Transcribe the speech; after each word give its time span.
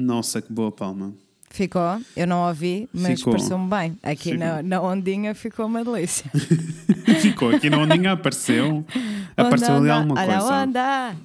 Nossa, 0.00 0.40
que 0.40 0.52
boa 0.52 0.72
palma. 0.72 1.12
Ficou? 1.50 2.00
Eu 2.16 2.26
não 2.26 2.46
ouvi, 2.46 2.88
mas 2.92 3.22
pareceu-me 3.22 3.68
bem. 3.68 3.98
Aqui 4.02 4.36
na, 4.36 4.62
na 4.62 4.80
ondinha 4.80 5.34
ficou 5.34 5.66
uma 5.66 5.84
delícia. 5.84 6.30
Ficou 7.20 7.50
aqui 7.50 7.68
na 7.68 7.78
ondinha, 7.78 8.12
apareceu. 8.12 8.84
Apareceu 9.36 9.74
ali 9.76 9.84
Onda, 9.90 9.94
alguma 9.94 10.20
olha 10.20 10.36
a 10.36 10.40
coisa. 10.40 10.54
onda. 10.54 11.16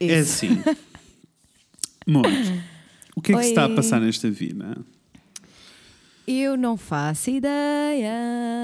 É 0.00 0.18
assim. 0.18 0.62
Amor, 2.06 2.26
o 3.16 3.20
que 3.22 3.32
é 3.32 3.36
que 3.36 3.42
se 3.42 3.48
está 3.50 3.64
a 3.64 3.68
Oi. 3.68 3.74
passar 3.74 4.00
nesta 4.00 4.30
vida? 4.30 4.76
Eu 6.26 6.56
não 6.56 6.76
faço 6.76 7.30
ideia. 7.30 8.12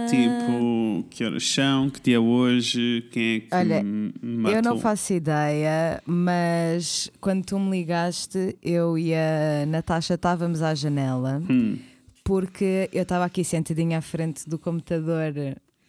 Tipo, 0.09 1.05
que 1.11 1.25
horas 1.25 1.49
são? 1.49 1.91
Que 1.91 2.01
dia 2.01 2.17
é 2.17 2.19
hoje? 2.19 3.05
Quem 3.11 3.37
é 3.37 3.41
que 3.41 3.49
Olha, 3.55 3.83
me 3.83 4.13
matou? 4.23 4.57
Eu 4.57 4.63
não 4.63 4.79
faço 4.79 5.13
ideia, 5.15 6.01
mas 6.07 7.11
quando 7.21 7.45
tu 7.45 7.59
me 7.59 7.71
ligaste, 7.79 8.57
eu 8.63 8.97
e 8.97 9.13
a 9.15 9.67
Natasha 9.67 10.15
estávamos 10.15 10.63
à 10.63 10.75
janela, 10.75 11.43
Hum, 11.51 11.77
porque 12.23 12.89
eu 12.93 13.03
estava 13.03 13.25
aqui 13.25 13.43
sentadinha 13.45 13.99
à 13.99 14.03
frente 14.03 14.49
do 14.49 14.59
computador 14.59 15.33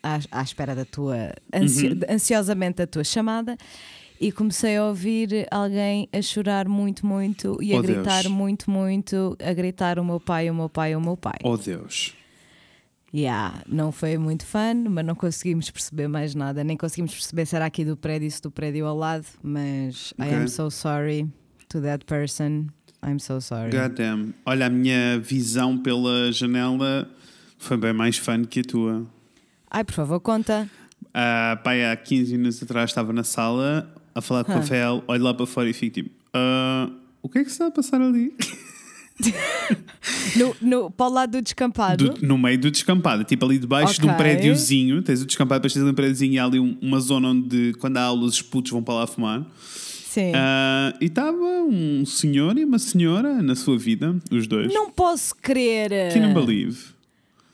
à, 0.02 0.20
à 0.32 0.42
espera 0.42 0.74
da 0.76 0.86
tua, 0.86 1.32
ansio- 1.54 1.92
Uhum. 1.92 2.00
ansiosamente 2.10 2.78
da 2.78 2.88
tua 2.88 3.04
chamada. 3.04 3.56
E 4.20 4.32
comecei 4.32 4.78
a 4.78 4.86
ouvir 4.86 5.48
alguém 5.52 6.10
a 6.12 6.22
chorar 6.22 6.68
muito, 6.68 7.06
muito 7.06 7.58
e 7.62 7.74
a 7.74 7.78
Oh, 7.78 7.82
gritar 7.82 8.24
Deus. 8.24 8.34
muito, 8.34 8.70
muito, 8.72 9.38
a 9.44 9.54
gritar 9.54 10.00
o 10.00 10.04
meu 10.06 10.20
pai, 10.20 10.50
o 10.50 10.56
meu 10.56 10.68
pai, 10.70 10.96
o 10.96 11.02
meu 11.02 11.16
pai. 11.16 11.38
Oh 11.44 11.56
Deus. 11.58 12.14
Yeah, 13.14 13.64
não 13.68 13.92
foi 13.92 14.18
muito 14.18 14.46
fã, 14.46 14.74
mas 14.74 15.06
não 15.06 15.16
conseguimos 15.16 15.72
perceber 15.72 16.08
mais 16.08 16.36
nada. 16.36 16.64
Nem 16.64 16.76
conseguimos 16.76 17.14
perceber 17.14 17.46
se 17.46 17.56
era 17.56 17.66
aqui 17.66 17.86
do 17.86 17.96
prédio, 17.96 18.30
se 18.30 18.42
do 18.42 18.52
prédio 18.52 18.86
ao 18.86 18.98
lado. 18.98 19.26
Mas 19.42 20.14
I 20.20 20.24
Ok. 20.24 20.34
am 20.36 20.48
so 20.48 20.70
sorry 20.70 21.28
to 21.70 21.80
that 21.82 22.04
person. 22.06 22.68
I'm 23.06 23.20
so 23.20 23.40
sorry. 23.40 23.72
God 23.72 23.96
damn. 23.96 24.34
Olha, 24.46 24.66
a 24.66 24.70
minha 24.70 25.20
visão 25.20 25.78
pela 25.78 26.32
janela 26.32 27.10
foi 27.58 27.78
bem 27.78 27.94
mais 27.94 28.18
fã 28.18 28.44
que 28.44 28.60
a 28.60 28.64
tua. 28.64 29.06
Ai, 29.72 29.84
por 29.84 29.94
favor, 29.94 30.20
conta. 30.20 30.70
Ah, 31.14 31.60
pai, 31.64 31.86
há 31.86 31.96
15 31.96 32.36
minutos 32.38 32.62
atrás 32.62 32.90
estava 32.90 33.14
na 33.14 33.24
sala 33.24 33.94
a 34.18 34.22
falar 34.22 34.44
com 34.44 34.52
o. 34.52 34.56
Rafael, 34.56 35.04
olho 35.08 35.24
lá 35.24 35.34
para 35.34 35.46
fora 35.46 35.70
e 35.70 35.74
fico 35.74 35.94
tipo: 35.94 36.10
"Ah, 36.34 36.90
o 37.22 37.30
que 37.30 37.40
é 37.40 37.44
que 37.44 37.50
se 37.50 37.56
está 37.56 37.68
a 37.68 37.72
passar 37.72 38.02
ali? 38.02 38.34
No, 40.36 40.56
no, 40.62 40.92
para 40.92 41.06
o 41.08 41.10
lado 41.10 41.32
do 41.32 41.42
descampado. 41.42 42.12
Do- 42.12 42.26
no 42.28 42.38
meio 42.38 42.60
do 42.60 42.70
descampado, 42.70 43.24
tipo 43.24 43.44
ali 43.46 43.58
debaixo 43.58 44.00
de 44.00 44.06
um 44.08 44.14
prédiozinho, 44.14 45.02
tens 45.02 45.24
o 45.24 45.26
descampado, 45.26 45.60
depois 45.60 45.74
tens 45.74 45.82
ali 45.82 45.92
um 45.92 45.96
prédiozinho 45.96 46.34
e 46.34 46.40
há 46.40 46.46
ali 46.46 46.60
um- 46.60 46.78
uma 46.82 47.00
zona 47.00 47.30
onde, 47.30 47.74
quando 47.80 47.98
há 47.98 48.04
aulas, 48.04 48.34
os 48.36 48.42
putos 48.44 48.72
vão 48.72 48.84
para 48.84 48.94
lá 48.94 49.08
fumar. 49.08 49.44
Sim. 50.06 50.34
Ah, 50.36 50.94
e 51.02 51.06
estava 51.06 51.36
um 51.36 52.06
senhor 52.06 52.58
e 52.60 52.64
uma 52.64 52.78
senhora 52.80 53.42
na 53.42 53.56
sua 53.56 53.78
vida, 53.78 54.16
os 54.32 54.46
dois. 54.48 54.72
Não 54.74 54.92
posso 54.92 55.34
crer. 55.36 55.90
Can't 56.14 56.34
believe. 56.34 56.78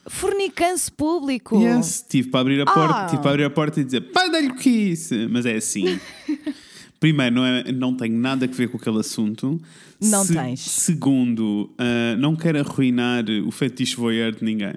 Fornicance 0.08 0.92
público. 0.92 1.60
Yes, 1.62 2.06
tive 2.08 2.30
para 2.30 2.42
abrir 2.42 2.62
a 2.62 2.66
porta, 2.66 2.96
Ah. 2.96 3.06
tive 3.08 3.22
para 3.22 3.32
abrir 3.32 3.44
a 3.46 3.50
porta 3.50 3.80
e 3.80 3.84
dizer, 3.84 4.02
pai, 4.12 4.30
dá-lhe 4.30 4.48
o 4.50 4.56
que 4.56 4.70
isso. 4.70 5.14
Mas 5.30 5.46
é 5.46 5.56
assim. 5.56 6.00
Primeiro, 7.00 7.36
não, 7.36 7.46
é, 7.46 7.72
não 7.72 7.96
tenho 7.96 8.16
nada 8.18 8.46
a 8.46 8.48
ver 8.48 8.70
com 8.70 8.78
aquele 8.78 9.00
assunto. 9.00 9.60
Não 10.02 10.26
tens. 10.26 10.60
Segundo, 10.62 11.70
ah, 11.78 12.16
não 12.18 12.36
quero 12.36 12.60
arruinar 12.60 13.26
o 13.46 13.52
fetiche 13.52 13.96
voyeur 13.96 14.34
de 14.34 14.44
ninguém. 14.44 14.76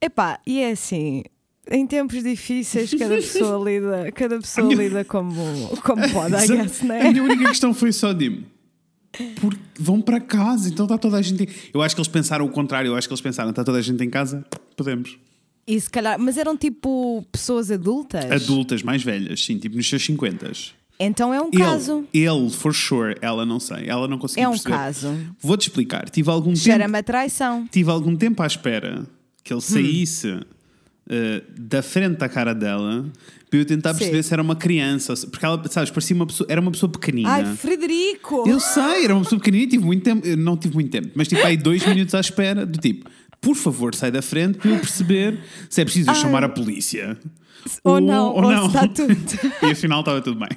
Epá, 0.00 0.38
e 0.46 0.60
é 0.60 0.70
assim. 0.72 1.22
Em 1.70 1.86
tempos 1.86 2.22
difíceis, 2.22 2.92
cada 2.92 3.14
pessoa 3.14 3.56
lida, 3.68 4.12
cada 4.12 4.38
pessoa 4.38 4.66
minha- 4.66 4.78
lida 4.82 5.04
como, 5.04 5.34
como 5.82 6.02
pode, 6.12 6.34
I 6.34 6.46
guess, 6.46 6.82
A 6.82 6.84
né? 6.84 7.10
minha 7.10 7.22
única 7.22 7.48
questão 7.48 7.72
foi 7.72 7.90
só 7.90 8.12
de 8.12 8.42
porque 9.40 9.58
vão 9.78 10.00
para 10.00 10.20
casa, 10.20 10.68
então 10.68 10.84
está 10.86 10.98
toda 10.98 11.16
a 11.16 11.22
gente. 11.22 11.42
em-" 11.44 11.48
Eu 11.72 11.82
acho 11.82 11.94
que 11.94 12.00
eles 12.00 12.08
pensaram 12.08 12.44
o 12.44 12.48
contrário, 12.50 12.88
eu 12.88 12.96
acho 12.96 13.06
que 13.08 13.12
eles 13.14 13.20
pensaram, 13.20 13.50
está 13.50 13.62
toda 13.64 13.78
a 13.78 13.82
gente 13.82 14.02
em 14.04 14.10
casa, 14.10 14.44
podemos. 14.76 15.16
E 15.66 15.80
se 15.80 15.88
calhar, 15.88 16.18
mas 16.18 16.36
eram 16.36 16.56
tipo 16.56 17.24
pessoas 17.32 17.70
adultas? 17.70 18.30
Adultas 18.30 18.82
mais 18.82 19.02
velhas, 19.02 19.42
sim, 19.44 19.58
tipo 19.58 19.76
nos 19.76 19.88
seus 19.88 20.04
50. 20.04 20.52
Então 21.00 21.32
é 21.34 21.40
um 21.40 21.50
caso. 21.50 22.04
Ele, 22.12 22.26
ele, 22.28 22.50
for 22.50 22.72
sure, 22.74 23.16
ela 23.20 23.44
não 23.46 23.58
sei, 23.58 23.88
ela 23.88 24.06
não 24.06 24.18
conseguiu 24.18 24.44
É 24.44 24.48
um 24.48 24.52
perceber. 24.52 24.74
caso. 24.76 25.16
Vou-te 25.40 25.62
explicar. 25.68 26.08
Tive 26.08 26.30
algum 26.30 26.50
tempo, 26.52 26.58
Cheira-me 26.60 26.98
a 26.98 27.02
traição. 27.02 27.66
tive 27.70 27.90
algum 27.90 28.14
tempo 28.14 28.42
à 28.42 28.46
espera 28.46 29.04
que 29.42 29.52
Hum. 29.52 29.56
ele 29.56 29.62
saísse 29.62 30.40
eh, 31.08 31.42
da 31.58 31.82
frente 31.82 32.18
da 32.18 32.28
cara 32.28 32.54
dela 32.54 33.04
para 33.54 33.60
eu 33.60 33.64
tentar 33.64 33.92
Sim. 33.92 34.00
perceber 34.00 34.22
se 34.24 34.32
era 34.32 34.42
uma 34.42 34.56
criança, 34.56 35.12
ou 35.12 35.30
porque 35.30 35.46
ela, 35.46 35.62
sabes, 35.70 35.90
parecia 35.90 36.16
uma 36.16 36.26
pessoa, 36.26 36.46
era 36.50 36.60
uma 36.60 36.72
pessoa 36.72 36.90
pequenina. 36.90 37.30
Ai, 37.30 37.56
Frederico! 37.56 38.48
Eu 38.48 38.58
sei, 38.58 39.04
era 39.04 39.14
uma 39.14 39.22
pessoa 39.22 39.38
pequenina 39.38 39.64
e 39.64 39.66
tive 39.68 39.84
muito 39.84 40.02
tempo, 40.02 40.26
não 40.36 40.56
tive 40.56 40.74
muito 40.74 40.90
tempo, 40.90 41.10
mas 41.14 41.28
tipo 41.28 41.44
aí 41.46 41.56
dois 41.56 41.86
minutos 41.86 42.14
à 42.14 42.20
espera 42.20 42.66
do 42.66 42.78
tipo, 42.78 43.08
por 43.40 43.54
favor, 43.54 43.94
sai 43.94 44.10
da 44.10 44.22
frente 44.22 44.58
para 44.58 44.70
eu 44.70 44.78
perceber 44.78 45.38
se 45.70 45.80
é 45.80 45.84
preciso 45.84 46.10
Ai. 46.10 46.16
chamar 46.16 46.42
a 46.42 46.48
polícia. 46.48 47.16
Ou 47.84 48.00
não, 48.00 48.34
ou 48.34 48.44
se 48.44 48.66
está 48.66 48.88
tudo. 48.88 49.16
e 49.62 49.70
afinal 49.70 50.00
estava 50.00 50.20
tudo 50.20 50.38
bem. 50.38 50.48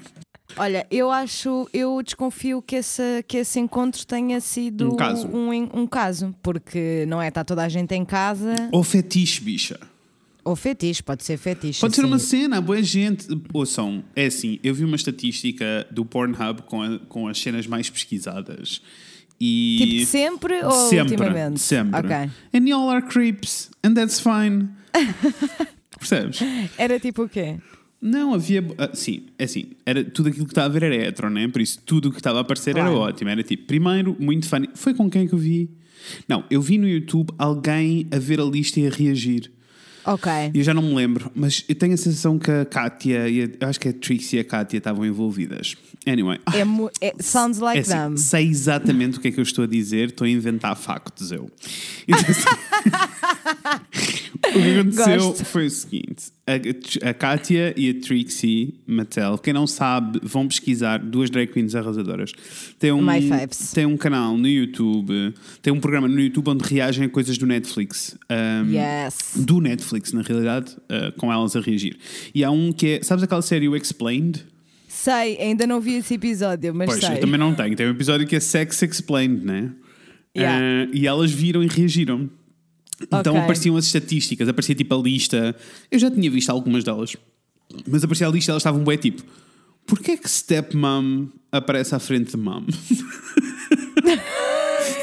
Olha, 0.57 0.87
eu 0.89 1.11
acho, 1.11 1.69
eu 1.71 2.01
desconfio 2.01 2.63
que 2.63 2.77
esse, 2.77 3.23
que 3.27 3.37
esse 3.37 3.59
encontro 3.59 4.05
tenha 4.07 4.41
sido 4.41 4.93
Um 4.93 4.95
caso. 4.95 5.27
Um, 5.27 5.81
um 5.81 5.87
caso, 5.87 6.33
porque 6.41 7.05
não 7.07 7.21
é? 7.21 7.27
Está 7.27 7.43
toda 7.43 7.63
a 7.63 7.69
gente 7.69 7.93
em 7.93 8.03
casa. 8.03 8.69
Ou 8.71 8.83
fetiche, 8.83 9.41
bicha. 9.41 9.79
Ou 10.47 10.55
fetiche, 10.55 11.03
pode 11.03 11.23
ser 11.23 11.37
fetiche. 11.37 11.79
Pode 11.81 11.95
ser 11.95 12.01
sim. 12.01 12.07
uma 12.07 12.19
cena, 12.19 12.61
boa 12.61 12.81
gente. 12.81 13.27
Ouçam, 13.53 14.03
é 14.15 14.27
assim, 14.27 14.59
eu 14.63 14.73
vi 14.73 14.83
uma 14.85 14.95
estatística 14.95 15.85
do 15.91 16.05
Pornhub 16.05 16.61
com, 16.63 16.81
a- 16.81 16.99
com 17.09 17.27
as 17.27 17.37
cenas 17.39 17.67
mais 17.67 17.89
pesquisadas. 17.89 18.81
E 19.39 19.77
Tipo 19.99 20.05
sempre 20.11 20.63
ou 20.63 20.71
sempre, 20.89 21.13
ultimamente? 21.15 21.59
sempre. 21.59 21.99
Ok. 21.99 22.15
And 22.53 22.67
y'all 22.67 22.89
are 22.89 23.05
creeps, 23.05 23.69
and 23.83 23.93
that's 23.93 24.19
fine. 24.19 24.69
Percebes? 25.99 26.39
Era 26.77 26.99
tipo 26.99 27.23
o 27.23 27.29
quê? 27.29 27.57
Não, 28.01 28.33
havia. 28.33 28.63
ah, 28.77 28.91
sim, 28.93 29.25
é 29.39 29.43
assim, 29.45 29.71
era, 29.85 30.03
tudo 30.03 30.29
aquilo 30.29 30.45
que 30.45 30.51
estava 30.51 30.67
a 30.67 30.69
ver 30.79 30.83
era 30.83 30.95
hetero, 31.07 31.29
né? 31.29 31.47
Por 31.47 31.61
isso 31.61 31.79
tudo 31.85 32.09
o 32.09 32.11
que 32.11 32.19
estava 32.19 32.37
a 32.37 32.41
aparecer 32.41 32.73
Claro. 32.73 32.89
era 32.89 32.97
ótimo. 32.97 33.29
Era 33.29 33.41
tipo, 33.43 33.65
primeiro, 33.65 34.15
muito 34.19 34.47
funny. 34.47 34.69
Foi 34.75 34.93
com 34.93 35.09
quem 35.09 35.27
que 35.27 35.33
eu 35.33 35.39
vi? 35.39 35.69
Não, 36.27 36.43
eu 36.49 36.61
vi 36.61 36.77
no 36.77 36.87
YouTube 36.87 37.31
alguém 37.37 38.07
a 38.11 38.19
ver 38.19 38.39
a 38.39 38.43
lista 38.43 38.79
e 38.79 38.87
a 38.87 38.89
reagir. 38.89 39.51
Ok. 40.07 40.31
Eu 40.53 40.63
já 40.63 40.73
não 40.73 40.81
me 40.81 40.95
lembro, 40.95 41.29
mas 41.35 41.65
eu 41.67 41.75
tenho 41.75 41.93
a 41.93 41.97
sensação 41.97 42.39
que 42.39 42.49
a 42.49 42.63
Kátia 42.65 43.27
e 43.27 43.43
a, 43.59 43.67
acho 43.67 43.77
que 43.77 43.89
a 43.89 43.93
Trixie 43.93 44.37
e 44.37 44.39
a 44.39 44.43
Kátia 44.45 44.77
estavam 44.77 45.05
envolvidas. 45.05 45.75
Anyway. 46.07 46.39
É, 46.53 47.07
é- 47.07 47.13
sounds 47.19 47.59
like 47.59 47.79
É 47.79 47.81
assim, 47.81 47.91
them. 47.91 48.15
sei 48.15 48.47
exatamente 48.47 49.17
o 49.17 49.21
que 49.21 49.27
é 49.27 49.31
que 49.31 49.39
eu 49.39 49.43
estou 49.43 49.65
a 49.65 49.67
dizer, 49.67 50.07
estou 50.09 50.25
a 50.25 50.29
inventar 50.29 50.75
factos 50.77 51.31
eu. 51.33 51.51
Então, 52.07 52.21
assim, 52.21 52.41
o 54.45 54.51
que 54.53 54.79
aconteceu 54.79 55.17
Gosto. 55.19 55.45
foi 55.45 55.65
o 55.65 55.69
seguinte: 55.69 56.25
a, 56.45 57.09
a 57.09 57.13
Kátia 57.13 57.73
e 57.77 57.89
a 57.89 57.93
Trixie 57.93 58.75
Mattel, 58.85 59.37
quem 59.37 59.53
não 59.53 59.65
sabe, 59.67 60.19
vão 60.23 60.47
pesquisar 60.47 60.97
duas 60.99 61.29
drag 61.29 61.51
queens 61.51 61.75
arrasadoras. 61.75 62.31
Tem 62.79 62.91
um, 62.91 63.01
My 63.01 63.27
faves. 63.27 63.71
tem 63.71 63.85
um 63.85 63.97
canal 63.97 64.37
no 64.37 64.47
YouTube, 64.47 65.33
tem 65.61 65.73
um 65.73 65.79
programa 65.79 66.07
no 66.07 66.19
YouTube 66.19 66.49
onde 66.49 66.63
reagem 66.63 67.05
a 67.05 67.09
coisas 67.09 67.37
do 67.37 67.45
Netflix. 67.45 68.17
Um, 68.29 68.71
Yes. 68.71 69.33
do 69.35 69.59
Netflix, 69.59 70.13
na 70.13 70.21
realidade, 70.21 70.75
uh, 70.83 71.11
com 71.17 71.31
elas 71.31 71.55
a 71.55 71.61
reagir. 71.61 71.97
E 72.33 72.43
há 72.43 72.51
um 72.51 72.71
que 72.71 72.87
é, 72.99 73.03
sabes 73.03 73.23
aquela 73.23 73.41
série 73.41 73.67
o 73.67 73.75
Explained? 73.75 74.43
Sei, 74.87 75.37
ainda 75.39 75.67
não 75.67 75.79
vi 75.79 75.95
esse 75.95 76.15
episódio, 76.15 76.73
mas 76.73 76.89
pois, 76.89 77.03
sei. 77.03 77.15
eu 77.15 77.19
também 77.19 77.39
não 77.39 77.53
tenho. 77.53 77.75
Tem 77.75 77.85
um 77.87 77.91
episódio 77.91 78.25
que 78.25 78.35
é 78.35 78.39
Sex 78.39 78.81
Explained, 78.81 79.45
né? 79.45 79.71
Yeah. 80.35 80.89
Uh, 80.91 80.95
e 80.95 81.07
elas 81.07 81.31
viram 81.31 81.63
e 81.63 81.67
reagiram. 81.67 82.29
Então 83.01 83.33
Ok. 83.33 83.41
apareciam 83.41 83.77
as 83.77 83.85
estatísticas, 83.85 84.47
aparecia 84.49 84.73
tipo 84.75 84.95
a 84.95 85.01
lista. 85.01 85.55
Eu 85.91 85.99
já 85.99 86.09
tinha 86.09 86.29
visto 86.31 86.49
algumas 86.49 86.83
delas, 86.83 87.15
mas 87.87 88.03
aparecia 88.03 88.27
a 88.27 88.31
lista 88.31 88.49
e 88.49 88.53
elas 88.53 88.61
estavam 88.61 88.83
bem 88.83 88.97
tipo: 88.97 89.23
porquê 89.85 90.11
é 90.11 90.17
que 90.17 90.29
stepmom 90.29 91.27
aparece 91.51 91.93
à 91.95 91.99
frente 91.99 92.31
de 92.31 92.37
mom? 92.37 92.63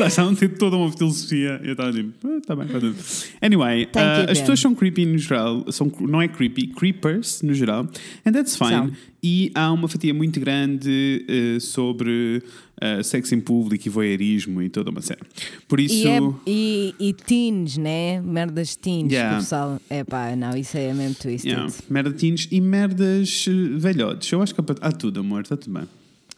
Estavam 0.00 0.32
a 0.32 0.36
ter 0.36 0.48
toda 0.58 0.76
uma 0.76 0.90
filosofia. 0.90 1.60
Eu 1.62 1.72
estava 1.72 1.92
tipo, 1.92 2.12
ah, 2.26 2.40
tá 2.44 2.56
bem, 2.56 2.66
tá 2.66 2.80
tudo. 2.80 2.96
Anyway, 3.40 3.84
uh, 3.84 4.30
as 4.30 4.40
pessoas 4.40 4.58
são 4.58 4.74
creepy 4.74 5.06
no 5.06 5.18
geral, 5.18 5.64
são, 5.70 5.90
não 6.00 6.20
é 6.20 6.26
creepy, 6.26 6.68
creepers 6.68 7.42
no 7.42 7.54
geral, 7.54 7.88
and 8.26 8.32
that's 8.32 8.56
fine. 8.56 8.70
São. 8.70 8.92
E 9.22 9.52
há 9.54 9.70
uma 9.72 9.86
fatia 9.88 10.12
muito 10.12 10.40
grande 10.40 11.24
uh, 11.28 11.60
sobre 11.60 12.42
uh, 12.82 13.02
sexo 13.02 13.34
em 13.34 13.40
público 13.40 13.86
e 13.86 13.90
voyeurismo 13.90 14.62
e 14.62 14.68
toda 14.68 14.90
uma 14.90 15.00
cena. 15.02 15.20
Por 15.68 15.80
isso. 15.80 15.94
E, 15.94 16.08
é, 16.08 16.20
e, 16.46 16.94
e 16.98 17.12
teens, 17.12 17.76
né? 17.76 18.20
Merdas 18.20 18.76
teens. 18.76 19.12
Yeah. 19.12 19.38
Pessoal. 19.38 19.80
É 19.88 20.04
pá, 20.04 20.34
não, 20.36 20.56
isso 20.56 20.76
é 20.76 20.92
mesmo 20.92 21.14
twisted. 21.14 21.52
Yeah, 21.52 21.72
merda 21.88 22.10
de 22.10 22.16
teens 22.16 22.48
e 22.50 22.60
merdas 22.60 23.46
uh, 23.46 23.78
velhotes. 23.78 24.30
Eu 24.30 24.42
acho 24.42 24.54
que 24.54 24.60
há 24.80 24.92
tudo, 24.92 25.20
amor, 25.20 25.42
está 25.42 25.56
tudo 25.56 25.72
bem. 25.72 25.88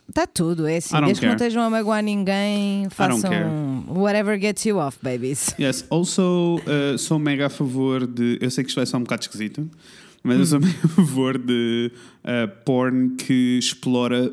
Está 0.08 0.24
tudo, 0.24 0.66
é 0.68 0.76
assim. 0.76 0.94
Desde 1.00 1.20
que 1.20 1.26
não 1.26 1.32
care. 1.32 1.48
estejam 1.48 1.62
a 1.62 1.70
magoar 1.70 2.02
ninguém, 2.02 2.88
façam 2.90 3.28
care. 3.28 3.44
whatever 3.88 4.40
gets 4.40 4.64
you 4.64 4.76
off, 4.76 4.98
babies. 5.02 5.52
Yes, 5.58 5.84
also 5.90 6.60
uh, 6.60 6.96
sou 6.96 7.18
mega 7.18 7.46
a 7.46 7.50
favor 7.50 8.06
de. 8.06 8.38
Eu 8.40 8.50
sei 8.50 8.62
que 8.62 8.70
isto 8.70 8.76
vai 8.76 8.86
ser 8.86 8.96
um 8.96 9.00
bocado 9.00 9.22
esquisito, 9.22 9.68
mas 10.26 10.38
eu 10.38 10.46
sou 10.46 10.60
meio 10.60 10.74
a 10.84 10.88
favor 10.88 11.38
de 11.38 11.90
uh, 12.24 12.64
porn 12.64 13.10
que 13.16 13.58
explora 13.58 14.24
uh, 14.26 14.32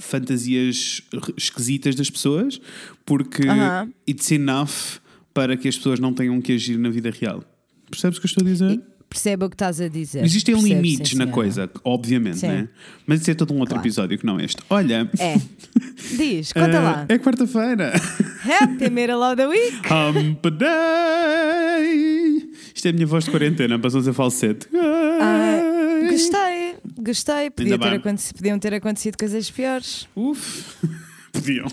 fantasias 0.00 1.02
esquisitas 1.36 1.94
das 1.94 2.08
pessoas, 2.10 2.60
porque 3.04 3.46
Aham. 3.48 3.90
it's 4.08 4.30
enough 4.30 4.98
para 5.34 5.56
que 5.56 5.68
as 5.68 5.76
pessoas 5.76 6.00
não 6.00 6.12
tenham 6.14 6.40
que 6.40 6.52
agir 6.52 6.78
na 6.78 6.88
vida 6.88 7.10
real. 7.10 7.42
Percebes 7.90 8.18
o 8.18 8.20
que 8.20 8.26
eu 8.26 8.28
estou 8.28 8.42
a 8.42 8.46
dizer? 8.50 8.80
Perceba 9.08 9.46
o 9.46 9.48
que 9.48 9.54
estás 9.54 9.80
a 9.80 9.86
dizer. 9.88 10.24
Existem 10.24 10.54
Percebo, 10.56 10.74
limites 10.74 11.10
sim, 11.12 11.16
na 11.16 11.28
coisa, 11.28 11.70
obviamente, 11.84 12.38
Sim. 12.38 12.48
né? 12.48 12.68
Mas 13.06 13.20
isso 13.20 13.30
é 13.30 13.34
todo 13.34 13.54
um 13.54 13.58
outro 13.60 13.74
Claro. 13.76 13.86
episódio 13.86 14.18
que 14.18 14.26
não 14.26 14.40
este. 14.40 14.60
Olha, 14.68 15.08
É. 15.18 15.36
Diz, 16.16 16.52
conta 16.52 16.80
uh, 16.80 16.84
lá. 16.84 17.06
é 17.08 17.16
quarta-feira. 17.18 17.92
Happy 18.60 18.90
Middle 18.90 19.22
of 19.22 19.36
the 19.36 19.46
Week. 19.46 19.76
Hump 19.88 20.44
Day! 20.58 22.50
Isto 22.74 22.86
é 22.86 22.90
a 22.90 22.92
minha 22.92 23.06
voz 23.06 23.24
de 23.24 23.30
quarentena, 23.30 23.78
passou 23.78 24.00
a 24.00 24.04
ser 24.04 24.12
falsete. 24.12 24.66
Gostei. 26.98 27.50
Podia 27.50 27.78
ter 27.78 28.00
podiam 28.34 28.58
ter 28.58 28.74
acontecido 28.74 29.16
coisas 29.16 29.50
piores. 29.50 30.08
Uf, 30.14 30.64
podiam. 31.32 31.66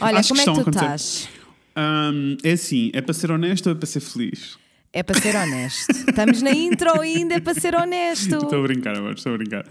Olha, 0.00 0.18
Acho 0.18 0.28
como 0.28 0.40
é 0.40 0.44
que 0.44 0.64
tu 0.64 0.70
estás? 0.70 1.28
Hum, 1.76 2.36
é 2.42 2.52
assim, 2.52 2.90
é 2.92 3.00
para 3.00 3.14
ser 3.14 3.30
honesto 3.30 3.66
ou 3.66 3.72
é 3.72 3.74
para 3.74 3.86
ser 3.86 4.00
feliz? 4.00 4.58
É 4.92 5.02
para 5.02 5.20
ser 5.20 5.36
honesto. 5.36 5.90
Estamos 6.08 6.42
na 6.42 6.50
intro 6.50 7.00
ainda, 7.00 7.34
é 7.34 7.40
para 7.40 7.54
ser 7.54 7.74
honesto. 7.74 8.34
Estou 8.42 8.58
a 8.58 8.62
brincar, 8.62 8.96
amor, 8.96 9.14
estou 9.14 9.34
a 9.34 9.36
brincar. 9.36 9.66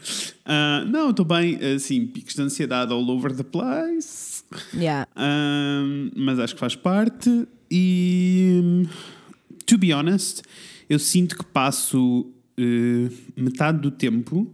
Ah, 0.46 0.86
não, 0.88 1.10
estou 1.10 1.26
bem, 1.26 1.58
assim, 1.76 2.06
picos 2.06 2.36
de 2.36 2.42
ansiedade 2.42 2.94
all 2.94 3.10
over 3.10 3.36
the 3.36 3.44
place. 3.44 4.44
Yeah. 4.74 5.08
Um, 5.18 6.12
mas 6.16 6.40
acho 6.40 6.54
que 6.54 6.60
faz 6.60 6.76
parte. 6.76 7.48
E 7.70 8.62
hum, 8.64 8.86
to 9.66 9.78
be 9.78 9.92
honest, 9.92 10.44
eu 10.90 11.00
sinto 11.00 11.36
que 11.36 11.44
passo 11.44 12.32
eh, 12.58 13.10
metade 13.36 13.80
do 13.80 13.92
tempo. 13.92 14.52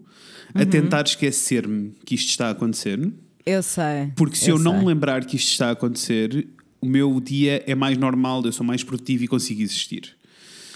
A 0.54 0.66
tentar 0.66 1.04
esquecer-me 1.06 1.94
que 2.06 2.16
isto 2.16 2.30
está 2.30 2.48
a 2.48 2.52
acontecer. 2.52 3.12
Eu 3.46 3.62
sei. 3.64 4.12
Porque 4.16 4.36
se 4.36 4.50
eu, 4.50 4.58
não 4.60 4.72
sei. 4.72 4.80
me 4.82 4.86
lembrar 4.88 5.26
que 5.26 5.36
isto 5.36 5.50
está 5.52 5.70
a 5.70 5.72
acontecer, 5.72 6.48
o 6.80 6.86
meu 6.86 7.20
dia 7.20 7.64
é 7.68 7.76
mais 7.76 7.98
normal, 7.98 8.42
eu 8.46 8.52
sou 8.52 8.66
mais 8.66 8.84
produtivo 8.84 9.24
e 9.24 9.28
consigo 9.28 9.62
existir. 9.62 10.16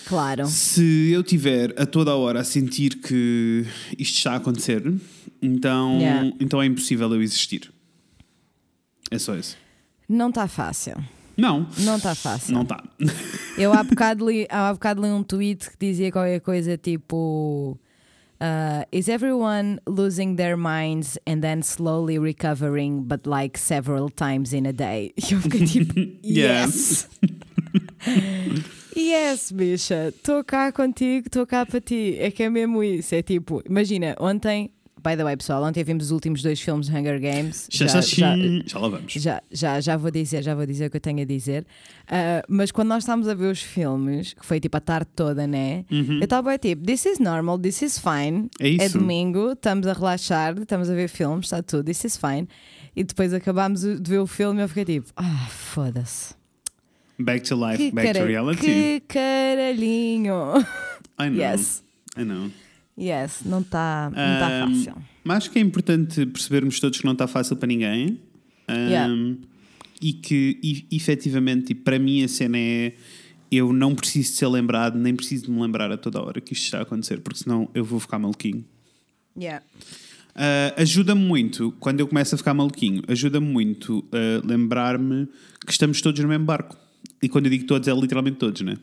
Claro. 0.07 0.47
Se 0.47 1.12
eu 1.12 1.21
tiver 1.24 1.74
a 1.77 1.85
toda 1.85 2.12
a 2.12 2.15
hora 2.15 2.39
a 2.39 2.44
sentir 2.44 2.95
que 2.95 3.65
isto 3.97 4.18
está 4.18 4.33
a 4.33 4.35
acontecer, 4.38 4.81
então, 5.41 5.97
Yeah. 6.00 6.31
então 6.39 6.62
é 6.62 6.65
impossível 6.65 7.13
eu 7.13 7.21
existir. 7.21 7.71
É 9.12 9.18
só 9.19 9.35
isso. 9.35 9.57
Não 10.07 10.29
está 10.29 10.47
fácil. 10.47 10.95
Não, 11.35 11.68
Não 11.79 11.97
está 11.97 12.15
fácil. 12.15 12.53
não 12.53 12.63
está. 12.63 12.83
Eu 13.57 13.71
há 13.71 13.83
bocado, 13.83 14.27
li, 14.29 14.47
há 14.50 14.74
bocado 14.74 15.01
li 15.03 15.09
um 15.09 15.21
tweet 15.24 15.69
que 15.69 15.77
dizia 15.79 16.12
qualquer 16.12 16.39
coisa 16.39 16.77
tipo. 16.77 17.79
Uh, 18.39 18.84
is 18.92 19.10
everyone 19.10 19.80
losing 19.88 20.36
their 20.36 20.57
minds 20.57 21.18
and 21.25 21.44
then 21.44 21.63
slowly 21.63 22.18
recovering, 22.18 23.04
but 23.04 23.25
like 23.25 23.57
several 23.57 24.10
times 24.10 24.54
in 24.54 24.66
a 24.66 24.74
day? 24.74 25.13
Eu 25.30 25.39
fiquei 25.39 25.66
tipo, 25.66 25.94
yes! 26.24 27.07
yes, 28.95 29.51
bicha, 29.56 30.10
estou 30.10 30.44
cá 30.44 30.72
contigo, 30.72 31.28
estou 31.28 31.45
cá 31.45 31.66
para 31.66 31.81
ti. 31.81 32.18
É 32.19 32.31
que 32.31 32.44
é 32.44 32.50
mesmo 32.50 32.84
isso. 32.84 33.16
É 33.16 33.22
tipo, 33.22 33.62
imagina, 33.66 34.16
ontem, 34.19 34.72
by 35.03 35.15
the 35.15 35.23
way, 35.23 35.35
pessoal, 35.38 35.63
ontem 35.63 35.83
vimos 35.83 36.05
os 36.05 36.11
últimos 36.11 36.41
dois 36.41 36.59
filmes 36.59 36.88
de 36.88 36.95
Hunger 36.95 37.19
Games. 37.19 37.67
Já, 37.71 37.88
já, 37.88 38.01
já, 38.01 38.35
já 38.65 38.79
lá 38.79 38.88
vamos. 38.89 39.11
Já, 39.13 39.41
já, 39.51 39.79
já 39.79 39.97
vou 39.97 40.11
dizer, 40.11 40.44
já 40.44 40.53
vou 40.55 40.65
dizer 40.65 40.88
o 40.88 40.89
que 40.89 40.97
eu 40.97 41.01
tenho 41.01 41.21
a 41.21 41.25
dizer. 41.25 41.65
Ah, 42.07 42.44
mas 42.47 42.71
quando 42.71 42.89
nós 42.89 43.03
estávamos 43.03 43.27
a 43.27 43.33
ver 43.33 43.51
os 43.51 43.61
filmes, 43.61 44.33
que 44.33 44.45
foi 44.45 44.59
tipo 44.59 44.75
a 44.77 44.79
tarde 44.81 45.07
toda, 45.15 45.45
né? 45.47 45.85
Eu 45.89 46.23
estava 46.23 46.57
tipo, 46.57 46.83
this 46.85 47.05
is 47.05 47.19
normal, 47.19 47.57
this 47.59 47.81
is 47.81 47.99
fine. 47.99 48.38
Uhum. 48.38 48.49
É 48.59 48.69
isso. 48.69 48.97
domingo, 48.99 49.51
estamos 49.51 49.88
a 49.88 49.94
relaxar, 49.94 50.57
estamos 50.57 50.89
a 50.89 50.94
ver 50.94 51.07
filmes, 51.09 51.45
está 51.47 51.61
tudo, 51.61 51.83
this 51.85 52.03
is 52.03 52.17
fine. 52.17 52.47
E 52.95 53.03
depois 53.03 53.31
acabámos 53.33 53.81
de 53.81 54.09
ver 54.09 54.19
o 54.19 54.25
filme 54.27 54.59
e 54.59 54.63
eu 54.63 54.67
fiquei 54.67 54.85
tipo, 54.85 55.11
ah, 55.15 55.47
foda-se. 55.50 56.35
Back 57.19 57.47
to 57.50 57.55
life, 57.55 57.77
Que, 57.77 57.91
back 57.91 58.13
to 58.13 58.25
reality. 58.25 58.61
que 58.61 59.03
caralhinho. 59.07 60.53
I 61.19 61.29
know. 61.29 61.38
Yes. 61.39 61.83
I 62.15 62.23
know. 62.23 62.51
Yes, 62.99 63.41
não 63.45 63.61
está 63.61 64.09
não 64.09 64.15
tá 64.15 64.65
Um, 64.65 64.75
fácil. 64.75 64.95
Mas 65.23 65.38
acho 65.38 65.51
que 65.51 65.59
é 65.59 65.61
importante 65.61 66.25
percebermos 66.25 66.79
todos 66.79 66.99
que 66.99 67.05
não 67.05 67.13
está 67.13 67.27
fácil 67.27 67.55
para 67.55 67.67
ninguém. 67.67 68.19
Um, 68.69 68.89
Yeah. 68.89 69.38
E 69.99 70.13
que, 70.13 70.59
e, 70.61 70.95
efetivamente, 70.95 71.67
tipo, 71.67 71.83
para 71.83 71.97
mim 71.97 72.23
a 72.23 72.27
cena 72.27 72.57
é. 72.57 72.94
Eu 73.49 73.71
não 73.71 73.95
preciso 73.95 74.31
de 74.31 74.38
ser 74.38 74.47
lembrado, 74.47 74.97
nem 74.99 75.15
preciso 75.15 75.45
de 75.45 75.51
me 75.51 75.61
lembrar 75.61 75.89
a 75.89 75.97
toda 75.97 76.21
hora 76.21 76.41
que 76.41 76.51
isto 76.51 76.65
está 76.65 76.79
a 76.79 76.81
acontecer, 76.81 77.21
porque 77.21 77.39
senão 77.39 77.69
eu 77.73 77.83
vou 77.85 77.97
ficar 77.97 78.19
maluquinho. 78.19 78.65
Yeah. 79.39 79.63
Uh, 80.35 80.81
ajuda-me 80.81 81.21
muito, 81.21 81.71
quando 81.79 82.01
eu 82.01 82.07
começo 82.07 82.35
a 82.35 82.38
ficar 82.38 82.53
maluquinho, 82.53 83.01
ajuda-me 83.07 83.47
muito 83.47 84.03
a 84.11 84.45
lembrar-me 84.45 85.27
que 85.65 85.71
estamos 85.71 86.01
todos 86.01 86.19
no 86.21 86.27
mesmo 86.27 86.43
barco. 86.45 86.75
E 87.23 87.29
quando 87.29 87.45
eu 87.45 87.51
digo 87.51 87.65
todos, 87.65 87.88
é 87.88 87.93
literalmente 87.93 88.35
todos, 88.38 88.61
né? 88.61 88.77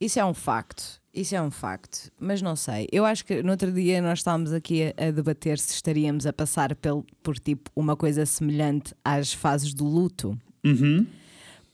Isso 0.00 0.20
é 0.20 0.24
um 0.24 0.34
facto. 0.34 0.97
Isso 1.14 1.34
é 1.34 1.42
um 1.42 1.50
facto. 1.50 2.10
Mas 2.20 2.40
não 2.42 2.54
sei. 2.54 2.86
Eu 2.92 3.04
acho 3.04 3.24
que 3.24 3.42
no 3.42 3.50
outro 3.50 3.72
dia 3.72 4.00
nós 4.00 4.18
estávamos 4.20 4.52
aqui 4.52 4.92
a, 4.96 5.08
a 5.08 5.10
debater 5.10 5.58
se 5.58 5.72
estaríamos 5.74 6.26
a 6.26 6.32
passar 6.32 6.74
pel- 6.76 7.04
por 7.22 7.38
tipo 7.38 7.70
uma 7.74 7.96
coisa 7.96 8.24
semelhante 8.26 8.94
às 9.04 9.32
fases 9.32 9.72
do 9.74 9.84
luto. 9.84 10.38
Uhum. 10.64 11.06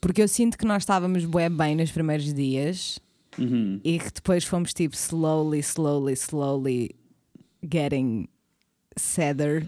Porque 0.01 0.21
eu 0.21 0.27
sinto 0.27 0.57
que 0.57 0.65
nós 0.65 0.83
estávamos 0.83 1.25
bué 1.25 1.49
bem 1.49 1.75
nos 1.75 1.91
primeiros 1.91 2.33
dias 2.33 2.99
Uhum. 3.37 3.81
e 3.83 3.99
que 3.99 4.11
depois 4.13 4.45
fomos 4.45 4.73
tipo 4.73 4.95
slowly, 4.95 5.59
slowly, 5.59 6.13
slowly 6.13 6.91
getting 7.69 8.27
sadder 8.97 9.67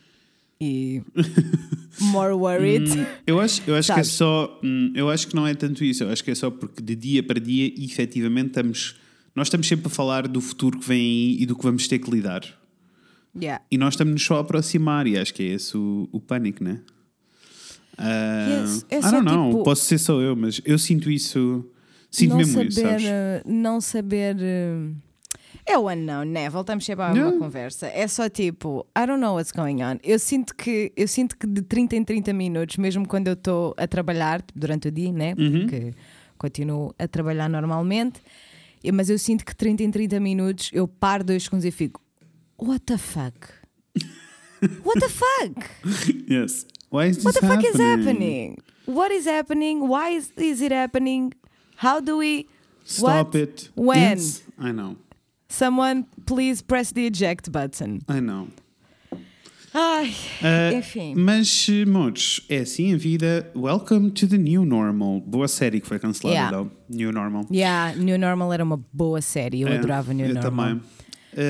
e 0.62 1.02
more 2.00 2.34
worried. 2.34 2.90
Hum, 2.98 3.06
eu 3.28 3.40
acho, 3.40 3.62
eu 3.68 3.76
acho 3.76 3.94
que 3.94 4.00
é 4.00 4.04
só. 4.04 4.60
hum, 4.64 4.92
eu 4.96 5.10
acho 5.10 5.28
que 5.28 5.36
não 5.36 5.46
é 5.46 5.54
tanto 5.54 5.84
isso. 5.84 6.04
Eu 6.04 6.10
acho 6.12 6.24
que 6.24 6.32
é 6.32 6.36
só 6.36 6.50
porque 6.50 6.82
de 6.82 6.96
dia 6.96 7.22
para 7.22 7.40
dia, 7.40 7.68
efetivamente, 7.78 8.48
estamos. 8.48 8.96
Nós 9.38 9.46
estamos 9.48 9.68
sempre 9.68 9.86
a 9.86 9.90
falar 9.92 10.28
do 10.28 10.42
futuro 10.42 10.80
que 10.80 10.88
vem 10.88 11.00
aí 11.00 11.38
e 11.42 11.46
do 11.46 11.56
que 11.56 11.62
vamos 11.62 11.88
ter 11.88 12.00
que 12.00 12.10
lidar. 12.10 12.42
Yeah. 13.40 13.64
E 13.70 13.78
nós 13.78 13.94
estamos 13.94 14.24
só 14.24 14.38
a 14.38 14.40
aproximar, 14.40 15.06
e 15.06 15.16
acho 15.16 15.32
que 15.32 15.44
é 15.44 15.46
esse 15.54 15.78
o, 15.78 16.10
o 16.12 16.20
pânico, 16.20 16.64
né? 16.64 16.80
Uh, 18.00 18.62
Yes, 18.64 18.86
é 18.90 18.98
I 18.98 19.02
don't 19.02 19.24
know, 19.26 19.52
tipo- 19.52 19.64
posso 19.64 19.86
ser 19.86 20.00
só 20.00 20.20
eu, 20.22 20.36
mas 20.36 20.60
eu 20.66 20.78
sinto 20.80 21.12
isso. 21.12 21.64
Sinto 22.10 22.32
não 22.32 22.38
mesmo 22.38 22.54
saber, 22.54 22.68
isso, 22.70 22.82
sabes? 22.82 23.04
eh, 23.06 23.44
não 23.46 23.80
saber. 23.80 24.38
eh, 24.40 24.90
É 25.68 25.78
o 25.78 25.88
unknown, 25.90 26.24
né? 26.26 26.50
Voltamos 26.50 26.84
sempre 26.86 27.04
a 27.04 27.08
uma 27.10 27.16
Yeah. 27.16 27.38
conversa. 27.38 27.88
É 27.88 28.08
só 28.08 28.28
tipo, 28.30 28.88
I 28.98 29.06
don't 29.06 29.20
know 29.22 29.36
what's 29.36 29.52
going 29.52 29.84
on. 29.84 29.98
Eu 30.04 30.18
sinto 30.18 30.56
que, 30.56 30.92
eu 30.96 31.08
sinto 31.08 31.38
que 31.38 31.46
de 31.46 31.62
30 31.62 31.96
em 31.96 32.04
30 32.04 32.34
minutos, 32.34 32.78
mesmo 32.78 33.08
quando 33.08 33.28
eu 33.28 33.34
estou 33.34 33.76
a 33.78 33.86
trabalhar 33.86 34.42
durante 34.56 34.88
o 34.88 34.92
dia, 34.92 35.12
né? 35.12 35.36
Uhum. 35.38 35.62
Porque 35.62 35.94
continuo 36.38 36.96
a 36.98 37.08
trabalhar 37.08 37.50
normalmente, 37.50 38.22
mas 38.92 39.10
eu 39.10 39.18
sinto 39.18 39.46
que 39.46 39.56
30 39.56 39.84
em 39.84 39.92
30 39.92 40.20
minutos 40.20 40.70
eu 40.74 40.88
paro 40.88 41.24
dois 41.24 41.44
segundos 41.44 41.66
e 41.66 41.72
fico, 41.72 42.02
What 42.60 42.86
the 42.86 42.98
fuck? 42.98 43.50
What 44.84 45.00
the 45.00 45.10
fuck? 45.10 45.70
Yes. 46.28 46.66
Why 46.90 47.10
is 47.10 47.18
this 47.18 47.26
What 47.26 47.40
the 47.40 47.48
fuck 47.48 47.64
is 47.64 47.80
happening? 47.80 48.56
happening? 48.56 48.58
What 48.86 49.14
is 49.14 49.26
happening? 49.28 49.88
Why 49.88 50.16
is, 50.16 50.32
is 50.38 50.62
it 50.62 50.72
happening? 50.72 51.34
How 51.76 52.00
do 52.00 52.18
we. 52.18 52.48
Stop 52.86 53.28
what? 53.28 53.36
it. 53.36 53.70
When? 53.76 54.00
Yes, 54.00 54.42
I 54.58 54.72
know. 54.72 54.96
Someone, 55.50 56.06
please 56.26 56.62
press 56.62 56.92
the 56.92 57.06
eject 57.06 57.52
button. 57.52 58.02
I 58.08 58.20
know. 58.20 58.48
Ai, 59.74 60.14
Uh, 60.42 60.78
enfim. 60.78 61.14
Mas, 61.16 61.68
amores, 61.86 62.42
é 62.48 62.60
assim 62.60 62.94
a 62.94 62.98
vida. 62.98 63.52
Welcome 63.56 64.12
to 64.12 64.28
the 64.28 64.38
new 64.38 64.64
normal. 64.66 65.20
Boa 65.22 65.48
série 65.48 65.82
que 65.82 65.88
foi 65.88 66.00
cancelada, 66.00 66.36
Yeah. 66.40 66.58
though. 66.58 66.72
New 66.90 67.12
normal. 67.12 67.46
Yeah, 67.52 67.96
New 67.96 68.18
Normal 68.18 68.54
era 68.54 68.64
uma 68.64 68.80
boa 68.94 69.22
série. 69.22 69.62
Eu 69.62 69.68
É, 69.68 69.78
adorava 69.78 70.14
New 70.14 70.26
eu 70.28 70.34
Normal. 70.34 70.52
também. 70.68 70.82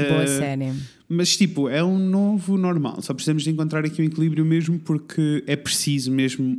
Boa 0.10 0.24
Uh, 0.24 0.28
série. 0.28 0.74
Mas, 1.08 1.38
tipo, 1.38 1.70
é 1.70 1.84
um 1.84 1.98
novo 1.98 2.58
normal. 2.58 3.02
Só 3.02 3.14
precisamos 3.14 3.44
de 3.44 3.52
encontrar 3.52 3.86
aqui 3.86 4.02
um 4.02 4.06
equilíbrio 4.06 4.44
mesmo, 4.44 4.80
porque 4.80 5.44
é 5.48 5.56
preciso 5.56 6.12
mesmo. 6.12 6.58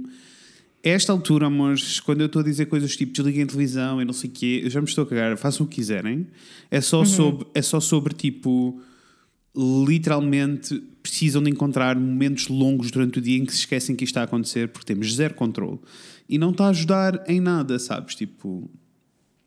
A 0.84 0.88
esta 0.90 1.12
altura, 1.12 1.46
amores, 1.48 1.98
quando 2.00 2.20
eu 2.20 2.26
estou 2.26 2.40
a 2.40 2.44
dizer 2.44 2.66
coisas 2.66 2.96
tipo 2.96 3.12
desliguem 3.12 3.42
a 3.42 3.46
televisão 3.46 4.00
e 4.00 4.04
não 4.04 4.12
sei 4.14 4.30
o 4.30 4.32
quê, 4.32 4.60
eu 4.64 4.70
já 4.70 4.80
me 4.80 4.86
estou 4.86 5.02
a 5.04 5.06
cagar, 5.06 5.36
façam 5.36 5.66
o 5.66 5.68
que 5.68 5.74
quiserem. 5.76 6.26
É 6.70 6.80
só, 6.80 7.04
sobre, 7.04 7.46
é 7.54 7.60
só 7.60 7.80
sobre, 7.80 8.14
tipo, 8.14 8.80
literalmente 9.56 10.80
precisam 11.02 11.42
de 11.42 11.50
encontrar 11.50 11.96
momentos 11.96 12.48
longos 12.48 12.90
durante 12.90 13.18
o 13.18 13.22
dia 13.22 13.38
em 13.38 13.44
que 13.44 13.52
se 13.52 13.60
esquecem 13.60 13.96
que 13.96 14.04
isto 14.04 14.12
está 14.12 14.20
a 14.20 14.24
acontecer, 14.24 14.68
porque 14.68 14.86
temos 14.86 15.14
zero 15.14 15.34
controle. 15.34 15.78
E 16.28 16.36
não 16.38 16.50
está 16.50 16.66
a 16.66 16.70
ajudar 16.70 17.24
em 17.26 17.40
nada, 17.40 17.78
sabes? 17.78 18.14
Tipo, 18.14 18.70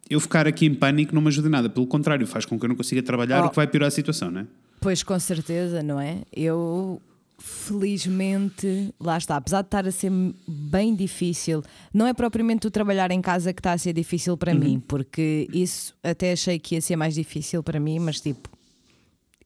eu 0.10 0.20
ficar 0.20 0.48
aqui 0.48 0.66
em 0.66 0.74
pânico 0.74 1.14
não 1.14 1.22
me 1.22 1.28
ajuda 1.28 1.48
em 1.48 1.52
nada. 1.52 1.70
Pelo 1.70 1.86
contrário, 1.88 2.26
faz 2.26 2.46
com 2.46 2.58
que 2.60 2.66
eu 2.66 2.70
não 2.70 2.76
consiga 2.76 3.02
trabalhar, 3.04 3.44
Oh. 3.44 3.48
o 3.48 3.50
que 3.52 3.56
vai 3.56 3.68
piorar 3.68 3.88
a 3.88 3.92
situação, 3.92 4.32
não 4.32 4.42
é? 4.42 4.48
Pois 4.80 5.04
com 5.04 5.18
certeza, 5.20 5.84
não 5.84 6.00
é? 6.00 6.24
Eu 6.34 7.00
felizmente, 7.38 8.94
lá 9.00 9.18
está, 9.18 9.36
apesar 9.38 9.62
de 9.62 9.68
estar 9.68 9.88
a 9.88 9.92
ser 9.92 10.12
bem 10.48 10.94
difícil, 10.96 11.64
não 11.94 12.06
é 12.06 12.14
propriamente 12.14 12.68
o 12.68 12.72
trabalhar 12.72 13.10
em 13.12 13.22
casa 13.22 13.52
que 13.54 13.60
está 13.60 13.74
a 13.74 13.78
ser 13.78 13.94
difícil 13.94 14.38
para 14.38 14.54
mim, 14.54 14.80
porque 14.88 15.48
isso 15.52 15.96
até 16.04 16.34
achei 16.34 16.60
que 16.60 16.76
ia 16.76 16.82
ser 16.82 16.96
mais 16.96 17.16
difícil 17.16 17.64
para 17.64 17.80
mim, 17.80 17.98
mas 18.00 18.20
tipo, 18.22 18.48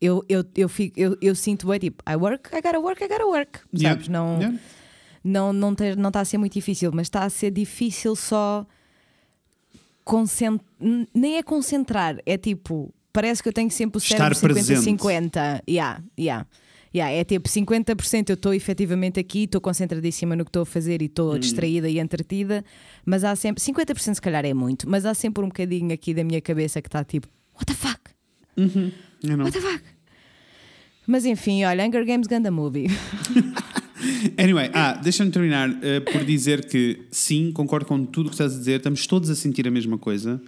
eu, 0.05 0.23
eu, 0.29 0.43
eu, 0.55 0.69
fico, 0.69 0.99
eu, 0.99 1.17
eu 1.21 1.35
sinto 1.35 1.67
bem 1.67 1.79
tipo, 1.79 2.03
I 2.09 2.15
work, 2.15 2.49
I 2.55 2.61
gotta 2.61 2.79
work, 2.79 3.03
I 3.03 3.07
gotta 3.07 3.25
work. 3.25 3.59
Yeah. 3.73 3.95
Sabes? 3.95 4.07
Não, 4.07 4.37
Yeah. 4.39 4.59
não 5.23 5.51
não 5.53 5.71
está 5.73 5.95
não 5.95 6.11
tá 6.11 6.19
a 6.21 6.25
ser 6.25 6.37
muito 6.37 6.53
difícil, 6.53 6.91
mas 6.93 7.07
está 7.07 7.23
a 7.23 7.29
ser 7.29 7.51
difícil 7.51 8.15
só 8.15 8.65
concent... 10.03 10.61
nem 11.13 11.37
é 11.37 11.43
concentrar, 11.43 12.17
é 12.25 12.37
tipo, 12.37 12.93
parece 13.11 13.41
que 13.41 13.49
eu 13.49 13.53
tenho 13.53 13.71
sempre 13.71 13.97
o 13.97 14.01
cérebro 14.01 14.39
presente. 14.39 14.79
50-50. 14.91 15.63
Yeah, 15.69 16.01
yeah. 16.19 16.45
Yeah, 16.93 17.11
é 17.13 17.25
tipo 17.25 17.49
50% 17.49 18.29
eu 18.29 18.35
estou 18.35 18.53
efetivamente 18.53 19.19
aqui, 19.19 19.43
estou 19.43 19.59
concentradíssima 19.59 20.33
no 20.33 20.45
que 20.45 20.49
estou 20.49 20.61
a 20.61 20.65
fazer 20.65 21.01
e 21.01 21.05
Hum. 21.05 21.07
estou 21.07 21.37
distraída 21.37 21.89
e 21.89 21.99
entretida, 21.99 22.63
mas 23.05 23.25
há 23.25 23.35
sempre 23.35 23.61
50% 23.61 24.13
se 24.15 24.21
calhar 24.21 24.45
é 24.45 24.53
muito, 24.53 24.89
mas 24.89 25.05
há 25.05 25.13
sempre 25.13 25.43
um 25.43 25.47
bocadinho 25.47 25.91
aqui 25.93 26.13
da 26.13 26.23
minha 26.23 26.39
cabeça 26.39 26.81
que 26.81 26.87
está 26.87 27.03
tipo, 27.03 27.27
what 27.53 27.65
the 27.65 27.73
fuck? 27.73 27.99
Não. 28.55 29.43
What 29.43 29.51
the 29.51 29.59
fuck? 29.59 29.83
Mas 31.07 31.25
enfim, 31.25 31.63
olha, 31.63 31.85
Hunger 31.85 32.05
Games 32.05 32.27
Ganda 32.27 32.51
Movie. 32.51 32.87
Anyway, 34.37 34.69
ah, 34.73 34.93
deixa-me 34.93 35.31
terminar 35.31 35.69
eh, 35.81 35.99
por 35.99 36.23
dizer 36.23 36.65
que 36.65 36.99
sim, 37.09 37.51
concordo 37.51 37.85
com 37.87 38.05
tudo 38.05 38.27
o 38.27 38.29
que 38.29 38.35
estás 38.35 38.53
a 38.53 38.57
dizer, 38.57 38.77
estamos 38.77 39.07
todos 39.07 39.29
a 39.29 39.35
sentir 39.35 39.67
a 39.67 39.71
mesma 39.71 39.97
coisa. 39.97 40.39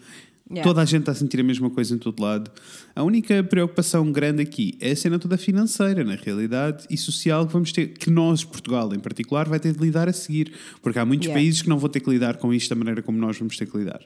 Yeah. 0.50 0.64
Toda 0.64 0.82
a 0.82 0.86
gente 0.86 1.02
está 1.02 1.12
a 1.12 1.16
sentir 1.16 1.40
a 1.40 1.44
mesma 1.44 1.70
coisa 1.70 1.96
em 1.96 1.98
todo 1.98 2.22
lado. 2.22 2.52
A 2.96 3.04
única 3.04 3.44
preocupação 3.44 4.12
grande 4.12 4.42
aqui 4.42 4.78
é 4.80 4.92
a 4.92 4.96
cena 4.96 5.18
toda 5.18 5.38
financeira, 5.38 6.04
na 6.04 6.16
realidade, 6.16 6.86
e 6.90 6.98
social 6.98 7.48
que 7.48 7.54
vamos 7.54 7.72
ter, 7.72 7.88
que 7.88 8.10
nós, 8.10 8.44
Portugal 8.44 8.94
em 8.94 9.00
particular, 9.00 9.48
vai 9.50 9.60
ter 9.60 9.74
de 9.74 9.80
lidar 9.80 10.08
a 10.08 10.14
seguir. 10.14 10.54
Porque 10.82 11.00
há 11.00 11.06
muitos 11.06 11.26
Yeah. 11.28 11.42
países 11.42 11.62
que 11.62 11.70
não 11.70 11.80
vão 11.80 11.90
ter 11.90 12.00
que 12.00 12.10
lidar 12.10 12.38
com 12.38 12.54
isto 12.54 12.70
da 12.70 12.76
maneira 12.76 13.02
como 13.02 13.18
nós 13.18 13.38
vamos 13.38 13.58
ter 13.58 13.66
que 13.66 13.78
lidar. 13.78 14.02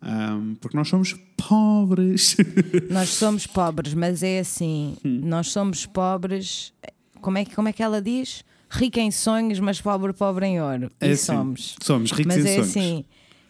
Ahm, 0.00 0.54
porque 0.60 0.76
nós 0.76 0.88
somos 0.88 1.14
pobres. 1.36 2.36
Nós 2.90 3.08
somos 3.10 3.46
pobres, 3.46 3.94
mas 3.94 4.22
é 4.22 4.38
assim, 4.38 4.96
Hum. 5.04 5.20
nós 5.24 5.48
somos 5.48 5.84
pobres, 5.86 6.72
como 7.20 7.36
é, 7.38 7.44
que, 7.44 7.54
como 7.54 7.68
é 7.68 7.72
que 7.72 7.82
ela 7.82 8.00
diz? 8.00 8.44
Rica 8.70 9.00
em 9.00 9.10
sonhos, 9.10 9.58
mas 9.60 9.80
pobre, 9.80 10.12
pobre 10.12 10.46
em 10.46 10.60
ouro. 10.60 10.90
É 11.00 11.08
e 11.08 11.12
assim, 11.12 11.24
somos. 11.26 11.76
Somos 11.82 12.12
ricos 12.12 12.26
Mas 12.36 12.44
em 12.46 12.48
é 12.48 12.54
sonhos. 12.54 12.68
assim, 12.70 13.04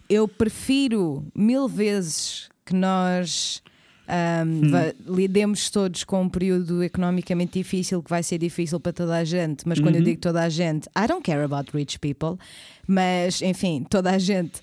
eu 0.09 0.27
prefiro 0.27 1.25
mil 1.35 1.69
vezes 1.69 2.49
que 2.65 2.75
nós 2.75 3.63
ahm, 4.09 4.63
Hum. 4.65 5.15
lidemos 5.17 5.69
todos 5.71 6.03
com 6.03 6.23
um 6.23 6.29
período 6.31 6.83
economicamente 6.83 7.59
difícil, 7.59 8.03
que 8.03 8.09
vai 8.11 8.23
ser 8.23 8.39
difícil 8.39 8.81
para 8.81 8.93
toda 8.93 9.17
a 9.19 9.25
gente, 9.25 9.69
mas 9.69 9.79
quando 9.81 9.97
eu 9.97 10.01
Uhum. 10.01 10.05
digo 10.07 10.21
toda 10.21 10.43
a 10.43 10.49
gente, 10.49 10.87
I 10.97 11.07
don't 11.07 11.23
care 11.23 11.43
about 11.43 11.71
rich 11.77 11.99
people, 11.99 12.37
mas 12.87 13.43
enfim, 13.43 13.85
toda 13.89 14.11
a 14.13 14.19
gente. 14.19 14.61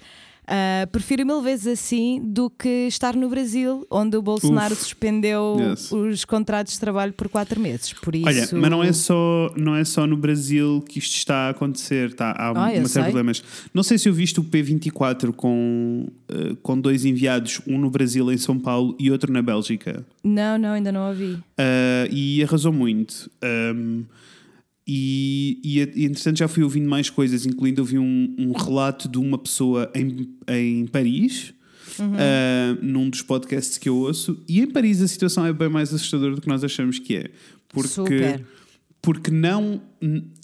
Ah, 0.48 0.88
prefiro 0.92 1.26
mil 1.26 1.42
vezes 1.42 1.68
assim 1.68 2.22
do 2.24 2.50
que 2.50 2.88
estar 2.88 3.16
no 3.16 3.28
Brasil, 3.30 3.86
onde 3.90 4.16
o 4.18 4.22
Bolsonaro 4.22 4.74
Uf. 4.74 4.82
suspendeu 4.84 5.58
Yes. 5.60 5.92
os 5.92 6.26
contratos 6.26 6.74
de 6.74 6.80
trabalho 6.80 7.14
por 7.14 7.28
quatro 7.30 7.60
meses. 7.60 7.94
Por 7.94 8.16
isso, 8.16 8.28
Olha, 8.28 8.48
mas 8.54 8.70
não 8.72 8.84
é, 8.84 8.94
só, 8.94 9.52
não 9.56 9.76
é 9.76 9.84
só 9.84 10.06
no 10.06 10.18
Brasil 10.18 10.84
que 10.88 11.00
isto 11.00 11.16
está 11.16 11.48
a 11.48 11.50
acontecer, 11.50 12.14
tá? 12.14 12.32
há 12.38 12.48
Ah, 12.50 12.52
uma 12.54 12.88
série 12.88 13.06
de 13.06 13.12
problemas. 13.12 13.44
Não 13.74 13.84
sei 13.84 13.98
se 13.98 14.08
eu 14.10 14.14
viste 14.14 14.40
o 14.40 14.44
P24 14.44 15.32
com, 15.34 16.08
eh, 16.30 16.56
com 16.62 16.80
dois 16.80 17.06
enviados, 17.06 17.62
um 17.68 17.78
no 17.78 17.90
Brasil, 17.90 18.32
em 18.32 18.38
São 18.38 18.60
Paulo, 18.60 18.96
e 19.00 19.10
outro 19.12 19.32
na 19.32 19.42
Bélgica. 19.42 20.06
Não, 20.24 20.58
não, 20.58 20.70
ainda 20.72 20.92
não 20.92 21.10
ouvi. 21.10 21.34
Uh, 21.34 22.08
e 22.12 22.44
arrasou 22.44 22.72
muito. 22.74 23.30
Um, 23.44 24.04
e, 24.88 25.60
e, 25.64 26.02
e 26.02 26.06
entretanto 26.06 26.38
já 26.38 26.48
fui 26.48 26.64
ouvindo 26.64 26.88
mais 26.88 27.10
coisas, 27.10 27.46
incluindo 27.46 27.82
ouvi 27.82 27.98
um, 27.98 28.36
um 28.38 28.52
relato 28.52 29.10
de 29.10 29.18
uma 29.18 29.38
pessoa 29.38 29.92
em, 29.96 30.30
em 30.48 30.86
Paris, 30.86 31.54
uh, 32.00 32.86
num 32.86 33.10
dos 33.10 33.24
podcasts 33.24 33.78
que 33.78 33.90
eu 33.90 33.96
ouço. 33.96 34.38
E 34.48 34.62
em 34.62 34.68
Paris 34.68 35.02
a 35.02 35.08
situação 35.08 35.46
é 35.46 35.52
bem 35.52 35.70
mais 35.70 35.94
assustadora 35.94 36.36
do 36.36 36.42
que 36.42 36.48
nós 36.48 36.64
achamos 36.64 37.00
que 37.00 37.16
é. 37.16 37.32
Porque, 37.70 37.90
Super. 37.90 38.46
Porque 39.06 39.30
não. 39.30 39.80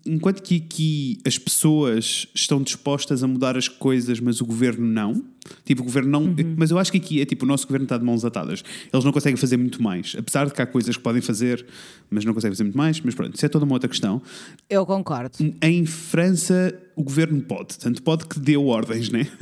Enquanto 0.06 0.44
que 0.44 0.58
aqui 0.58 1.20
as 1.26 1.40
pessoas 1.40 2.28
estão 2.34 2.62
dispostas 2.62 3.24
a 3.24 3.28
mudar 3.28 3.58
as 3.58 3.68
coisas, 3.68 4.20
mas 4.20 4.40
o 4.40 4.46
governo 4.46 4.86
não. 4.86 5.26
Tipo, 5.66 5.82
o 5.82 5.86
governo 5.86 6.12
não. 6.12 6.24
Uhum. 6.26 6.56
Mas 6.56 6.70
eu 6.70 6.78
acho 6.78 6.92
que 6.92 7.00
aqui 7.00 7.20
é 7.20 7.26
tipo, 7.26 7.44
o 7.44 7.48
nosso 7.48 7.66
governo 7.66 7.86
está 7.86 7.98
de 7.98 8.06
mãos 8.06 8.24
atadas. 8.24 8.64
Eles 8.94 9.04
não 9.04 9.12
conseguem 9.12 9.36
fazer 9.36 9.58
muito 9.58 9.82
mais. 9.82 10.16
Apesar 10.16 10.46
de 10.46 10.54
que 10.54 10.62
há 10.62 10.68
coisas 10.68 10.96
que 10.96 11.02
podem 11.02 11.24
fazer, 11.24 11.66
mas 12.08 12.24
não 12.24 12.36
conseguem 12.36 12.54
fazer 12.54 12.64
muito 12.64 12.78
mais. 12.78 13.02
Mas 13.02 13.16
pronto, 13.16 13.36
isso 13.36 13.44
é 13.44 13.50
toda 13.50 13.66
uma 13.66 13.74
outra 13.74 13.90
questão. 13.90 14.22
Eu 14.70 14.86
concordo. 14.86 15.36
Em 15.60 15.84
França, 15.88 16.80
o 16.96 17.02
governo 17.02 17.42
pode. 17.42 17.80
Tanto 17.80 18.04
pode 18.04 18.28
que 18.28 18.40
deu 18.40 18.68
ordens, 18.68 19.10
né? 19.10 19.28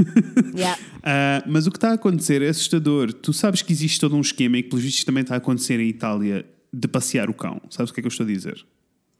Yeah. 0.55 0.77
Ah, 1.03 1.43
mas 1.47 1.67
o 1.67 1.71
que 1.71 1.77
está 1.77 1.91
a 1.91 1.93
acontecer 1.93 2.41
é 2.41 2.49
assustador. 2.49 3.13
Tu 3.13 3.31
sabes 3.31 3.61
que 3.61 3.71
existe 3.71 3.99
todo 3.99 4.15
um 4.15 4.21
esquema 4.21 4.57
e 4.57 4.63
que, 4.63 4.69
pelos 4.69 4.83
vistos, 4.83 5.03
também 5.03 5.21
está 5.21 5.35
a 5.35 5.37
acontecer 5.37 5.79
em 5.79 5.87
Itália 5.87 6.45
de 6.73 6.87
passear 6.87 7.29
o 7.29 7.33
cão. 7.33 7.61
Sabes 7.69 7.91
o 7.91 7.93
que 7.93 7.99
é 7.99 8.01
que 8.01 8.07
eu 8.07 8.11
estou 8.11 8.25
a 8.25 8.27
dizer? 8.27 8.65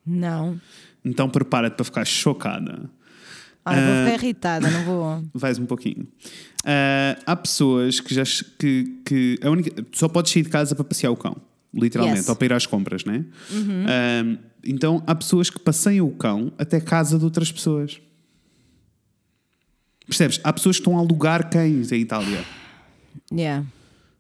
Não. 0.05 0.59
Então 1.03 1.29
prepara-te 1.29 1.75
para 1.75 1.85
ficar 1.85 2.05
chocada. 2.05 2.89
Ah, 3.65 3.77
eu 3.77 3.85
vou 3.85 3.93
Ah. 3.93 4.05
ficar 4.05 4.23
irritada, 4.25 4.69
não 4.71 4.83
vou. 4.83 5.23
Vais 5.35 5.59
um 5.59 5.65
pouquinho. 5.65 6.07
Ah, 6.65 7.17
há 7.25 7.35
pessoas 7.35 7.99
que 7.99 8.13
já 8.13 8.23
que, 8.57 9.01
que 9.05 9.39
a 9.43 9.49
única, 9.49 9.85
só 9.91 10.07
podes 10.07 10.31
sair 10.31 10.43
de 10.43 10.49
casa 10.49 10.73
para 10.75 10.83
passear 10.83 11.11
o 11.11 11.15
cão, 11.17 11.35
literalmente, 11.73 12.19
Yes. 12.19 12.29
ou 12.29 12.35
para 12.35 12.45
ir 12.45 12.53
às 12.53 12.65
compras, 12.65 13.05
né? 13.05 13.25
Ah, 13.87 14.37
então 14.65 15.03
há 15.05 15.13
pessoas 15.15 15.49
que 15.49 15.59
passeiam 15.59 16.07
o 16.07 16.11
cão 16.11 16.51
até 16.57 16.79
casa 16.79 17.17
de 17.19 17.23
outras 17.25 17.51
pessoas. 17.51 18.01
Percebes? 20.07 20.39
Há 20.43 20.51
pessoas 20.51 20.77
que 20.77 20.81
estão 20.81 20.97
a 20.97 21.01
alugar 21.01 21.49
cães 21.51 21.91
em 21.91 22.01
Itália. 22.01 22.43
Yeah. 23.31 23.65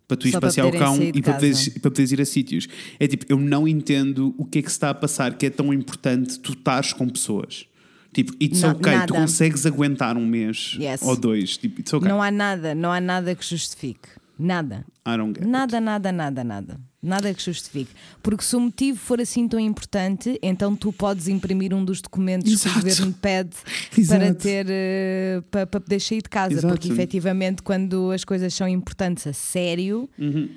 Para 0.09 0.17
tu 0.17 0.23
ires 0.27 0.33
Só 0.33 0.39
passear 0.41 0.65
o 0.65 0.71
cão 0.71 0.97
e 1.01 1.21
para, 1.21 1.33
poderes, 1.35 1.67
e 1.67 1.79
para 1.79 1.91
poderes 1.91 2.11
ir 2.11 2.19
a 2.19 2.25
sítios. 2.25 2.67
É 2.99 3.07
tipo, 3.07 3.25
eu 3.29 3.37
não 3.37 3.67
entendo 3.67 4.33
o 4.39 4.43
que 4.43 4.57
é 4.57 4.61
que 4.63 4.67
se 4.67 4.75
está 4.75 4.89
a 4.89 4.93
passar 4.93 5.37
que 5.37 5.45
é 5.45 5.49
tão 5.51 5.71
importante 5.71 6.39
tu 6.39 6.53
estares 6.53 6.91
com 6.91 7.07
pessoas. 7.07 7.67
Tipo, 8.11 8.33
it's 8.43 8.61
Não, 8.61 8.71
ok, 8.71 8.81
tu 8.91 8.97
nada. 8.97 9.13
consegues 9.13 9.67
aguentar 9.67 10.17
um 10.17 10.25
mês 10.25 10.75
Yes. 10.79 11.03
ou 11.03 11.15
dois. 11.15 11.57
Tipo, 11.57 11.79
it's 11.79 11.93
ok. 11.93 12.09
Não 12.09 12.19
há 12.23 12.31
nada, 12.31 12.73
não 12.73 12.91
há 12.91 12.99
nada 12.99 13.35
que 13.35 13.45
justifique. 13.45 14.09
Nada. 14.37 14.83
I 15.07 15.15
don't 15.15 15.27
get 15.29 15.43
it. 15.43 15.47
Nada, 15.47 15.79
nada, 15.79 16.11
nada, 16.11 16.43
nada. 16.43 16.79
Nada 17.01 17.33
que 17.33 17.41
justifique. 17.41 17.91
Porque 18.21 18.43
se 18.43 18.55
o 18.57 18.59
motivo 18.59 18.99
for 18.99 19.21
assim 19.21 19.47
tão 19.47 19.57
importante, 19.59 20.37
então 20.43 20.75
tu 20.75 20.91
podes 20.91 21.29
imprimir 21.29 21.73
um 21.73 21.85
dos 21.85 22.01
documentos 22.01 22.47
que 22.49 22.53
Exato. 22.55 22.77
o 22.79 22.81
governo 22.81 23.13
pede 23.21 23.55
Exato. 23.97 24.19
para 24.25 24.33
ter 24.33 24.65
eh, 24.69 25.41
para, 25.49 25.65
para 25.65 25.79
poder 25.79 25.99
sair 26.01 26.21
de 26.21 26.27
casa. 26.29 26.53
Exato. 26.55 26.67
Porque 26.67 26.89
efetivamente, 26.91 27.61
quando 27.63 28.11
as 28.11 28.25
coisas 28.25 28.53
são 28.53 28.67
importantes 28.67 29.25
a 29.27 29.31
sério, 29.31 30.09
Uhum. 30.19 30.49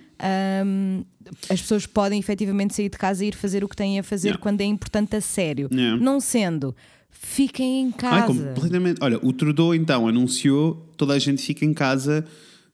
hum, 0.66 1.04
as 1.48 1.60
pessoas 1.60 1.86
podem 1.86 2.18
efetivamente 2.18 2.74
sair 2.74 2.88
de 2.88 2.98
casa 2.98 3.24
e 3.24 3.28
ir 3.28 3.34
fazer 3.36 3.62
o 3.62 3.68
que 3.68 3.76
têm 3.76 4.00
a 4.00 4.02
fazer 4.02 4.28
Yeah. 4.30 4.42
quando 4.42 4.60
é 4.60 4.64
importante 4.64 5.14
a 5.14 5.20
sério. 5.20 5.68
Yeah. 5.72 5.96
Não 6.02 6.18
sendo, 6.20 6.74
fiquem 7.08 7.82
em 7.82 7.86
Ai, 7.86 7.92
casa. 7.92 8.26
completamente. 8.54 8.98
Olha, 9.00 9.18
o 9.22 9.32
Trudeau 9.32 9.72
então 9.74 10.08
anunciou 10.08 10.88
toda 10.96 11.14
a 11.14 11.18
gente 11.20 11.40
fica 11.40 11.64
em 11.64 11.72
casa, 11.72 12.24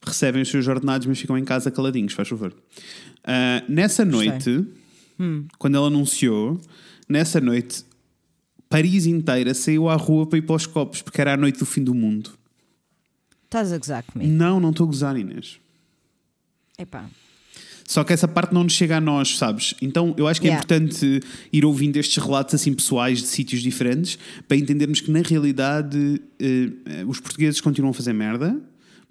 recebem 0.05 0.43
os 0.43 0.49
seus 0.49 0.67
ordenados, 0.69 1.07
mas 1.07 1.19
ficam 1.19 1.37
em 1.37 1.45
casa 1.45 1.71
caladinhos, 1.71 2.13
faz 2.13 2.29
favor. 2.29 2.55
Ah, 3.25 3.63
nessa 3.69 4.05
noite, 4.05 4.65
Hum. 5.21 5.47
quando 5.59 5.77
ele 5.77 5.87
anunciou, 5.87 6.61
nessa 7.09 7.41
noite, 7.41 7.85
Paris 8.69 9.07
inteira 9.07 9.53
saiu 9.55 9.89
à 9.89 9.97
rua 9.97 10.27
para 10.27 10.39
ir 10.39 10.43
para 10.43 10.57
os 10.57 10.67
copos, 10.67 11.03
porque 11.03 11.21
era 11.21 11.35
a 11.35 11.37
noite 11.37 11.59
do 11.59 11.67
fim 11.67 11.83
do 11.83 11.95
mundo. 11.95 12.31
Estás 13.45 13.73
a 13.73 13.79
gozar 13.79 14.03
comigo. 14.05 14.31
Não, 14.31 14.61
não 14.61 14.71
estou 14.71 14.85
a 14.85 14.87
gozar, 14.89 15.17
Inês. 15.17 15.59
Epá. 16.79 17.09
Só 17.87 18.05
que 18.05 18.13
essa 18.13 18.29
parte 18.29 18.53
não 18.53 18.63
nos 18.65 18.75
chega 18.75 18.99
a 18.99 19.01
nós, 19.01 19.39
sabes? 19.39 19.75
Então 19.81 20.15
eu 20.19 20.29
acho 20.29 20.39
que 20.41 20.47
é 20.47 20.51
Yeah. 20.51 20.63
importante 20.63 21.21
ir 21.51 21.65
ouvindo 21.65 21.97
estes 21.97 22.23
relatos 22.23 22.55
assim 22.55 22.75
pessoais 22.75 23.21
de 23.21 23.27
sítios 23.27 23.63
diferentes 23.63 24.19
para 24.47 24.59
entendermos 24.59 25.01
que 25.01 25.11
na 25.11 25.23
realidade 25.23 26.21
eh, 26.39 26.69
eh, 26.85 27.05
os 27.07 27.19
portugueses 27.19 27.63
continuam 27.63 27.91
a 27.91 27.95
fazer 27.95 28.13
merda, 28.13 28.61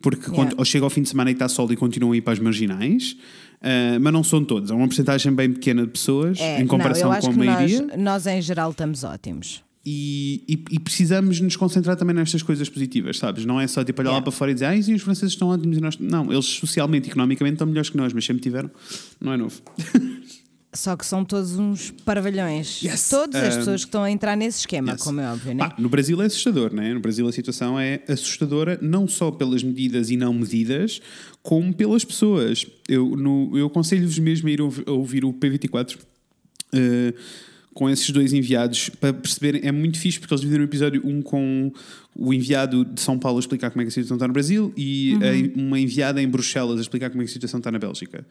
porque 0.02 0.30
Yeah. 0.30 0.56
quando, 0.56 0.66
chega 0.66 0.86
ao 0.86 0.90
fim 0.90 1.02
de 1.02 1.10
semana 1.10 1.30
e 1.30 1.34
está 1.34 1.48
sol 1.50 1.72
e 1.72 1.76
continuam 1.76 2.12
a 2.14 2.18
ir 2.18 2.22
para 2.22 2.34
as 2.34 2.40
marginais, 2.40 3.18
eh, 3.62 3.98
mas 4.00 4.14
não 4.14 4.24
são 4.24 4.44
todos, 4.44 4.70
é 4.70 4.74
uma 4.74 4.86
porcentagem 4.88 5.34
bem 5.34 5.52
pequena 5.52 5.84
de 5.86 5.92
pessoas 5.92 6.40
É, 6.40 6.62
em 6.62 6.68
comparação 6.68 7.12
não, 7.12 7.20
com 7.20 7.28
a 7.32 7.34
maioria. 7.34 7.82
nós, 7.82 7.98
nós 7.98 8.28
em 8.28 8.42
geral 8.42 8.72
estamos 8.72 9.04
ótimos. 9.04 9.64
E, 9.90 10.44
e- 10.50 10.76
e 10.76 10.80
precisamos 10.80 11.40
nos 11.40 11.56
concentrar 11.56 11.96
também 11.96 12.14
nestas 12.14 12.44
coisas 12.44 12.68
positivas, 12.68 13.18
sabes? 13.18 13.46
Não 13.46 13.58
é 13.60 13.66
só 13.68 13.86
tipo 13.86 14.02
olhar 14.02 14.10
lá 14.10 14.16
Yeah. 14.18 14.24
para 14.24 14.32
fora 14.38 14.52
e 14.52 14.54
dizer, 14.54 14.66
ah, 14.66 14.82
sim, 14.84 14.94
os 14.94 15.02
franceses 15.02 15.32
estão 15.32 15.48
ótimos 15.48 15.78
e 15.78 15.82
nós. 15.82 15.98
Não, 15.98 16.30
eles 16.32 16.46
socialmente 16.46 17.08
e 17.08 17.10
economicamente 17.10 17.54
estão 17.56 17.66
melhores 17.68 17.90
que 17.90 17.96
nós, 17.96 18.12
mas 18.12 18.26
sempre 18.26 18.44
tiveram. 18.44 18.70
Não 19.22 19.32
é 19.32 19.38
novo. 19.38 19.62
Só 20.78 20.96
que 20.96 21.06
são 21.06 21.26
todos 21.26 21.58
uns 21.58 21.90
parvalhões. 22.06 22.84
Yes. 22.84 23.10
Todas 23.10 23.42
as 23.42 23.56
Um, 23.56 23.58
pessoas 23.58 23.82
que 23.84 23.88
estão 23.88 24.04
a 24.04 24.12
entrar 24.12 24.38
nesse 24.38 24.60
esquema, 24.60 24.92
yes. 24.92 25.02
como 25.02 25.20
é 25.20 25.32
óbvio, 25.32 25.56
né? 25.56 25.68
Pá, 25.68 25.76
no 25.78 25.90
Brasil 25.90 26.22
é 26.22 26.26
assustador, 26.26 26.72
né? 26.72 26.94
No 26.94 27.00
Brasil 27.00 27.28
a 27.28 27.32
situação 27.32 27.80
é 27.80 28.02
assustadora, 28.08 28.78
não 28.82 29.08
só 29.08 29.32
pelas 29.32 29.64
medidas 29.64 30.12
e 30.12 30.18
não 30.18 30.34
medidas, 30.34 31.02
como 31.42 31.74
pelas 31.74 32.06
pessoas. 32.06 32.68
Eu, 32.88 33.16
no, 33.16 33.58
eu 33.58 33.66
aconselho-vos 33.66 34.20
mesmo 34.20 34.48
a 34.48 34.52
ir 34.52 34.60
a 34.62 34.92
ouvir 34.92 35.26
o 35.26 35.34
P24 35.34 35.98
eh, 36.74 37.14
com 37.74 37.90
esses 37.90 38.10
dois 38.10 38.34
enviados 38.34 38.90
para 38.90 39.14
perceberem. 39.14 39.62
É 39.64 39.72
muito 39.72 40.00
fixe 40.00 40.20
porque 40.20 40.34
eles 40.34 40.42
dividiram 40.42 40.64
o 40.66 40.68
episódio 40.68 41.02
um 41.06 41.22
com 41.22 41.72
o 42.20 42.34
enviado 42.34 42.84
de 42.84 43.00
São 43.00 43.18
Paulo 43.20 43.38
a 43.38 43.40
explicar 43.40 43.70
como 43.70 43.82
é 43.82 43.86
que 43.86 43.90
a 43.90 43.92
situação 43.92 44.16
está 44.18 44.28
no 44.28 44.34
Brasil 44.34 44.74
e 44.76 45.14
a- 45.16 45.60
uma 45.60 45.80
enviada 45.80 46.22
em 46.22 46.28
Bruxelas 46.28 46.80
a 46.80 46.82
explicar 46.82 47.10
como 47.12 47.22
é 47.22 47.26
que 47.26 47.30
a 47.30 47.34
situação 47.34 47.60
está 47.60 47.72
na 47.72 47.78
Bélgica. 47.78 48.26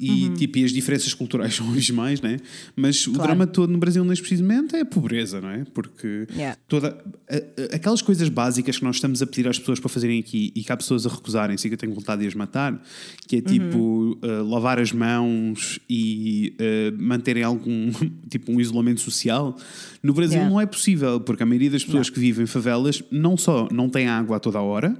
E, 0.00 0.28
tipo, 0.36 0.58
e 0.58 0.64
as 0.64 0.72
diferenças 0.72 1.14
culturais 1.14 1.54
são 1.56 1.68
abismais, 1.70 2.20
né? 2.20 2.38
Mas 2.76 3.06
o 3.06 3.12
Claro. 3.12 3.28
drama 3.28 3.46
todo 3.46 3.70
no 3.70 3.78
Brasil, 3.78 4.04
neste 4.04 4.22
preciso 4.22 4.42
momento, 4.42 4.76
é 4.76 4.80
a 4.80 4.84
pobreza, 4.84 5.40
não 5.40 5.50
é? 5.50 5.64
Porque 5.72 6.26
Yeah. 6.34 6.56
toda, 6.68 7.02
a- 7.28 7.36
a- 7.36 7.76
aquelas 7.76 8.02
coisas 8.02 8.28
básicas 8.28 8.78
que 8.78 8.84
nós 8.84 8.96
estamos 8.96 9.22
a 9.22 9.26
pedir 9.26 9.48
às 9.48 9.58
pessoas 9.58 9.80
para 9.80 9.88
fazerem 9.88 10.18
aqui 10.20 10.52
e 10.54 10.62
que 10.62 10.70
há 10.72 10.76
pessoas 10.76 11.06
a 11.06 11.08
recusarem-se 11.08 11.66
que 11.68 11.74
eu 11.74 11.78
tenho 11.78 11.94
vontade 11.94 12.22
de 12.22 12.28
as 12.28 12.34
matar, 12.34 12.82
que 13.26 13.36
é 13.36 13.40
tipo 13.40 14.18
uh, 14.22 14.44
lavar 14.48 14.78
as 14.78 14.92
mãos 14.92 15.78
e 15.88 16.54
uh, 16.60 17.02
manterem 17.02 17.42
algum 17.42 17.90
tipo 18.28 18.52
um 18.52 18.60
isolamento 18.60 19.00
social, 19.00 19.56
no 20.02 20.12
Brasil 20.12 20.30
Yeah. 20.36 20.50
não 20.50 20.60
é 20.60 20.66
possível, 20.66 21.20
porque 21.20 21.42
a 21.42 21.46
maioria 21.46 21.70
das 21.70 21.84
pessoas 21.84 22.08
que 22.10 22.18
vivem 22.20 22.44
em 22.44 22.46
favelas 22.46 23.02
não 23.10 23.29
só 23.36 23.68
não 23.70 23.88
tem 23.88 24.06
água 24.08 24.36
a 24.36 24.40
toda 24.40 24.58
a 24.58 24.62
hora, 24.62 24.96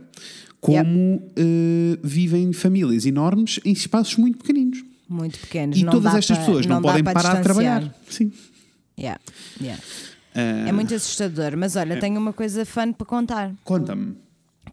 como 0.61 1.17
uh, 1.17 1.99
vivem 2.03 2.53
famílias 2.53 3.07
enormes 3.07 3.61
em 3.65 3.73
espaços 3.73 4.17
muito 4.17 4.39
pequeninos. 4.39 4.83
Muito 5.09 5.39
pequenos. 5.39 5.77
E 5.79 5.85
não 5.85 5.93
todas 5.93 6.15
estas 6.15 6.39
pessoas 6.39 6.67
não, 6.67 6.81
dá 6.81 6.89
podem 6.89 7.03
para 7.05 7.15
parar 7.15 7.37
de 7.37 7.43
trabalhar. 7.43 7.95
Sim. 8.09 8.31
Yeah, 8.99 9.21
yeah. 9.61 9.83
Uh, 10.35 10.69
É 10.69 10.73
muito 10.73 10.95
assustador. 10.95 11.57
Mas 11.57 11.75
olha, 11.77 11.99
tenho 11.99 12.19
uma 12.21 12.33
coisa 12.33 12.65
fun 12.65 12.93
para 12.93 13.07
contar 13.07 13.53
Conta-me. 13.65 14.15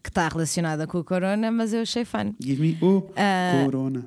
que 0.04 0.10
está 0.10 0.28
relacionada 0.28 0.86
com 0.86 1.00
o 1.00 1.04
corona, 1.04 1.50
mas 1.52 1.74
eu 1.74 1.82
achei 1.82 2.06
fun. 2.06 2.34
Give 2.40 2.62
me 2.62 2.78
o 2.82 3.10
Ah, 3.16 3.64
corona. 3.66 4.06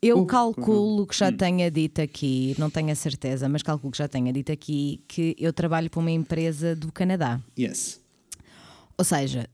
Eu 0.00 0.20
Oh, 0.20 0.26
calculo 0.26 1.04
que 1.08 1.14
Hum. 1.16 1.18
já 1.18 1.32
tenha 1.32 1.68
dito 1.72 2.00
aqui, 2.00 2.54
não 2.56 2.70
tenho 2.70 2.90
a 2.92 2.94
certeza, 2.94 3.48
mas 3.48 3.62
calculo 3.64 3.90
que 3.90 3.98
já 3.98 4.06
tenha 4.06 4.32
dito 4.32 4.52
aqui 4.52 5.02
que 5.08 5.34
eu 5.38 5.52
trabalho 5.52 5.90
para 5.90 5.98
uma 6.00 6.10
empresa 6.12 6.74
do 6.76 6.92
Canadá. 6.92 7.40
Yes. 7.58 8.00
Ou 8.98 9.04
seja, 9.04 9.46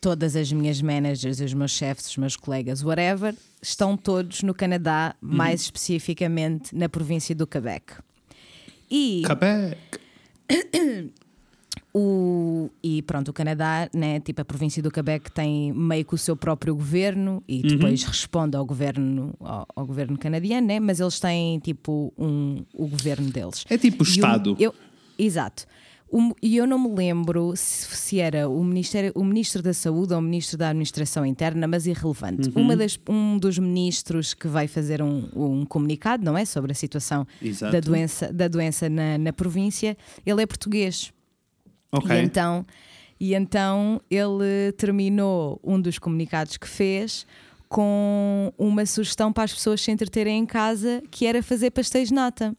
todas 0.00 0.36
as 0.36 0.52
minhas 0.52 0.80
managers, 0.80 1.40
os 1.40 1.52
meus 1.52 1.72
chefes, 1.72 2.08
os 2.08 2.16
meus 2.16 2.36
colegas, 2.36 2.82
whatever, 2.84 3.34
estão 3.60 3.96
todos 3.96 4.42
no 4.42 4.54
Canadá, 4.54 5.14
Uhum. 5.20 5.34
mais 5.36 5.62
especificamente 5.62 6.74
na 6.74 6.88
província 6.88 7.34
do 7.34 7.46
Quebec. 7.46 7.94
E 8.90 9.22
Quebec. 9.26 9.76
O, 11.98 12.68
e 12.82 13.00
pronto, 13.02 13.28
o 13.28 13.32
Canadá, 13.32 13.88
né, 13.94 14.20
tipo 14.20 14.42
a 14.42 14.44
província 14.44 14.82
do 14.82 14.90
Quebec 14.90 15.32
tem 15.32 15.72
meio 15.72 16.04
que 16.04 16.14
o 16.14 16.18
seu 16.18 16.36
próprio 16.36 16.74
governo 16.74 17.42
e 17.48 17.62
Uhum. 17.62 17.68
depois 17.68 18.04
responde 18.04 18.54
ao 18.54 18.66
governo, 18.66 19.32
ao, 19.40 19.66
ao 19.74 19.86
governo 19.86 20.18
canadiano, 20.18 20.66
né, 20.66 20.78
mas 20.78 21.00
eles 21.00 21.18
têm 21.18 21.58
tipo 21.58 22.12
um, 22.18 22.62
o 22.74 22.86
governo 22.86 23.30
deles. 23.30 23.64
É 23.70 23.78
tipo 23.78 24.04
o 24.04 24.06
Estado. 24.06 24.54
eu, 24.60 24.74
exato. 25.18 25.64
O- 26.08 26.34
E 26.40 26.56
eu 26.56 26.66
não 26.66 26.78
me 26.78 26.94
lembro 26.94 27.52
se, 27.56 27.86
se 27.96 28.20
era 28.20 28.48
o, 28.48 28.62
Ministério, 28.62 29.10
o 29.14 29.24
Ministro 29.24 29.60
da 29.62 29.72
Saúde 29.74 30.12
ou 30.12 30.20
o 30.20 30.22
Ministro 30.22 30.56
da 30.56 30.68
Administração 30.68 31.26
Interna, 31.26 31.66
mas 31.66 31.86
irrelevante. 31.86 32.48
Uhum. 32.54 32.62
Uma 32.62 32.76
das, 32.76 32.98
um 33.08 33.36
dos 33.38 33.58
ministros 33.58 34.32
que 34.32 34.46
vai 34.46 34.68
fazer 34.68 35.02
um, 35.02 35.28
um 35.34 35.64
comunicado, 35.66 36.24
não 36.24 36.38
é? 36.38 36.44
Sobre 36.44 36.70
a 36.72 36.74
situação 36.74 37.26
Exato. 37.42 37.72
da 37.72 37.80
doença, 37.80 38.32
da 38.32 38.46
doença 38.48 38.88
na, 38.88 39.18
na 39.18 39.32
província, 39.32 39.96
ele 40.24 40.42
é 40.42 40.46
português. 40.46 41.12
Ok. 41.90 42.14
E 42.16 42.20
então, 42.22 42.66
e 43.18 43.34
então 43.34 44.00
ele 44.10 44.72
terminou 44.76 45.58
um 45.64 45.80
dos 45.80 45.98
comunicados 45.98 46.56
que 46.56 46.68
fez 46.68 47.26
com 47.68 48.52
uma 48.56 48.84
sugestão 48.86 49.32
para 49.32 49.44
as 49.44 49.52
pessoas 49.52 49.80
se 49.80 49.90
entreterem 49.90 50.38
em 50.38 50.46
casa, 50.46 51.02
que 51.10 51.26
era 51.26 51.42
fazer 51.42 51.70
pastéis 51.70 52.08
de 52.08 52.14
nata. 52.14 52.54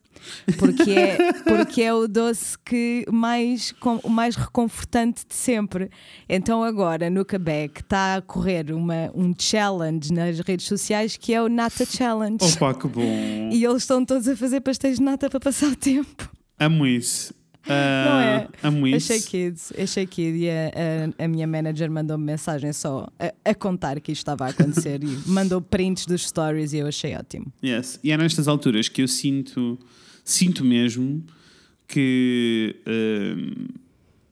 Porque 0.58 0.92
é, 0.92 1.18
porque 1.44 1.82
é 1.82 1.94
o 1.94 2.08
doce 2.08 2.58
que 2.60 3.06
mais, 3.12 3.72
com- 3.74 4.00
o 4.04 4.10
mais 4.10 4.36
reconfortante 4.36 5.26
de 5.28 5.36
sempre. 5.36 5.90
Então 6.28 6.64
agora 6.64 7.10
no 7.10 7.24
Quebec 7.24 7.82
está 7.82 8.16
a 8.16 8.22
correr 8.22 8.72
uma, 8.72 9.12
um 9.16 9.34
challenge 9.38 10.12
nas 10.12 10.40
redes 10.40 10.66
sociais 10.68 11.16
que 11.18 11.34
é 11.34 11.42
o 11.42 11.48
Nata 11.50 11.86
Challenge. 11.86 12.38
Opa, 12.44 12.74
que 12.74 12.88
bom. 12.88 13.50
E 13.52 13.64
eles 13.64 13.84
estão 13.84 14.04
todos 14.04 14.28
a 14.28 14.36
fazer 14.36 14.62
pastéis 14.62 14.98
de 14.98 15.04
nata 15.04 15.30
para 15.30 15.40
passar 15.40 15.68
o 15.72 15.76
tempo. 15.76 16.30
Amo 16.60 16.88
isso. 16.88 17.34
Ah, 17.70 18.06
Não 18.06 18.20
é? 18.20 18.48
Amo 18.64 18.88
isso. 18.88 19.12
Achei 19.14 19.22
kids, 19.26 19.74
achei 19.78 20.06
kid 20.06 20.38
e 20.38 20.50
a, 20.50 20.72
a, 21.20 21.26
a 21.26 21.28
minha 21.28 21.46
manager 21.48 21.90
mandou-me 21.92 22.24
mensagem 22.24 22.72
só 22.74 23.08
a, 23.20 23.34
a 23.50 23.56
contar 23.56 24.00
que 24.00 24.12
isto 24.12 24.22
estava 24.22 24.46
a 24.46 24.50
acontecer 24.50 25.04
e 25.04 25.08
mandou 25.30 25.62
prints 25.62 26.06
dos 26.06 26.28
stories 26.28 26.74
e 26.74 26.78
eu 26.78 26.88
achei 26.88 27.16
ótimo. 27.16 27.52
Yes. 27.64 28.00
E 28.04 28.12
é 28.12 28.18
nestas 28.18 28.48
alturas 28.48 28.88
que 28.90 29.02
eu 29.02 29.08
sinto, 29.08 29.78
sinto 30.24 30.64
mesmo 30.64 31.24
que. 31.88 32.76
ah, 32.86 33.87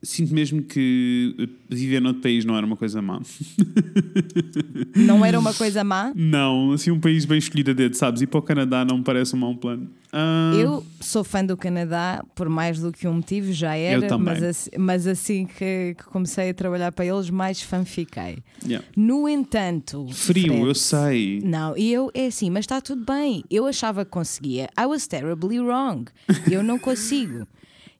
sinto 0.06 0.32
mesmo 0.32 0.62
que 0.62 1.48
viver 1.68 2.00
noutro 2.00 2.22
país 2.22 2.44
não 2.44 2.56
era 2.56 2.64
uma 2.64 2.76
coisa 2.76 3.02
má. 3.02 3.20
Não 4.94 5.24
era 5.24 5.38
uma 5.38 5.52
coisa 5.52 5.82
má? 5.84 6.12
Não, 6.14 6.72
assim, 6.72 6.90
um 6.90 7.00
país 7.00 7.24
bem 7.24 7.38
escolhido 7.38 7.72
a 7.72 7.74
dedo, 7.74 7.94
sabes? 7.94 8.22
Ir 8.22 8.26
para 8.26 8.38
o 8.38 8.42
Canadá 8.42 8.84
não 8.84 8.98
me 8.98 9.04
parece 9.04 9.34
um 9.34 9.38
mau 9.38 9.54
plano. 9.54 9.90
Ah, 10.12 10.52
Eu 10.54 10.84
sou 11.00 11.22
fã 11.22 11.44
do 11.44 11.56
Canadá 11.56 12.24
por 12.34 12.48
mais 12.48 12.78
do 12.80 12.90
que 12.92 13.06
um 13.06 13.14
motivo, 13.14 13.52
já 13.52 13.74
era, 13.76 14.06
também. 14.06 14.34
mas, 14.34 14.42
assim, 14.42 14.70
mas 14.78 15.06
assim 15.06 15.46
que, 15.46 15.94
que 15.98 16.04
comecei 16.04 16.50
a 16.50 16.54
trabalhar 16.54 16.92
para 16.92 17.04
eles, 17.04 17.28
mais 17.28 17.60
fã 17.60 17.84
fiquei. 17.84 18.38
yeah. 18.64 18.86
No 18.96 19.28
entanto, 19.28 20.06
Frio, 20.12 20.46
Fred, 20.46 20.66
eu 20.66 20.74
sei. 20.74 21.40
Não, 21.44 21.76
e 21.76 21.92
eu, 21.92 22.10
é 22.14 22.26
assim, 22.26 22.48
mas 22.48 22.60
está 22.60 22.80
tudo 22.80 23.04
bem. 23.04 23.44
Eu 23.50 23.66
achava 23.66 24.04
que 24.04 24.10
conseguia. 24.10 24.68
I 24.80 24.86
was 24.86 25.06
terribly 25.06 25.60
wrong. 25.60 26.06
Eu 26.50 26.62
não 26.62 26.78
consigo. 26.78 27.46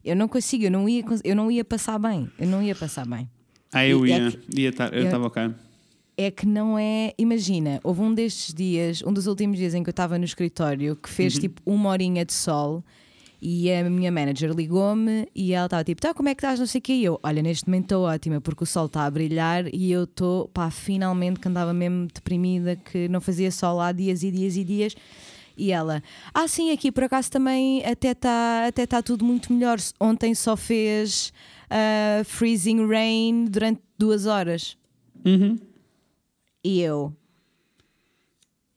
Eu 0.07 0.15
não 0.15 0.27
consigo, 0.27 0.63
eu 0.63 0.71
não 0.71 0.87
ia, 0.87 1.03
eu 1.23 1.35
não 1.35 1.51
ia 1.51 1.63
passar 1.65 1.99
bem. 1.99 2.29
Eu 2.39 2.47
não 2.47 2.61
ia 2.63 2.73
passar 2.75 3.05
bem. 3.07 3.29
Ah, 3.73 3.85
eu 3.85 4.05
E 4.05 4.11
é 4.11 4.17
ia. 4.19 4.31
que- 4.31 4.61
ia 4.61 4.71
tar- 4.71 4.93
eu 4.93 4.99
eu- 4.99 5.05
estava 5.05 5.29
cá. 5.29 5.53
É 6.17 6.31
que 6.31 6.45
não 6.47 6.79
é. 6.79 7.13
Imagina, 7.17 7.79
houve 7.83 8.01
um 8.01 8.13
destes 8.13 8.53
dias, 8.53 9.03
um 9.05 9.13
dos 9.13 9.27
últimos 9.27 9.57
dias 9.57 9.73
em 9.75 9.83
que 9.83 9.89
eu 9.89 9.91
estava 9.91 10.17
no 10.17 10.25
escritório, 10.25 10.95
que 10.95 11.09
fez 11.09 11.35
Uhum. 11.35 11.41
tipo 11.41 11.61
uma 11.65 11.89
horinha 11.89 12.25
de 12.25 12.33
sol. 12.33 12.83
E 13.39 13.71
a 13.71 13.87
minha 13.87 14.11
manager 14.11 14.51
ligou-me 14.51 15.27
e 15.35 15.53
ela 15.53 15.67
estava 15.67 15.83
tipo, 15.83 16.01
tá, 16.01 16.11
como 16.11 16.27
é 16.27 16.33
que 16.33 16.39
estás? 16.39 16.59
Não 16.59 16.65
sei 16.65 16.79
o 16.79 16.81
que. 16.81 16.93
E 16.93 17.03
eu, 17.05 17.19
olha, 17.21 17.39
neste 17.43 17.67
momento 17.67 17.83
estou 17.83 18.03
ótima 18.05 18.41
porque 18.41 18.63
o 18.63 18.65
sol 18.65 18.87
está 18.87 19.05
a 19.05 19.11
brilhar 19.11 19.71
e 19.71 19.91
eu 19.91 20.05
estou, 20.05 20.47
pá, 20.47 20.71
finalmente 20.71 21.39
que 21.39 21.47
andava 21.47 21.71
mesmo 21.71 22.07
deprimida, 22.11 22.75
que 22.75 23.07
não 23.07 23.21
fazia 23.21 23.51
sol 23.51 23.79
há 23.79 23.91
dias 23.91 24.23
e 24.23 24.31
dias 24.31 24.55
e 24.57 24.63
dias. 24.63 24.95
E 25.57 25.71
ela, 25.71 26.03
ah, 26.33 26.47
sim, 26.47 26.71
aqui 26.71 26.91
por 26.91 27.03
acaso 27.03 27.31
também 27.31 27.83
até 27.83 28.11
está 28.11 28.67
até 28.67 28.85
tá 28.85 29.01
tudo 29.01 29.25
muito 29.25 29.51
melhor. 29.51 29.79
Ontem 29.99 30.35
só 30.35 30.55
fez 30.55 31.33
ah, 31.69 32.23
freezing 32.23 32.87
rain 32.87 33.45
durante 33.45 33.81
duas 33.97 34.25
horas. 34.25 34.77
Uhum. 35.25 35.57
E 36.63 36.81
eu. 36.81 37.13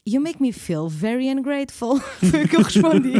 You 0.06 0.18
make 0.20 0.40
me 0.40 0.50
feel 0.50 0.88
very 0.88 1.28
ungrateful. 1.28 2.00
Foi 2.30 2.44
o 2.44 2.48
que 2.48 2.56
eu 2.56 2.62
respondi. 2.62 3.12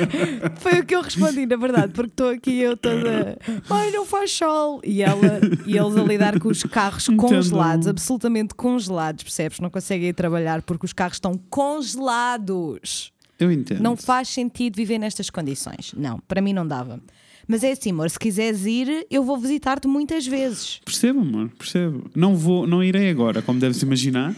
Foi 0.58 0.80
o 0.80 0.86
que 0.86 0.94
eu 0.94 1.02
respondi, 1.02 1.44
na 1.44 1.56
verdade, 1.56 1.92
porque 1.92 2.10
estou 2.10 2.28
aqui 2.30 2.60
eu 2.60 2.76
toda. 2.78 3.38
Ai, 3.68 3.90
não 3.90 4.06
faz 4.06 4.32
sol. 4.32 4.80
E, 4.82 5.02
ela, 5.02 5.40
e 5.66 5.76
eles 5.76 5.96
a 5.96 6.02
lidar 6.02 6.40
com 6.40 6.48
os 6.48 6.62
carros 6.62 7.06
Entendo. 7.08 7.28
congelados, 7.28 7.86
absolutamente 7.86 8.54
congelados, 8.54 9.22
percebes? 9.22 9.60
Não 9.60 9.68
conseguem 9.68 10.08
ir 10.08 10.14
trabalhar 10.14 10.62
porque 10.62 10.86
os 10.86 10.94
carros 10.94 11.16
estão 11.16 11.38
congelados. 11.50 13.12
Eu 13.38 13.52
entendo. 13.52 13.82
Não 13.82 13.94
faz 13.94 14.28
sentido 14.28 14.76
viver 14.76 14.98
nestas 14.98 15.28
condições. 15.28 15.92
Não, 15.94 16.18
para 16.26 16.40
mim 16.40 16.54
não 16.54 16.66
dava. 16.66 17.02
Mas 17.46 17.62
é 17.62 17.72
assim, 17.72 17.90
amor, 17.90 18.08
se 18.08 18.18
quiseres 18.18 18.64
ir, 18.64 19.06
eu 19.10 19.22
vou 19.22 19.36
visitar-te 19.36 19.86
muitas 19.86 20.26
vezes. 20.26 20.80
Percebo, 20.86 21.20
amor, 21.20 21.50
percebo. 21.58 22.10
Não, 22.14 22.34
vou, 22.34 22.66
não 22.66 22.82
irei 22.82 23.10
agora, 23.10 23.42
como 23.42 23.60
deves 23.60 23.82
imaginar. 23.82 24.34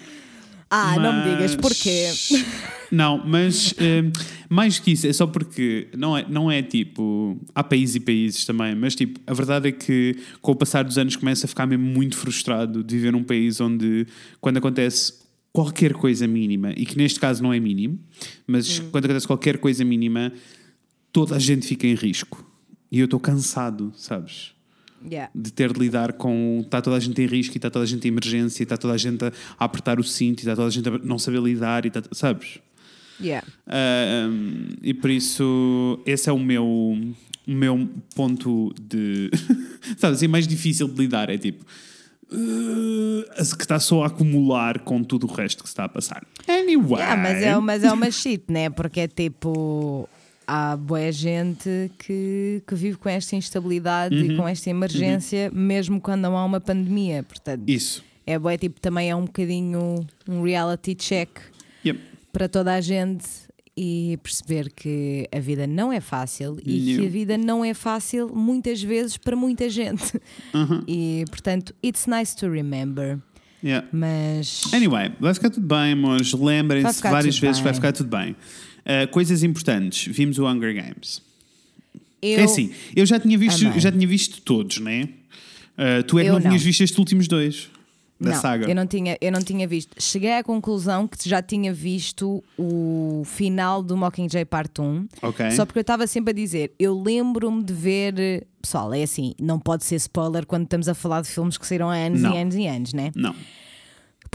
Ah, 0.70 0.96
não 0.98 1.12
me 1.12 1.18
Mas- 1.20 1.30
digas 1.30 1.56
porquê. 1.56 2.10
Não, 2.90 3.20
mas 3.26 3.74
eh, 3.78 4.04
mais 4.48 4.78
que 4.78 4.92
isso, 4.92 5.08
é 5.08 5.12
só 5.12 5.26
porque 5.26 5.88
não 5.96 6.16
é, 6.16 6.24
não 6.28 6.48
é 6.48 6.62
tipo. 6.62 7.36
Há 7.52 7.64
países 7.64 7.96
e 7.96 8.00
países 8.00 8.44
também, 8.44 8.76
mas 8.76 8.94
tipo, 8.94 9.18
a 9.26 9.34
verdade 9.34 9.68
é 9.70 9.72
que 9.72 10.16
com 10.40 10.52
o 10.52 10.54
passar 10.54 10.84
dos 10.84 10.96
anos 10.96 11.16
começa 11.16 11.46
a 11.46 11.48
ficar 11.48 11.66
mesmo 11.66 11.84
muito 11.84 12.16
frustrado 12.16 12.84
de 12.84 12.94
viver 12.94 13.10
num 13.10 13.24
país 13.24 13.60
onde, 13.60 14.06
quando 14.40 14.58
acontece 14.58 15.14
qualquer 15.52 15.94
coisa 15.94 16.28
mínima, 16.28 16.72
e 16.76 16.86
que 16.86 16.96
neste 16.96 17.18
caso 17.18 17.42
não 17.42 17.52
é 17.52 17.58
mínimo, 17.58 17.98
mas 18.46 18.78
quando 18.78 19.06
acontece 19.06 19.26
qualquer 19.26 19.58
coisa 19.58 19.84
mínima, 19.84 20.32
toda 21.12 21.34
a 21.34 21.38
gente 21.40 21.66
fica 21.66 21.88
em 21.88 21.94
risco. 21.96 22.48
E 22.92 23.00
eu 23.00 23.06
estou 23.06 23.18
cansado, 23.18 23.92
sabes? 23.96 24.52
Yeah. 25.08 25.30
de 25.34 25.52
ter 25.52 25.72
de 25.72 25.78
lidar 25.78 26.14
com 26.14 26.60
está 26.64 26.82
toda 26.82 26.96
a 26.96 27.00
gente 27.00 27.20
em 27.22 27.26
risco 27.26 27.54
e 27.54 27.58
está 27.58 27.70
toda 27.70 27.84
a 27.84 27.86
gente 27.88 28.06
em 28.06 28.10
emergência 28.10 28.62
e 28.62 28.64
está 28.64 28.76
toda 28.76 28.94
a 28.94 28.96
gente 28.96 29.24
a, 29.24 29.32
apertar 29.58 30.00
o 30.00 30.04
cinto 30.04 30.40
e 30.40 30.42
está 30.42 30.56
toda 30.56 30.68
a 30.68 30.70
gente 30.70 30.88
a 30.88 30.98
não 30.98 31.18
saber 31.18 31.40
lidar 31.40 31.84
e 31.84 31.88
está, 31.88 32.02
sabes? 32.12 32.58
Yeah. 33.20 33.46
Ah, 33.66 34.28
um, 34.28 34.68
e 34.82 34.92
por 34.92 35.10
isso 35.10 36.00
esse 36.04 36.28
é 36.28 36.32
o 36.32 36.38
meu 36.38 36.66
o 37.46 37.50
meu 37.50 37.88
ponto 38.14 38.74
de 38.80 39.30
sabes, 39.96 40.18
assim, 40.18 40.28
mais 40.28 40.46
difícil 40.46 40.88
de 40.88 41.00
lidar 41.00 41.30
é 41.30 41.38
tipo 41.38 41.64
uh, 42.30 43.56
que 43.56 43.62
está 43.62 43.78
só 43.78 44.02
a 44.02 44.08
acumular 44.08 44.80
com 44.80 45.02
tudo 45.02 45.26
o 45.26 45.32
resto 45.32 45.62
que 45.62 45.68
se 45.68 45.72
está 45.72 45.84
a 45.84 45.88
passar 45.88 46.26
anyway 46.48 47.00
Yeah, 47.00 47.22
mas, 47.22 47.42
é, 47.42 47.58
mas 47.58 47.84
é 47.84 47.92
uma 47.92 48.10
shit, 48.10 48.44
né? 48.48 48.70
Porque 48.70 49.00
é 49.00 49.08
tipo. 49.08 50.08
Há 50.46 50.76
boa 50.76 51.10
gente 51.10 51.90
que, 51.98 52.62
que 52.66 52.74
vive 52.74 52.96
com 52.98 53.08
esta 53.08 53.34
instabilidade 53.36 54.14
e 54.14 54.30
Uhum. 54.30 54.36
com 54.36 54.48
esta 54.48 54.70
emergência, 54.70 55.50
mesmo 55.52 56.00
quando 56.00 56.22
não 56.22 56.36
há 56.36 56.44
uma 56.44 56.60
pandemia. 56.60 57.22
Portanto, 57.22 57.62
Isso. 57.68 58.04
é 58.26 58.38
bué, 58.38 58.56
tipo, 58.56 58.80
também 58.80 59.10
é 59.10 59.16
um 59.16 59.24
bocadinho 59.24 60.06
um 60.28 60.42
reality 60.42 60.94
check 60.94 61.28
Yep. 61.84 62.00
para 62.32 62.48
toda 62.48 62.74
a 62.74 62.80
gente 62.80 63.24
e 63.76 64.18
perceber 64.22 64.70
que 64.70 65.28
a 65.30 65.38
vida 65.38 65.66
não 65.66 65.92
é 65.92 66.00
fácil 66.00 66.58
e 66.64 66.92
Não. 66.94 67.00
que 67.00 67.06
a 67.06 67.10
vida 67.10 67.36
não 67.36 67.64
é 67.64 67.74
fácil 67.74 68.28
muitas 68.34 68.82
vezes 68.82 69.16
para 69.18 69.36
muita 69.36 69.68
gente. 69.68 70.18
Uhum. 70.54 70.82
E 70.88 71.24
portanto, 71.28 71.74
it's 71.84 72.06
nice 72.06 72.34
to 72.36 72.48
remember. 72.48 73.18
Yeah. 73.64 73.86
Mas 73.92 74.72
Anyway, 74.72 75.12
vai 75.18 75.34
ficar 75.34 75.50
tudo 75.50 75.66
bem, 75.66 75.92
amores. 75.92 76.30
Vai 76.32 76.56
Lembrem-se 76.56 77.02
várias 77.02 77.38
vezes, 77.38 77.58
vai 77.60 77.72
bem. 77.72 77.74
ficar 77.80 77.92
tudo 77.92 78.08
bem. 78.16 78.36
Uh, 78.86 79.08
coisas 79.10 79.42
importantes. 79.42 80.06
Vimos 80.14 80.38
o 80.38 80.46
Hunger 80.46 80.72
Games. 80.74 81.20
eu, 82.22 82.38
É 82.38 82.42
assim, 82.44 82.70
eu 82.94 83.04
já 83.04 83.18
tinha 83.18 83.36
visto, 83.36 83.66
Amei. 83.66 83.80
já 83.80 83.90
tinha 83.90 84.06
visto 84.06 84.40
todos, 84.42 84.78
né? 84.78 85.08
Uh, 85.76 86.02
tu 86.04 86.18
é 86.18 86.22
que 86.22 86.28
Eu 86.28 86.34
não, 86.34 86.40
tinhas 86.40 86.54
não. 86.54 86.64
visto 86.64 86.80
estes 86.82 86.98
últimos 86.98 87.26
dois 87.28 87.68
da 88.20 88.30
não, 88.30 88.40
saga. 88.40 88.66
Eu 88.70 88.74
não, 88.74 88.86
tinha, 88.86 89.18
eu 89.20 89.30
não 89.32 89.42
tinha 89.42 89.66
visto. 89.68 90.00
Cheguei 90.00 90.32
à 90.34 90.42
conclusão 90.42 91.06
que 91.06 91.28
já 91.28 91.42
tinha 91.42 91.72
visto 91.72 92.42
o 92.58 93.22
final 93.26 93.82
do 93.82 93.96
Mockingjay 93.96 94.44
Parte 94.44 94.80
1. 94.80 95.06
Ok. 95.20 95.50
Só 95.50 95.66
porque 95.66 95.80
eu 95.80 95.82
estava 95.82 96.06
sempre 96.06 96.30
a 96.30 96.34
dizer, 96.34 96.72
eu 96.78 96.98
lembro-me 97.00 97.62
de 97.62 97.74
ver. 97.74 98.46
Pessoal, 98.62 98.94
é 98.94 99.02
assim, 99.02 99.34
não 99.40 99.58
pode 99.60 99.84
ser 99.84 99.96
spoiler 99.96 100.46
quando 100.46 100.64
estamos 100.64 100.88
a 100.88 100.94
falar 100.94 101.20
de 101.22 101.28
filmes 101.28 101.58
que 101.58 101.66
saíram 101.66 101.90
há 101.90 101.94
anos 101.96 102.22
Não. 102.22 102.34
e 102.34 102.38
anos 102.38 102.54
e 102.54 102.66
anos, 102.66 102.92
né? 102.94 103.10
Não. 103.14 103.34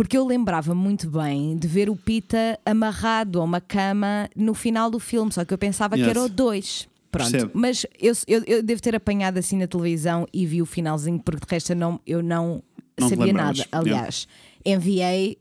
Porque 0.02 0.18
eu 0.18 0.26
lembrava 0.26 0.74
muito 0.74 1.08
bem 1.12 1.56
de 1.56 1.68
ver 1.68 1.88
o 1.88 1.96
Pita 1.96 2.58
amarrado 2.66 3.40
a 3.40 3.44
uma 3.44 3.62
cama 3.62 4.28
no 4.36 4.56
final 4.56 4.90
do 4.90 5.00
filme, 5.00 5.32
só 5.32 5.46
que 5.46 5.54
eu 5.54 5.60
pensava 5.60 5.96
Yes. 5.96 6.04
que 6.06 6.10
era 6.10 6.24
o 6.24 6.28
2. 6.28 6.90
Pronto, 7.12 7.52
mas 7.54 7.86
eu, 8.00 8.12
eu, 8.28 8.44
eu 8.48 8.64
devo 8.64 8.82
ter 8.82 8.96
apanhado 8.96 9.38
assim 9.38 9.58
na 9.60 9.68
televisão 9.68 10.26
e 10.34 10.44
vi 10.48 10.60
o 10.60 10.66
finalzinho, 10.66 11.20
porque 11.20 11.46
de 11.46 11.52
resto 11.54 11.74
eu 11.74 11.76
não, 11.76 12.00
eu 12.08 12.24
não, 12.24 12.64
Não 13.00 13.10
sabia 13.10 13.32
nada. 13.32 13.64
Aliás, 13.72 14.28
enviei 14.66 15.38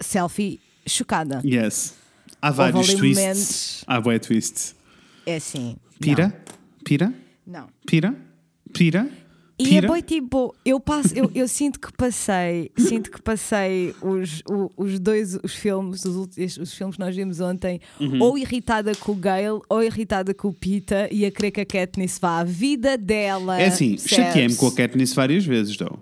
selfie 0.00 0.58
chocada. 0.86 1.42
Yes. 1.44 1.92
Há 2.40 2.50
vários 2.50 2.94
twists. 2.94 3.18
momentos- 3.22 3.84
Há 3.86 4.00
boé 4.00 4.18
twists. 4.18 4.74
É 5.26 5.36
assim. 5.36 5.76
Pira? 6.00 6.32
Pira? 6.82 7.12
Não. 7.46 7.60
não. 7.60 7.68
Pira? 7.86 8.14
Pira? 8.72 9.06
E 9.60 9.76
é 9.76 9.82
boi 9.82 10.00
tipo, 10.02 10.54
eu 10.64 10.78
passo, 10.78 11.12
eu, 11.16 11.30
eu 11.34 11.48
sinto 11.48 11.80
que 11.80 11.92
passei, 11.92 12.70
sinto 12.78 13.10
que 13.10 13.20
passei 13.20 13.92
os, 14.00 14.40
o- 14.48 14.70
os 14.76 15.00
dois 15.00 15.34
os 15.42 15.52
filmes, 15.54 16.04
os, 16.04 16.28
os 16.58 16.72
filmes 16.72 16.94
que 16.96 17.00
nós 17.00 17.16
vimos 17.16 17.40
ontem, 17.40 17.80
Uhum. 17.98 18.22
ou 18.22 18.38
irritada 18.38 18.94
com 18.94 19.12
o 19.12 19.14
Gale, 19.16 19.60
ou 19.68 19.82
irritada 19.82 20.32
com 20.32 20.48
o 20.48 20.52
Pita, 20.52 21.08
e 21.10 21.26
a 21.26 21.30
querer 21.32 21.50
que 21.50 21.60
a 21.60 21.66
Katniss 21.66 22.18
vá 22.20 22.38
à 22.38 22.44
vida 22.44 22.96
dela. 22.96 23.60
É 23.60 23.66
assim, 23.66 23.98
chateei-me 23.98 24.54
com 24.54 24.68
a 24.68 24.72
Katniss 24.72 25.12
várias 25.12 25.44
vezes, 25.44 25.76
though. 25.76 25.98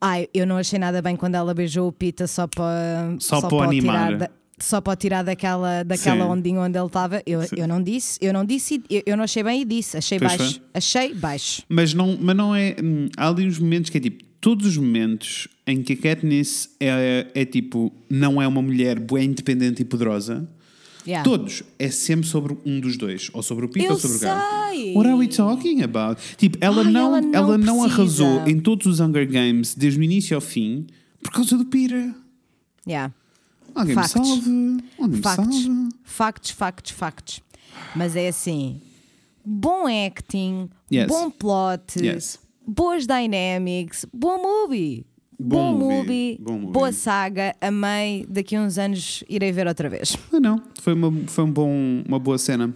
Ai, 0.00 0.28
eu 0.34 0.46
não 0.46 0.56
achei 0.56 0.78
nada 0.78 1.00
bem 1.02 1.14
quando 1.14 1.34
ela 1.36 1.54
beijou 1.54 1.86
o 1.88 1.92
Pita 1.92 2.26
só 2.26 2.46
para 2.46 3.14
Só 3.20 3.40
para 3.42 3.54
o 3.54 3.60
animar. 3.62 4.16
da- 4.16 4.30
só 4.62 4.80
para 4.80 4.92
o 4.92 4.96
tirar 4.96 5.22
daquela, 5.22 5.82
daquela 5.82 6.24
Sim. 6.24 6.30
ondinha 6.30 6.60
onde 6.60 6.78
ele 6.78 6.86
estava. 6.86 7.22
Eu, 7.26 7.42
Sim. 7.42 7.56
eu 7.56 7.68
não 7.68 7.82
disse, 7.82 8.18
eu 8.20 8.32
não 8.32 8.44
disse, 8.44 8.82
eu, 8.88 9.02
eu 9.06 9.16
não 9.16 9.24
achei 9.24 9.42
bem 9.42 9.62
e 9.62 9.64
disse, 9.64 9.96
achei 9.96 10.18
Pois 10.18 10.36
baixo. 10.36 10.54
foi. 10.54 10.62
Achei 10.74 11.14
baixo. 11.14 11.62
Mas 11.68 11.92
não, 11.94 12.18
mas 12.20 12.36
não 12.36 12.54
é. 12.54 12.76
hum, 12.82 13.08
Há 13.16 13.28
ali 13.28 13.46
uns 13.46 13.58
momentos 13.58 13.90
que 13.90 13.98
é 13.98 14.00
tipo. 14.00 14.24
Todos 14.40 14.66
os 14.66 14.76
momentos 14.76 15.46
em 15.64 15.82
que 15.84 15.92
a 15.92 15.96
Katniss 15.96 16.70
é, 16.80 17.28
é 17.34 17.44
tipo. 17.44 17.92
Não 18.10 18.42
é 18.42 18.46
uma 18.48 18.60
mulher 18.60 18.98
boa, 18.98 19.22
independente 19.22 19.82
e 19.82 19.84
poderosa. 19.84 20.48
Yeah. 21.06 21.28
Todos. 21.28 21.62
É 21.78 21.90
sempre 21.90 22.26
sobre 22.26 22.56
um 22.64 22.80
dos 22.80 22.96
dois. 22.96 23.30
Ou 23.32 23.42
sobre 23.42 23.66
o 23.66 23.70
Eu 23.76 23.92
ou 23.92 23.98
sobre 23.98 24.16
o 24.16 24.20
sei. 24.20 24.94
What 24.94 25.08
are 25.08 25.16
we 25.18 25.28
talking 25.28 25.82
about? 25.82 26.20
Tipo, 26.36 26.58
ela 26.60 26.82
Ai, 26.84 26.90
não, 26.90 27.06
ela 27.06 27.20
não 27.20 27.34
ela 27.34 27.58
não 27.58 27.84
arrasou 27.84 28.46
em 28.48 28.58
todos 28.58 28.86
os 28.86 29.00
Hunger 29.00 29.28
Games, 29.30 29.74
desde 29.74 29.98
o 30.00 30.02
início 30.02 30.34
ao 30.36 30.40
fim, 30.40 30.86
por 31.22 31.32
causa 31.32 31.56
do 31.56 31.64
Pira. 31.64 32.14
Yeah. 32.86 33.12
Alguém 33.74 33.94
Factos. 33.94 34.14
me 34.20 34.26
salve. 34.26 34.84
Alguém 34.98 35.16
me 35.16 35.22
Factos. 35.22 35.62
salve. 35.62 35.88
Factos, 36.04 36.50
factos, 36.50 36.92
factos. 36.92 37.40
Mas 37.96 38.16
é 38.16 38.28
assim: 38.28 38.80
bom 39.44 39.86
acting, 39.86 40.68
Yes. 40.92 41.06
bom 41.08 41.30
plot, 41.30 41.98
Yes. 41.98 42.38
boas 42.66 43.06
dynamics, 43.06 44.04
bom 44.12 44.38
movie. 44.42 45.06
Bom 45.44 45.72
Bom, 45.76 45.78
movie, 45.96 46.38
bom 46.40 46.52
movie. 46.52 46.72
boa 46.72 46.92
saga, 46.92 47.52
amei. 47.60 48.24
Daqui 48.28 48.54
a 48.54 48.60
uns 48.60 48.78
anos 48.78 49.24
irei 49.28 49.50
ver 49.50 49.66
outra 49.66 49.88
vez. 49.88 50.16
Ah, 50.32 50.38
não. 50.38 50.62
Foi, 50.80 50.92
uma, 50.92 51.12
foi 51.26 51.42
um 51.44 51.50
bom, 51.50 52.02
uma 52.06 52.18
boa 52.20 52.38
cena. 52.38 52.72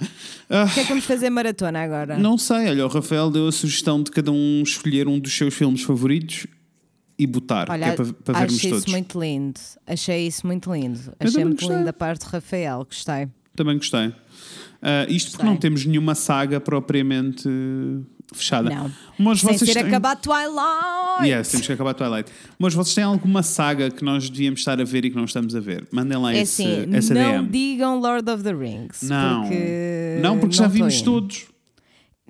O 0.00 0.74
que 0.74 0.80
é 0.80 0.82
que 0.82 0.88
vamos 0.88 1.04
fazer 1.04 1.28
maratona 1.28 1.80
agora? 1.82 2.16
Não 2.16 2.38
sei, 2.38 2.70
olha, 2.70 2.86
o 2.86 2.88
Rafael 2.88 3.30
deu 3.30 3.46
a 3.48 3.52
sugestão 3.52 4.02
de 4.02 4.10
cada 4.10 4.32
um 4.32 4.62
escolher 4.62 5.06
um 5.08 5.18
dos 5.18 5.32
seus 5.36 5.52
filmes 5.52 5.82
favoritos 5.82 6.46
e 7.22 7.26
botar, 7.26 7.68
Olha, 7.70 7.84
que 7.86 7.90
é 7.90 7.96
para, 7.96 8.04
para 8.12 8.34
vermos 8.40 8.56
achei 8.56 8.70
todos. 8.70 8.84
isso 8.84 8.92
muito 8.92 9.20
lindo. 9.20 9.60
Achei 9.86 10.26
isso 10.26 10.46
muito 10.46 10.72
lindo. 10.72 11.00
Eu 11.20 11.28
Achei 11.28 11.44
muito 11.44 11.68
lindo 11.68 11.84
da 11.84 11.92
parte 11.92 12.24
do 12.24 12.30
Rafael. 12.30 12.84
Gostei. 12.84 13.28
Também 13.54 13.76
gostei. 13.76 14.12
Ah, 14.82 15.04
isto 15.08 15.32
porque 15.32 15.42
Gostei. 15.42 15.44
não 15.46 15.56
temos 15.56 15.84
nenhuma 15.84 16.14
saga 16.14 16.58
propriamente 16.60 17.46
fechada. 18.32 18.70
Não. 18.70 18.90
Mas 19.18 19.40
Sem 19.40 19.52
vocês 19.58 19.70
ser 19.72 19.80
têm... 19.80 19.88
acabar 19.88 20.16
Twilight. 20.16 21.24
Yes, 21.28 21.50
temos 21.50 21.66
que 21.66 21.72
acabar 21.72 21.92
Twilight. 21.94 22.30
Mas 22.58 22.72
vocês 22.74 22.94
têm 22.94 23.04
alguma 23.04 23.42
saga 23.42 23.90
que 23.90 24.04
nós 24.04 24.30
devíamos 24.30 24.60
estar 24.60 24.80
a 24.80 24.84
ver 24.84 25.04
e 25.04 25.10
que 25.10 25.16
não 25.16 25.24
estamos 25.24 25.54
a 25.54 25.60
ver? 25.60 25.86
Mandem 25.92 26.16
lá 26.16 26.32
É 26.34 26.40
esse, 26.40 26.62
assim, 26.62 26.94
essa 26.94 27.12
não 27.14 27.42
DM. 27.44 27.48
digam 27.50 28.00
Lord 28.00 28.30
of 28.30 28.42
the 28.42 28.52
Rings. 28.54 29.02
Não, 29.02 29.42
porque 29.42 30.18
não, 30.22 30.38
porque 30.38 30.54
já 30.56 30.62
não 30.64 30.70
tô 30.70 30.74
vimos 30.76 30.94
indo. 30.94 31.04
todos. 31.04 31.44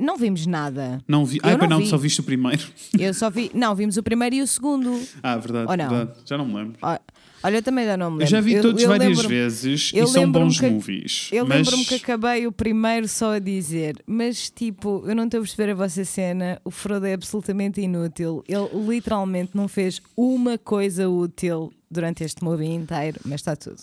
Não 0.00 0.16
vimos 0.16 0.46
nada. 0.46 1.02
Não 1.06 1.24
vi. 1.24 1.36
Eu 1.42 1.50
Ah, 1.50 1.56
não 1.58 1.68
não, 1.68 1.78
vi. 1.78 1.86
só 1.86 1.96
viste 1.96 2.20
o 2.20 2.24
primeiro. 2.24 2.62
Eu 2.98 3.12
só 3.14 3.28
vi. 3.30 3.50
Não, 3.54 3.74
vimos 3.74 3.96
o 3.96 4.02
primeiro 4.02 4.34
e 4.36 4.42
o 4.42 4.46
segundo. 4.46 5.00
Ah, 5.22 5.36
verdade, 5.36 5.70
Ou 5.70 5.76
não? 5.76 5.88
verdade. 5.88 6.18
Já 6.24 6.38
não 6.38 6.46
me 6.46 6.54
lembro. 6.54 6.74
Ó, 6.82 6.98
Olha, 7.42 7.56
eu 7.56 7.62
também 7.62 7.86
já 7.86 7.96
não 7.96 8.10
me 8.10 8.16
Eu 8.16 8.18
lembro. 8.18 8.30
já 8.32 8.40
vi 8.42 8.52
Eu- 8.52 8.60
todos 8.62 8.82
eu 8.82 8.88
várias 8.90 9.08
lembro-me- 9.16 9.34
vezes 9.34 9.92
eu 9.94 10.04
e 10.04 10.08
são 10.08 10.30
bons 10.30 10.60
que- 10.60 10.68
movies. 10.68 11.30
Eu 11.32 11.46
mas... 11.46 11.56
lembro-me 11.56 11.86
que 11.86 11.94
acabei 11.94 12.46
o 12.46 12.52
primeiro 12.52 13.08
só 13.08 13.32
a 13.36 13.38
dizer, 13.38 13.96
mas 14.06 14.50
tipo, 14.50 15.02
eu 15.06 15.14
não 15.16 15.24
estou 15.24 15.38
a 15.38 15.42
perceber 15.42 15.72
a 15.72 15.74
vossa 15.74 16.04
cena. 16.04 16.60
O 16.66 16.70
Frodo 16.70 17.06
é 17.06 17.14
absolutamente 17.14 17.80
inútil. 17.80 18.44
Ele 18.46 18.68
literalmente 18.86 19.52
não 19.54 19.68
fez 19.68 20.02
uma 20.14 20.58
coisa 20.58 21.08
útil 21.08 21.72
durante 21.90 22.22
este 22.24 22.44
movie 22.44 22.68
inteiro, 22.74 23.18
mas 23.24 23.36
está 23.40 23.56
tudo. 23.56 23.80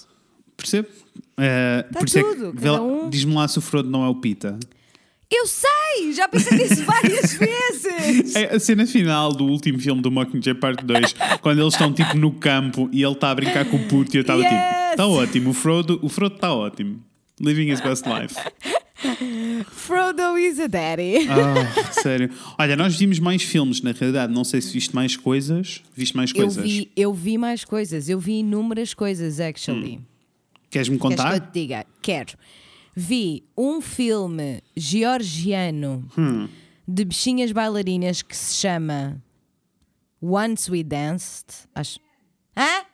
Percebo? 0.56 0.88
Eh, 1.38 1.84
Tá 1.92 2.00
por 2.00 2.08
isso 2.08 2.20
é 2.20 2.22
tudo, 2.24 2.54
cada 2.54 2.82
um. 2.84 3.10
Diz-me 3.10 3.34
lá 3.34 3.48
se 3.48 3.58
o 3.58 3.62
Frodo 3.62 3.90
não 3.90 4.04
é 4.06 4.08
o 4.08 4.16
Pita. 4.16 4.60
Eu 5.30 5.46
sei! 5.46 6.14
Já 6.14 6.28
pensei 6.30 6.58
nisso 6.58 6.84
várias 6.86 7.34
vezes! 7.38 8.36
É 8.36 8.56
a 8.56 8.60
cena 8.60 8.86
final 8.86 9.34
do 9.34 9.46
último 9.46 9.78
filme 9.80 10.02
do 10.02 10.10
Mockingjay 10.10 10.54
Parte 10.54 10.86
2, 10.86 11.16
quando 11.42 11.60
eles 11.62 11.74
estão 11.74 11.92
tipo 11.92 12.16
no 12.18 12.32
campo 12.32 12.90
e 12.94 13.04
ele 13.04 13.12
está 13.12 13.32
a 13.32 13.36
brincar 13.36 13.66
com 13.66 13.76
o 13.78 13.88
puto 13.88 14.16
e 14.16 14.20
eu 14.20 14.22
estava 14.22 14.42
tipo, 14.42 14.54
Yes! 14.54 14.92
está 14.92 15.06
ótimo, 15.08 15.50
o 15.50 15.54
Frodo 15.54 16.00
o 16.02 16.08
Frodo 16.08 16.36
está 16.36 16.54
ótimo. 16.54 17.04
Living 17.42 17.70
his 17.72 17.82
best 17.82 18.06
life. 18.08 18.36
Frodo 19.72 20.38
is 20.38 20.60
a 20.60 20.68
daddy. 20.68 21.28
Ah, 21.30 21.92
sério. 21.94 22.30
Olha, 22.58 22.76
nós 22.76 22.96
vimos 22.98 23.20
mais 23.20 23.44
filmes, 23.44 23.82
na 23.82 23.92
realidade. 23.92 24.34
Não 24.34 24.44
sei 24.44 24.60
se 24.62 24.74
viste 24.74 24.96
mais 24.96 25.16
coisas. 25.16 25.84
Viste 25.96 26.16
mais 26.16 26.32
Eu 26.32 26.36
coisas. 26.46 26.64
vi, 26.64 26.90
eu 26.96 27.14
vi 27.14 27.38
mais 27.38 27.64
coisas, 27.64 28.10
eu 28.10 28.20
vi 28.20 28.40
inúmeras 28.40 28.94
coisas, 28.94 29.40
actually. 29.40 30.00
Queres-me 30.70 30.70
Queres 30.70 30.88
que 30.90 30.94
eu 30.96 31.00
contar? 31.00 31.40
te 31.40 31.54
diga? 31.62 31.86
Quero. 32.02 32.34
Vi 33.00 33.44
um 33.56 33.80
filme 33.80 34.64
georgiano 34.76 36.04
Hum. 36.18 36.50
de 36.88 37.06
bichinhas 37.06 37.52
bailarinas 37.52 38.24
que 38.24 38.36
se 38.36 38.56
chama 38.56 39.22
Once 40.20 40.68
We 40.72 40.82
Danced. 40.84 41.68
Acho. 41.76 42.00
Hã? 42.56 42.86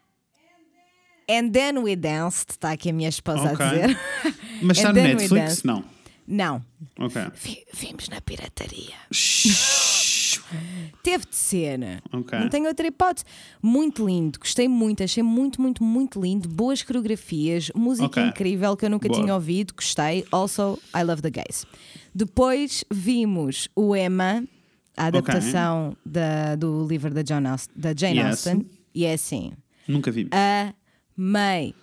And 1.29 1.51
then 1.53 1.77
we 1.83 1.95
danced, 1.95 2.49
está 2.51 2.71
aqui 2.73 2.89
a 2.89 2.93
minha 2.93 3.07
esposa 3.07 3.53
Ok. 3.53 3.65
a 3.65 3.69
dizer. 3.69 3.97
Mas 4.61 4.77
está 4.77 4.91
no 4.91 5.01
Netflix? 5.01 5.63
Não. 5.63 5.85
Não, 6.27 6.61
Ok. 6.99 7.21
vimos 7.73 8.09
na 8.09 8.19
pirataria. 8.19 8.95
Teve 11.03 11.25
de 11.25 11.35
ser. 11.35 11.79
Ok. 12.11 12.37
Não 12.39 12.49
tenho 12.49 12.67
outra 12.67 12.87
hipótese. 12.87 13.25
Muito 13.61 14.05
lindo, 14.05 14.39
gostei 14.39 14.67
muito, 14.67 15.03
achei 15.03 15.23
muito, 15.23 15.61
muito, 15.61 15.83
muito 15.83 16.21
lindo. 16.21 16.47
Boas 16.49 16.81
coreografias, 16.81 17.71
música 17.75 18.05
Ok. 18.07 18.23
incrível 18.23 18.75
que 18.77 18.85
eu 18.85 18.89
nunca 18.89 19.07
Boa. 19.07 19.19
tinha 19.21 19.33
ouvido, 19.33 19.73
gostei. 19.75 20.25
Also, 20.31 20.79
I 20.95 21.03
love 21.03 21.21
the 21.21 21.29
gays. 21.29 21.65
Depois 22.15 22.83
vimos 22.91 23.67
o 23.75 23.95
Emma, 23.95 24.43
a 24.95 25.05
adaptação 25.07 25.97
da- 26.05 26.55
do 26.55 26.85
livro 26.87 27.13
da, 27.13 27.21
John 27.23 27.47
Aust- 27.47 27.71
da 27.75 27.93
Jane 27.97 28.19
Yes. 28.19 28.27
Austen, 28.47 28.65
e 28.93 29.05
é 29.05 29.13
assim. 29.13 29.51
Nunca 29.87 30.11
vi. 30.11 30.29
Amei. 31.17 31.73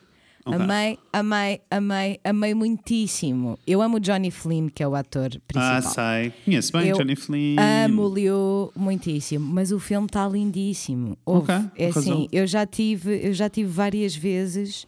Ok. 0.46 0.58
Amei, 0.60 0.98
amei, 1.12 1.60
amei, 1.70 2.20
amei 2.24 2.54
muitíssimo. 2.54 3.58
Eu 3.66 3.82
amo 3.82 3.96
o 3.96 4.00
Johnny 4.00 4.30
Flynn, 4.30 4.68
que 4.68 4.82
é 4.82 4.88
o 4.88 4.94
ator 4.94 5.28
principal. 5.46 5.76
Ah, 5.76 5.82
sei. 5.82 6.32
Conheço 6.44 6.72
bem 6.72 6.88
Eu 6.88 6.96
Johnny 6.96 7.16
Flynn. 7.16 7.56
Amo-lhe 7.84 8.26
muitíssimo, 8.74 9.46
mas 9.46 9.70
o 9.72 9.78
filme 9.78 10.06
está 10.06 10.26
lindíssimo. 10.28 11.16
Houve- 11.24 11.52
Ok, 11.52 11.64
é 11.76 11.86
razão. 11.90 12.02
assim, 12.02 12.28
eu 12.32 12.46
já 12.46 12.64
tive, 12.66 13.20
eu 13.26 13.32
já 13.34 13.48
tive 13.48 13.70
várias 13.70 14.14
vezes 14.16 14.86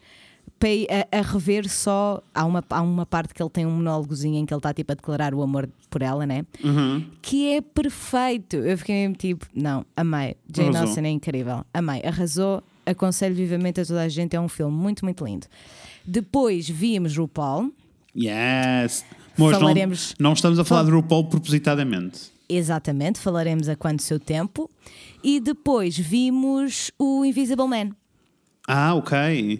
a, 1.11 1.17
a 1.19 1.21
rever 1.21 1.69
só. 1.69 2.21
Há 2.33 2.45
uma, 2.45 2.63
há 2.69 2.81
uma 2.81 3.05
parte 3.05 3.33
que 3.33 3.43
ele 3.43 3.49
tem 3.49 3.65
um 3.65 3.71
monólogozinho 3.71 4.37
em 4.37 4.45
que 4.45 4.53
ele 4.53 4.59
está 4.59 4.73
tipo 4.73 4.91
a 4.93 4.95
declarar 4.95 5.33
o 5.33 5.41
amor 5.41 5.67
por 5.89 6.01
ela, 6.01 6.25
né? 6.25 6.45
Uhum. 6.63 7.05
Que 7.21 7.53
é 7.55 7.61
perfeito. 7.61 8.55
Eu 8.55 8.77
fiquei 8.77 8.95
mesmo 8.95 9.15
tipo, 9.15 9.45
não, 9.53 9.85
amei. 9.95 10.35
Jane. 10.55 10.75
Austen 10.77 11.05
é 11.05 11.09
incrível. 11.09 11.65
Amei. 11.73 12.01
Arrasou. 12.03 12.63
Aconselho 12.85 13.35
vivamente 13.35 13.79
a 13.81 13.85
toda 13.85 14.01
a 14.01 14.09
gente. 14.09 14.35
É 14.35 14.39
um 14.41 14.49
filme 14.49 14.75
muito, 14.75 15.03
muito 15.05 15.25
lindo. 15.25 15.47
Depois 16.05 16.67
vimos 16.69 17.15
RuPaul. 17.17 17.71
Yes. 18.15 19.05
Mas 19.37 19.51
não, 19.53 19.59
Falaremos- 19.59 20.15
não 20.19 20.33
estamos 20.33 20.59
a 20.59 20.63
falar 20.63 20.81
Fal- 20.81 20.85
de 20.89 20.95
RuPaul 20.95 21.25
propositadamente. 21.25 22.31
Exatamente, 22.47 23.19
falaremos 23.19 23.67
a 23.69 23.75
quanto 23.75 24.03
seu 24.03 24.19
tempo. 24.19 24.69
E 25.23 25.39
depois 25.39 25.97
vimos 25.97 26.91
o 26.99 27.25
Invisible 27.25 27.67
Man. 27.67 27.95
Ah, 28.67 28.93
ok. 28.93 29.57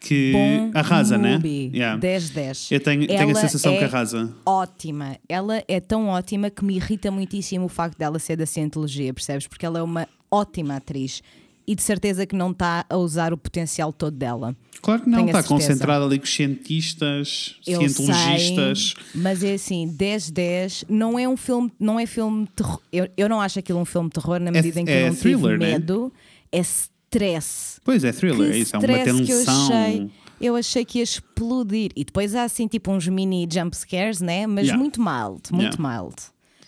Que 0.00 0.32
Bom 0.32 0.70
arrasa, 0.74 1.16
né? 1.16 1.34
movie. 1.36 1.70
Yeah. 1.72 1.96
10-10. 2.00 2.72
Eu 2.72 2.80
tenho, 2.80 3.06
tenho 3.06 3.30
a 3.30 3.34
sensação 3.36 3.72
é 3.74 3.78
que 3.78 3.84
arrasa. 3.84 4.34
Ótima. 4.44 5.16
Ela 5.28 5.62
é 5.68 5.78
tão 5.78 6.08
ótima 6.08 6.50
que 6.50 6.64
me 6.64 6.74
irrita 6.74 7.08
muitíssimo 7.10 7.66
o 7.66 7.68
facto 7.68 7.96
dela 7.96 8.18
ser 8.18 8.34
da 8.36 8.44
Cientologia, 8.46 9.14
percebes? 9.14 9.46
Porque 9.46 9.64
ela 9.64 9.78
é 9.78 9.82
uma 9.82 10.08
ótima 10.28 10.74
atriz 10.76 11.22
e 11.66 11.74
de 11.74 11.82
certeza 11.82 12.26
que 12.26 12.34
não 12.34 12.50
está 12.50 12.84
a 12.88 12.96
usar 12.96 13.32
o 13.32 13.36
potencial 13.38 13.92
todo 13.92 14.16
dela. 14.16 14.56
Claro 14.80 15.02
que 15.02 15.08
não, 15.08 15.18
Tenho 15.18 15.28
está 15.36 15.42
concentrada 15.44 16.04
ali 16.04 16.18
com 16.18 16.26
cientistas, 16.26 17.56
Eu 17.66 17.78
cientologistas. 17.88 18.94
sei, 18.96 19.20
mas 19.22 19.44
é 19.44 19.54
assim, 19.54 19.88
10-10 19.96 20.84
não 20.88 21.18
é 21.18 21.28
um 21.28 21.36
filme, 21.36 21.70
não 21.78 22.00
é 22.00 22.06
filme 22.06 22.44
de 22.46 22.50
terror. 22.52 22.80
Eu, 22.92 23.08
eu 23.16 23.28
não 23.28 23.40
acho 23.40 23.58
aquilo 23.58 23.78
um 23.78 23.84
filme 23.84 24.08
de 24.08 24.14
terror 24.14 24.40
na 24.40 24.50
medida 24.50 24.80
em 24.80 24.84
que 24.84 24.90
é 24.90 25.02
eu 25.04 25.06
não 25.08 25.14
thriller, 25.14 25.52
tive 25.58 25.58
né? 25.58 25.72
medo. 25.72 26.12
É 26.50 26.60
stress. 26.60 27.80
Pois 27.84 28.04
é, 28.04 28.12
thriller, 28.12 28.50
Que 28.50 28.56
é 28.56 28.58
isso, 28.58 28.74
é 28.74 28.78
uma 28.78 28.84
stress 28.86 29.22
que 29.24 29.32
eu 29.32 29.38
tensão. 29.38 29.66
achei. 29.68 30.10
Eu 30.40 30.56
achei 30.56 30.84
que 30.84 30.98
ia 30.98 31.04
explodir. 31.04 31.90
E 31.94 32.04
depois 32.04 32.34
há 32.34 32.42
assim 32.42 32.66
tipo 32.66 32.90
uns 32.90 33.06
mini 33.06 33.46
jump 33.50 33.76
scares, 33.76 34.20
né? 34.20 34.46
Mas 34.46 34.64
Yeah. 34.66 34.76
muito 34.82 35.00
mild, 35.00 35.42
muito 35.52 35.80
mild. 35.80 36.16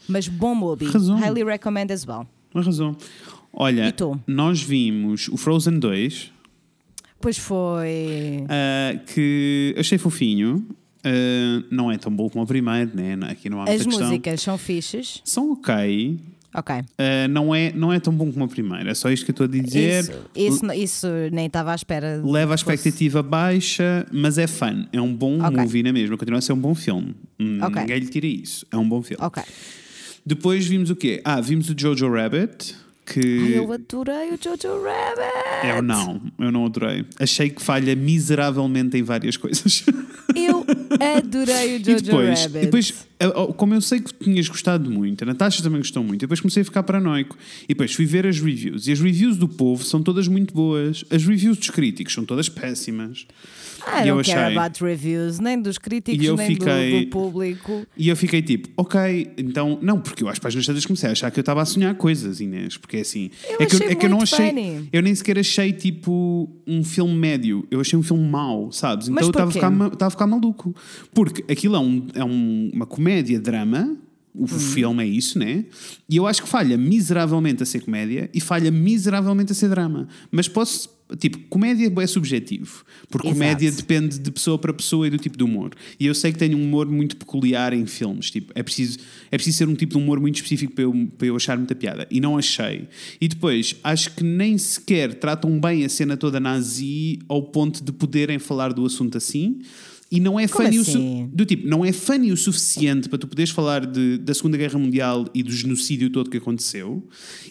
Mas 0.09 0.29
bom 0.29 0.55
movie. 0.55 0.87
Razão. 0.87 1.17
Highly 1.19 1.43
recommend 1.43 1.93
as 1.93 2.07
well. 2.07 2.27
Arrasou. 2.55 2.97
Olha, 3.57 3.95
nós 4.27 4.63
vimos 4.63 5.29
o 5.29 5.37
Frozen 5.37 5.79
2, 5.79 6.33
Pois 7.21 7.39
foi. 7.39 8.45
ah, 8.49 8.99
que 9.15 9.75
achei 9.79 9.97
fofinho. 9.99 10.67
Ah, 11.05 11.63
não 11.71 11.91
é 11.91 11.97
tão 11.99 12.11
bom 12.15 12.29
como 12.29 12.45
o 12.45 12.47
primeiro, 12.47 12.91
né? 12.95 13.17
Aqui 13.31 13.49
não 13.49 13.61
há 13.61 13.65
As 13.65 13.83
questão. 13.85 14.07
músicas 14.09 14.41
são 14.43 14.59
fixes. 14.59 15.21
São 15.25 15.53
ok. 15.53 16.19
Ok. 16.57 16.75
Ah, 16.99 17.29
não, 17.29 17.55
é, 17.55 17.73
não 17.73 17.93
é 17.93 17.99
tão 17.99 18.13
bom 18.13 18.31
como 18.33 18.45
o 18.45 18.49
primeiro. 18.49 18.89
É 18.89 18.95
só 18.95 19.11
isto 19.11 19.25
que 19.25 19.31
eu 19.31 19.33
estou 19.33 19.45
a 19.47 19.49
dizer. 19.63 20.01
Isso, 20.37 20.67
isso, 20.67 20.73
isso 20.73 21.07
nem 21.33 21.47
estava 21.47 21.73
à 21.73 21.75
espera. 21.75 22.23
Leva 22.25 22.55
a 22.55 22.57
que 22.57 22.63
fosse. 22.65 22.75
expectativa 22.77 23.23
baixa, 23.23 24.07
mas 24.13 24.39
é 24.39 24.47
fun. 24.47 24.87
É 24.93 25.01
um 25.01 25.13
bom 25.15 25.41
Ok. 25.43 25.57
movie 25.63 25.83
na 25.83 25.93
mesma. 25.93 26.17
Continua 26.17 26.39
a 26.39 26.43
ser 26.43 26.53
um 26.53 26.59
bom 26.61 26.75
filme. 26.75 27.15
Hum, 27.41 27.59
Ok. 27.63 27.81
Ninguém 27.83 27.99
lhe 28.01 28.07
tira 28.09 28.27
isso. 28.27 28.67
É 28.71 28.77
um 28.77 28.89
bom 28.89 29.03
filme. 29.03 29.23
Ok. 29.25 29.43
Depois 30.25 30.67
vimos 30.67 30.91
o 30.91 30.97
quê? 30.97 31.21
Ah, 31.25 31.41
vimos 31.41 31.69
o 31.71 31.75
Jojo 31.77 32.09
Rabbit. 32.11 32.75
Que 33.07 33.21
Ai, 33.21 33.59
eu 33.59 33.71
adorei 33.71 34.31
o 34.31 34.39
Jojo 34.43 34.83
Rabbit. 34.83 35.77
eu 35.77 35.83
não, 35.83 36.23
eu 36.39 36.51
não 36.51 36.65
adorei. 36.65 37.05
Achei 37.21 37.51
que 37.51 37.61
falha 37.63 37.95
miseravelmente 37.95 38.97
em 38.97 39.03
várias 39.03 39.37
coisas. 39.37 39.85
Eu 40.35 40.65
adorei 41.19 41.77
o 41.77 41.81
e 41.81 41.85
Jojo 41.85 42.03
depois, 42.03 42.41
Rabbit. 42.41 42.59
e 42.59 42.61
depois, 42.65 43.07
eh, 43.21 43.29
oh, 43.29 43.53
como 43.53 43.75
eu 43.75 43.81
sei 43.83 44.01
que 44.01 44.13
tinhas 44.15 44.49
gostado 44.49 44.91
muito, 44.91 45.23
a 45.23 45.27
Natasha 45.27 45.63
também 45.63 45.81
gostou 45.81 46.03
muito, 46.03 46.21
depois 46.23 46.41
comecei 46.41 46.63
a 46.63 46.65
ficar 46.65 46.83
paranoico. 46.83 47.37
E 47.65 47.69
depois 47.69 47.93
fui 47.93 48.07
ver 48.07 48.27
as 48.27 48.41
reviews. 48.41 48.87
E 48.87 48.93
as 48.93 49.01
reviews 49.01 49.37
do 49.37 49.49
povo 49.49 49.85
são 49.85 50.03
todas 50.03 50.27
muito 50.27 50.55
boas. 50.55 51.05
As 51.11 51.25
reviews 51.25 51.59
dos 51.59 51.69
críticos 51.71 52.15
são 52.15 52.25
todas 52.25 52.49
péssimas. 52.49 53.27
I 53.87 54.05
e 54.05 54.09
eu 54.09 54.17
don't 54.17 54.29
care 54.31 54.45
achei- 54.45 54.57
about 54.57 54.83
reviews, 54.85 55.39
nem 55.39 55.61
dos 55.61 55.79
críticos, 55.79 56.25
eu 56.25 56.37
nem 56.37 56.55
do- 56.57 56.65
fiquei- 56.65 57.05
do, 57.05 57.11
público. 57.11 57.87
E 57.97 58.09
eu 58.09 58.17
fiquei 58.17 58.41
tipo, 58.43 58.69
ok, 58.77 59.33
então, 59.37 59.79
não, 59.83 60.01
porque 60.01 60.23
eu 60.25 60.29
às 60.29 60.39
páginas 60.39 60.67
todas 60.67 60.85
comecei 60.87 61.09
a 61.09 61.13
achar 61.13 61.31
que 61.31 61.39
eu 61.39 61.43
estava 61.43 61.63
a 61.63 61.65
sonhar 61.65 61.95
coisas, 61.95 62.41
Inês, 62.41 62.77
porque 62.77 62.97
é 62.99 63.01
assim. 63.01 63.31
Eu 63.49 63.57
é 63.61 63.67
que, 63.67 63.77
achei 63.77 63.89
é 63.89 63.95
que 63.95 64.07
eu 64.07 64.11
não 64.11 64.21
achei, 64.23 64.49
funny. 64.49 64.89
eu 64.93 65.03
nem 65.03 65.15
sequer 65.15 65.39
achei 65.39 65.73
tipo 65.73 66.49
um 66.67 66.83
filme 66.83 67.15
médio, 67.15 67.67
eu 67.71 67.81
achei 67.81 67.99
um 67.99 68.03
filme 68.03 68.27
mau, 68.29 68.73
sabes? 68.73 69.09
Então 69.09 69.23
eu 69.23 69.29
estava 69.31 69.51
a, 69.51 69.53
ficar, 69.53 70.07
a 70.07 70.11
ficar 70.11 70.27
maluco, 70.27 70.75
porque 71.13 71.45
aquilo 71.53 71.77
é, 71.77 71.81
um, 71.81 72.07
é 72.15 72.25
um- 72.25 72.71
uma 72.73 72.87
comédia-drama. 72.87 73.97
O 74.35 74.45
Hum. 74.45 74.49
filme 74.49 75.03
é 75.05 75.07
isso, 75.07 75.39
né? 75.39 75.65
E 76.09 76.17
eu 76.17 76.27
acho 76.27 76.43
que 76.43 76.49
falha 76.49 76.77
miseravelmente 76.77 77.63
a 77.63 77.67
ser 77.67 77.81
comédia 77.83 78.29
e 78.35 78.41
falha 78.41 78.71
miseravelmente 78.71 79.53
a 79.53 79.55
ser 79.55 79.69
drama. 79.69 80.09
Mas 80.31 80.49
posso. 80.49 80.93
Tipo, 81.19 81.39
comédia 81.51 81.93
é 82.01 82.07
subjetivo. 82.07 82.83
Porque 83.11 83.29
Exato. 83.29 83.39
comédia 83.39 83.71
depende 83.71 84.19
de 84.19 84.31
pessoa 84.33 84.59
para 84.59 84.73
pessoa 84.73 85.07
e 85.07 85.11
do 85.11 85.19
tipo 85.19 85.37
de 85.37 85.45
humor. 85.45 85.71
E 86.01 86.07
eu 86.07 86.15
sei 86.15 86.33
que 86.33 86.39
tenho 86.39 86.57
um 86.59 86.65
humor 86.65 86.87
muito 86.89 87.17
peculiar 87.17 87.73
em 87.75 87.85
filmes. 87.87 88.31
Tipo, 88.31 88.51
é 88.57 88.63
preciso, 88.63 88.99
é 89.31 89.37
preciso 89.37 89.59
ser 89.59 89.69
um 89.69 89.75
tipo 89.75 89.93
de 89.93 90.03
humor 90.03 90.19
muito 90.19 90.37
específico 90.37 90.73
para 90.73 90.83
eu, 90.83 91.09
para 91.17 91.27
eu 91.29 91.37
achar 91.37 91.57
muita 91.59 91.75
piada. 91.75 92.09
E 92.11 92.21
não 92.21 92.37
achei. 92.39 92.89
E 93.21 93.29
depois, 93.29 93.77
acho 93.85 94.17
que 94.17 94.25
nem 94.25 94.57
sequer 94.59 95.15
tratam 95.15 95.61
bem 95.61 95.85
a 95.85 95.89
cena 95.91 96.17
toda 96.17 96.41
nazi 96.41 97.19
ao 97.29 97.43
ponto 97.43 97.85
de 97.85 97.93
poderem 97.93 98.39
falar 98.39 98.73
do 98.73 98.85
assunto 98.85 99.19
assim. 99.19 99.61
E 100.17 100.21
não 100.21 100.39
é 100.39 100.47
Como 100.47 100.65
funny 100.65 100.79
o 100.79 100.83
assim? 100.83 101.27
su- 101.29 101.37
do 101.37 101.45
tipo, 101.45 101.67
não 101.67 101.85
é 101.85 101.93
funny 101.93 102.31
o 102.33 102.37
suficiente 102.37 103.09
para 103.09 103.19
tu 103.19 103.27
poderes 103.27 103.51
falar 103.51 103.85
de, 103.87 104.19
da 104.19 104.33
Segunda 104.35 104.57
Guerra 104.57 104.79
Mundial 104.79 105.25
e 105.35 105.43
do 105.43 105.51
genocídio 105.51 106.09
todo 106.11 106.31
que 106.31 106.37
aconteceu. 106.37 107.07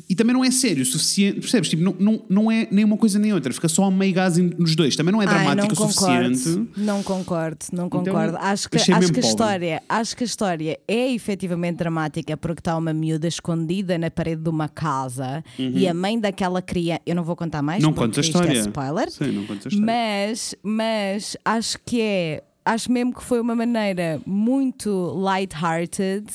E 0.10 0.15
também 0.15 0.34
não 0.34 0.43
é 0.45 0.52
sério 0.52 0.82
o 0.84 0.86
suficiente, 0.86 1.39
percebes? 1.41 1.69
Tipo, 1.69 1.84
não, 1.84 1.95
não, 1.99 2.26
não 2.30 2.52
é 2.52 2.67
nem 2.71 2.86
uma 2.86 2.97
coisa 2.97 3.19
nem 3.19 3.34
outra, 3.34 3.52
fica 3.54 3.67
só 3.67 3.86
a 3.86 3.91
meio 3.91 4.13
gás 4.13 4.38
nos 4.38 4.76
dois. 4.76 4.95
Também 4.95 5.12
não 5.12 5.21
é 5.21 5.26
Ai, 5.28 5.34
dramático 5.34 5.76
não 5.76 5.88
o 5.88 5.91
suficiente. 5.91 6.43
concordo, 6.43 6.78
não 6.78 7.04
concordo, 7.04 7.65
não 7.73 7.89
concordo. 7.89 8.38
acho 8.38 8.69
que, 8.69 8.78
acho 8.78 9.12
que 9.12 9.19
a 9.19 9.23
história, 9.23 9.84
acho 9.89 10.15
que 10.17 10.23
a 10.23 10.26
história 10.26 10.80
é 10.88 11.12
efetivamente 11.13 11.78
dramática 11.78 12.38
porque 12.38 12.60
está 12.62 12.78
uma 12.78 12.93
miúda 12.93 13.28
escondida 13.28 13.97
na 13.97 14.10
parede 14.10 14.41
de 14.43 14.49
uma 14.49 14.69
casa 14.69 15.43
e 15.58 15.88
a 15.88 15.93
mãe 15.93 16.19
daquela 16.19 16.62
criança, 16.62 17.02
eu 17.06 17.15
não 17.15 17.23
vou 17.23 17.36
contar 17.36 17.62
mais, 17.62 17.84
Uhum. 17.84 17.89
Não 17.89 17.93
contes 17.93 18.17
a 18.19 18.21
isto 18.21 18.30
história. 18.38 18.58
é 18.58 18.62
spoiler. 18.62 19.12
Sim, 19.12 19.32
não 19.32 19.41
a 19.41 19.56
história. 19.56 19.80
Mas, 19.80 20.56
mas 20.63 21.38
acho 21.43 21.78
que 21.86 21.99
é, 22.02 22.43
acho 22.65 22.91
mesmo 22.91 23.13
que 23.13 23.23
foi 23.23 23.39
uma 23.39 23.56
maneira 23.56 24.21
muito 24.26 24.89
light-hearted 25.17 26.26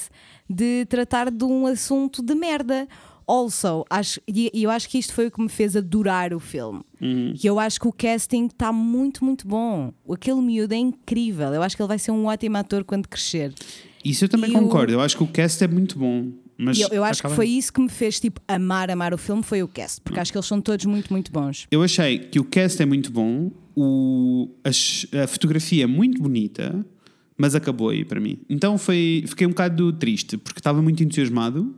de 0.49 0.87
tratar 0.87 1.31
de 1.31 1.45
um 1.45 1.67
assunto 1.67 2.23
de 2.23 2.35
merda. 2.35 2.89
Also, 3.27 3.85
acho, 3.91 4.19
e 4.27 4.51
eu 4.55 4.71
acho 4.71 4.89
que 4.89 4.97
isto 4.99 5.13
foi 5.13 5.27
o 5.27 5.31
que 5.31 5.41
me 5.43 5.51
fez 5.51 5.77
adorar 5.77 6.33
o 6.33 6.41
filme. 6.41 6.81
Uhum. 6.99 7.35
E 7.43 7.47
eu 7.47 7.59
acho 7.61 7.79
que 7.79 7.87
o 7.87 7.93
casting 7.93 8.47
está 8.47 8.73
muito, 8.73 9.23
muito 9.23 9.47
bom. 9.47 9.93
Aquele 10.11 10.41
miúdo 10.41 10.73
é 10.73 10.79
incrível. 10.79 11.53
Eu 11.53 11.63
acho 11.63 11.77
que 11.77 11.83
ele 11.83 11.89
vai 11.89 11.99
ser 11.99 12.11
um 12.11 12.25
ótimo 12.25 12.57
ator 12.57 12.85
quando 12.85 13.07
crescer. 13.07 13.53
Isso 14.03 14.25
eu 14.25 14.29
também 14.31 14.51
E 14.51 14.57
o- 14.57 14.61
concordo. 14.61 14.93
Eu 14.95 15.01
acho 15.03 15.15
que 15.15 15.23
o 15.23 15.27
cast 15.27 15.63
é 15.63 15.69
muito 15.69 15.99
bom. 15.99 16.29
Mas 16.59 16.79
eu, 16.81 16.89
eu 16.89 17.05
acho 17.05 17.23
que 17.23 17.29
foi 17.29 17.49
isso 17.49 17.73
que 17.73 17.81
me 17.81 17.89
fez 17.89 18.19
tipo 18.19 18.41
amar, 18.49 18.91
amar 18.91 19.15
o 19.15 19.19
filme, 19.19 19.43
foi 19.45 19.63
o 19.63 19.69
cast. 19.69 20.01
Porque 20.01 20.19
acho 20.19 20.33
que 20.33 20.37
eles 20.39 20.47
são 20.47 20.61
todos 20.61 20.85
muito, 20.87 21.13
muito 21.13 21.31
bons. 21.31 21.67
Eu 21.71 21.83
achei 21.83 22.19
que 22.19 22.41
o 22.41 22.45
cast 22.45 22.83
é 22.83 22.87
muito 22.87 23.13
bom, 23.13 23.53
o, 23.77 24.51
as- 24.65 25.07
a, 25.23 25.27
fotografia 25.29 25.85
é 25.85 25.87
muito 25.87 26.21
bonita, 26.21 26.85
mas 27.37 27.55
acabou 27.55 27.91
aí 27.91 28.05
para 28.05 28.19
mim. 28.21 28.39
Então 28.51 28.77
foi, 28.77 29.23
fiquei 29.29 29.47
um 29.47 29.51
bocado 29.51 29.93
triste, 29.93 30.37
porque 30.37 30.59
estava 30.59 30.83
muito 30.83 31.01
entusiasmado 31.03 31.73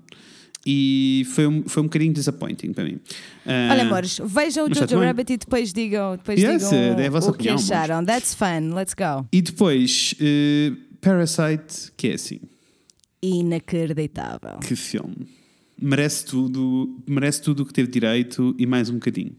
e 0.67 1.27
foi 1.35 1.47
um, 1.47 1.63
foi 1.67 1.83
um 1.83 1.87
bocadinho 1.87 2.13
disappointing 2.15 2.73
para 2.73 2.85
mim. 2.85 2.99
Ah, 3.47 3.69
Olha, 3.73 3.83
amores, 3.83 4.19
vejam 4.25 4.67
o 4.67 4.75
Jojo. 4.75 4.99
Rabbit 4.99 5.33
e 5.33 5.37
depois 5.37 5.73
digam, 5.73 6.17
depois 6.17 6.41
Yes, 6.41 6.69
digam 6.71 6.99
é 6.99 7.07
a 7.07 7.11
vossa 7.11 7.29
o 7.31 7.33
que 7.33 7.37
opinião, 7.37 7.55
amores. 7.57 7.71
acharam. 7.71 8.05
That's 8.05 8.35
fun, 8.35 8.75
let's 8.75 8.95
go. 8.95 9.27
E 9.33 9.43
depois, 9.43 10.15
eh, 10.21 10.73
Parasite, 11.03 11.93
que 11.97 12.09
é 12.09 12.15
assim, 12.15 12.41
Inacreditável. 13.23 14.59
que 14.61 14.75
filme. 14.77 15.29
Merece 15.81 16.25
tudo, 16.27 16.99
merece 17.07 17.41
tudo 17.43 17.63
o 17.63 17.67
que 17.67 17.73
teve 17.73 17.91
direito 17.91 18.55
e 18.59 18.67
mais 18.67 18.91
um 18.91 18.95
bocadinho. 18.95 19.35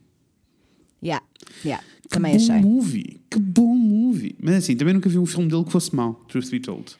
Yeah, 1.03 1.23
yeah, 1.65 1.83
Que 2.03 2.09
também 2.09 2.31
bom 2.37 2.43
achei. 2.43 2.61
movie, 2.61 3.21
que 3.29 3.39
bom 3.39 3.75
movie. 3.75 4.35
Mas 4.41 4.55
assim, 4.55 4.75
também 4.75 4.93
nunca 4.93 5.09
vi 5.09 5.17
um 5.19 5.25
filme 5.25 5.47
dele 5.49 5.63
que 5.63 5.71
fosse 5.71 5.95
mau, 5.95 6.13
truth 6.27 6.49
be 6.49 6.59
told. 6.59 6.95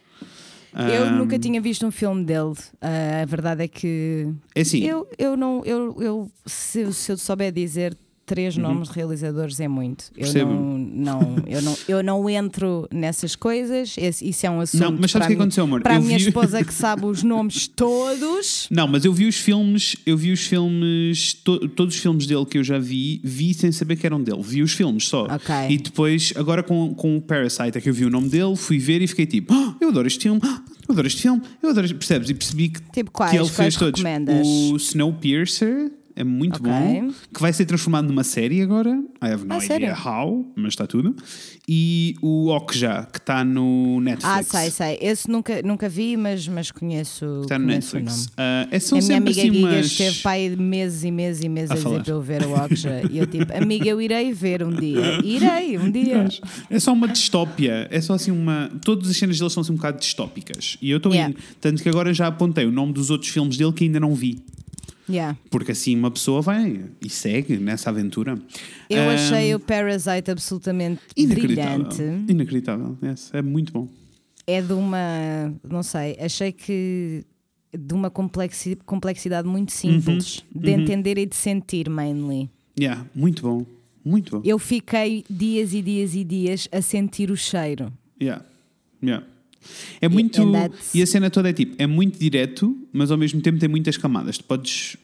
Eu 0.73 1.03
Ah, 1.05 1.11
nunca 1.11 1.37
tinha 1.37 1.59
visto 1.59 1.85
um 1.85 1.91
filme 1.91 2.23
dele. 2.23 2.53
Ah, 2.79 3.21
a 3.21 3.25
verdade 3.25 3.63
é 3.63 3.67
que 3.67 4.27
É 4.55 4.61
assim, 4.61 4.83
eu, 4.83 5.07
eu 5.17 5.35
não, 5.35 5.63
eu, 5.65 6.01
eu 6.01 6.31
se, 6.45 6.79
eu- 6.81 6.93
se 6.93 7.11
eu 7.11 7.17
souber 7.17 7.51
dizer 7.51 7.97
três 8.33 8.55
nomes 8.55 8.87
de 8.87 8.95
realizadores 8.95 9.59
é 9.59 9.67
muito. 9.67 10.05
Eu 10.15 10.45
Uhum. 10.47 10.89
Não, 10.95 11.19
não, 11.21 11.43
eu 11.47 11.61
não, 11.61 11.77
eu 11.89 12.01
não 12.03 12.29
entro 12.29 12.87
nessas 12.93 13.35
coisas. 13.35 13.95
Esse- 13.97 14.27
isso 14.29 14.45
é 14.45 14.49
um 14.49 14.61
assunto 14.61 14.81
Não, 14.81 14.97
mas 14.99 15.11
sabes 15.11 15.25
o 15.25 15.27
que 15.27 15.33
a 15.33 15.37
aconteceu, 15.37 15.63
amor? 15.65 15.81
Para 15.81 15.93
a 15.93 15.97
Eu 15.97 16.01
minha 16.01 16.17
vi- 16.17 16.27
esposa 16.27 16.63
que 16.63 16.73
sabe 16.73 17.05
os 17.05 17.23
nomes 17.23 17.67
todos. 17.67 18.67
Não, 18.71 18.87
mas 18.87 19.03
eu 19.03 19.11
vi 19.11 19.25
os 19.27 19.35
filmes, 19.35 19.97
eu 20.05 20.15
vi 20.17 20.31
os 20.31 20.39
filmes, 20.45 21.33
to- 21.33 21.67
todos 21.69 21.93
os 21.95 22.01
filmes 22.01 22.25
dele 22.25 22.45
que 22.45 22.57
eu 22.57 22.63
já 22.63 22.79
vi, 22.79 23.19
vi 23.23 23.53
sem 23.53 23.71
saber 23.71 23.97
que 23.97 24.05
eram 24.05 24.21
dele. 24.23 24.41
Vi 24.41 24.61
os 24.63 24.71
filmes 24.71 25.07
só. 25.07 25.25
Ok. 25.25 25.53
E 25.69 25.77
depois, 25.77 26.31
agora 26.37 26.63
com, 26.63 26.93
com 26.93 27.17
o 27.17 27.21
Parasite, 27.21 27.77
é 27.77 27.81
que 27.81 27.89
eu 27.89 27.93
vi 27.93 28.05
o 28.05 28.09
nome 28.09 28.29
dele, 28.29 28.55
fui 28.55 28.79
ver 28.79 29.01
e 29.01 29.07
fiquei 29.07 29.25
tipo, 29.25 29.53
"Ah, 29.53 29.75
eu 29.81 29.89
adoro 29.89 30.07
este 30.07 30.23
filme, 30.23 30.39
eu 30.87 30.93
adoro 30.93 31.07
este 31.07 31.21
filme, 31.21 31.41
eu 31.61 31.69
adoro. 31.69 31.87
Percebes? 31.95 32.29
E 32.29 32.33
percebi 32.33 32.69
que, 32.69 32.81
Tipo, 32.93 33.11
quais? 33.11 33.31
que 33.31 33.37
ele 33.37 33.49
fez 33.49 33.75
todos. 33.75 34.01
O 34.45 34.75
Snowpiercer, 34.77 35.91
É 36.21 36.23
muito 36.23 36.57
Ok. 36.57 36.71
bom. 36.71 37.11
Que 37.33 37.41
vai 37.41 37.51
ser 37.51 37.65
transformado 37.65 38.07
numa 38.07 38.23
série 38.23 38.61
agora. 38.61 38.91
I 39.23 39.27
have 39.33 39.43
no 39.43 39.55
Ah, 39.55 39.57
idea 39.65 39.67
sério? 39.95 39.95
how, 40.07 40.53
mas 40.55 40.73
está 40.73 40.85
tudo. 40.85 41.15
E 41.67 42.13
o 42.21 42.49
Okja, 42.49 43.07
que 43.11 43.17
está 43.17 43.43
no 43.43 43.99
Netflix. 44.01 44.25
Ah, 44.37 44.43
sei, 44.43 44.69
sei. 44.69 44.97
Esse 45.01 45.27
nunca, 45.31 45.63
nunca 45.63 45.89
vi, 45.89 46.15
mas, 46.15 46.47
mas 46.47 46.69
conheço, 46.69 47.41
Está 47.41 47.57
no 47.57 47.65
conheço. 47.65 47.95
Netflix. 47.95 48.29
Ah, 48.37 48.67
é, 48.69 48.77
a 48.77 49.01
minha 49.01 49.17
amiga 49.17 49.41
assim 49.41 49.51
Giga 49.53 49.79
esteve 49.79 50.19
pai 50.19 50.49
meses 50.55 51.03
e 51.03 51.09
meses 51.11 51.43
e 51.43 51.49
meses 51.49 51.71
A 51.71 51.73
a, 51.73 51.77
dizer 51.77 52.03
para 52.03 52.13
eu 52.13 52.21
ver 52.21 52.43
o 52.45 52.53
Okja. 52.53 53.01
e 53.11 53.17
eu 53.17 53.25
tipo, 53.25 53.51
amiga, 53.57 53.87
eu 53.87 53.99
irei 53.99 54.31
ver 54.31 54.61
um 54.63 54.69
dia. 54.71 55.25
Irei, 55.25 55.77
um 55.79 55.89
dia. 55.91 56.27
É 56.69 56.79
só 56.79 56.93
uma 56.93 57.07
distópia. 57.07 57.87
É 57.89 57.99
só 57.99 58.13
assim 58.13 58.29
uma. 58.29 58.69
Todas 58.85 59.09
as 59.09 59.17
cenas 59.17 59.39
dele 59.39 59.49
são 59.49 59.61
assim 59.61 59.71
um 59.71 59.75
bocado 59.75 59.99
distópicas. 59.99 60.77
E 60.81 60.91
eu 60.91 60.97
estou 60.97 61.11
Yeah. 61.11 61.31
indo. 61.33 61.41
Tanto 61.59 61.81
que 61.81 61.89
agora 61.89 62.13
já 62.13 62.27
apontei 62.27 62.65
o 62.67 62.71
nome 62.71 62.93
dos 62.93 63.09
outros 63.09 63.31
filmes 63.31 63.57
dele 63.57 63.73
que 63.73 63.85
ainda 63.85 63.99
não 63.99 64.13
vi. 64.13 64.39
Yeah. 65.09 65.37
Porque 65.49 65.71
assim 65.71 65.95
uma 65.97 66.11
pessoa 66.11 66.41
vai 66.41 66.85
e 67.03 67.09
segue 67.09 67.57
nessa 67.57 67.89
aventura. 67.89 68.35
Eu 68.89 69.01
Ah, 69.09 69.13
achei 69.13 69.53
o 69.55 69.59
Parasite 69.59 70.31
absolutamente 70.31 71.01
inacreditável. 71.17 71.85
brilhante. 71.87 72.31
Inacreditável. 72.31 72.97
Yes, 73.03 73.29
é 73.33 73.41
muito 73.41 73.73
bom. 73.73 73.87
É 74.47 74.61
de 74.61 74.73
uma. 74.73 75.53
Não 75.69 75.83
sei, 75.83 76.17
achei 76.19 76.51
que. 76.51 77.23
De 77.73 77.93
uma 77.93 78.09
complexi- 78.09 78.77
complexidade 78.85 79.47
muito 79.47 79.71
simples 79.71 80.43
Uhum. 80.53 80.61
de 80.61 80.71
entender 80.71 81.17
e 81.17 81.25
de 81.25 81.35
sentir, 81.35 81.89
mainly. 81.89 82.49
Yeah, 82.77 83.05
muito 83.15 83.43
bom. 83.43 83.65
Muito 84.03 84.37
bom. 84.37 84.41
Eu 84.43 84.57
fiquei 84.59 85.23
dias 85.29 85.73
e 85.73 85.81
dias 85.81 86.13
e 86.15 86.23
dias 86.23 86.67
a 86.71 86.81
sentir 86.81 87.31
o 87.31 87.37
cheiro. 87.37 87.91
Yeah. 88.21 88.43
Yeah. 89.01 89.25
É 90.01 90.07
muito. 90.09 90.41
E 90.93 91.01
a 91.01 91.07
cena 91.07 91.29
toda 91.29 91.49
é 91.49 91.53
tipo, 91.53 91.75
é 91.77 91.85
muito 91.87 92.17
direto, 92.19 92.75
mas 92.91 93.11
ao 93.11 93.17
mesmo 93.17 93.41
tempo 93.41 93.59
tem 93.59 93.69
muitas 93.69 93.97
camadas. 93.97 94.37
Tu 94.37 94.43
podes 94.43 94.97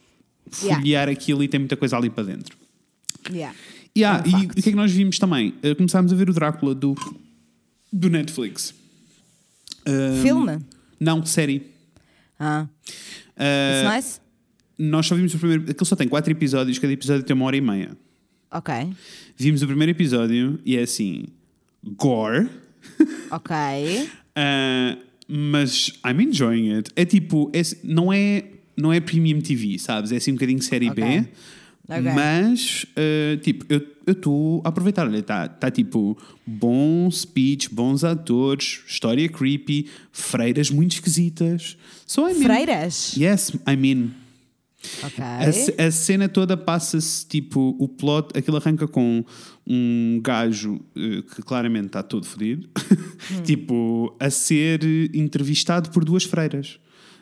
Yeah. 0.61 0.77
folhear 0.81 1.09
aquilo 1.09 1.43
e 1.43 1.47
tem 1.49 1.59
muita 1.59 1.75
coisa 1.75 1.97
ali 1.97 2.09
para 2.09 2.23
dentro. 2.23 2.57
Yeah. 3.29 3.53
E, 3.93 4.03
ah, 4.05 4.23
É 4.25 4.29
um 4.29 4.39
e 4.43 4.45
o 4.45 4.49
que 4.49 4.59
é 4.59 4.71
que 4.71 4.75
nós 4.75 4.91
vimos 4.93 5.19
também? 5.19 5.53
Uh, 5.61 5.75
começámos 5.75 6.13
a 6.13 6.15
ver 6.15 6.29
o 6.29 6.33
Drácula 6.33 6.73
do, 6.73 6.95
do 7.91 8.09
Netflix. 8.09 8.73
Um, 9.85 10.21
Filme? 10.21 10.59
Não, 10.99 11.25
série. 11.25 11.63
Ah, 12.39 12.65
Uh, 13.35 13.41
it's 13.89 13.95
nice? 13.95 14.19
Nós 14.79 15.05
só 15.05 15.15
vimos 15.15 15.33
o 15.33 15.37
primeiro. 15.37 15.63
Aquilo 15.69 15.85
só 15.85 15.95
tem 15.95 16.07
quatro 16.07 16.31
episódios, 16.31 16.79
cada 16.79 16.93
episódio 16.93 17.23
tem 17.23 17.35
uma 17.35 17.45
hora 17.45 17.57
e 17.57 17.61
meia. 17.61 17.97
Ok. 18.49 18.73
Vimos 19.35 19.61
o 19.61 19.67
primeiro 19.67 19.91
episódio 19.91 20.59
e 20.65 20.77
é 20.77 20.81
assim. 20.83 21.25
Gore. 21.83 22.49
Ok. 23.31 23.55
Uh, 24.37 25.01
mas 25.27 25.91
I'm 26.05 26.21
enjoying 26.21 26.73
it. 26.73 26.91
É 26.95 27.03
tipo, 27.05 27.51
é- 27.53 27.61
não, 27.83 28.13
é, 28.13 28.43
não 28.77 28.93
é 28.93 28.99
Premium 28.99 29.41
TV, 29.41 29.79
sabes? 29.79 30.11
É 30.11 30.17
assim 30.17 30.31
um 30.31 30.35
bocadinho 30.35 30.61
série 30.61 30.89
Ok. 30.89 31.03
B. 31.03 31.27
Ok. 31.89 32.11
Mas, 32.13 32.85
uh, 32.97 33.37
tipo, 33.37 33.65
eu 33.69 34.13
estou 34.13 34.61
a 34.63 34.69
aproveitar. 34.69 35.07
Olha, 35.07 35.19
está 35.19 35.47
tá, 35.47 35.71
tipo 35.71 36.17
bom 36.45 37.09
speech, 37.09 37.73
bons 37.73 38.03
atores, 38.03 38.81
história 38.87 39.27
creepy, 39.29 39.87
freiras 40.11 40.69
muito 40.69 40.93
esquisitas. 40.93 41.77
So, 42.05 42.29
I 42.29 42.33
mean, 42.33 42.43
Freiras? 42.43 43.15
Yes, 43.17 43.51
I 43.67 43.75
mean. 43.75 44.11
Ok. 45.03 45.23
A, 45.23 45.85
a 45.87 45.91
cena 45.91 46.29
toda 46.29 46.55
passa-se 46.55 47.25
tipo 47.27 47.75
o 47.79 47.87
plot, 47.87 48.37
aquilo 48.37 48.57
arranca 48.57 48.87
com 48.87 49.23
um 49.65 50.19
gajo 50.23 50.79
eh, 50.95 51.23
que 51.35 51.41
claramente 51.41 51.87
está 51.87 52.03
todo 52.03 52.25
fodido, 52.25 52.69
Hum. 53.31 53.41
tipo 53.43 54.15
a 54.19 54.29
ser 54.29 54.83
entrevistado 55.13 55.89
por 55.89 56.05
duas 56.05 56.23
freiras. 56.23 56.79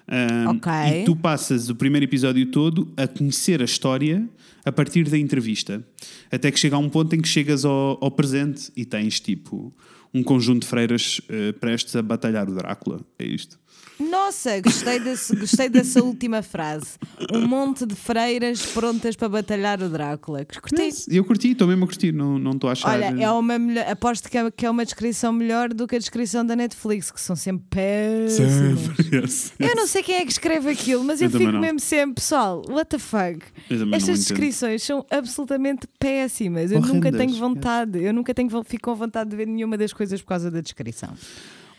Um, 0.07 0.49
Ok. 0.57 0.71
E 0.71 1.05
tu 1.05 1.15
passas 1.15 1.69
o 1.69 1.75
primeiro 1.75 2.03
episódio 2.05 2.45
todo 2.47 2.91
a 2.95 3.07
conhecer 3.07 3.61
a 3.61 3.65
história 3.65 4.27
a 4.63 4.71
partir 4.71 5.09
da 5.09 5.17
entrevista, 5.17 5.83
até 6.31 6.51
que 6.51 6.59
chega 6.59 6.75
a 6.75 6.79
um 6.79 6.89
ponto 6.89 7.15
em 7.15 7.21
que 7.21 7.27
chegas 7.27 7.65
ao, 7.65 7.97
ao 8.03 8.11
presente 8.11 8.71
e 8.75 8.85
tens 8.85 9.19
tipo 9.19 9.73
um 10.13 10.21
conjunto 10.23 10.61
de 10.61 10.67
freiras 10.67 11.19
eh, 11.27 11.51
prestes 11.53 11.95
a 11.95 12.01
batalhar 12.01 12.47
o 12.49 12.53
Drácula. 12.53 13.01
É 13.17 13.25
isto. 13.25 13.57
Nossa, 13.99 14.59
gostei, 14.61 14.99
desse, 14.99 15.35
gostei 15.35 15.69
dessa 15.69 16.03
última 16.03 16.41
frase. 16.41 16.97
Um 17.33 17.47
monte 17.47 17.85
de 17.85 17.95
freiras 17.95 18.65
prontas 18.67 19.15
para 19.15 19.29
batalhar 19.29 19.81
o 19.81 19.89
Drácula. 19.89 20.45
Curti. 20.45 20.81
Yes, 20.81 21.07
Eu 21.07 21.23
curti, 21.23 21.51
estou 21.51 21.67
mesmo 21.67 21.85
a 21.85 21.87
curtir, 21.87 22.11
não 22.11 22.37
não 22.37 22.51
estou 22.51 22.69
a 22.69 22.73
achar. 22.73 22.91
Olha, 22.91 23.15
é 23.23 23.31
uma 23.31 23.57
melhor, 23.57 23.89
aposto 23.89 24.29
que 24.29 24.37
é, 24.37 24.51
que 24.51 24.65
é 24.65 24.69
uma 24.69 24.83
descrição 24.83 25.31
melhor 25.31 25.73
do 25.73 25.87
que 25.87 25.95
a 25.95 25.99
descrição 25.99 26.45
da 26.45 26.55
Netflix, 26.55 27.11
que 27.11 27.19
são 27.19 27.35
sempre 27.35 27.65
péssimas. 27.69 28.95
Yes. 29.15 29.53
Eu 29.59 29.75
não 29.75 29.87
sei 29.87 30.03
quem 30.03 30.15
é 30.15 30.25
que 30.25 30.31
escreve 30.31 30.69
aquilo, 30.69 31.03
mas 31.03 31.21
eu, 31.21 31.27
Eu 31.29 31.39
fico 31.39 31.51
não. 31.51 31.61
mesmo 31.61 31.79
sempre, 31.79 32.15
pessoal, 32.15 32.63
what 32.67 32.89
the 32.89 32.97
fuck? 32.97 33.39
Não 33.69 33.95
Estas 33.95 34.19
descrições 34.19 34.83
são 34.83 35.05
absolutamente 35.09 35.87
péssimas. 35.99 36.71
Eu 36.71 36.81
nunca 36.81 36.97
Horrendas, 36.97 37.19
tenho 37.19 37.29
yes. 37.31 37.39
vontade, 37.39 38.03
eu 38.03 38.13
nunca 38.13 38.33
tenho, 38.33 38.49
fico 38.63 38.89
com 38.89 38.95
vontade 38.95 39.29
de 39.29 39.35
ver 39.35 39.47
nenhuma 39.47 39.77
das 39.77 39.93
coisas 39.93 40.21
por 40.21 40.29
causa 40.29 40.51
da 40.51 40.59
descrição. 40.59 41.13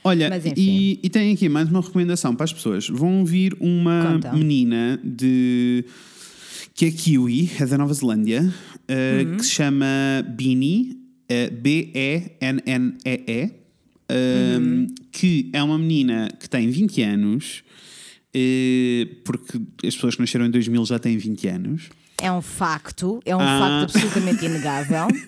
Olha, 0.07 0.29
Mas 0.31 0.45
e, 0.57 1.01
e 1.03 1.11
tem 1.11 1.33
aqui 1.33 1.49
mais 1.49 1.69
uma 1.69 1.81
recomendação 1.81 2.35
para 2.35 2.45
as 2.45 2.53
pessoas. 2.53 2.88
Vão 2.88 3.21
ouvir 3.21 3.57
uma 3.59 4.12
Conta. 4.12 4.33
menina 4.33 5.01
de 5.03 5.85
que 6.75 6.85
é 6.87 6.90
Kiwi, 6.90 7.51
é 7.59 7.66
da 7.66 7.77
Nova 7.79 7.92
Zelândia, 7.95 8.42
uh, 8.42 9.27
Uhum. 9.31 9.37
que 9.38 9.45
se 9.45 9.51
chama 9.51 9.87
Beanie, 10.37 10.97
uh, 11.31 11.51
B-E-N-N-E-E, 11.61 13.51
um, 14.11 14.62
Uhum. 14.64 14.87
que 15.11 15.51
é 15.53 15.62
uma 15.62 15.79
menina 15.79 16.29
que 16.38 16.49
tem 16.49 16.71
20 16.71 17.03
anos, 17.03 17.62
uh, 18.35 19.07
porque 19.25 19.59
as 19.87 19.95
pessoas 19.95 20.14
que 20.14 20.21
nasceram 20.21 20.47
em 20.47 20.51
2000 20.51 20.85
já 20.87 20.99
têm 20.99 21.16
20 21.16 21.49
anos. 21.49 21.88
É 22.21 22.33
um 22.33 22.41
facto, 22.41 23.21
é 23.25 23.37
um 23.37 23.41
Ah. 23.41 23.59
facto 23.61 23.97
absolutamente 23.97 24.45
inegável. 24.45 25.07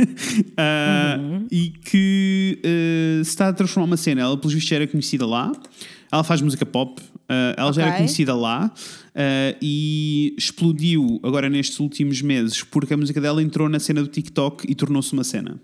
Uh, 0.59 1.47
e 1.51 1.71
que 1.71 2.59
uh, 2.61 3.25
se 3.25 3.31
está 3.31 3.49
a 3.49 3.53
transformar 3.53 3.87
uma 3.87 3.97
cena. 3.97 4.21
Ela, 4.23 4.37
pelos 4.37 4.53
vistos, 4.55 4.69
já 4.71 4.77
era 4.77 4.87
conhecida 4.87 5.27
lá. 5.27 5.53
Ela 6.11 6.25
faz 6.25 6.41
música 6.41 6.65
pop. 6.67 7.01
uh, 7.01 7.55
ela 7.57 7.73
já 7.73 7.83
era 7.83 7.97
conhecida 7.97 8.35
lá 8.35 8.73
e 9.61 10.35
explodiu 10.39 11.21
agora 11.25 11.49
nestes 11.49 11.79
últimos 11.81 12.23
meses 12.23 12.63
porque 12.63 12.95
a 12.95 12.97
música 12.97 13.21
dela 13.21 13.43
entrou 13.43 13.69
na 13.69 13.79
cena 13.81 14.01
do 14.03 14.09
TikTok 14.09 14.65
e 14.71 14.75
tornou-se 14.75 15.13
uma 15.13 15.25
cena. 15.25 15.61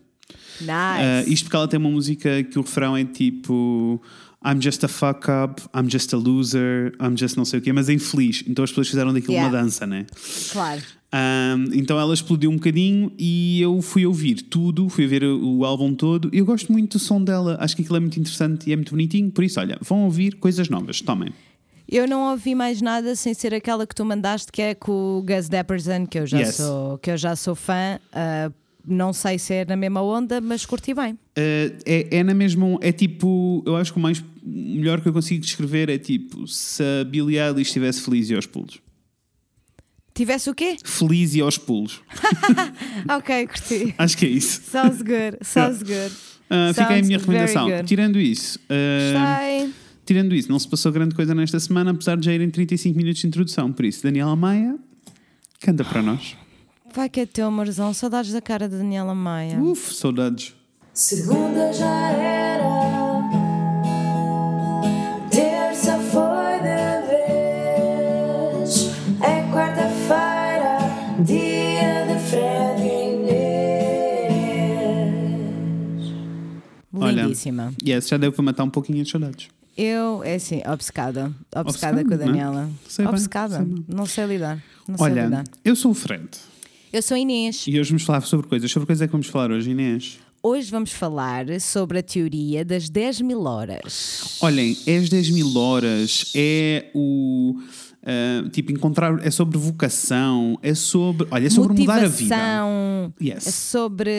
Nice. 0.61 1.33
Isto 1.33 1.45
porque 1.45 1.57
ela 1.57 1.69
tem 1.69 1.79
uma 1.79 1.91
música 1.91 2.43
que 2.45 2.59
o 2.59 2.63
refrão 2.63 2.97
é 2.97 3.05
tipo 3.05 4.01
I'm 4.45 4.61
just 4.61 4.85
a 4.85 4.89
fuck 4.89 5.27
up, 5.31 5.63
I'm 5.75 5.89
just 5.89 6.13
a 6.13 6.17
loser, 6.19 6.93
I'm 7.01 7.17
just 7.17 7.37
não 7.37 7.45
sei 7.45 7.61
o 7.61 7.63
quê, 7.63 7.73
mas 7.73 7.89
é 7.89 7.93
infeliz. 7.95 8.45
Então 8.47 8.63
as 8.65 8.71
pessoas 8.71 8.89
fizeram 8.89 9.13
daquilo 9.13 9.33
Yeah. 9.35 9.51
uma 9.57 9.63
dança, 9.63 9.87
né? 9.87 10.05
Claro. 10.53 10.83
Um, 11.15 11.73
então 11.73 11.99
ela 12.01 12.13
explodiu 12.13 12.51
um 12.51 12.57
bocadinho 12.57 13.13
e 13.17 13.63
eu 13.63 13.81
fui 13.81 14.05
ouvir 14.05 14.43
tudo, 14.43 14.89
fui 14.89 15.07
ver 15.07 15.23
o, 15.23 15.65
álbum 15.65 15.95
todo. 15.95 16.29
E 16.33 16.39
eu 16.39 16.45
gosto 16.45 16.73
muito 16.73 16.99
do 16.99 16.99
som 16.99 17.23
dela, 17.23 17.57
acho 17.61 17.77
que 17.77 17.83
aquilo 17.83 17.99
é 17.99 18.01
muito 18.01 18.19
interessante 18.19 18.69
e 18.69 18.73
é 18.73 18.77
muito 18.77 18.91
bonitinho. 18.91 19.31
Por 19.31 19.45
isso, 19.45 19.61
olha, 19.61 19.79
vão 19.81 20.05
ouvir 20.05 20.35
coisas 20.35 20.69
novas, 20.69 21.01
tomem. 21.01 21.33
Eu 21.89 22.09
não 22.09 22.31
ouvi 22.33 22.55
mais 22.55 22.83
nada 22.83 23.15
sem 23.15 23.33
ser 23.33 23.55
aquela 23.55 23.87
que 23.87 23.95
tu 23.95 24.05
mandaste, 24.05 24.51
que 24.51 24.61
é 24.61 24.75
com 24.75 25.19
o 25.19 25.23
Gus 25.23 25.49
Dapperson, 25.49 26.07
que 26.07 26.19
eu 26.19 26.27
já, 26.27 26.39
Yes. 26.41 26.57
sou, 26.57 26.99
que 26.99 27.11
eu 27.11 27.17
já 27.17 27.37
sou 27.37 27.55
fã. 27.55 28.01
Ah, 28.13 28.51
não 28.87 29.13
sei 29.13 29.39
se 29.39 29.55
é 29.55 29.65
na 29.65 29.77
mesma 29.77 30.03
onda, 30.03 30.41
mas 30.41 30.67
curti 30.67 30.93
bem. 30.93 31.13
Uh, 31.13 31.77
é, 31.87 32.19
é 32.19 32.23
na 32.23 32.35
mesma. 32.35 32.77
É 32.81 32.93
tipo, 32.93 33.63
eu 33.67 33.77
acho 33.77 33.93
que 33.93 33.99
o 33.99 34.03
mais 34.03 34.23
melhor 34.43 35.01
que 35.01 35.09
eu 35.09 35.13
consigo 35.13 35.41
descrever 35.41 35.89
é 35.89 35.97
tipo 35.97 36.47
se 36.47 36.83
a 36.83 37.05
Billie 37.05 37.39
Eilish 37.39 37.69
estivesse 37.69 38.03
feliz 38.03 38.29
e 38.29 38.35
aos 38.35 38.47
pulos. 38.47 38.84
Tivesse 40.15 40.49
o 40.49 40.55
quê? 40.55 40.77
Feliz 40.85 41.35
e 41.35 41.41
aos 41.41 41.59
pulos. 41.59 42.01
Ok, 43.17 43.47
curti. 43.49 43.95
Acho 43.99 44.17
que 44.17 44.27
é 44.27 44.29
isso. 44.29 44.63
Sounds 44.71 45.03
good, 45.03 45.39
sounds 45.43 45.83
good. 45.83 46.15
Uh, 46.49 46.73
fica 46.73 46.89
aí 46.89 47.01
a 47.01 47.03
minha 47.05 47.19
recomendação. 47.19 47.69
Tirando 47.85 48.21
isso, 48.21 48.59
uh, 48.71 49.73
tirando 50.07 50.35
isso, 50.35 50.51
não 50.51 50.59
se 50.59 50.69
passou 50.69 50.93
grande 50.93 51.15
coisa 51.15 51.35
nesta 51.35 51.59
semana, 51.59 51.91
apesar 51.91 52.17
de 52.17 52.27
já 52.27 52.33
irem 52.33 52.49
35 52.49 52.97
minutos 52.97 53.21
de 53.21 53.27
introdução. 53.27 53.73
Por 53.73 53.85
isso, 53.85 54.03
Daniela 54.05 54.37
Maia, 54.37 54.77
canta 55.61 55.85
para 55.85 56.01
nós. 56.01 56.37
Vai 56.95 57.09
que 57.09 57.21
é 57.21 57.27
teu, 57.27 57.47
amorzão. 57.47 57.93
Saudades 57.93 58.33
da 58.33 58.41
cara 58.41 58.69
da 58.69 58.77
Daniela 58.77 59.15
Maia. 59.15 59.61
Uf, 59.61 59.93
saudades. 59.95 60.55
Segunda 60.93 61.73
já 61.73 62.11
era, 62.11 62.44
Lindíssima. 77.23 77.75
Yes, 77.87 78.09
já 78.09 78.17
deu 78.17 78.33
para 78.33 78.43
matar 78.43 78.65
um 78.65 78.71
pouquinho 78.71 79.03
as 79.03 79.09
saudades. 79.09 79.49
Eu, 79.77 80.23
é 80.23 80.35
assim, 80.37 80.63
obcecada. 80.67 81.33
Obcecada 81.55 82.01
Obcecada, 82.01 82.05
com 82.05 82.15
a 82.15 82.17
não 82.17 82.23
é? 82.23 82.27
Daniela. 82.27 82.71
Sei 82.89 83.05
bem, 83.05 83.15
obcecada. 83.15 83.57
sei 83.57 83.65
bem. 83.65 83.85
não 83.89 84.07
sei 84.07 84.27
lidar. 84.27 84.63
Não 84.89 84.97
sei 84.97 85.05
Olha, 85.07 85.25
lidar. 85.25 85.45
eu 85.65 85.75
sou 85.75 85.91
o 85.91 85.95
Fred 85.95 86.29
Eu 86.93 87.03
sou 87.03 87.17
Inês. 87.17 87.65
e 87.67 87.81
hoje 87.81 87.91
vamos 87.91 88.05
falar 88.05 88.21
sobre 88.23 88.47
coisas. 88.47 88.71
Sobre 88.71 88.87
coisas 88.87 89.03
é 89.03 89.07
que 89.07 89.13
vamos 89.13 89.27
falar 89.27 89.51
hoje, 89.51 89.71
Inês? 89.71 90.19
hoje 90.47 90.71
vamos 90.71 90.93
falar 90.93 91.47
sobre 91.59 91.99
a 91.99 92.03
teoria 92.03 92.65
das 92.67 92.89
10 92.91 93.23
mil 93.23 93.45
horas. 93.47 94.37
Olhem, 94.43 94.77
é 94.87 94.99
as 94.99 95.09
10 95.09 95.31
mil 95.31 95.57
horas, 95.57 96.31
é 96.37 96.91
o. 96.95 97.59
ah, 98.07 98.49
tipo, 98.51 98.71
encontrar. 98.73 99.19
É 99.27 99.31
sobre 99.31 99.57
vocação, 99.59 100.59
é 100.63 100.75
sobre. 100.75 101.27
Olha, 101.31 101.47
é 101.47 101.51
sobre 101.51 101.79
mudar 101.81 102.05
a 102.05 102.09
vida. 102.09 102.37
Motivação. 102.37 103.15
Yes. 103.21 103.47
É 103.47 103.51
sobre. 103.51 104.11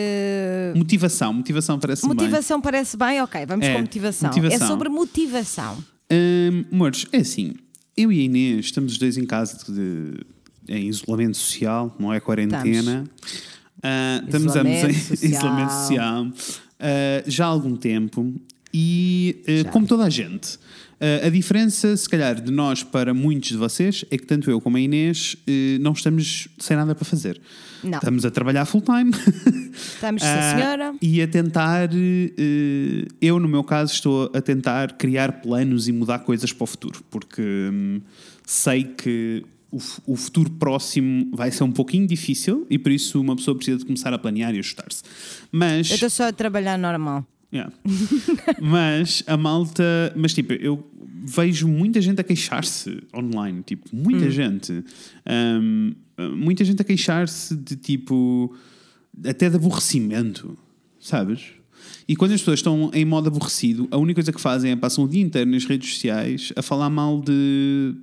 Motivação, 0.75 1.33
motivação 1.33 1.79
parece 1.79 2.01
bem. 2.07 2.15
Motivação 2.15 2.61
parece 2.61 2.97
bem? 2.97 3.21
Ok, 3.21 3.45
vamos 3.45 3.65
É, 3.65 3.73
com 3.73 3.81
motivação. 3.81 4.29
motivação. 4.29 4.65
É 4.65 4.67
sobre 4.67 4.89
motivação. 4.89 5.77
Amores, 6.71 7.05
é 7.11 7.17
assim. 7.17 7.53
Eu 7.97 8.11
e 8.11 8.19
a 8.19 8.23
Inês 8.23 8.65
estamos 8.65 8.93
os 8.93 8.97
dois 8.97 9.17
em 9.17 9.25
casa 9.25 9.57
de, 9.71 10.19
em 10.67 10.87
isolamento 10.89 11.37
social, 11.37 11.95
não 11.97 12.11
é 12.13 12.19
quarentena. 12.19 13.05
Ah, 13.81 14.21
estamos 14.25 14.51
Isolamento 14.51 14.87
em 14.89 14.93
social. 14.93 15.29
isolamento 15.31 15.71
social 15.71 16.27
ah, 16.79 17.23
já 17.25 17.45
há 17.45 17.47
algum 17.47 17.75
tempo 17.75 18.33
e, 18.73 19.43
ah, 19.65 19.69
como 19.71 19.87
toda 19.87 20.03
a 20.03 20.09
gente, 20.09 20.57
a 21.23 21.29
diferença, 21.29 21.95
se 21.95 22.07
calhar, 22.09 22.39
de 22.41 22.51
nós 22.51 22.83
para 22.83 23.13
muitos 23.13 23.49
de 23.49 23.57
vocês 23.57 24.05
é 24.09 24.17
que 24.17 24.25
tanto 24.25 24.49
eu 24.49 24.61
como 24.61 24.77
a 24.77 24.79
Inês 24.79 25.35
eh, 25.47 25.77
não 25.79 25.91
estamos 25.91 26.47
sem 26.57 26.75
nada 26.75 26.95
para 26.95 27.05
fazer. 27.05 27.39
Não. 27.83 27.97
Estamos 27.97 28.25
a 28.25 28.31
trabalhar 28.31 28.65
full 28.65 28.81
time. 28.81 29.11
Estamos, 29.75 30.21
sim, 30.21 30.27
Ah, 30.29 30.55
senhora. 30.55 30.95
E 31.01 31.21
a 31.21 31.27
tentar, 31.27 31.89
eh, 31.93 33.05
eu 33.21 33.39
no 33.39 33.47
meu 33.47 33.63
caso, 33.63 33.93
estou 33.93 34.31
a 34.33 34.41
tentar 34.41 34.93
criar 34.93 35.41
planos 35.41 35.87
e 35.87 35.91
mudar 35.91 36.19
coisas 36.19 36.51
para 36.51 36.63
o 36.63 36.67
futuro, 36.67 37.03
porque 37.11 37.41
hum, 37.41 38.01
sei 38.45 38.83
que 38.85 39.43
o, 39.71 39.79
o 40.13 40.15
futuro 40.15 40.49
próximo 40.51 41.29
vai 41.33 41.51
ser 41.51 41.63
um 41.63 41.71
pouquinho 41.71 42.07
difícil 42.07 42.65
e 42.69 42.79
por 42.79 42.91
isso 42.91 43.19
uma 43.19 43.35
pessoa 43.35 43.55
precisa 43.55 43.77
de 43.77 43.85
começar 43.85 44.13
a 44.13 44.17
planear 44.17 44.55
e 44.55 44.59
ajustar-se. 44.59 45.03
Mas. 45.51 45.89
Eu 45.89 45.95
estou 45.95 46.09
só 46.09 46.29
a 46.29 46.33
trabalhar 46.33 46.77
normal. 46.77 47.25
Yeah. 47.53 47.71
mas 48.61 49.23
a 49.27 49.37
malta. 49.37 49.83
Mas 50.15 50.33
tipo, 50.33 50.53
eu 50.53 50.85
vejo 51.25 51.67
muita 51.67 52.01
gente 52.01 52.19
a 52.19 52.23
queixar-se 52.23 53.01
online. 53.15 53.63
Tipo, 53.63 53.89
muita 53.95 54.29
gente. 54.29 54.83
Um, 55.59 55.93
muita 56.35 56.63
gente 56.65 56.81
a 56.81 56.85
queixar-se 56.85 57.55
de 57.55 57.75
tipo. 57.75 58.53
até 59.23 59.49
de 59.49 59.55
aborrecimento. 59.55 60.57
Sabes? 60.99 61.55
E 62.07 62.15
quando 62.15 62.31
as 62.31 62.41
pessoas 62.41 62.59
estão 62.59 62.91
em 62.93 63.05
modo 63.05 63.27
aborrecido, 63.27 63.87
a 63.91 63.97
única 63.97 64.15
coisa 64.15 64.31
que 64.31 64.41
fazem 64.41 64.71
é 64.71 64.75
passam 64.75 65.03
o 65.03 65.07
dia 65.07 65.21
inteiro 65.21 65.49
nas 65.49 65.65
redes 65.65 65.93
sociais 65.93 66.53
a 66.55 66.61
falar 66.61 66.89
mal 66.89 67.21
de. 67.21 67.95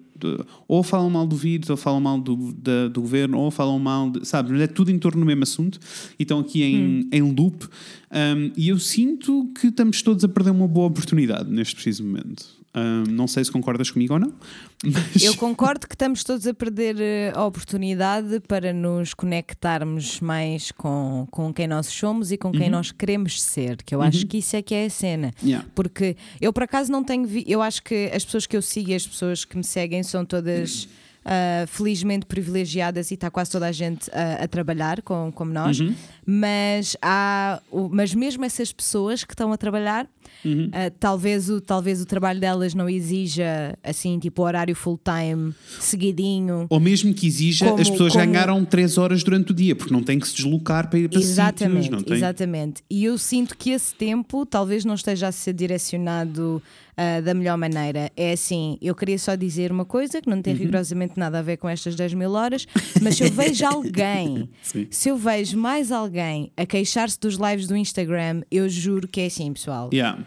Ou 0.68 0.82
falam 0.82 1.08
mal 1.10 1.26
do 1.26 1.36
vírus, 1.36 1.68
ou 1.70 1.76
falam 1.76 2.00
mal 2.00 2.18
do, 2.20 2.52
da- 2.52 2.88
do 2.88 3.00
governo, 3.00 3.38
ou 3.38 3.50
falam 3.50 3.78
mal 3.78 4.10
de. 4.10 4.26
Sabes? 4.26 4.50
Mas 4.52 4.60
é 4.62 4.66
tudo 4.66 4.90
em 4.90 4.98
torno 4.98 5.20
do 5.20 5.26
mesmo 5.26 5.42
assunto 5.42 5.78
e 6.18 6.22
estão 6.22 6.38
aqui 6.40 6.62
em, 6.62 7.08
em 7.12 7.22
loop. 7.22 7.64
Um, 8.10 8.50
e 8.56 8.68
eu 8.68 8.78
sinto 8.78 9.50
que 9.58 9.68
estamos 9.68 10.02
todos 10.02 10.22
a 10.24 10.28
perder 10.28 10.50
uma 10.50 10.68
boa 10.68 10.86
oportunidade 10.88 11.50
neste 11.50 11.74
preciso 11.74 12.04
momento. 12.04 12.61
Um, 12.74 13.02
não 13.12 13.28
sei 13.28 13.44
se 13.44 13.50
concordas 13.52 13.90
comigo 13.90 14.14
ou 14.14 14.18
não, 14.20 14.32
mas. 14.82 15.22
Eu 15.22 15.36
concordo 15.36 15.86
que 15.86 15.94
estamos 15.94 16.24
todos 16.24 16.46
a 16.46 16.54
perder 16.54 16.96
eh, 16.98 17.30
a 17.34 17.44
oportunidade 17.44 18.40
para 18.48 18.72
nos 18.72 19.12
conectarmos 19.12 20.20
mais 20.20 20.72
com, 20.72 21.26
com 21.30 21.52
quem 21.52 21.66
nós 21.68 21.86
somos 21.88 22.32
e 22.32 22.38
com 22.38 22.48
Uhum. 22.48 22.54
quem 22.58 22.70
nós 22.70 22.90
queremos 22.90 23.42
ser, 23.42 23.76
que 23.82 23.94
eu 23.94 24.00
acho 24.00 24.26
que 24.26 24.38
isso 24.38 24.56
é 24.56 24.62
que 24.62 24.74
é 24.74 24.86
a 24.86 24.90
cena. 24.90 25.32
Yeah. 25.44 25.66
Porque 25.74 26.16
eu 26.40 26.50
por 26.52 26.62
acaso 26.62 26.90
não 26.90 27.04
tenho 27.04 27.26
vi 27.26 27.44
eu 27.46 27.60
acho 27.60 27.82
que 27.82 28.10
as 28.14 28.24
pessoas 28.24 28.46
que 28.46 28.56
eu 28.56 28.62
sigo 28.62 28.90
e 28.90 28.94
as 28.94 29.06
pessoas 29.06 29.44
que 29.44 29.54
me 29.56 29.64
seguem 29.64 30.02
são 30.02 30.24
todas 30.24 30.88
ah, 31.26 31.64
felizmente 31.68 32.24
privilegiadas 32.26 33.10
e 33.10 33.14
está 33.14 33.30
quase 33.30 33.50
toda 33.50 33.66
a 33.66 33.72
gente 33.72 34.10
a, 34.12 34.44
a 34.44 34.48
trabalhar 34.48 35.02
com, 35.02 35.30
como 35.30 35.52
nós, 35.52 35.78
Uhum. 35.78 35.94
mas 36.26 36.96
há 37.02 37.60
mas 37.90 38.14
mesmo 38.14 38.44
essas 38.44 38.72
pessoas 38.72 39.24
que 39.24 39.34
estão 39.34 39.52
a 39.52 39.56
trabalhar 39.58 40.08
Uhum. 40.44 40.70
ah, 40.72 40.90
talvez, 40.98 41.48
o, 41.48 41.60
talvez 41.60 42.00
o 42.00 42.06
trabalho 42.06 42.40
delas 42.40 42.74
não 42.74 42.88
exija 42.88 43.78
assim 43.82 44.18
tipo 44.18 44.42
horário 44.42 44.74
full 44.74 44.98
time 44.98 45.54
seguidinho 45.78 46.66
Ou 46.68 46.80
mesmo 46.80 47.14
que 47.14 47.26
exija, 47.26 47.66
Como- 47.66 47.80
as 47.80 47.88
pessoas 47.90 48.12
como- 48.12 48.24
ganharam 48.26 48.64
3 48.64 48.98
horas 48.98 49.22
durante 49.22 49.52
o 49.52 49.54
dia, 49.54 49.76
porque 49.76 49.92
não 49.92 50.02
têm 50.02 50.18
que 50.18 50.26
se 50.26 50.34
deslocar 50.34 50.88
para 50.90 50.98
ir 50.98 51.08
para 51.08 51.18
Exatamente, 51.20 51.84
sítios, 51.84 52.04
não 52.08 52.16
exatamente. 52.16 52.82
E 52.90 53.04
eu 53.04 53.16
sinto 53.18 53.56
que 53.56 53.70
esse 53.70 53.94
tempo 53.94 54.44
talvez 54.44 54.84
não 54.84 54.94
esteja 54.94 55.28
a 55.28 55.32
ser 55.32 55.52
direcionado 55.52 56.62
ah, 56.96 57.20
da 57.22 57.32
melhor 57.32 57.56
maneira. 57.56 58.10
É 58.16 58.32
assim, 58.32 58.76
eu 58.82 58.94
queria 58.94 59.18
só 59.18 59.34
dizer 59.34 59.72
uma 59.72 59.84
coisa 59.84 60.20
que 60.20 60.28
não 60.28 60.36
Uhum. 60.36 60.42
tem 60.42 60.54
rigorosamente 60.54 61.14
nada 61.18 61.38
a 61.38 61.42
ver 61.42 61.56
com 61.56 61.66
estas 61.68 61.94
10 61.94 62.12
mil 62.14 62.32
horas, 62.32 62.66
mas 63.00 63.16
se 63.16 63.24
eu 63.24 63.30
vejo 63.32 63.64
alguém, 63.64 64.48
Sim. 64.62 64.86
se 64.90 65.08
eu 65.08 65.16
vejo 65.16 65.56
mais 65.56 65.90
alguém 65.90 66.52
a 66.56 66.66
queixar-se 66.66 67.18
dos 67.18 67.36
lives 67.36 67.66
do 67.66 67.76
Instagram, 67.76 68.42
eu 68.50 68.68
juro 68.68 69.08
que 69.08 69.20
é 69.22 69.26
assim, 69.26 69.52
pessoal. 69.52 69.88
Yeah. 69.92 70.21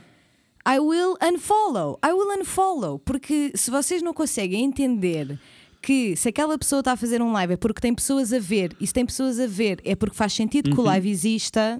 I 0.67 0.79
will 0.79 1.15
unfollow. 1.21 1.99
I 2.03 2.11
will 2.11 2.39
unfollow. 2.39 2.99
Porque 2.99 3.51
se 3.55 3.69
vocês 3.69 4.01
não 4.01 4.13
conseguem 4.13 4.63
entender 4.65 5.39
que 5.81 6.15
se 6.15 6.29
aquela 6.29 6.57
pessoa 6.57 6.79
está 6.79 6.93
a 6.93 6.97
fazer 6.97 7.21
um 7.21 7.31
live 7.31 7.53
é 7.53 7.57
porque 7.57 7.79
tem 7.79 7.93
pessoas 7.93 8.33
a 8.33 8.39
ver, 8.39 8.75
e 8.81 8.87
se 8.87 8.93
tem 8.93 9.05
pessoas 9.05 9.39
a 9.39 9.45
ver 9.45 9.79
é 9.85 9.95
porque 9.95 10.15
faz 10.15 10.33
sentido 10.33 10.71
que 10.73 10.79
o 10.79 10.83
live 10.83 11.09
exista. 11.09 11.79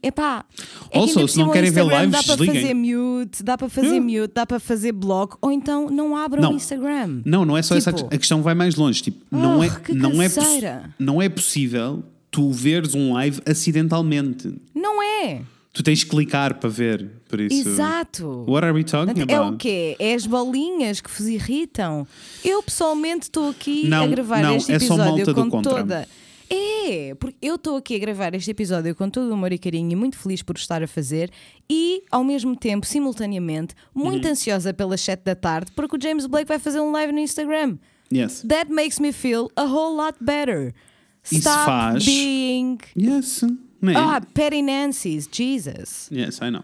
Epá, 0.00 0.44
é 0.92 0.98
Also, 1.00 1.26
se 1.26 1.36
não 1.38 1.50
querem 1.50 1.72
ver 1.72 1.82
lives, 1.84 2.10
dá 2.12 2.22
para 2.22 2.36
desliguem. 2.36 2.62
fazer 2.62 2.74
mute, 2.74 3.42
dá 3.42 3.58
para 3.58 3.68
fazer 3.68 3.86
Yeah. 3.88 4.20
mute, 4.20 4.32
dá 4.32 4.46
para 4.46 4.60
fazer 4.60 4.92
blog, 4.92 5.34
ou 5.42 5.50
então 5.50 5.90
não 5.90 6.16
abram 6.16 6.40
Não. 6.42 6.52
o 6.52 6.54
Instagram. 6.54 7.22
Não, 7.24 7.44
não 7.44 7.56
é 7.56 7.62
só 7.62 7.74
essa 7.74 7.90
Tipo- 7.90 8.02
questão. 8.04 8.16
A 8.16 8.18
questão 8.20 8.42
vai 8.42 8.54
mais 8.54 8.76
longe. 8.76 9.02
Tipo, 9.02 9.18
não, 9.28 9.60
Ah, 9.60 9.66
é, 9.66 9.92
não, 9.92 10.22
é 10.22 10.28
poss- 10.28 10.34
canseira. 10.36 10.94
não 11.00 11.20
é 11.20 11.28
possível 11.28 12.04
tu 12.30 12.52
veres 12.52 12.94
um 12.94 13.12
live 13.14 13.40
acidentalmente. 13.44 14.54
Não 14.72 15.02
é? 15.02 15.42
Tu 15.72 15.82
tens 15.84 16.02
que 16.02 16.10
clicar 16.10 16.54
para 16.58 16.68
ver. 16.68 17.08
Por 17.28 17.40
isso. 17.40 17.68
Exato. 17.68 18.44
What 18.48 18.64
are 18.64 18.72
we 18.74 18.82
talking 18.82 19.20
É 19.20 19.22
about? 19.22 19.54
o 19.54 19.56
quê? 19.56 19.94
É 20.00 20.14
as 20.14 20.26
bolinhas 20.26 21.00
que 21.00 21.08
vos 21.10 21.28
irritam. 21.28 22.06
Eu 22.44 22.60
pessoalmente 22.62 23.22
estou 23.26 23.50
aqui 23.50 23.86
Não, 23.88 24.02
a 24.04 24.06
gravar 24.08 24.42
não, 24.42 24.56
este 24.56 24.72
é 24.72 24.78
só 24.80 24.94
episódio 24.94 25.12
malta 25.16 25.32
do 25.34 25.42
com 25.44 25.50
contra. 25.50 25.72
toda. 25.74 26.08
É, 26.52 27.14
porque 27.14 27.36
eu 27.40 27.54
estou 27.54 27.76
aqui 27.76 27.94
a 27.94 27.98
gravar 28.00 28.34
este 28.34 28.50
episódio 28.50 28.92
com 28.96 29.08
todo 29.08 29.30
o 29.30 29.32
amor 29.34 29.52
e 29.52 29.58
carinho 29.58 29.92
e 29.92 29.94
muito 29.94 30.18
feliz 30.18 30.42
por 30.42 30.56
estar 30.56 30.82
a 30.82 30.88
fazer 30.88 31.30
e, 31.70 32.02
ao 32.10 32.24
mesmo 32.24 32.56
tempo, 32.56 32.84
simultaneamente, 32.84 33.72
muito 33.94 34.24
Uhum. 34.24 34.32
ansiosa 34.32 34.74
pelas 34.74 35.00
7 35.00 35.22
da 35.24 35.36
tarde 35.36 35.70
porque 35.76 35.96
o 35.96 36.00
James 36.02 36.26
Blake 36.26 36.48
vai 36.48 36.58
fazer 36.58 36.80
um 36.80 36.90
live 36.90 37.12
no 37.12 37.20
Instagram. 37.20 37.78
Yes. 38.12 38.42
That 38.48 38.72
makes 38.72 38.98
me 38.98 39.12
feel 39.12 39.48
a 39.54 39.62
whole 39.62 39.96
lot 39.96 40.18
better. 40.20 40.74
Isso 41.22 41.36
Stop 41.36 41.64
faz- 41.66 42.04
being. 42.04 42.78
Yes. 42.98 43.44
É? 43.82 43.96
Ah, 43.96 44.20
Petty 44.34 44.62
Nancy's, 44.62 45.28
Jesus. 45.30 46.08
Yes, 46.12 46.38
I 46.38 46.50
know. 46.50 46.62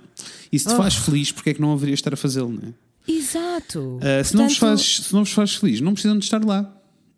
E 0.52 0.58
se 0.58 0.68
te 0.68 0.74
faz 0.74 0.94
feliz, 0.96 1.32
porque 1.32 1.50
é 1.50 1.54
que 1.54 1.60
não 1.60 1.72
haverias 1.72 1.98
estar 1.98 2.12
a 2.12 2.16
fazê-lo, 2.16 2.50
não 2.52 2.68
é? 2.68 2.72
Exato. 3.10 3.98
Uh, 3.98 4.24
se, 4.24 4.34
não 4.34 4.44
vos 4.48 4.58
Portanto, 4.58 4.78
faz, 4.78 4.96
se 5.06 5.12
não 5.14 5.24
vos 5.24 5.32
faz 5.32 5.54
feliz, 5.54 5.80
não 5.80 5.92
precisam 5.92 6.18
de 6.18 6.24
estar 6.24 6.44
lá. 6.44 6.75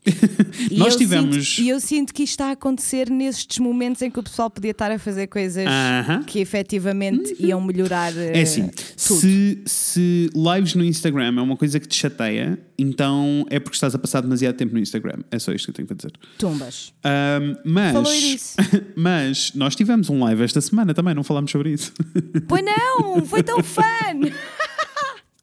E 0.71 0.77
Nós 0.79 0.93
eu 0.95 0.99
tivemos. 0.99 1.55
sinto- 1.55 1.65
E 1.65 1.69
eu 1.69 1.81
sinto 1.81 2.13
que 2.15 2.23
isto 2.23 2.33
está 2.33 2.49
a 2.49 2.53
acontecer 2.53 3.09
nestes 3.11 3.59
momentos 3.59 4.03
em 4.03 4.11
que 4.11 4.19
o 4.19 4.23
pessoal 4.23 4.51
podia 4.51 4.71
estar 4.73 4.91
a 4.91 4.99
fazer 4.99 5.27
coisas 5.29 5.67
Aham. 5.67 6.23
que 6.25 6.39
efetivamente 6.41 7.35
iam 7.39 7.61
melhorar. 7.61 8.13
É 8.17 8.41
assim, 8.43 8.71
se, 8.97 9.63
se 9.67 10.31
lives 10.35 10.75
no 10.75 10.85
Instagram 10.85 11.39
é 11.39 11.43
uma 11.43 11.57
coisa 11.57 11.79
que 11.81 11.87
te 11.89 11.95
chateia, 11.97 12.59
então 12.79 13.47
é 13.51 13.59
porque 13.59 13.77
estás 13.77 13.95
a 13.95 13.99
passar 13.99 14.21
demasiado 14.21 14.57
tempo 14.57 14.75
no 14.75 14.81
Instagram. 14.81 15.19
É 15.31 15.39
só 15.39 15.53
isto 15.53 15.67
que 15.67 15.71
eu 15.71 15.75
tenho 15.75 15.87
para 15.89 15.97
dizer. 15.97 16.13
Tumbas. 16.39 16.93
Ahm, 17.05 17.57
mas, 17.65 17.93
Falou 17.93 18.13
disso. 18.13 18.57
mas 18.97 19.53
nós 19.55 19.75
tivemos 19.77 20.11
um 20.11 20.21
live 20.25 20.43
esta 20.43 20.61
semana 20.61 20.93
também, 20.95 21.15
não 21.15 21.23
falámos 21.25 21.51
sobre 21.51 21.73
isso. 21.73 21.93
Pois 22.47 22.63
não, 22.65 23.25
foi 23.25 23.43
tão 23.43 23.63
fun! 23.65 23.83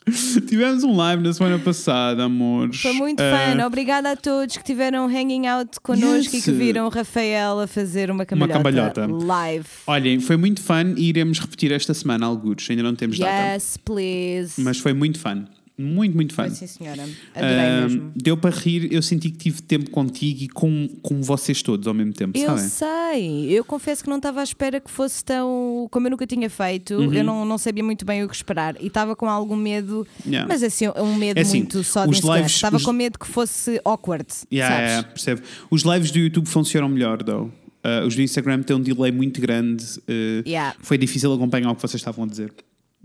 tivemos 0.47 0.83
um 0.83 0.95
live 0.95 1.23
na 1.23 1.33
semana 1.33 1.57
passada, 1.59 2.23
amores. 2.25 2.79
Foi 2.81 2.93
muito 2.93 3.21
fun. 3.23 3.65
Obrigada 3.65 4.11
a 4.11 4.15
todos 4.15 4.55
que 4.57 4.63
tiveram 4.63 5.07
hanging 5.07 5.47
out 5.47 5.79
connosco 5.81 6.35
Yes. 6.35 6.45
e 6.47 6.51
que 6.51 6.51
viram 6.57 6.85
o 6.85 6.89
Rafael 6.89 7.59
a 7.59 7.67
fazer 7.67 8.11
uma 8.11 8.25
cambalhota, 8.25 8.57
cambalhota. 8.59 9.07
live. 9.07 9.65
Olhem, 9.87 10.19
foi 10.19 10.37
muito 10.37 10.61
fun 10.61 10.93
e 10.95 11.09
iremos 11.09 11.39
repetir 11.39 11.71
esta 11.71 11.93
semana 11.93 12.25
alguns. 12.25 12.69
Ainda 12.69 12.83
não 12.83 12.93
temos 12.95 13.17
data. 13.17 13.53
Yes, 13.53 13.77
please. 13.77 14.61
Mas 14.61 14.77
foi 14.77 14.93
muito 14.93 15.19
fun. 15.19 15.45
Muito, 15.77 16.15
muito 16.15 16.33
fun. 16.33 16.43
Foi 16.43 16.51
sim, 16.51 16.67
senhora. 16.67 17.03
Adorei 17.35 17.55
Ahm, 17.59 17.81
mesmo. 17.83 18.11
deu 18.15 18.37
para 18.37 18.49
rir, 18.55 18.87
eu 18.93 19.01
senti 19.01 19.29
que 19.29 19.37
tive 19.37 19.61
tempo 19.61 19.89
contigo 19.89 20.43
e 20.43 20.47
com, 20.47 20.87
com 21.01 21.21
vocês 21.21 21.61
todos 21.61 21.85
ao 21.85 21.93
mesmo 21.93 22.13
tempo, 22.13 22.37
Eu 22.37 22.45
sabem? 22.57 22.63
sei, 22.69 23.49
eu 23.51 23.65
confesso 23.65 24.01
que 24.03 24.09
não 24.09 24.15
estava 24.17 24.39
à 24.39 24.43
espera 24.43 24.79
que 24.79 24.89
fosse 24.89 25.23
tão. 25.23 25.87
Como 25.91 26.07
eu 26.07 26.11
nunca 26.11 26.25
tinha 26.25 26.49
feito, 26.49 26.93
Uhum. 26.95 27.13
eu 27.13 27.23
não, 27.25 27.43
não 27.45 27.57
sabia 27.57 27.83
muito 27.83 28.05
bem 28.05 28.23
o 28.23 28.29
que 28.29 28.35
esperar 28.35 28.75
e 28.81 28.87
estava 28.87 29.15
com 29.17 29.29
algum 29.29 29.55
medo, 29.57 30.07
Yeah. 30.25 30.47
mas 30.47 30.63
assim, 30.63 30.85
um 30.95 31.15
medo 31.15 31.37
É 31.37 31.41
assim, 31.41 31.57
muito 31.59 31.83
só 31.83 32.05
de 32.05 32.21
lives- 32.21 32.51
Estava 32.53 32.77
os- 32.77 32.83
com 32.83 32.93
medo 32.93 33.19
que 33.19 33.27
fosse 33.27 33.81
awkward. 33.83 34.25
Yeah, 34.51 34.73
sabes? 34.75 34.89
yeah, 34.91 35.07
percebe? 35.09 35.41
Os 35.69 35.81
lives 35.83 36.09
do 36.11 36.19
YouTube 36.19 36.45
funcionam 36.47 36.87
melhor, 36.87 37.21
though. 37.21 37.51
Uh, 37.83 38.07
os 38.07 38.15
do 38.15 38.21
Instagram 38.21 38.63
têm 38.63 38.75
um 38.77 38.81
delay 38.81 39.11
muito 39.11 39.39
grande. 39.41 39.83
uh, 40.07 40.47
Yeah. 40.47 40.73
Foi 40.79 40.97
difícil 40.97 41.31
acompanhar 41.33 41.69
o 41.69 41.75
que 41.75 41.81
vocês 41.81 41.99
estavam 42.01 42.23
a 42.23 42.27
dizer. 42.27 42.51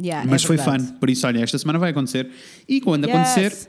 Yeah, 0.03 0.29
Mas 0.29 0.43
é 0.45 0.47
foi 0.47 0.57
verdade. 0.57 0.87
fun. 0.87 0.93
Por 0.95 1.11
isso, 1.11 1.27
olha, 1.27 1.41
esta 1.41 1.59
semana 1.59 1.79
vai 1.79 1.91
acontecer. 1.91 2.29
E 2.69 2.81
quando 2.81 3.07
Yes. 3.07 3.15
acontecer, 3.15 3.69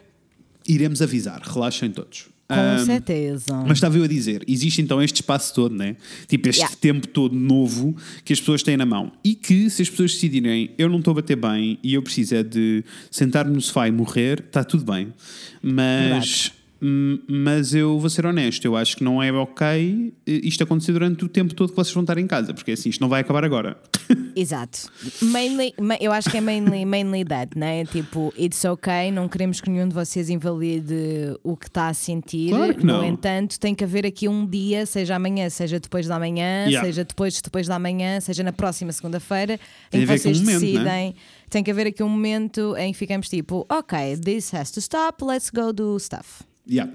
iremos 0.68 1.02
avisar. 1.02 1.42
Relaxem 1.42 1.92
todos. 1.92 2.26
Com 2.48 2.86
certeza. 2.86 3.56
Mas 3.66 3.78
estava 3.78 3.98
eu 3.98 4.04
a 4.04 4.08
dizer, 4.08 4.44
existe 4.46 4.82
então 4.82 5.02
este 5.02 5.16
espaço 5.22 5.54
todo, 5.56 5.74
né? 5.74 5.96
Tipo, 6.28 6.50
este 6.50 6.60
Yeah. 6.60 6.76
tempo 6.82 7.08
todo 7.08 7.34
novo 7.34 7.96
que 8.26 8.34
as 8.34 8.40
pessoas 8.42 8.62
têm 8.62 8.76
na 8.76 8.86
mão. 8.86 9.14
E 9.24 9.34
que 9.36 9.70
se 9.70 9.82
as 9.82 9.90
pessoas 9.90 10.12
decidirem, 10.14 10.72
eu 10.78 10.90
não 10.90 10.98
estou 11.00 11.12
a 11.12 11.16
bater 11.16 11.38
bem 11.38 11.80
e 11.82 11.94
eu 11.94 12.02
preciso 12.02 12.36
é 12.36 12.44
de 12.44 12.84
sentar-me 13.10 13.54
no 13.54 13.62
sofá 13.62 13.88
e 13.88 13.92
morrer, 13.92 14.44
está 14.46 14.66
tudo 14.66 14.84
bem. 14.92 15.14
Mas. 15.62 16.52
hum, 16.54 16.61
Mas 17.28 17.74
eu 17.76 18.00
vou 18.00 18.10
ser 18.10 18.26
honesto, 18.26 18.66
eu 18.66 18.76
acho 18.76 18.98
que 18.98 19.04
não 19.04 19.22
é 19.22 19.32
ok 19.32 20.14
eh, 20.26 20.32
isto 20.44 20.64
acontecer 20.64 20.92
durante 20.94 21.24
o 21.24 21.30
tempo 21.30 21.54
todo 21.54 21.70
que 21.70 21.76
vocês 21.76 21.94
vão 21.94 22.02
estar 22.04 22.18
em 22.18 22.26
casa, 22.26 22.54
porque 22.54 22.72
assim, 22.72 22.90
isto 22.90 23.00
não 23.02 23.08
vai 23.10 23.22
acabar 23.22 23.44
agora. 23.46 23.78
Exato. 24.36 24.90
Mainly, 25.22 25.74
ma- 25.80 25.98
eu 26.00 26.12
acho 26.12 26.30
que 26.30 26.38
é 26.38 26.42
mainly, 26.42 26.84
mainly 26.86 27.24
that, 27.26 27.58
né? 27.58 27.86
Tipo, 27.86 28.34
it's 28.40 28.64
ok, 28.66 29.12
não 29.12 29.28
queremos 29.28 29.62
que 29.62 29.70
nenhum 29.70 29.88
de 29.88 29.94
vocês 29.94 30.30
invalide 30.30 31.38
o 31.44 31.56
que 31.56 31.68
está 31.68 31.88
a 31.90 31.94
sentir. 31.94 32.50
Claro 32.50 32.74
que 32.76 32.86
No 32.86 32.94
não. 33.00 33.06
entanto, 33.06 33.60
tem 33.60 33.76
que 33.76 33.84
haver 33.84 34.06
aqui 34.06 34.28
um 34.28 34.46
dia, 34.46 34.86
seja 34.86 35.16
amanhã, 35.16 35.50
seja 35.50 35.80
depois 35.80 36.08
da 36.08 36.18
manhã, 36.18 36.66
Yeah. 36.68 36.86
seja 36.88 37.04
depois 37.04 37.42
depois 37.42 37.68
da 37.68 37.78
manhã, 37.78 38.20
seja 38.20 38.44
na 38.44 38.52
próxima 38.54 38.92
segunda-feira, 38.92 39.60
em 39.94 40.00
que 40.02 40.06
com 40.08 40.14
um 40.14 40.18
vocês 40.18 40.40
momento, 40.40 40.60
decidem. 40.62 40.84
né? 40.84 41.14
Tem 41.50 41.64
que 41.64 41.70
haver 41.72 41.88
aqui 41.88 42.02
um 42.02 42.10
momento 42.10 42.76
em 42.78 42.92
que 42.94 42.98
ficamos 42.98 43.28
tipo, 43.30 43.66
ok, 43.70 44.18
this 44.18 44.54
has 44.54 44.72
to 44.72 44.80
stop, 44.80 45.24
let's 45.24 45.50
go 45.50 45.72
do 45.74 46.00
stuff. 46.00 46.44
Yeah. 46.70 46.92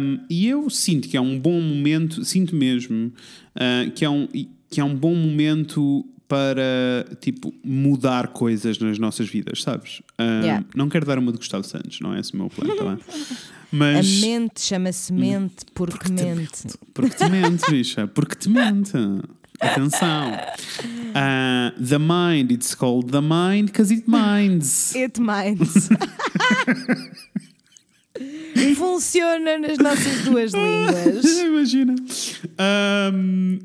Um, 0.00 0.20
e 0.28 0.48
eu 0.48 0.68
sinto 0.68 1.08
que 1.08 1.16
é 1.16 1.20
um 1.20 1.38
bom 1.38 1.60
momento, 1.60 2.24
sinto 2.24 2.54
mesmo 2.54 3.12
uh, 3.56 3.90
que, 3.92 4.04
é 4.04 4.10
um, 4.10 4.26
que 4.70 4.80
é 4.80 4.84
um 4.84 4.94
bom 4.94 5.14
momento 5.14 6.04
para 6.26 7.06
tipo 7.20 7.54
mudar 7.62 8.28
coisas 8.28 8.78
nas 8.78 8.98
nossas 8.98 9.28
vidas, 9.28 9.62
sabes? 9.62 10.02
Um, 10.18 10.40
Yeah. 10.42 10.64
Não 10.74 10.88
quero 10.88 11.06
dar 11.06 11.18
uma 11.18 11.30
de 11.30 11.38
Gustavo 11.38 11.64
Santos, 11.64 12.00
não 12.00 12.14
é 12.14 12.20
esse 12.20 12.34
o 12.34 12.36
meu 12.36 12.48
plano, 12.48 12.76
tá 12.76 12.84
bem? 12.84 12.98
A 13.74 13.76
Mas 13.76 14.20
mente 14.20 14.60
chama-se 14.60 15.12
mente 15.12 15.64
porque, 15.74 16.12
mente. 16.12 16.68
porque 16.92 17.16
te 17.16 17.28
mente, 17.28 17.68
bicha, 17.68 18.06
porque 18.06 18.36
te 18.36 18.48
mente. 18.48 18.92
Atenção. 19.60 20.30
Uh, 21.10 21.72
the 21.84 21.98
mind, 21.98 22.52
it's 22.52 22.72
called 22.74 23.10
the 23.10 23.20
mind 23.20 23.66
because 23.66 23.92
it 23.92 24.08
minds. 24.08 24.94
It 24.94 25.20
minds. 25.20 25.88
Funciona 28.76 29.58
nas 29.58 29.78
nossas 29.78 30.22
duas 30.22 30.52
línguas. 30.54 31.38
Imagina. 31.40 31.94
Ahm, 32.58 33.58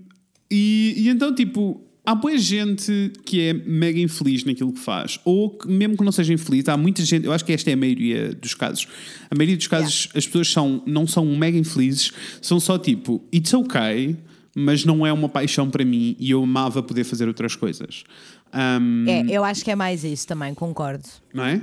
e, 0.49 0.93
e 0.97 1.09
então, 1.09 1.33
tipo, 1.33 1.81
há 2.05 2.15
boa 2.15 2.37
gente 2.37 3.11
que 3.25 3.41
é 3.41 3.53
mega 3.53 3.99
infeliz 3.99 4.43
naquilo 4.43 4.73
que 4.73 4.79
faz. 4.79 5.19
Ou 5.23 5.51
que, 5.51 5.67
mesmo 5.67 5.95
que 5.97 6.03
não 6.03 6.11
seja 6.11 6.33
infeliz, 6.33 6.67
há 6.67 6.75
muita 6.77 7.03
gente. 7.03 7.25
Eu 7.25 7.31
acho 7.31 7.45
que 7.45 7.53
esta 7.53 7.69
é 7.69 7.73
a 7.73 7.77
maioria 7.77 8.33
dos 8.33 8.53
casos. 8.55 8.87
A 9.29 9.35
maioria 9.35 9.55
dos 9.57 9.67
casos, 9.67 10.09
as 10.15 10.25
pessoas 10.25 10.51
são, 10.51 10.81
não 10.85 11.05
são 11.05 11.25
mega 11.25 11.57
infelizes, 11.57 12.11
são 12.41 12.59
só 12.59 12.77
tipo, 12.79 13.23
it's 13.33 13.53
okay, 13.53 14.17
mas 14.55 14.83
não 14.85 15.05
é 15.05 15.13
uma 15.13 15.29
paixão 15.29 15.69
para 15.69 15.85
mim 15.85 16.15
e 16.19 16.31
eu 16.31 16.43
amava 16.43 16.81
poder 16.81 17.03
fazer 17.03 17.27
outras 17.27 17.55
coisas. 17.55 18.03
Ahm, 18.51 19.05
É, 19.07 19.25
eu 19.29 19.43
acho 19.43 19.63
que 19.63 19.69
é 19.69 19.75
mais 19.75 20.03
isso 20.03 20.25
também, 20.27 20.55
concordo. 20.55 21.07
não 21.31 21.45
é? 21.45 21.61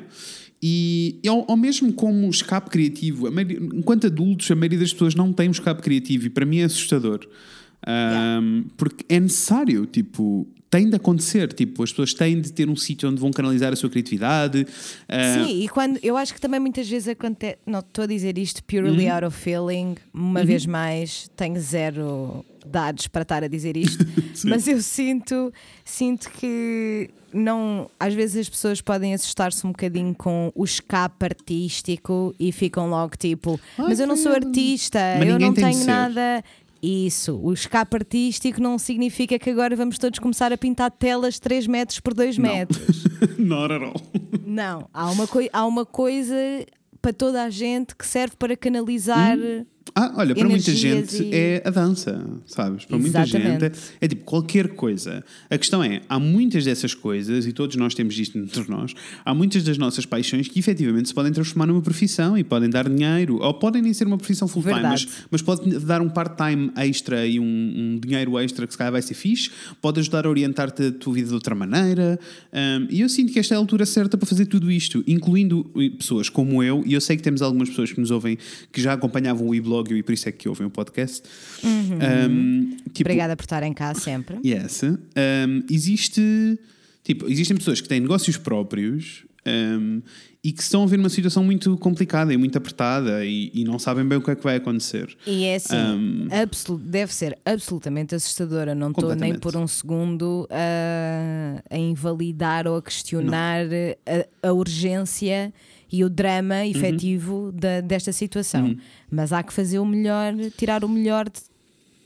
E 0.69 1.21
ou, 1.29 1.45
ou 1.49 1.57
mesmo 1.57 1.93
como 1.93 2.29
escape 2.29 2.71
criativo, 2.71 3.27
a 3.29 3.31
maioria- 3.31 3.59
enquanto 3.61 4.07
adultos, 4.09 4.51
a 4.51 4.57
maioria 4.57 4.79
das 4.81 4.93
pessoas 4.93 5.15
não 5.15 5.33
tem 5.33 5.47
um 5.49 5.53
escape 5.53 5.81
criativo 5.81 6.27
e 6.27 6.31
para 6.31 6.45
mim 6.45 6.59
é 6.59 6.65
assustador. 6.65 7.21
Ahm, 7.87 8.65
Porque 8.77 9.05
é 9.09 9.21
necessário, 9.21 9.87
tipo, 9.87 10.47
tem 10.69 10.89
de 10.91 10.97
acontecer, 10.97 11.53
tipo, 11.53 11.83
as 11.85 11.91
pessoas 11.91 12.13
têm 12.13 12.41
de 12.41 12.53
ter 12.53 12.69
um 12.69 12.75
sítio 12.75 13.09
onde 13.09 13.21
vão 13.21 13.31
canalizar 13.31 13.73
a 13.73 13.77
sua 13.77 13.89
criatividade. 13.89 14.67
ah, 15.09 15.35
Sim, 15.47 15.63
e 15.63 15.69
quando 15.69 15.99
eu 16.03 16.17
acho 16.17 16.35
que 16.35 16.41
também 16.41 16.59
muitas 16.59 16.89
vezes 16.89 17.07
acontece. 17.09 17.59
Não 17.65 17.79
estou 17.79 18.05
a 18.05 18.07
dizer 18.09 18.37
isto 18.39 18.63
purely 18.65 19.07
Uhum. 19.07 19.15
out 19.15 19.25
of 19.27 19.37
feeling, 19.39 19.95
uma 20.13 20.45
vez 20.45 20.67
mais 20.67 21.31
tenho 21.37 21.61
zero 21.61 22.45
dados 22.67 23.07
para 23.07 23.23
estar 23.23 23.45
a 23.45 23.49
dizer 23.49 23.77
isto, 23.77 24.05
mas 24.45 24.67
eu 24.67 24.81
sinto, 24.81 25.53
sinto 25.85 26.31
que 26.31 27.11
não, 27.33 27.91
às 27.99 28.15
vezes 28.15 28.43
as 28.43 28.49
pessoas 28.49 28.81
podem 28.81 29.15
assustar-se 29.15 29.67
um 29.67 29.71
bocadinho 29.71 30.15
com 30.15 30.51
o 30.55 30.65
escape 30.65 31.25
artístico 31.25 32.35
e 32.39 32.51
ficam 32.53 32.89
logo 32.89 33.17
tipo, 33.17 33.61
Ai, 33.79 33.89
mas 33.89 34.01
eu 34.01 34.07
não 34.07 34.17
sou 34.17 34.33
artista, 34.33 34.99
eu 35.25 35.39
não 35.39 35.53
tenho 35.53 35.85
nada. 35.85 36.43
Isso, 36.83 37.41
o 37.43 37.53
escape 37.53 37.97
artístico 37.97 38.61
não 38.61 38.79
significa 38.79 39.39
que 39.39 39.51
agora 39.51 39.75
vamos 39.75 39.99
todos 39.99 40.19
começar 40.19 40.53
a 40.53 40.59
pintar 40.59 40.91
telas 40.91 41.39
3 41.39 41.67
metros 41.67 42.01
por 42.01 42.15
2 42.15 42.39
metros. 42.39 43.05
Not 43.39 43.75
at 43.75 43.83
all. 43.83 44.01
Não, 44.45 44.89
há 44.93 45.11
uma, 45.11 45.29
há 45.53 45.67
uma 45.67 45.87
coisa 45.87 46.37
para 47.01 47.13
toda 47.13 47.43
a 47.43 47.51
gente 47.51 47.97
que 47.97 48.07
serve 48.07 48.37
para 48.37 48.57
canalizar. 48.57 49.37
Ah, 49.95 50.13
olha, 50.17 50.35
para 50.35 50.49
muita 50.49 50.75
gente 50.75 51.23
e- 51.23 51.31
é 51.35 51.63
a 51.65 51.71
dança, 51.71 52.23
sabes? 52.47 52.85
Para 52.85 52.99
muita 52.99 53.23
Exatamente. 53.23 53.65
gente 53.65 53.79
é 54.01 54.09
tipo 54.09 54.25
qualquer 54.25 54.69
coisa. 54.69 55.25
A 55.49 55.57
questão 55.57 55.83
é, 55.83 56.03
há 56.09 56.19
muitas 56.19 56.65
dessas 56.65 56.93
coisas, 56.93 57.47
e 57.47 57.53
todos 57.53 57.77
nós 57.77 57.95
temos 57.95 58.19
isto 58.19 58.37
entre 58.37 58.69
nós, 58.69 58.95
há 59.25 59.33
muitas 59.33 59.63
das 59.63 59.79
nossas 59.79 60.05
paixões 60.05 60.49
que 60.49 60.59
efetivamente 60.59 61.09
se 61.09 61.15
podem 61.15 61.33
transformar 61.33 61.67
numa 61.67 61.81
profissão 61.81 62.37
e 62.37 62.43
podem 62.45 62.69
dar 62.69 62.89
dinheiro, 62.89 63.39
ou 63.41 63.55
podem 63.55 63.81
nem 63.81 63.93
ser 63.95 64.07
uma 64.07 64.19
profissão 64.19 64.49
full-time, 64.49 64.83
mas, 64.83 65.07
mas 65.31 65.41
pode 65.41 65.79
dar 65.81 66.03
um 66.03 66.09
part-time 66.09 66.71
extra 66.77 67.25
e 67.27 67.39
um, 67.39 67.45
um 67.45 67.99
dinheiro 67.99 68.39
extra 68.39 68.67
que 68.67 68.73
se 68.73 68.79
calhar 68.79 68.93
vai 68.93 69.03
ser 69.03 69.15
fixe, 69.15 69.51
pode 69.81 70.01
ajudar 70.01 70.27
a 70.27 70.29
orientar-te 70.29 70.89
a 70.89 70.93
tua 70.93 71.15
vida 71.15 71.29
de 71.29 71.35
outra 71.35 71.55
maneira. 71.55 72.19
Um, 72.53 72.87
e 72.91 73.01
eu 73.01 73.09
sinto 73.09 73.33
que 73.33 73.39
esta 73.39 73.55
é 73.55 73.57
a 73.57 73.59
altura 73.59 73.87
certa 73.87 74.19
para 74.19 74.27
fazer 74.27 74.47
tudo 74.47 74.71
isto, 74.71 75.03
incluindo 75.07 75.71
pessoas 75.97 76.29
como 76.29 76.63
eu, 76.63 76.83
e 76.85 76.93
eu 76.93 77.01
sei 77.01 77.17
que 77.17 77.23
temos 77.23 77.41
algumas 77.41 77.69
pessoas 77.69 77.93
que 77.93 78.01
nos 78.01 78.11
ouvem 78.11 78.37
que 78.73 78.81
já 78.81 78.93
acompanhavam 78.93 79.47
o 79.49 79.55
e-blog 79.55 79.76
e 79.97 80.03
por 80.03 80.13
isso 80.13 80.29
é 80.29 80.33
que 80.33 80.49
ouvem 80.49 80.67
o 80.67 80.71
podcast. 80.71 81.29
Um, 81.65 82.77
tipo, 82.93 83.09
Obrigada 83.09 83.37
por 83.37 83.43
estarem 83.43 83.73
cá 83.73 83.95
sempre. 83.95 84.39
Yes. 84.45 84.83
Um, 84.83 85.65
existe. 85.71 86.59
Tipo, 87.03 87.31
existem 87.31 87.57
pessoas 87.57 87.81
que 87.81 87.89
têm 87.89 88.01
negócios 88.01 88.37
próprios 88.37 89.25
um, 89.47 90.03
e 90.43 90.53
que 90.53 90.63
estão 90.63 90.83
a 90.83 90.87
ver 90.87 90.99
uma 90.99 91.09
situação 91.09 91.43
muito 91.43 91.77
complicada 91.79 92.33
e 92.33 92.37
muito 92.37 92.57
apertada 92.57 93.25
e, 93.25 93.51
e 93.55 93.65
não 93.65 93.79
sabem 93.79 94.05
bem 94.05 94.19
o 94.19 94.21
que 94.21 94.31
é 94.31 94.37
que 94.37 94.43
vai 94.43 94.57
acontecer. 94.57 95.17
E 95.27 95.45
é 95.45 95.57
assim, 95.57 95.77
Um, 95.77 96.29
deve 96.79 97.13
ser 97.13 97.39
absolutamente 97.45 98.15
assustadora. 98.15 98.75
Não 98.75 98.91
estou 98.91 99.15
nem 99.15 99.39
por 99.39 99.57
um 99.57 99.67
segundo 99.67 100.49
a, 100.51 101.63
a 101.69 101.79
invalidar 101.79 102.67
ou 102.67 102.77
a 102.77 102.83
questionar 102.83 103.67
a, 104.43 104.49
a 104.49 104.53
urgência 104.53 105.53
e 105.93 106.05
o 106.05 106.11
drama 106.11 106.57
Uhum. 106.57 106.63
efetivo 106.65 107.53
da- 107.53 107.81
desta 107.81 108.13
situação. 108.13 108.77
Mas 109.11 109.33
há 109.33 109.43
que 109.43 109.53
fazer 109.53 109.79
o 109.79 109.87
melhor, 109.87 110.35
tirar 110.57 110.85
o 110.85 110.89
melhor 110.89 111.29
de- 111.29 111.41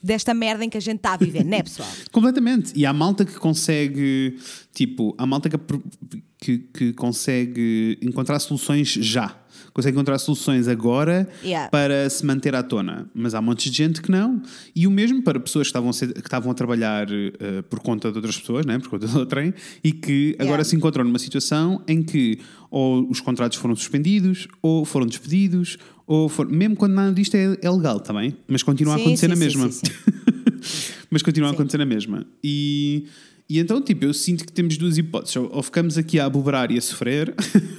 desta 0.02 0.32
merda 0.32 0.64
em 0.64 0.70
que 0.70 0.76
a 0.78 0.80
gente 0.80 0.96
está 0.96 1.12
a 1.14 1.16
viver, 1.16 1.44
não 1.44 1.58
é, 1.58 1.62
pessoal? 1.62 1.88
Completamente. 2.12 2.72
E 2.74 2.86
há 2.86 2.92
malta 2.92 3.24
que 3.24 3.34
consegue, 3.34 4.36
tipo, 4.72 5.14
há 5.18 5.26
malta 5.26 5.48
que, 5.50 5.58
que, 6.38 6.58
que 6.58 6.92
consegue 6.94 7.98
encontrar 8.02 8.38
soluções 8.38 8.88
já. 8.88 9.36
Consegue 9.72 9.94
encontrar 9.96 10.18
soluções 10.18 10.66
agora 10.68 11.28
Yeah. 11.44 11.68
para 11.70 12.08
se 12.10 12.24
manter 12.26 12.54
à 12.54 12.62
tona. 12.62 13.08
Mas 13.14 13.34
há 13.34 13.40
montes 13.40 13.70
de 13.70 13.76
gente 13.78 14.02
que 14.02 14.10
não. 14.10 14.42
E 14.74 14.86
o 14.86 14.90
mesmo 14.90 15.22
para 15.22 15.38
pessoas 15.38 15.66
que 15.66 15.70
estavam 15.70 15.90
a, 15.90 15.92
ser- 15.92 16.12
que 16.12 16.20
estavam 16.20 16.50
a 16.50 16.54
trabalhar 16.54 17.06
eh, 17.10 17.62
por 17.68 17.78
conta 17.80 18.10
de 18.10 18.16
outras 18.18 18.36
pessoas, 18.38 18.66
né? 18.66 18.78
por 18.78 18.88
conta 18.88 19.06
do 19.06 19.24
trem, 19.26 19.54
e 19.84 19.92
que 19.92 20.34
agora 20.38 20.50
Yeah. 20.56 20.64
se 20.64 20.76
encontram 20.76 21.04
numa 21.04 21.18
situação 21.18 21.82
em 21.86 22.02
que 22.02 22.38
ou 22.70 23.08
os 23.10 23.20
contratos 23.20 23.58
foram 23.58 23.74
suspendidos, 23.74 24.46
ou 24.62 24.84
foram 24.84 25.06
despedidos, 25.06 25.76
ou 26.06 26.28
foram, 26.28 26.50
mesmo 26.50 26.76
quando 26.76 26.92
nada 26.92 27.12
disto 27.12 27.34
é, 27.36 27.56
é 27.62 27.70
legal 27.70 27.98
também, 28.00 28.36
mas 28.48 28.62
continua 28.62 28.94
a 28.94 28.96
Sim, 28.98 29.02
acontecer 29.04 29.26
sim, 29.26 29.32
na 29.32 29.36
mesma. 29.36 29.70
sim, 29.70 29.82
mas 31.10 31.22
continua 31.22 31.48
a 31.50 31.52
acontecer 31.52 31.78
na 31.78 31.86
mesma. 31.86 32.26
E, 32.44 33.06
e 33.48 33.58
então, 33.58 33.80
tipo, 33.82 34.04
eu 34.04 34.14
sinto 34.14 34.44
que 34.44 34.52
temos 34.52 34.76
duas 34.76 34.96
hipóteses. 34.98 35.36
Ou 35.36 35.50
ou 35.52 35.62
ficamos 35.62 35.98
aqui 35.98 36.18
a 36.20 36.26
aboberar 36.26 36.70
e 36.70 36.78
a 36.78 36.80
sofrer, 36.80 37.34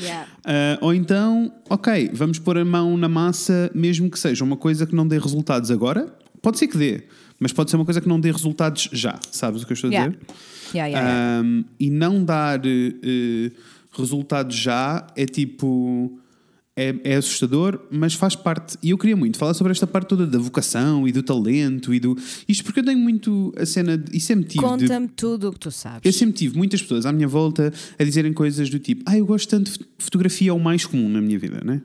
Yeah. 0.00 0.28
ah, 0.44 0.78
ou 0.80 0.94
então, 0.94 1.52
ok, 1.68 2.10
vamos 2.12 2.38
pôr 2.38 2.58
a 2.58 2.64
mão 2.64 2.96
na 2.96 3.08
massa, 3.08 3.70
mesmo 3.74 4.10
que 4.10 4.18
seja 4.18 4.44
uma 4.44 4.56
coisa 4.56 4.86
que 4.86 4.94
não 4.94 5.06
dê 5.06 5.18
resultados 5.18 5.70
agora. 5.70 6.12
Pode 6.40 6.58
ser 6.58 6.68
que 6.68 6.78
dê, 6.78 7.02
mas 7.38 7.52
pode 7.52 7.70
ser 7.70 7.76
uma 7.76 7.84
coisa 7.84 8.00
que 8.00 8.08
não 8.08 8.20
dê 8.20 8.30
resultados 8.30 8.88
já. 8.92 9.18
Sabes 9.30 9.62
o 9.62 9.66
que 9.66 9.72
eu 9.72 9.74
estou 9.74 9.88
a 9.88 9.92
dizer? 9.92 10.18
Yeah, 10.74 10.98
yeah. 10.98 11.42
Um, 11.42 11.64
e 11.80 11.90
não 11.90 12.24
dar 12.24 12.60
eh, 12.64 13.50
resultados 13.92 14.56
já 14.56 15.06
é 15.16 15.24
tipo. 15.26 16.18
É, 16.80 16.94
é 17.02 17.16
assustador, 17.16 17.80
mas 17.90 18.14
faz 18.14 18.36
parte. 18.36 18.76
E 18.80 18.90
eu 18.90 18.98
queria 18.98 19.16
muito 19.16 19.36
falar 19.36 19.52
sobre 19.54 19.72
esta 19.72 19.84
parte 19.84 20.06
toda 20.08 20.24
da 20.24 20.38
vocação 20.38 21.08
e 21.08 21.12
do 21.12 21.24
talento 21.24 21.92
e 21.92 21.98
do. 21.98 22.16
Isto 22.48 22.62
porque 22.62 22.78
eu 22.78 22.84
tenho 22.84 22.98
muito 23.00 23.52
a 23.58 23.66
cena. 23.66 23.98
De, 23.98 24.16
e 24.16 24.20
sempre 24.20 24.44
tive. 24.44 24.62
de- 24.64 24.70
Conta-me 24.70 25.08
tudo 25.08 25.48
o 25.48 25.52
que 25.52 25.58
tu 25.58 25.70
sabes. 25.72 26.00
eu 26.04 26.12
sempre 26.12 26.34
tive 26.36 26.56
muitas 26.56 26.80
pessoas 26.80 27.04
à 27.04 27.12
minha 27.12 27.26
volta 27.26 27.72
a 27.98 28.04
dizerem 28.04 28.32
coisas 28.32 28.70
do 28.70 28.78
tipo: 28.78 29.02
Ah, 29.06 29.18
eu 29.18 29.26
gosto 29.26 29.48
tanto 29.48 29.72
de 29.72 29.78
fot- 29.78 29.88
fotografia, 29.98 30.50
é 30.50 30.52
o 30.52 30.58
mais 30.60 30.86
comum 30.86 31.08
na 31.08 31.20
minha 31.20 31.36
vida, 31.38 31.60
né? 31.64 31.82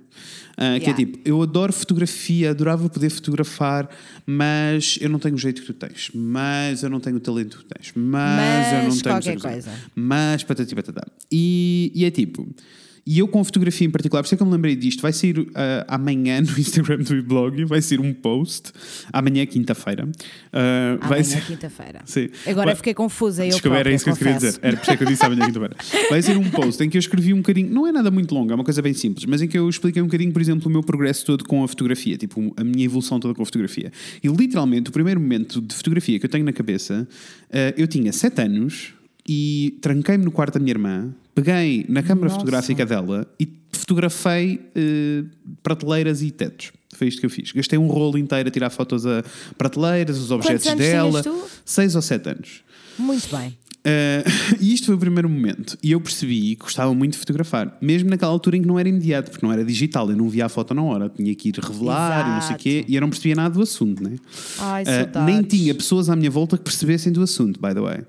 Ah, 0.56 0.78
Que 0.80 0.86
é 0.86 0.90
Yeah. 0.92 0.96
tipo: 0.98 1.20
Eu 1.26 1.42
adoro 1.42 1.74
fotografia, 1.74 2.52
adorava 2.52 2.88
poder 2.88 3.10
fotografar, 3.10 3.90
mas 4.28 5.00
eu 5.02 5.10
não 5.10 5.18
tenho 5.18 5.34
o 5.34 5.38
jeito 5.40 5.62
que 5.62 5.68
tu 5.68 5.74
tens, 5.74 6.12
mas 6.14 6.84
eu 6.84 6.90
não 6.92 7.00
tenho 7.00 7.16
o 7.18 7.20
talento 7.20 7.58
que 7.58 7.64
tu 7.66 7.74
tens, 7.74 7.92
mas, 7.96 8.68
eu 8.74 8.78
não 8.80 8.86
Mas 8.90 9.02
tenho. 9.02 9.16
qualquer 9.16 9.40
coisa. 9.40 9.72
Mas 9.96 10.44
patati 10.44 10.76
patatá. 10.76 11.04
E, 11.32 11.92
e 11.96 12.06
é 12.06 12.12
tipo. 12.12 12.48
E 13.06 13.20
eu 13.20 13.28
com 13.28 13.42
a 13.42 13.44
fotografia 13.44 13.86
em 13.86 13.90
particular, 13.90 14.22
por 14.22 14.28
isso 14.28 14.36
é 14.36 14.38
que 14.38 14.44
eu 14.44 14.48
me 14.48 14.54
lembrei 14.54 14.76
disto, 14.78 15.02
vai 15.02 15.12
sair 15.12 15.38
uh, 15.40 15.46
amanhã 15.90 16.40
no 16.42 16.48
Instagram 16.58 17.00
do 17.00 17.22
blog, 17.24 17.64
vai 17.66 17.82
ser 17.82 18.00
um 18.00 18.14
post, 18.14 18.72
amanhã 19.12 19.46
quinta-feira. 19.46 20.06
Uh, 20.06 21.00
vai 21.00 21.20
Amanhã, 21.20 21.24
ser... 21.24 21.46
quinta-feira. 21.46 22.02
Sim. 22.06 22.30
Agora 22.48 22.68
Vai- 22.68 22.76
fiquei 22.76 22.94
confusa. 22.94 23.46
Eu 23.46 23.50
Desculpa, 23.50 23.78
era 23.78 23.92
isso 23.92 24.06
que 24.06 24.10
eu 24.12 24.16
queria 24.16 24.34
confesso. 24.36 24.58
dizer. 24.58 24.68
Era 24.68 24.78
por 24.78 24.84
isso 24.84 24.92
é 24.92 24.98
que 24.98 25.04
eu 25.04 25.08
disse 25.08 25.26
amanhã 25.26 25.46
quinta-feira. 25.46 25.76
Vai 26.10 26.22
ser 26.22 26.38
um 26.38 26.50
post 26.50 26.82
em 26.84 26.90
que 26.90 26.98
eu 26.98 27.00
escrevi 27.00 27.34
um 27.34 27.38
bocadinho, 27.38 27.70
não 27.74 27.86
é 27.86 27.92
nada 27.92 28.10
muito 28.10 28.34
longo, 28.34 28.52
é 28.52 28.56
uma 28.56 28.64
coisa 28.64 28.82
bem 28.82 28.94
simples, 28.94 29.26
mas 29.26 29.42
em 29.42 29.48
que 29.48 29.58
eu 29.58 29.68
expliquei 29.70 30.02
um 30.02 30.06
bocadinho, 30.06 30.32
por 30.32 30.42
exemplo, 30.42 30.68
o 30.68 30.72
meu 30.72 30.82
progresso 30.82 31.26
todo 31.26 31.44
com 31.44 31.64
a 31.64 31.68
fotografia, 31.68 32.18
tipo, 32.18 32.54
a 32.56 32.64
minha 32.64 32.86
evolução 32.86 33.20
toda 33.20 33.34
com 33.34 33.42
a 33.42 33.46
fotografia. 33.46 33.92
E 34.24 34.28
literalmente, 34.30 34.90
o 34.90 34.94
primeiro 34.94 35.20
momento 35.20 35.60
de 35.60 35.76
fotografia 35.76 36.18
que 36.20 36.26
eu 36.26 36.30
tenho 36.30 36.46
na 36.46 36.54
cabeça, 36.54 37.08
eh, 37.52 37.74
eu 37.78 37.88
tinha 37.88 38.14
7 38.14 38.42
anos 38.42 38.94
e 39.28 39.78
tranquei-me 39.82 40.26
no 40.26 40.32
quarto 40.32 40.56
da 40.56 40.60
minha 40.60 40.72
irmã, 40.72 41.14
peguei 41.34 41.86
na 41.88 42.04
câmara 42.04 42.28
Nossa. 42.28 42.40
fotográfica 42.40 42.86
dela 42.86 43.28
e 43.40 43.48
fotografei 43.72 44.62
eh, 44.76 45.24
prateleiras 45.62 46.22
e 46.22 46.32
tetos. 46.32 46.72
Foi 46.94 47.08
isto 47.08 47.20
que 47.20 47.26
eu 47.26 47.30
fiz. 47.30 47.52
Gastei 47.52 47.78
um 47.80 47.88
rolo 47.88 48.18
inteiro 48.18 48.48
a 48.50 48.52
tirar 48.52 48.70
fotos 48.70 49.06
a 49.06 49.24
prateleiras, 49.58 50.18
os 50.20 50.32
objetos 50.32 50.66
anos 50.68 50.80
dela. 50.80 51.24
tu? 51.24 51.44
6 51.66 51.96
ou 51.96 52.02
7 52.02 52.30
anos. 52.30 52.64
Muito 52.98 53.36
bem. 53.36 53.58
Uh, 53.86 54.24
e 54.62 54.74
isto 54.74 54.86
foi 54.86 54.96
o 54.96 54.98
primeiro 54.98 55.30
momento. 55.30 55.78
E 55.84 55.92
eu 55.92 56.00
percebi 56.00 56.56
que 56.56 56.64
gostava 56.64 56.94
muito 56.94 57.14
de 57.14 57.18
fotografar, 57.18 57.78
mesmo 57.82 58.10
naquela 58.10 58.32
altura 58.32 58.58
em 58.58 58.62
que 58.62 58.68
não 58.68 58.80
era 58.80 58.88
imediato, 58.88 59.32
porque 59.32 59.46
não 59.46 59.52
era 59.52 59.64
digital, 59.64 60.10
eu 60.10 60.16
não 60.16 60.30
via 60.30 60.46
a 60.46 60.50
foto 60.50 60.74
na 60.74 60.84
hora, 60.84 61.10
tinha 61.10 61.34
que 61.36 61.50
ir 61.50 61.56
revelar 61.60 62.28
e 62.28 62.32
não 62.36 62.42
sei 62.42 62.56
o 62.56 62.60
quê, 62.60 62.70
Exato. 62.70 62.92
e 62.92 62.96
eu 62.96 63.02
não 63.02 63.10
percebia 63.10 63.36
nada 63.36 63.54
do 63.54 63.62
assunto, 63.62 64.02
né? 64.02 64.16
Ai, 64.60 64.84
Uh, 64.84 65.26
nem 65.26 65.42
tinha 65.42 65.74
pessoas 65.74 66.10
à 66.10 66.16
minha 66.16 66.30
volta 66.30 66.58
que 66.58 66.64
percebessem 66.64 67.12
do 67.12 67.22
assunto, 67.22 67.60
by 67.60 67.74
the 67.74 67.82
way. 67.82 68.00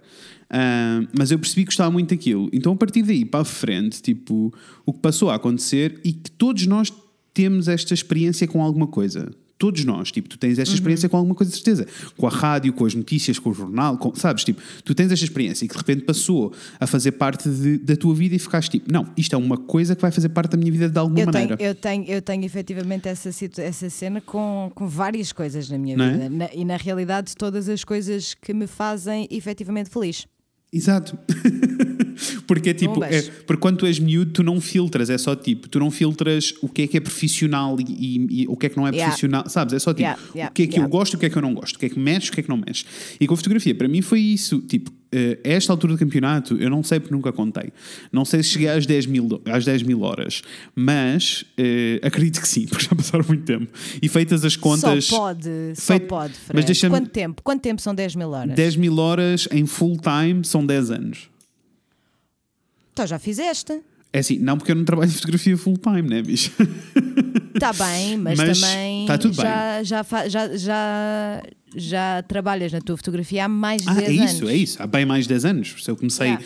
Uh, 0.51 1.09
mas 1.17 1.31
eu 1.31 1.39
percebi 1.39 1.63
que 1.63 1.67
gostava 1.67 1.91
muito 1.91 2.11
daquilo. 2.11 2.49
Então, 2.53 2.73
a 2.73 2.77
partir 2.77 3.03
daí 3.03 3.25
para 3.25 3.41
a 3.41 3.45
frente, 3.45 4.01
tipo, 4.03 4.53
o 4.87 4.93
que 4.93 5.01
passou 5.01 5.31
a 5.31 5.35
acontecer 5.37 6.01
e 6.05 6.13
que 6.13 6.31
todos 6.31 6.67
nós 6.67 6.93
temos 7.33 7.67
esta 7.69 7.93
experiência 7.95 8.47
com 8.47 8.63
alguma 8.63 8.87
coisa. 8.87 9.31
Todos 9.57 9.85
nós, 9.85 10.11
tipo, 10.11 10.29
tu 10.29 10.37
tens 10.37 10.59
esta 10.59 10.71
Uhum. 10.73 10.75
experiência 10.75 11.09
com 11.09 11.17
alguma 11.17 11.35
coisa 11.35 11.51
de 11.51 11.57
certeza. 11.57 11.87
Com 12.17 12.27
a 12.27 12.31
rádio, 12.31 12.73
com 12.73 12.85
as 12.85 12.95
notícias, 12.95 13.39
com 13.39 13.51
o 13.51 13.55
jornal, 13.55 13.97
com- 13.97 14.13
sabes? 14.15 14.45
Tipo, 14.45 14.61
tu 14.85 14.95
tens 14.95 15.11
esta 15.13 15.25
experiência 15.25 15.65
e 15.65 15.69
que 15.69 15.75
de 15.75 15.79
repente 15.79 16.03
passou 16.05 16.53
a 16.79 16.87
fazer 16.89 17.13
parte 17.13 17.49
de- 17.49 17.79
da 17.79 17.97
tua 17.97 18.15
vida 18.15 18.35
e 18.35 18.39
ficaste 18.39 18.73
tipo, 18.73 18.93
não, 18.93 19.07
isto 19.17 19.33
é 19.35 19.39
uma 19.39 19.57
coisa 19.57 19.95
que 19.95 20.03
vai 20.03 20.11
fazer 20.11 20.29
parte 20.31 20.51
da 20.53 20.57
minha 20.59 20.71
vida 20.73 20.89
de 20.89 20.99
alguma 20.99 21.21
Eu 21.21 21.31
tenho, 21.31 21.49
maneira. 21.51 21.63
eu, 21.63 21.75
tenho, 21.75 22.05
eu 22.05 22.21
tenho 22.21 22.45
efetivamente 22.45 23.09
essa, 23.09 23.31
essa 23.63 23.91
cena 23.91 24.21
com, 24.21 24.71
com 24.75 24.89
várias 24.89 25.33
coisas 25.33 25.71
na 25.71 25.79
minha 25.79 25.97
Não 25.97 26.05
é? 26.05 26.13
vida. 26.13 26.29
Na- 26.31 26.51
e 26.53 26.65
na 26.65 26.77
realidade, 26.77 27.35
todas 27.37 27.69
as 27.69 27.85
coisas 27.85 28.35
que 28.35 28.53
me 28.53 28.67
fazem 28.67 29.29
efetivamente 29.31 29.89
feliz. 29.89 30.27
Exato. 30.77 31.17
porque 32.47 32.71
é 32.71 32.75
tipo, 32.75 33.03
é, 33.05 33.23
porque 33.47 33.61
quando 33.61 33.79
tu 33.79 33.87
és 33.87 33.99
miúdo, 33.99 34.33
tu 34.33 34.43
não 34.43 34.61
filtras, 34.61 35.09
é 35.11 35.17
só 35.19 35.35
tipo, 35.37 35.69
tu 35.69 35.79
não 35.79 35.91
filtras 35.91 36.53
o 36.63 36.69
que 36.69 36.83
é 36.83 36.87
que 36.87 36.97
é 36.97 37.01
profissional 37.01 37.77
e, 37.81 37.85
e- 37.85 38.43
e 38.43 38.49
o 38.49 38.57
que 38.57 38.67
é 38.67 38.69
que 38.69 38.77
não 38.77 38.87
é 38.87 38.91
Yeah. 38.91 39.07
profissional, 39.07 39.49
sabes? 39.49 39.75
É 39.75 39.79
só 39.79 39.93
tipo, 39.93 40.03
Yeah, 40.03 40.23
yeah, 40.35 40.51
o 40.51 40.55
que 40.55 40.63
é 40.63 40.67
que 40.67 40.79
eu 40.79 40.89
gosto 40.89 41.15
e 41.15 41.17
o 41.17 41.19
que 41.19 41.27
é 41.27 41.31
que 41.31 41.37
eu 41.37 41.43
não 41.43 41.55
gosto, 41.55 41.77
o 41.77 41.79
que 41.79 41.87
é 41.87 41.89
que 41.89 41.99
mexe, 41.99 42.31
o 42.31 42.33
que 42.33 42.41
é 42.41 42.43
que 42.43 42.49
não 42.49 42.57
mexe. 42.57 42.85
E 43.21 43.27
com 43.27 43.35
a 43.35 43.37
fotografia, 43.37 43.75
para 43.75 43.89
mim 43.89 44.03
foi 44.03 44.21
isso, 44.21 44.61
tipo, 44.61 44.93
a 45.45 45.49
esta 45.49 45.73
altura 45.73 45.93
do 45.95 45.99
campeonato, 45.99 46.57
eu 46.57 46.69
não 46.71 46.83
sei 46.83 46.99
porque 47.01 47.15
nunca 47.15 47.33
contei. 47.33 47.73
Não 48.13 48.25
sei 48.25 48.43
se 48.43 48.51
cheguei 48.51 48.69
às 48.69 48.87
10 48.87 49.07
mil, 49.07 49.41
às 49.47 49.65
10 49.65 49.83
mil 49.83 50.01
horas, 50.03 50.43
mas 50.75 51.45
eh, 51.57 52.01
acredito 52.03 52.41
que 52.41 52.49
sim, 52.49 52.67
porque 52.71 52.85
já 52.85 52.95
passaram 52.95 53.25
muito 53.27 53.45
tempo. 53.45 53.67
E 54.03 54.09
feitas 54.09 54.45
as 54.45 54.57
contas. 54.57 55.05
só 55.07 55.17
pode, 55.19 55.49
só 55.77 55.93
Feito- 55.95 56.07
pode, 56.07 56.33
mas 56.35 56.47
Fred. 56.47 56.67
deixa-me- 56.67 56.95
Quanto 56.97 57.11
tempo? 57.11 57.43
Quanto 57.43 57.61
tempo 57.63 57.81
são 57.81 57.95
10 57.95 58.15
mil 58.17 58.31
horas? 58.31 58.55
10 58.55 58.77
mil 58.77 58.97
horas 58.99 59.49
em 59.53 59.67
full 59.67 59.97
time 59.99 60.45
são 60.45 60.65
10 60.65 60.91
anos. 60.91 61.31
Então 62.93 63.07
já 63.07 63.19
fizeste. 63.19 63.81
É 64.13 64.21
assim, 64.21 64.39
não 64.39 64.57
porque 64.57 64.71
eu 64.71 64.77
não 64.77 64.85
trabalho 64.85 65.09
em 65.11 65.13
fotografia 65.13 65.57
full 65.57 65.77
time, 65.77 66.03
né, 66.03 66.23
bicho? 66.23 66.53
Está 67.53 67.73
bem, 67.73 68.17
mas, 68.17 68.39
Mas 68.39 68.61
também 68.61 69.07
tá 69.07 69.19
tudo 69.19 69.35
bem. 69.35 69.45
já, 69.45 69.83
já, 69.83 70.57
já, 70.57 71.43
já, 71.77 72.23
trabalhas 72.23 72.73
na 72.73 72.81
tua 72.81 72.97
fotografia 72.97 73.45
há 73.45 73.49
mais 73.49 73.83
de 73.83 73.89
Ah, 73.89 73.95
10 73.95 74.09
é 74.09 74.21
anos. 74.21 74.33
isso, 74.33 74.49
é 74.49 74.57
isso. 74.57 74.83
Há 74.83 74.87
bem 74.87 75.05
mais 75.05 75.25
de 75.25 75.29
10 75.31 75.45
anos. 75.45 75.75
Eu 75.87 75.97
comecei. 75.97 76.27
Yeah. 76.29 76.45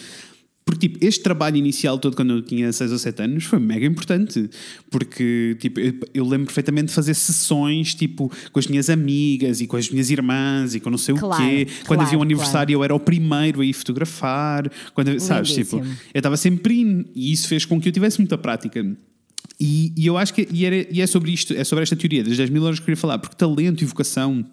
Porque, 0.65 0.87
tipo, 0.87 1.03
este 1.03 1.23
trabalho 1.23 1.57
inicial 1.57 1.99
todo 1.99 2.15
quando 2.15 2.35
eu 2.35 2.43
tinha 2.43 2.71
6 2.71 2.93
ou 2.93 2.99
7 2.99 3.23
anos 3.23 3.45
foi 3.45 3.59
mega 3.59 3.87
importante. 3.87 4.51
Porque, 4.91 5.57
tipo, 5.59 5.81
eu, 5.81 5.95
eu 6.13 6.25
lembro 6.27 6.45
perfeitamente 6.47 6.89
de 6.89 6.93
fazer 6.93 7.15
sessões, 7.15 7.95
tipo, 7.95 8.31
com 8.53 8.59
as 8.59 8.67
minhas 8.67 8.91
amigas 8.91 9.63
e 9.63 9.67
com 9.67 9.79
as 9.79 9.89
minhas 9.89 10.11
irmãs 10.11 10.75
e 10.75 10.81
com 10.81 10.91
não 10.91 10.99
sei 10.99 11.15
Claro, 11.15 11.43
o 11.43 11.47
quê. 11.49 11.65
Quando 11.87 12.01
claro, 12.01 12.03
havia 12.03 12.19
um 12.19 12.23
aniversário, 12.23 12.75
eu 12.75 12.85
era 12.85 12.95
o 12.95 13.01
primeiro 13.01 13.63
a 13.63 13.65
ir 13.65 13.73
fotografar. 13.73 14.71
Quando, 14.93 15.19
sabes, 15.21 15.53
tipo, 15.55 15.79
eu 15.79 16.19
estava 16.19 16.37
sempre 16.37 16.81
in. 16.83 17.07
E 17.15 17.33
isso 17.33 17.49
fez 17.49 17.65
com 17.65 17.81
que 17.81 17.89
eu 17.89 17.93
tivesse 17.93 18.19
muita 18.19 18.37
prática. 18.37 18.85
E, 19.59 19.93
e 19.97 20.07
eu 20.07 20.19
acho 20.19 20.35
que 20.35 20.47
e, 20.53 20.67
era- 20.67 20.87
e 20.91 21.01
é 21.01 21.07
sobre 21.07 21.33
isto, 21.33 21.53
é 21.55 21.65
sobre 21.65 21.83
esta 21.83 21.97
teoria 21.97 22.23
das 22.23 22.37
10 22.37 22.51
mil 22.51 22.63
horas 22.63 22.79
que 22.79 22.83
eu 22.83 22.87
queria 22.87 22.97
falar, 23.01 23.19
porque 23.19 23.35
talento 23.37 23.83
e 23.83 23.87
vocação 23.87 24.45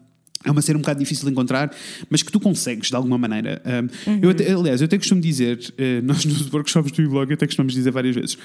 é 0.45 0.51
uma 0.51 0.61
cena 0.61 0.77
um 0.77 0.81
bocado 0.81 0.99
difícil 0.99 1.25
de 1.25 1.31
encontrar, 1.31 1.75
mas 2.09 2.21
que 2.23 2.31
tu 2.31 2.39
consegues 2.39 2.89
de 2.89 2.95
alguma 2.95 3.17
maneira. 3.17 3.61
Um, 4.07 4.19
eu 4.21 4.29
até- 4.29 4.51
aliás, 4.53 4.81
eu 4.81 4.85
até 4.85 4.97
costumo 4.97 5.19
dizer, 5.21 5.59
eh, 5.77 6.01
nós 6.01 6.23
nos 6.25 6.51
workshops 6.53 6.91
do 6.91 7.09
blog 7.09 7.33
até 7.33 7.45
costumamos 7.45 7.73
dizer 7.73 7.91
várias 7.91 8.15
vezes, 8.15 8.37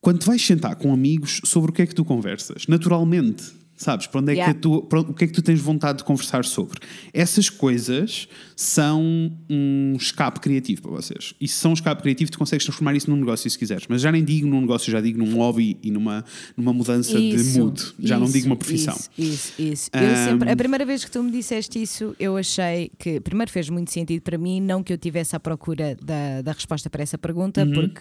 quando 0.00 0.24
vais 0.24 0.40
sentar 0.44 0.74
com 0.76 0.92
amigos 0.92 1.40
sobre 1.44 1.70
o 1.70 1.74
que 1.74 1.82
é 1.82 1.86
que 1.86 1.94
tu 1.94 2.04
conversas, 2.04 2.66
naturalmente. 2.68 3.44
Sabes? 3.80 4.08
Para 4.08 4.20
onde 4.20 4.32
é 4.32 4.34
Yeah. 4.34 4.52
que 4.54 4.60
tu, 4.60 4.82
para 4.82 5.00
o 5.00 5.14
que 5.14 5.24
é 5.24 5.26
que 5.28 5.32
tu 5.32 5.40
tens 5.40 5.60
vontade 5.60 5.98
de 5.98 6.04
conversar 6.04 6.44
sobre? 6.44 6.80
Essas 7.14 7.48
coisas 7.48 8.26
são 8.56 9.32
um 9.48 9.94
escape 9.96 10.40
criativo 10.40 10.82
para 10.82 10.90
vocês. 10.90 11.32
E 11.40 11.46
se 11.46 11.54
são 11.54 11.70
um 11.70 11.74
escape 11.74 12.02
criativo, 12.02 12.28
tu 12.30 12.38
consegues 12.38 12.64
transformar 12.64 12.94
isso 12.96 13.08
num 13.08 13.16
negócio 13.16 13.48
se 13.48 13.56
quiseres. 13.56 13.84
Mas 13.88 14.02
já 14.02 14.10
nem 14.10 14.24
digo 14.24 14.48
num 14.48 14.60
negócio, 14.60 14.90
já 14.90 15.00
digo 15.00 15.18
num 15.18 15.36
hobby 15.36 15.78
e 15.80 15.90
numa, 15.92 16.24
numa 16.56 16.72
mudança 16.72 17.16
de 17.16 17.36
Isso, 17.36 17.58
mood. 17.58 17.94
Já 18.00 18.18
não 18.18 18.24
isso, 18.24 18.32
digo 18.34 18.46
uma 18.48 18.56
profissão. 18.56 18.94
Isso, 18.94 19.08
isso, 19.16 19.52
isso. 19.58 19.90
Eu 19.94 20.16
sempre, 20.28 20.50
a 20.50 20.56
primeira 20.56 20.84
vez 20.84 21.04
que 21.04 21.10
tu 21.10 21.22
me 21.22 21.30
disseste 21.30 21.80
isso, 21.80 22.16
eu 22.18 22.36
achei 22.36 22.90
que 22.98 23.20
primeiro 23.20 23.50
fez 23.50 23.68
muito 23.70 23.92
sentido 23.92 24.22
para 24.22 24.36
mim, 24.36 24.60
não 24.60 24.82
que 24.82 24.92
eu 24.92 24.98
tivesse 24.98 25.36
à 25.36 25.40
procura 25.40 25.96
da, 26.02 26.42
da 26.42 26.50
resposta 26.52 26.90
para 26.90 27.02
essa 27.02 27.16
pergunta, 27.16 27.64
Uhum. 27.64 27.72
porque 27.72 28.00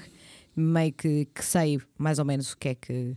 meio 0.56 0.92
que, 0.92 1.28
que 1.36 1.46
sei 1.46 1.80
mais 2.00 2.18
ou 2.18 2.26
menos 2.26 2.52
o 2.54 2.58
que 2.58 2.70
é 2.70 2.76
que. 2.76 3.14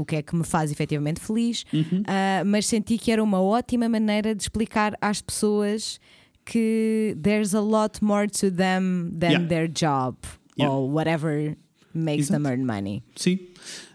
O 0.00 0.04
que 0.04 0.16
é 0.16 0.22
que 0.22 0.34
me 0.34 0.44
faz 0.44 0.70
efetivamente 0.72 1.20
feliz, 1.20 1.64
Uhum. 1.72 2.02
Ah, 2.06 2.42
mas 2.44 2.66
senti 2.66 2.96
que 2.96 3.12
era 3.12 3.22
uma 3.22 3.40
ótima 3.40 3.88
maneira 3.88 4.34
de 4.34 4.42
explicar 4.42 4.96
às 5.00 5.20
pessoas 5.20 6.00
que 6.44 7.16
there's 7.22 7.54
a 7.54 7.60
lot 7.60 8.02
more 8.02 8.26
to 8.28 8.50
them 8.50 9.10
than 9.18 9.30
Yeah. 9.30 9.46
their 9.48 9.68
job 9.68 10.16
Yeah. 10.58 10.74
or 10.74 10.90
whatever 10.90 11.54
makes 11.94 12.28
Exato. 12.28 12.42
them 12.42 12.46
earn 12.46 12.64
money. 12.64 13.02
Sim. 13.16 13.38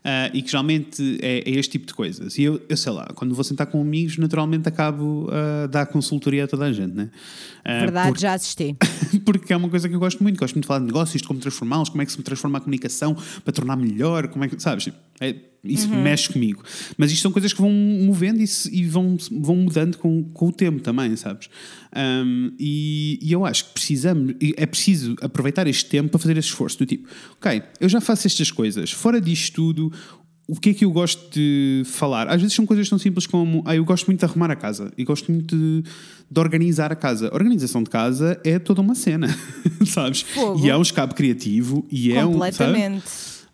Ah, 0.07 0.29
e 0.33 0.41
que 0.43 0.51
geralmente 0.51 1.17
é, 1.21 1.39
é 1.49 1.49
este 1.55 1.71
tipo 1.71 1.87
de 1.87 1.93
coisas. 1.95 2.37
E 2.37 2.43
eu, 2.43 2.61
eu 2.69 2.77
sei 2.77 2.91
lá, 2.91 3.07
quando 3.15 3.33
vou 3.33 3.43
sentar 3.43 3.65
com 3.65 3.81
amigos, 3.81 4.17
naturalmente 4.17 4.67
acabo 4.69 5.27
a 5.31 5.65
dar 5.67 5.87
consultoria 5.87 6.43
a 6.43 6.47
toda 6.47 6.65
a 6.65 6.71
gente, 6.71 6.93
né? 6.93 7.09
Ah, 7.63 7.79
Verdade, 7.79 8.07
porque- 8.09 8.21
já 8.21 8.33
assisti. 8.35 8.75
porque 9.25 9.51
é 9.51 9.57
uma 9.57 9.67
coisa 9.69 9.89
que 9.89 9.95
eu 9.95 9.99
gosto 9.99 10.21
muito. 10.21 10.37
Gosto 10.39 10.53
muito 10.53 10.63
de 10.65 10.67
falar 10.67 10.79
de 10.81 10.85
negócios, 10.85 11.21
de 11.21 11.27
como 11.27 11.39
transformá-los, 11.39 11.89
como 11.89 12.01
é 12.03 12.05
que 12.05 12.11
se 12.11 12.21
transforma 12.21 12.59
a 12.59 12.61
comunicação 12.61 13.15
para 13.43 13.51
tornar 13.51 13.75
melhor, 13.75 14.27
como 14.27 14.45
é 14.45 14.47
que, 14.47 14.61
sabes? 14.61 14.89
É, 15.19 15.33
isso 15.63 15.89
Uhum. 15.89 16.03
mexe 16.03 16.31
comigo. 16.31 16.61
Mas 16.97 17.11
isto 17.11 17.23
são 17.23 17.31
coisas 17.31 17.51
que 17.51 17.59
vão 17.59 17.71
movendo 17.71 18.39
e, 18.41 18.45
se- 18.45 18.69
e 18.71 18.85
vão, 18.85 19.17
vão 19.31 19.55
mudando 19.55 19.97
com, 19.97 20.23
com 20.25 20.49
o 20.49 20.51
tempo 20.51 20.81
também, 20.81 21.15
sabes? 21.15 21.49
Um, 21.97 22.51
e, 22.59 23.17
e 23.21 23.31
eu 23.31 23.45
acho 23.45 23.65
que 23.65 23.73
precisamos, 23.73 24.35
é 24.57 24.65
preciso 24.65 25.15
aproveitar 25.21 25.65
este 25.65 25.85
tempo 25.85 26.09
para 26.09 26.19
fazer 26.19 26.37
esse 26.37 26.49
esforço 26.49 26.77
do 26.77 26.85
tipo, 26.85 27.07
ok, 27.39 27.63
eu 27.79 27.87
já 27.87 28.01
faço 28.01 28.27
estas 28.27 28.51
coisas, 28.51 28.91
fora 28.91 29.19
disto 29.21 29.64
tudo, 29.65 29.91
o 30.47 30.59
que 30.59 30.69
é 30.69 30.73
que 30.73 30.85
eu 30.85 30.91
gosto 30.91 31.33
de 31.33 31.83
falar? 31.85 32.27
Às 32.27 32.39
vezes 32.39 32.55
são 32.55 32.65
coisas 32.65 32.87
tão 32.87 32.99
simples 32.99 33.25
como 33.25 33.63
ah, 33.65 33.75
eu 33.75 33.83
gosto 33.83 34.05
muito 34.05 34.19
de 34.19 34.25
arrumar 34.25 34.51
a 34.51 34.55
casa 34.55 34.91
e 34.95 35.03
gosto 35.03 35.31
muito 35.31 35.55
de, 35.55 35.83
de 36.29 36.39
organizar 36.39 36.91
a 36.91 36.95
casa. 36.95 37.29
A 37.29 37.33
organização 37.33 37.81
de 37.81 37.89
casa 37.89 38.39
é 38.43 38.59
toda 38.59 38.81
uma 38.81 38.93
cena, 38.93 39.27
sabes? 39.85 40.21
Fogo. 40.21 40.63
E 40.63 40.69
é 40.69 40.77
um 40.77 40.81
escape 40.81 41.15
criativo 41.15 41.85
e 41.91 42.11
é 42.11 42.23
um. 42.23 42.39
sabe? 42.51 43.01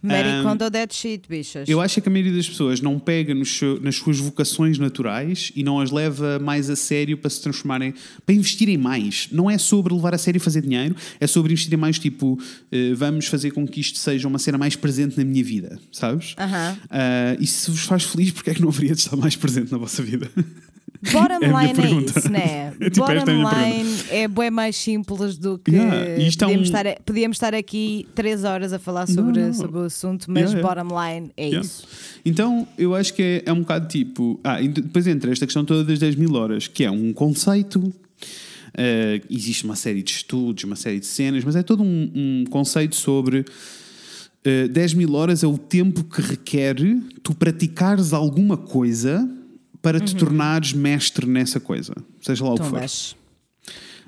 Mary 0.03 0.29
Um, 0.39 0.43
Kondo 0.43 0.69
that 0.71 0.95
shit, 0.95 1.27
bichas. 1.29 1.69
Eu 1.69 1.79
acho 1.79 2.01
que 2.01 2.09
a 2.09 2.11
maioria 2.11 2.33
das 2.33 2.49
pessoas 2.49 2.81
não 2.81 2.97
pega 2.99 3.33
seu- 3.45 3.79
nas 3.81 3.95
suas 3.95 4.17
vocações 4.19 4.79
naturais 4.79 5.51
e 5.55 5.63
não 5.63 5.79
as 5.79 5.91
leva 5.91 6.39
mais 6.39 6.69
a 6.69 6.75
sério 6.75 7.17
para 7.17 7.29
se 7.29 7.41
transformarem, 7.41 7.93
para 8.25 8.33
investirem 8.33 8.77
mais. 8.77 9.27
Não 9.31 9.49
é 9.49 9.57
sobre 9.57 9.93
levar 9.93 10.15
a 10.15 10.17
sério 10.17 10.37
e 10.37 10.41
fazer 10.41 10.61
dinheiro, 10.61 10.95
é 11.19 11.27
sobre 11.27 11.53
investirem 11.53 11.77
mais, 11.77 11.99
tipo, 11.99 12.39
eh, 12.71 12.93
vamos 12.95 13.27
fazer 13.27 13.51
com 13.51 13.67
que 13.67 13.79
isto 13.79 13.97
seja 13.99 14.27
uma 14.27 14.39
cena 14.39 14.57
mais 14.57 14.75
presente 14.75 15.17
na 15.17 15.23
minha 15.23 15.43
vida, 15.43 15.79
sabes? 15.91 16.33
Aham. 16.39 16.77
Ah, 16.89 17.35
e 17.39 17.45
se 17.45 17.69
vos 17.69 17.81
faz 17.81 18.03
feliz, 18.03 18.31
porque 18.31 18.49
é 18.49 18.53
que 18.55 18.61
não 18.61 18.69
haveria 18.69 18.95
de 18.95 19.01
estar 19.01 19.15
mais 19.15 19.35
presente 19.35 19.71
na 19.71 19.77
vossa 19.77 20.01
vida? 20.01 20.29
Bottom 21.11 21.39
É 21.41 21.47
line 21.47 21.71
é 21.71 21.73
pergunta. 21.73 22.19
isso, 22.19 22.29
né? 22.31 22.73
É 22.79 22.89
tipo, 22.89 23.09
é 23.09 23.15
Bottom 23.15 23.31
line 23.31 23.89
é 24.09 24.27
bem 24.27 24.51
mais 24.51 24.75
simples 24.75 25.37
do 25.37 25.57
que. 25.57 25.71
Yeah, 25.71 26.17
isto 26.21 26.43
é 26.43 26.47
podíamos, 26.47 26.69
um- 26.69 26.73
estar, 26.77 26.95
podíamos 27.05 27.35
estar 27.37 27.55
aqui 27.55 28.07
três 28.13 28.43
horas 28.43 28.71
a 28.73 28.79
falar 28.79 29.07
sobre, 29.07 29.41
não. 29.41 29.53
sobre 29.53 29.77
o 29.79 29.81
assunto, 29.81 30.25
mas 30.29 30.51
Yeah, 30.53 30.61
bottom 30.61 30.95
line 30.99 31.31
é 31.35 31.45
Yeah. 31.47 31.65
isso. 31.65 31.87
Então, 32.23 32.67
eu 32.77 32.93
acho 32.95 33.13
que 33.13 33.21
é, 33.21 33.43
é 33.47 33.53
um 33.53 33.61
bocado 33.61 33.87
tipo. 33.87 34.39
Ah, 34.43 34.61
e 34.61 34.67
depois 34.67 35.07
entra 35.07 35.31
esta 35.31 35.45
questão 35.45 35.65
toda 35.65 35.83
das 35.83 35.97
10 35.99 36.15
mil 36.15 36.33
horas, 36.35 36.67
que 36.67 36.83
é 36.83 36.91
um 36.91 37.11
conceito. 37.13 37.91
eh, 38.77 39.21
existe 39.29 39.65
uma 39.65 39.75
série 39.75 40.01
de 40.01 40.11
estudos, 40.11 40.63
uma 40.63 40.75
série 40.77 40.99
de 40.99 41.05
cenas, 41.05 41.43
mas 41.43 41.55
é 41.57 41.63
todo 41.63 41.83
um, 41.83 42.11
um 42.15 42.45
conceito 42.49 42.95
sobre 42.95 43.43
Uh, 44.43 44.67
10 44.69 44.95
mil 44.95 45.13
horas 45.13 45.43
é 45.43 45.47
o 45.47 45.55
tempo 45.55 46.03
que 46.03 46.19
requer 46.19 46.75
tu 47.21 47.31
praticares 47.35 48.11
alguma 48.11 48.57
coisa 48.57 49.29
para 49.81 49.99
te 49.99 50.15
tornares 50.15 50.73
mestre 50.73 51.25
nessa 51.25 51.59
coisa, 51.59 51.93
seja 52.19 52.43
lá 52.43 52.53
o 52.53 52.57
que 52.57 52.63
for. 52.63 52.81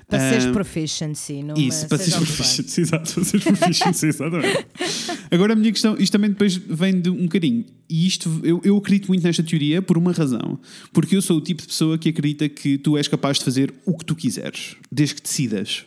Para 0.06 0.30
seres 0.30 0.46
proficiency. 0.46 1.42
Numa, 1.42 1.58
Isso, 1.58 1.88
para 1.88 1.96
seres 1.96 2.14
for. 2.14 2.26
proficiency, 2.26 2.80
exato, 2.82 3.14
para 3.14 3.24
seres 3.24 3.44
proficiency, 3.44 4.06
exatamente. 4.06 4.66
Agora 5.30 5.54
a 5.54 5.56
minha 5.56 5.72
questão, 5.72 5.96
isto 5.98 6.12
também 6.12 6.30
depois 6.30 6.56
vem 6.56 7.00
de 7.00 7.08
um 7.08 7.22
bocadinho, 7.22 7.64
e 7.88 8.06
isto, 8.06 8.40
eu, 8.42 8.60
eu 8.64 8.76
acredito 8.76 9.08
muito 9.08 9.24
nesta 9.24 9.42
teoria 9.42 9.80
por 9.80 9.96
uma 9.96 10.12
razão, 10.12 10.60
porque 10.92 11.16
eu 11.16 11.22
sou 11.22 11.38
o 11.38 11.40
tipo 11.40 11.62
de 11.62 11.68
pessoa 11.68 11.96
que 11.96 12.10
acredita 12.10 12.48
que 12.48 12.76
tu 12.76 12.96
és 12.98 13.08
capaz 13.08 13.38
de 13.38 13.44
fazer 13.44 13.72
o 13.86 13.96
que 13.96 14.04
tu 14.04 14.14
quiseres, 14.14 14.76
desde 14.92 15.14
que 15.16 15.22
decidas. 15.22 15.84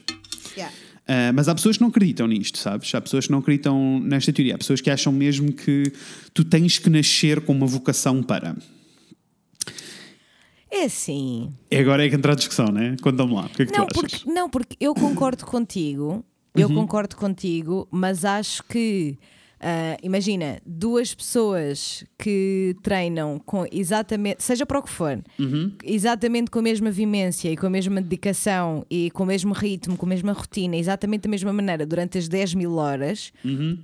Yeah. 0.56 0.74
Ah, 1.08 1.32
mas 1.34 1.48
há 1.48 1.56
pessoas 1.56 1.78
que 1.78 1.82
não 1.82 1.90
acreditam 1.90 2.28
nisto, 2.28 2.58
sabes? 2.58 2.94
Há 2.94 3.00
pessoas 3.00 3.28
que 3.28 3.32
não 3.32 3.40
acreditam 3.40 4.00
nesta 4.02 4.34
teoria. 4.34 4.56
Há 4.56 4.58
pessoas 4.58 4.82
que 4.82 4.90
acham 4.90 5.14
mesmo 5.14 5.54
que 5.54 5.94
tu 6.34 6.44
tens 6.44 6.78
que 6.78 6.90
nascer 6.90 7.40
com 7.42 7.54
uma 7.54 7.66
vocação 7.66 8.22
para. 8.22 8.56
É 10.70 10.84
assim. 10.86 11.54
E 11.72 11.78
agora 11.78 12.06
é 12.06 12.10
que 12.10 12.16
entra 12.16 12.34
a 12.34 12.36
discussão, 12.36 12.68
né? 12.68 12.96
Conta-me 13.02 13.34
lá. 13.34 13.46
O 13.46 13.50
que 13.50 13.64
é 13.64 13.66
que 13.66 13.78
Não 13.78 13.88
tu 13.88 14.00
achas? 14.00 14.20
porque, 14.20 14.32
não, 14.32 14.50
porque 14.50 14.76
eu 14.80 14.94
concordo 14.94 15.46
contigo. 15.46 16.24
Eu 16.56 16.70
concordo 16.74 17.16
contigo, 17.16 17.88
mas 17.92 18.26
acho 18.26 18.64
que. 18.64 19.16
ah, 19.60 19.96
imagina, 20.02 20.60
duas 20.66 21.14
pessoas 21.14 22.04
que 22.18 22.76
treinam 22.82 23.40
com 23.46 23.64
exatamente, 23.72 24.42
seja 24.44 24.66
para 24.66 24.80
o 24.80 24.82
que 24.84 24.90
for, 24.90 25.22
exatamente 25.84 26.50
com 26.50 26.58
a 26.60 26.62
mesma 26.64 26.90
vivência 26.90 27.52
e 27.52 27.56
com 27.56 27.68
a 27.68 27.70
mesma 27.70 28.02
dedicação 28.02 28.84
e 28.90 29.12
com 29.12 29.22
o 29.22 29.26
mesmo 29.28 29.54
ritmo, 29.54 29.96
com 29.98 30.06
a 30.08 30.10
mesma 30.10 30.32
rotina, 30.34 30.76
exatamente 30.76 31.22
da 31.22 31.30
mesma 31.30 31.54
maneira 31.54 31.86
durante 31.86 32.18
as 32.18 32.28
10 32.28 32.56
mil 32.56 32.74
horas, 32.76 33.32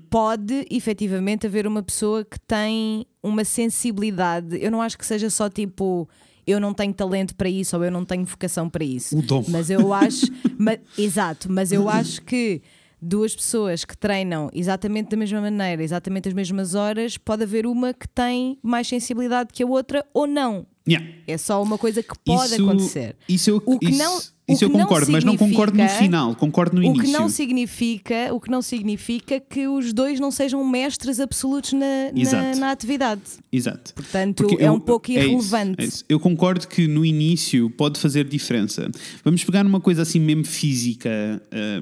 pode 0.09 0.65
efetivamente 0.71 1.45
haver 1.45 1.67
uma 1.67 1.83
pessoa 1.83 2.25
que 2.25 2.39
tem 2.39 3.05
uma 3.21 3.43
sensibilidade. 3.45 4.57
Eu 4.59 4.71
não 4.71 4.81
acho 4.81 4.97
que 4.97 5.05
seja 5.05 5.29
só 5.29 5.47
tipo. 5.47 6.09
Eu 6.45 6.59
não 6.59 6.73
tenho 6.73 6.93
talento 6.93 7.35
para 7.35 7.49
isso 7.49 7.75
ou 7.77 7.83
eu 7.83 7.91
não 7.91 8.03
tenho 8.05 8.25
vocação 8.25 8.69
para 8.69 8.83
isso. 8.83 9.17
O 9.17 9.21
dom. 9.21 9.43
Mas 9.47 9.69
eu 9.69 9.93
acho. 9.93 10.25
ma- 10.57 10.77
exato, 10.97 11.51
mas 11.51 11.71
eu 11.71 11.87
acho 11.89 12.21
que 12.21 12.61
duas 13.01 13.35
pessoas 13.35 13.83
que 13.83 13.97
treinam 13.97 14.49
exatamente 14.53 15.09
da 15.09 15.17
mesma 15.17 15.41
maneira, 15.41 15.83
exatamente 15.83 16.27
as 16.29 16.33
mesmas 16.33 16.73
horas, 16.75 17.17
pode 17.17 17.43
haver 17.43 17.65
uma 17.65 17.93
que 17.93 18.07
tem 18.07 18.57
mais 18.63 18.87
sensibilidade 18.87 19.49
que 19.51 19.61
a 19.63 19.65
outra 19.67 20.05
ou 20.13 20.25
não. 20.27 20.65
Yeah. 20.87 21.07
É 21.27 21.37
só 21.37 21.61
uma 21.63 21.77
coisa 21.77 22.03
que 22.03 22.13
pode 22.25 22.53
Isso- 22.53 22.63
acontecer. 22.63 23.15
Isso 23.27 23.49
eu, 23.49 23.63
O 23.65 23.79
que 23.79 23.89
isso, 23.89 23.97
não- 23.97 24.19
isso 24.47 24.65
eu 24.65 24.69
concordo, 24.69 25.11
mas 25.11 25.23
não 25.23 25.37
concordo 25.37 25.77
no 25.77 25.87
final, 25.89 26.35
concordo 26.35 26.75
no 26.75 26.81
O 26.81 26.85
início. 26.85 27.05
que 27.05 27.11
não 27.11 27.29
significa, 27.29 28.33
o 28.33 28.39
que 28.41 28.51
não 28.51 28.61
significa 28.61 29.39
que 29.39 29.67
os 29.67 29.93
dois 29.93 30.19
não 30.19 30.31
sejam 30.31 30.63
mestres 30.67 31.19
absolutos 31.19 31.71
na, 31.73 32.11
na, 32.13 32.55
na 32.57 32.71
atividade. 32.71 33.21
Exato. 33.51 33.93
Portanto, 33.93 34.43
Porque 34.43 34.61
é 34.61 34.67
eu- 34.67 34.73
um 34.73 34.79
pouco 34.79 35.09
é 35.11 35.15
isso, 35.15 35.23
irrelevante. 35.29 35.75
é 35.81 35.85
isso. 35.85 36.03
Eu 36.09 36.19
concordo 36.19 36.67
que 36.67 36.87
no 36.87 37.05
início 37.05 37.69
pode 37.69 37.99
fazer 37.99 38.25
diferença. 38.27 38.89
Vamos 39.23 39.43
pegar 39.43 39.63
numa 39.63 39.79
coisa 39.79 40.01
assim 40.01 40.19
mesmo 40.19 40.45
física, 40.45 41.09
eh, 41.51 41.81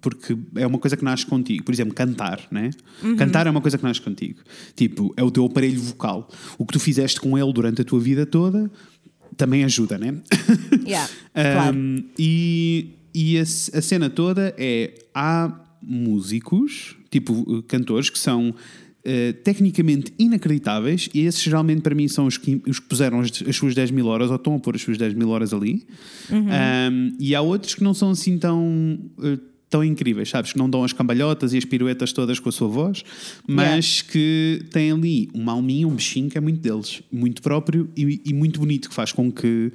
porque 0.00 0.36
é 0.56 0.66
uma 0.66 0.78
coisa 0.78 0.96
que 0.96 1.04
nasce 1.04 1.24
contigo. 1.26 1.64
Por 1.64 1.72
exemplo, 1.72 1.94
cantar, 1.94 2.40
né? 2.50 2.70
Uhum. 3.02 3.16
Cantar 3.16 3.46
é 3.46 3.50
uma 3.50 3.60
coisa 3.60 3.78
que 3.78 3.84
nasce 3.84 4.00
contigo. 4.00 4.40
Tipo, 4.74 5.12
é 5.16 5.22
o 5.22 5.30
teu 5.30 5.44
aparelho 5.44 5.80
vocal. 5.80 6.28
O 6.58 6.66
que 6.66 6.72
tu 6.72 6.80
fizeste 6.80 7.20
com 7.20 7.36
ele 7.38 7.52
durante 7.52 7.80
a 7.82 7.84
tua 7.84 8.00
vida 8.00 8.26
toda 8.26 8.70
também 9.36 9.64
ajuda, 9.64 9.98
né? 9.98 10.14
Yeah, 10.86 11.10
claro. 11.34 11.76
Um, 11.76 12.04
e 12.16 12.96
e 13.16 13.38
a, 13.38 13.42
a 13.42 13.80
cena 13.80 14.10
toda 14.10 14.54
é: 14.58 14.92
há 15.14 15.50
músicos, 15.80 16.94
tipo 17.10 17.32
uh, 17.32 17.62
cantores, 17.62 18.10
que 18.10 18.18
são 18.18 18.50
uh, 18.50 19.32
tecnicamente 19.42 20.12
inacreditáveis, 20.18 21.08
e 21.14 21.20
esses 21.20 21.40
geralmente 21.40 21.80
para 21.80 21.94
mim 21.94 22.08
são 22.08 22.26
os 22.26 22.36
que, 22.36 22.60
os 22.68 22.78
que 22.78 22.86
puseram 22.86 23.20
as, 23.20 23.30
as 23.48 23.56
suas 23.56 23.74
10 23.74 23.90
mil 23.92 24.06
horas, 24.06 24.28
ou 24.28 24.36
estão 24.36 24.54
a 24.54 24.58
pôr 24.60 24.74
as 24.74 24.82
suas 24.82 24.98
10 24.98 25.14
mil 25.14 25.30
horas 25.30 25.54
ali. 25.54 25.86
Um, 26.30 27.16
e 27.18 27.34
há 27.34 27.40
outros 27.40 27.74
que 27.74 27.82
não 27.82 27.94
são 27.94 28.10
assim 28.10 28.36
tão. 28.36 29.00
uh, 29.16 29.55
Tão 29.76 29.84
incríveis, 29.84 30.30
sabes? 30.30 30.52
Que 30.52 30.58
não 30.58 30.70
dão 30.70 30.84
as 30.84 30.92
cambalhotas 30.94 31.52
e 31.52 31.58
as 31.58 31.64
piruetas 31.66 32.12
todas 32.14 32.38
com 32.40 32.48
a 32.48 32.52
sua 32.52 32.66
voz, 32.66 33.04
mas 33.46 34.00
que 34.00 34.62
têm 34.70 34.90
ali 34.92 35.28
uma 35.34 35.52
alminha, 35.52 35.86
um 35.86 35.94
bichinho 35.94 36.30
que 36.30 36.38
é 36.38 36.40
muito 36.40 36.60
deles, 36.60 37.02
muito 37.12 37.42
próprio 37.42 37.90
e, 37.94 38.22
e 38.24 38.32
muito 38.32 38.58
bonito, 38.58 38.88
que 38.88 38.94
faz 38.94 39.12
com 39.12 39.30
que 39.30 39.70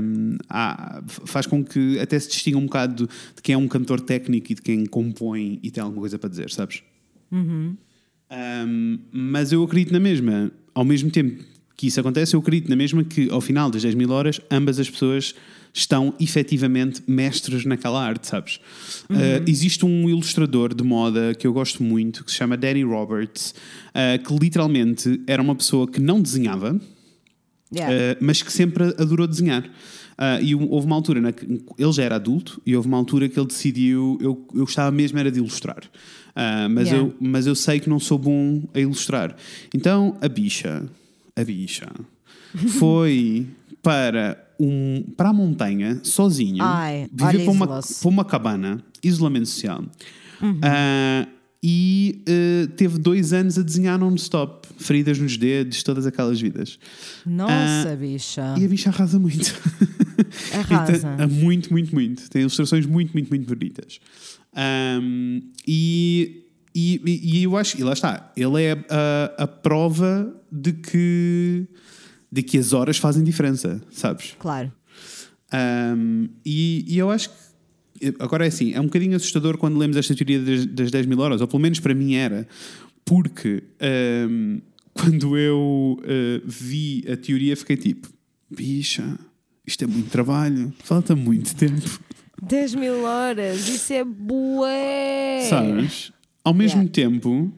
hum, 0.00 0.36
há- 0.50 1.02
faz 1.24 1.46
com 1.46 1.64
que 1.64 1.98
até 1.98 2.18
se 2.18 2.28
distinga 2.28 2.58
um 2.58 2.66
bocado 2.66 3.06
de, 3.06 3.12
de 3.36 3.42
quem 3.42 3.54
é 3.54 3.56
um 3.58 3.66
cantor 3.68 4.00
técnico 4.00 4.52
e 4.52 4.54
de 4.54 4.60
quem 4.60 4.84
compõe 4.84 5.58
e 5.62 5.70
tem 5.70 5.82
alguma 5.82 6.00
coisa 6.02 6.18
para 6.18 6.28
dizer, 6.28 6.50
sabes? 6.50 6.82
Um, 8.30 8.98
mas 9.12 9.50
eu 9.52 9.62
acredito 9.62 9.92
na 9.92 10.00
mesma, 10.00 10.50
ao 10.74 10.84
mesmo 10.84 11.10
tempo 11.10 11.42
que 11.76 11.86
isso 11.86 11.98
acontece, 12.00 12.34
eu 12.36 12.40
acredito 12.40 12.68
na 12.68 12.76
mesma 12.76 13.02
que 13.02 13.30
ao 13.30 13.40
final 13.40 13.70
das 13.70 13.82
10 13.82 13.94
mil 13.94 14.10
horas 14.10 14.40
ambas 14.50 14.78
as 14.78 14.88
pessoas 14.90 15.34
estão 15.72 16.14
efetivamente 16.20 17.02
mestres 17.06 17.64
naquela 17.64 18.04
arte, 18.04 18.28
sabes? 18.28 18.56
Uh, 19.08 19.42
existe 19.46 19.86
um 19.86 20.08
ilustrador 20.08 20.74
de 20.74 20.84
moda 20.84 21.34
que 21.34 21.46
eu 21.46 21.52
gosto 21.52 21.82
muito 21.82 22.24
que 22.24 22.30
se 22.30 22.36
chama 22.36 22.56
Danny 22.56 22.84
Roberts, 22.84 23.54
uh, 23.88 24.22
que 24.22 24.34
literalmente 24.34 25.20
era 25.26 25.40
uma 25.40 25.54
pessoa 25.54 25.86
que 25.86 26.00
não 26.00 26.20
desenhava, 26.20 26.78
Yeah. 27.74 27.90
Uh, 28.12 28.16
mas 28.20 28.42
que 28.42 28.52
sempre 28.52 28.84
adorou 28.98 29.26
desenhar. 29.26 29.64
Uh, 29.64 30.42
e 30.42 30.54
houve 30.54 30.86
uma 30.86 30.94
altura, 30.94 31.20
na 31.20 31.32
que 31.32 31.44
ele 31.78 31.92
já 31.92 32.02
era 32.02 32.16
adulto, 32.16 32.60
e 32.66 32.76
houve 32.76 32.86
uma 32.86 32.98
altura 32.98 33.28
que 33.28 33.40
ele 33.40 33.46
decidiu. 33.46 34.18
Eu, 34.20 34.46
eu 34.54 34.60
gostava 34.60 34.90
mesmo 34.90 35.18
era 35.18 35.30
de 35.30 35.38
ilustrar, 35.38 35.82
Uh, 36.32 36.64
mas, 36.70 36.88
Yeah. 36.88 36.96
eu, 36.96 37.14
mas 37.20 37.46
eu 37.46 37.54
sei 37.54 37.78
que 37.78 37.90
não 37.90 38.00
sou 38.00 38.16
bom 38.16 38.62
a 38.72 38.80
ilustrar. 38.80 39.36
Então 39.74 40.16
a 40.18 40.28
bicha, 40.28 40.82
a 41.36 41.44
bicha, 41.44 41.86
foi 42.78 43.46
para, 43.82 44.41
um, 44.60 45.02
para 45.16 45.30
a 45.30 45.32
montanha 45.32 46.00
sozinha, 46.02 46.62
Ai, 46.64 47.08
viver 47.12 47.44
para 47.44 47.52
uma, 47.52 47.66
para 47.66 48.08
uma 48.08 48.24
cabana, 48.24 48.82
isolamento 49.02 49.46
social. 49.48 49.84
Uhum. 50.40 50.50
Uh, 50.58 51.42
e 51.64 52.24
uh, 52.28 52.66
teve 52.72 52.98
dois 52.98 53.32
anos 53.32 53.56
a 53.56 53.62
desenhar 53.62 53.96
non-stop, 53.98 54.66
feridas 54.78 55.16
nos 55.18 55.36
dedos, 55.36 55.82
todas 55.84 56.06
aquelas 56.06 56.40
vidas. 56.40 56.76
Nossa, 57.24 57.92
Ah, 57.92 57.96
bicha. 57.96 58.54
E 58.58 58.64
a 58.64 58.68
bicha 58.68 58.90
arrasa 58.90 59.16
muito. 59.18 59.54
Arrasa. 60.52 60.96
Então, 60.96 61.16
ah, 61.20 61.28
muito, 61.28 61.70
muito, 61.72 61.94
muito. 61.94 62.28
Tem 62.30 62.40
ilustrações 62.42 62.84
muito, 62.84 63.12
muito, 63.12 63.28
muito 63.28 63.46
bonitas. 63.46 64.00
E, 65.66 66.44
e, 66.74 67.00
e- 67.04 67.38
e 67.38 67.42
eu 67.44 67.56
acho, 67.56 67.78
e 67.78 67.84
lá 67.84 67.92
está, 67.92 68.32
ele 68.36 68.62
é 68.62 68.72
a, 68.90 69.44
a 69.44 69.46
prova 69.46 70.34
de 70.50 70.72
que, 70.72 71.66
de 72.32 72.42
que 72.42 72.56
as 72.56 72.72
horas 72.72 72.96
fazem 72.96 73.22
diferença, 73.22 73.80
sabes? 73.90 74.34
Claro. 74.38 74.72
Um, 75.52 76.28
e, 76.44 76.84
e 76.88 76.98
eu 76.98 77.10
acho 77.10 77.28
que 77.28 78.14
agora 78.18 78.44
é 78.46 78.48
assim, 78.48 78.72
é 78.72 78.80
um 78.80 78.84
bocadinho 78.84 79.14
assustador 79.14 79.58
quando 79.58 79.76
lemos 79.78 79.96
esta 79.98 80.14
teoria 80.14 80.40
das, 80.40 80.64
das 80.66 80.90
10 80.90 81.06
mil 81.06 81.18
horas, 81.20 81.40
ou 81.42 81.46
pelo 81.46 81.60
menos 81.60 81.78
para 81.78 81.94
mim 81.94 82.14
era, 82.14 82.48
porque 83.04 83.62
um, 84.30 84.60
quando 84.94 85.36
eu 85.36 85.98
uh, 86.00 86.42
vi 86.44 87.04
a 87.10 87.16
teoria 87.16 87.54
fiquei 87.56 87.76
tipo, 87.76 88.08
bicha, 88.50 89.18
isto 89.66 89.84
é 89.84 89.86
muito 89.86 90.08
trabalho, 90.10 90.72
falta 90.82 91.14
muito 91.14 91.54
tempo, 91.54 92.00
10 92.42 92.74
mil 92.74 93.02
horas, 93.04 93.68
isso 93.68 93.92
é 93.92 94.02
bué. 94.04 95.46
sabes? 95.48 96.12
Ao 96.42 96.52
mesmo 96.54 96.80
Yeah. 96.80 96.92
tempo, 96.92 97.52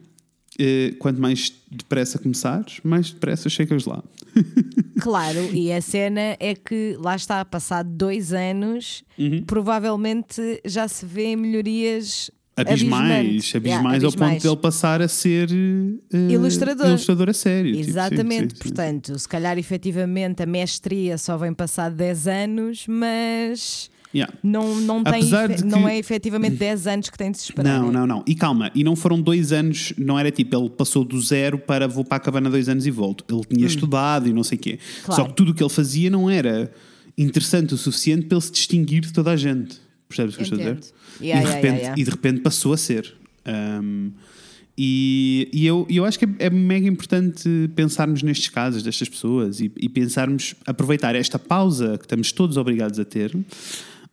quanto 0.99 1.19
mais 1.21 1.51
depressa 1.71 2.17
começares, 2.17 2.79
mais 2.83 3.11
depressa 3.11 3.49
chegas 3.49 3.85
lá. 3.85 4.03
Claro, 5.01 5.39
e 5.53 5.71
a 5.71 5.81
cena 5.81 6.35
é 6.39 6.55
que 6.55 6.95
lá 6.99 7.15
está, 7.15 7.43
passado 7.45 7.89
dois 7.89 8.31
anos, 8.33 9.03
Uhum. 9.17 9.43
provavelmente 9.45 10.41
já 10.65 10.87
se 10.87 11.05
vê 11.05 11.35
melhorias 11.35 12.31
Abismais, 12.57 13.51
abismais 13.53 13.63
Yeah, 13.65 13.89
ao 13.89 13.99
ponto 13.99 14.05
abismais. 14.23 14.43
dele 14.43 14.55
passar 14.57 15.01
a 15.01 15.07
ser 15.09 15.49
eh, 15.51 16.31
Ilustrador. 16.31 16.87
ilustrador 16.87 17.29
a 17.29 17.33
sério. 17.33 17.71
tipo, 17.73 17.83
sim, 17.83 17.89
Exatamente, 17.89 18.53
sim, 18.55 18.55
sim. 18.55 18.61
portanto, 18.63 19.19
se 19.19 19.27
calhar 19.27 19.57
efetivamente 19.57 20.41
a 20.41 20.45
mestria 20.45 21.17
só 21.17 21.35
vem 21.37 21.53
passado 21.53 21.95
10 21.95 22.27
anos, 22.27 22.85
mas 22.87 23.89
Yeah. 24.15 24.33
não, 24.41 24.79
não, 24.79 25.03
tem, 25.03 25.19
efe- 25.19 25.55
de 25.55 25.65
não 25.65 25.83
que- 25.83 25.89
é 25.89 25.97
efetivamente 25.97 26.55
10 26.55 26.87
anos 26.87 27.09
que 27.09 27.17
tem 27.17 27.31
de 27.31 27.37
se 27.37 27.43
esperar. 27.49 27.79
Não, 27.81 27.87
né? 27.91 27.99
não, 27.99 28.07
não. 28.07 28.23
E 28.25 28.33
calma, 28.33 28.71
e 28.73 28.81
não 28.83 28.95
foram 28.95 29.19
dois 29.19 29.51
anos, 29.51 29.91
não 29.97 30.17
era 30.17 30.31
tipo, 30.31 30.55
ele 30.55 30.69
passou 30.69 31.03
do 31.03 31.19
zero 31.19 31.57
para 31.59 31.85
vou 31.87 32.05
para 32.05 32.15
a 32.17 32.19
cabana 32.21 32.49
dois 32.49 32.69
anos 32.69 32.85
e 32.85 32.91
volto. 32.91 33.25
Ele 33.29 33.41
tinha 33.43 33.67
estudado 33.67 34.29
e 34.29 34.33
não 34.33 34.43
sei 34.43 34.57
o 34.57 34.61
quê. 34.61 34.79
Hum. 34.81 35.01
Claro. 35.03 35.21
Só 35.21 35.27
que 35.27 35.35
tudo 35.35 35.51
o 35.51 35.53
que 35.53 35.61
ele 35.61 35.69
fazia 35.69 36.09
não 36.09 36.29
era 36.29 36.71
interessante 37.17 37.73
o 37.73 37.77
suficiente 37.77 38.25
para 38.27 38.37
ele 38.37 38.45
se 38.45 38.51
distinguir 38.53 39.01
de 39.01 39.11
toda 39.11 39.31
a 39.31 39.35
gente. 39.35 39.79
Percebes 40.07 40.35
o 40.35 40.37
que 40.37 40.43
eu 40.43 40.45
estou 40.45 40.59
a 40.59 40.73
dizer? 40.73 40.93
Yeah, 41.21 41.41
e, 41.41 41.45
de 41.47 41.53
repente, 41.55 41.77
yeah, 41.79 42.01
e 42.01 42.03
de 42.05 42.09
repente 42.09 42.41
passou 42.41 42.71
a 42.73 42.77
ser. 42.77 43.13
Um, 43.45 44.11
e, 44.77 45.49
e 45.53 45.65
eu, 45.65 45.87
eu 45.89 46.03
acho 46.03 46.19
que 46.19 46.25
é, 46.25 46.29
é 46.39 46.49
mega 46.49 46.87
importante 46.87 47.47
pensarmos 47.75 48.21
nestes 48.21 48.49
casos 48.49 48.83
destas 48.83 49.07
pessoas 49.07 49.61
e, 49.61 49.71
e 49.77 49.87
pensarmos, 49.87 50.53
aproveitar 50.65 51.15
esta 51.15 51.39
pausa 51.39 51.97
que 51.97 52.03
estamos 52.03 52.31
todos 52.33 52.57
obrigados 52.57 52.99
a 52.99 53.05
ter. 53.05 53.35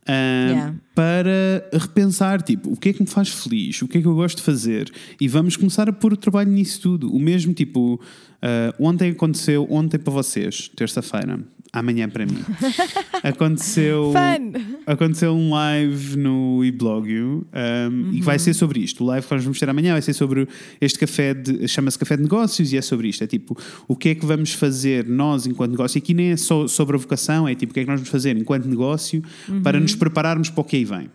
Um, 0.07 0.53
Yeah. 0.53 0.75
para 0.93 1.65
repensar, 1.71 2.41
tipo, 2.41 2.71
o 2.71 2.77
que 2.77 2.89
é 2.89 2.93
que 2.93 3.01
me 3.01 3.07
faz 3.07 3.29
feliz, 3.29 3.81
o 3.81 3.87
que 3.87 3.97
é 3.97 4.01
que 4.01 4.07
eu 4.07 4.15
gosto 4.15 4.37
de 4.37 4.43
fazer, 4.43 4.91
e 5.19 5.27
vamos 5.27 5.55
começar 5.55 5.87
a 5.89 5.93
pôr 5.93 6.13
o 6.13 6.17
trabalho 6.17 6.51
nisso 6.51 6.81
tudo. 6.81 7.13
O 7.13 7.19
mesmo, 7.19 7.53
tipo, 7.53 7.99
ah, 8.41 8.75
ontem 8.77 9.11
aconteceu, 9.11 9.65
ontem 9.69 9.97
para 9.97 10.11
vocês, 10.11 10.69
terça-feira, 10.75 11.39
amanhã 11.73 12.07
para 12.07 12.23
mim, 12.25 12.37
aconteceu, 13.23 14.13
Fun! 14.13 14.81
aconteceu 14.85 15.33
um 15.33 15.49
live 15.49 16.15
no 16.15 16.63
eblogio 16.63 17.47
um, 17.91 18.13
e 18.13 18.21
vai 18.21 18.37
ser 18.37 18.53
sobre 18.53 18.79
isto. 18.79 19.03
O 19.03 19.07
live 19.07 19.25
que 19.25 19.33
nós 19.33 19.43
vamos 19.43 19.59
ter 19.59 19.67
amanhã 19.67 19.93
vai 19.93 20.01
ser 20.01 20.13
sobre 20.13 20.47
este 20.79 20.99
café, 20.99 21.35
chama-se 21.67 21.97
Café 21.97 22.15
de 22.15 22.21
Negócios 22.21 22.71
e 22.71 22.77
é 22.77 22.81
sobre 22.81 23.07
isto. 23.07 23.23
É 23.23 23.27
tipo, 23.27 23.57
o 23.87 23.95
que 23.95 24.09
é 24.09 24.15
que 24.15 24.23
vamos 24.23 24.53
fazer 24.53 25.07
nós 25.07 25.47
enquanto 25.47 25.71
negócio? 25.71 25.97
E 25.97 25.99
aqui 25.99 26.13
nem 26.13 26.31
é 26.31 26.37
só 26.37 26.67
sobre 26.67 26.95
a 26.95 26.99
vocação, 26.99 27.47
é 27.47 27.55
tipo, 27.55 27.71
o 27.71 27.73
que 27.73 27.79
é 27.79 27.83
que 27.83 27.89
nós 27.89 27.99
vamos 27.99 28.09
fazer 28.09 28.37
enquanto 28.37 28.67
negócio 28.67 29.23
para 29.63 29.79
nos 29.79 29.95
prepararmos 29.95 30.51
para 30.51 30.61
o 30.61 30.63
que 30.63 30.75
aí 30.75 30.85
vem. 30.85 31.09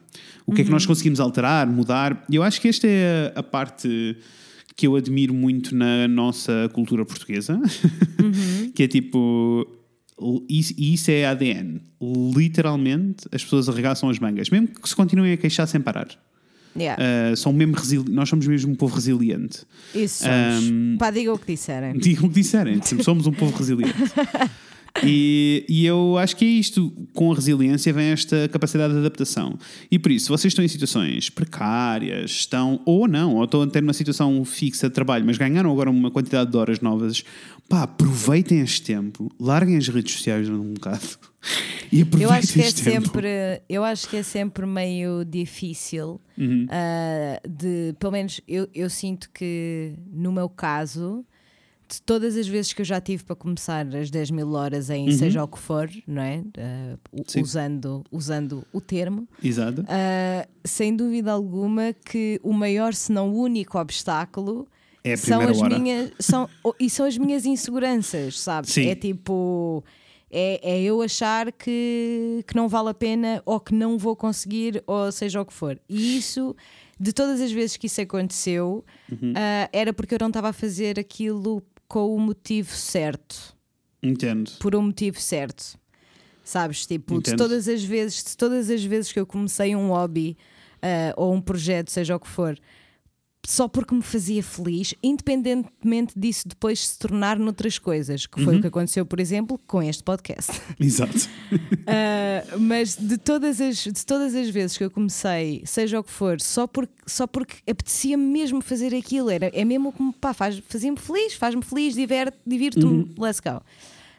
O 0.44 0.52
que 0.52 0.62
é 0.62 0.64
que 0.64 0.70
nós 0.70 0.86
conseguimos 0.86 1.20
alterar, 1.20 1.66
mudar. 1.68 2.24
E 2.28 2.34
eu 2.34 2.42
acho 2.42 2.60
que 2.60 2.68
esta 2.68 2.86
é 2.86 3.32
a, 3.36 3.40
a 3.40 3.42
parte 3.42 4.16
que 4.74 4.86
eu 4.86 4.96
admiro 4.96 5.34
muito 5.34 5.74
na 5.74 6.08
nossa 6.08 6.70
cultura 6.72 7.04
portuguesa, 7.04 7.60
que 8.74 8.82
é 8.82 8.88
tipo. 8.88 9.77
E 10.48 10.94
isso 10.94 11.10
é 11.10 11.26
ADN. 11.26 11.80
Literalmente, 12.34 13.28
as 13.32 13.42
pessoas 13.42 13.68
arregaçam 13.68 14.10
as 14.10 14.18
mangas, 14.18 14.50
mesmo 14.50 14.68
que 14.68 14.88
se 14.88 14.96
continuem 14.96 15.32
a 15.32 15.36
queixar 15.36 15.66
sem 15.66 15.80
parar. 15.80 16.08
Yeah. 16.76 17.02
Uh, 17.02 17.36
são 17.36 17.52
mesmo 17.52 17.74
nós 18.08 18.28
somos 18.28 18.46
mesmo 18.46 18.72
um 18.72 18.74
povo 18.74 18.94
resiliente. 18.94 19.64
Isso 19.94 20.24
somos. 20.24 20.70
um, 20.70 20.96
Pá, 20.98 21.10
diga 21.10 21.32
o 21.32 21.38
que 21.38 21.46
disserem. 21.46 21.94
Digam 21.98 22.26
o 22.26 22.28
que 22.28 22.40
disserem, 22.40 22.80
somos 23.02 23.26
um 23.26 23.32
povo 23.32 23.56
resiliente. 23.56 23.94
E, 25.04 25.64
e 25.68 25.86
eu 25.86 26.16
acho 26.18 26.36
que 26.36 26.44
é 26.44 26.48
isto. 26.48 26.92
Com 27.12 27.32
a 27.32 27.34
resiliência 27.34 27.92
vem 27.92 28.06
esta 28.08 28.48
capacidade 28.48 28.92
de 28.92 28.98
adaptação. 29.00 29.58
E 29.90 29.98
por 29.98 30.10
isso, 30.12 30.26
se 30.26 30.30
vocês 30.30 30.50
estão 30.52 30.64
em 30.64 30.68
situações 30.68 31.30
precárias, 31.30 32.30
estão 32.30 32.80
ou 32.84 33.06
não, 33.08 33.36
ou 33.36 33.44
estão 33.44 33.62
a 33.62 33.66
ter 33.66 33.82
uma 33.82 33.92
situação 33.92 34.44
fixa 34.44 34.88
de 34.88 34.94
trabalho, 34.94 35.24
mas 35.24 35.38
ganharam 35.38 35.70
agora 35.70 35.90
uma 35.90 36.10
quantidade 36.10 36.50
de 36.50 36.56
horas 36.56 36.80
novas, 36.80 37.24
pá, 37.68 37.82
aproveitem 37.82 38.60
este 38.60 38.82
tempo, 38.82 39.30
larguem 39.38 39.76
as 39.76 39.88
redes 39.88 40.12
sociais 40.14 40.48
um 40.48 40.72
bocado 40.74 41.06
e 41.92 42.02
aproveitem 42.02 42.22
Eu 42.22 42.30
acho 42.30 42.52
que 42.52 42.60
é 42.60 42.72
tempo. 42.72 43.06
sempre, 43.06 43.28
eu 43.68 43.84
acho 43.84 44.08
que 44.08 44.16
é 44.16 44.22
sempre 44.22 44.66
meio 44.66 45.24
difícil 45.24 46.20
Uhum. 46.36 46.66
ah, 46.70 47.40
de, 47.48 47.94
pelo 47.98 48.12
menos 48.12 48.40
eu, 48.46 48.68
eu 48.72 48.88
sinto 48.88 49.28
que 49.34 49.94
no 50.12 50.30
meu 50.30 50.48
caso, 50.48 51.24
de 51.90 52.02
todas 52.02 52.36
as 52.36 52.46
vezes 52.46 52.72
que 52.72 52.82
eu 52.82 52.84
já 52.84 53.00
tive 53.00 53.24
para 53.24 53.34
começar 53.34 53.86
as 53.96 54.10
10 54.10 54.30
mil 54.30 54.52
horas 54.52 54.90
em 54.90 55.10
seja 55.12 55.42
o 55.42 55.48
que 55.48 55.58
for, 55.58 55.88
não 56.06 56.22
é? 56.22 56.38
U- 56.38 57.18
Uhum. 57.18 57.24
Sim. 57.26 57.40
usando, 57.40 58.04
usando 58.12 58.64
o 58.72 58.80
termo, 58.80 59.26
Exato. 59.42 59.84
ah, 59.88 60.46
sem 60.64 60.94
dúvida 60.94 61.32
alguma 61.32 61.92
que 62.04 62.38
o 62.42 62.52
maior, 62.52 62.92
se 62.94 63.10
não 63.10 63.30
o 63.30 63.38
único 63.40 63.78
obstáculo 63.78 64.68
É 65.02 65.16
são 65.16 65.40
as 65.40 65.58
hora. 65.60 65.78
minhas 65.78 66.10
são, 66.18 66.48
e 66.78 66.90
são 66.90 67.06
as 67.06 67.16
minhas 67.16 67.46
inseguranças, 67.46 68.38
sabes? 68.38 68.70
Sim. 68.72 68.86
É 68.88 68.94
tipo 68.94 69.82
é, 70.30 70.60
é 70.76 70.82
eu 70.82 71.00
achar 71.00 71.50
que, 71.52 72.44
que 72.46 72.54
não 72.54 72.68
vale 72.68 72.90
a 72.90 72.94
pena 72.94 73.42
ou 73.46 73.58
que 73.58 73.72
não 73.74 73.96
vou 73.96 74.14
conseguir, 74.14 74.82
ou 74.86 75.10
seja 75.10 75.40
o 75.40 75.46
que 75.46 75.54
for. 75.54 75.80
E 75.88 76.18
isso, 76.18 76.54
de 77.00 77.14
todas 77.14 77.40
as 77.40 77.50
vezes 77.50 77.78
que 77.78 77.86
isso 77.86 78.00
aconteceu, 78.02 78.84
Uhum. 79.10 79.32
ah, 79.34 79.70
era 79.72 79.90
porque 79.94 80.14
eu 80.14 80.18
não 80.20 80.26
estava 80.28 80.50
a 80.50 80.52
fazer 80.52 80.98
aquilo 81.00 81.62
com 81.88 82.14
o 82.14 82.20
motivo 82.20 82.70
certo 82.70 83.56
Entendo. 84.02 84.50
por 84.60 84.76
um 84.76 84.82
motivo 84.82 85.20
certo. 85.20 85.78
Sabes? 86.44 86.86
Tipo, 86.86 87.20
de 87.20 87.36
todas 87.36 87.68
as 87.68 87.82
vezes, 87.82 88.24
de 88.24 88.36
todas 88.36 88.70
as 88.70 88.82
vezes 88.82 89.12
que 89.12 89.20
eu 89.20 89.26
comecei 89.26 89.76
um 89.76 89.88
hobby 89.88 90.36
ah, 90.80 91.12
ou 91.16 91.34
um 91.34 91.40
projeto, 91.40 91.90
seja 91.90 92.16
o 92.16 92.20
que 92.20 92.28
for, 92.28 92.58
só 93.46 93.66
porque 93.66 93.94
me 93.94 94.02
fazia 94.02 94.42
feliz, 94.42 94.94
independentemente 95.02 96.12
disso 96.18 96.46
depois 96.46 96.88
se 96.88 96.98
tornar 96.98 97.38
noutras 97.38 97.78
coisas, 97.78 98.26
que 98.26 98.38
Uhum. 98.38 98.44
foi 98.44 98.56
o 98.56 98.60
que 98.60 98.66
aconteceu, 98.66 99.06
por 99.06 99.18
exemplo, 99.20 99.58
com 99.66 99.82
este 99.82 100.02
podcast. 100.02 100.52
Exato. 100.78 101.28
Uh, 101.52 102.58
mas 102.60 102.96
de 102.96 103.16
todas, 103.16 103.60
as, 103.60 103.76
de 103.84 104.04
todas 104.04 104.34
as 104.34 104.48
vezes 104.50 104.76
que 104.76 104.84
eu 104.84 104.90
comecei, 104.90 105.62
seja 105.64 105.98
o 106.00 106.04
que 106.04 106.10
for, 106.10 106.40
só 106.40 106.66
porque, 106.66 106.92
só 107.06 107.26
porque 107.26 107.56
apetecia-me 107.70 108.24
mesmo 108.24 108.60
fazer 108.60 108.94
aquilo, 108.94 109.30
era, 109.30 109.46
é 109.54 109.64
mesmo 109.64 109.92
como 109.92 110.12
pá, 110.12 110.34
faz, 110.34 110.60
fazia-me 110.68 110.98
feliz, 110.98 111.34
faz-me 111.34 111.62
feliz, 111.62 111.94
diverte, 111.94 112.36
divirto-me, 112.46 113.14
let's 113.18 113.40
go. 113.40 113.62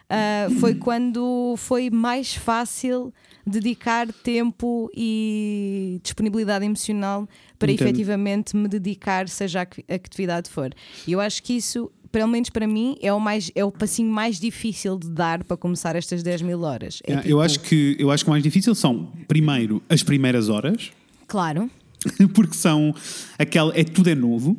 Uh, 0.09 0.51
foi 0.59 0.73
quando 0.75 1.55
foi 1.57 1.89
mais 1.91 2.33
fácil 2.33 3.13
dedicar 3.45 4.11
tempo 4.11 4.89
e 4.95 5.99
disponibilidade 6.03 6.65
emocional 6.65 7.27
para 7.57 7.71
Entendo. 7.71 7.87
efetivamente 7.87 8.55
me 8.55 8.67
dedicar, 8.67 9.29
seja 9.29 9.61
a 9.61 9.65
que 9.65 9.83
atividade 9.87 10.49
for. 10.49 10.71
E 11.07 11.11
eu 11.11 11.19
acho 11.19 11.43
que 11.43 11.53
isso, 11.53 11.91
pelo 12.11 12.27
menos 12.27 12.49
para 12.49 12.65
mim, 12.67 12.97
é 13.01 13.13
o, 13.13 13.19
mais, 13.19 13.51
é 13.53 13.63
o 13.63 13.71
passinho 13.71 14.11
mais 14.11 14.39
difícil 14.39 14.97
de 14.97 15.09
dar 15.09 15.43
para 15.43 15.57
começar 15.57 15.95
estas 15.95 16.23
10 16.23 16.41
mil 16.41 16.61
horas. 16.61 17.01
É 17.03 17.11
Yeah, 17.11 17.23
tipo, 17.23 17.33
eu, 17.35 17.41
acho 17.41 17.59
que, 17.59 17.95
eu 17.99 18.11
acho 18.11 18.23
que 18.23 18.29
o 18.29 18.31
mais 18.31 18.43
difícil 18.43 18.73
são, 18.75 19.11
primeiro, 19.27 19.81
as 19.89 20.01
primeiras 20.03 20.49
horas, 20.49 20.91
Claro. 21.27 21.69
porque 22.33 22.55
são 22.55 22.93
aquela. 23.37 23.71
É, 23.77 23.83
tudo 23.83 24.09
é 24.09 24.15
novo. 24.15 24.57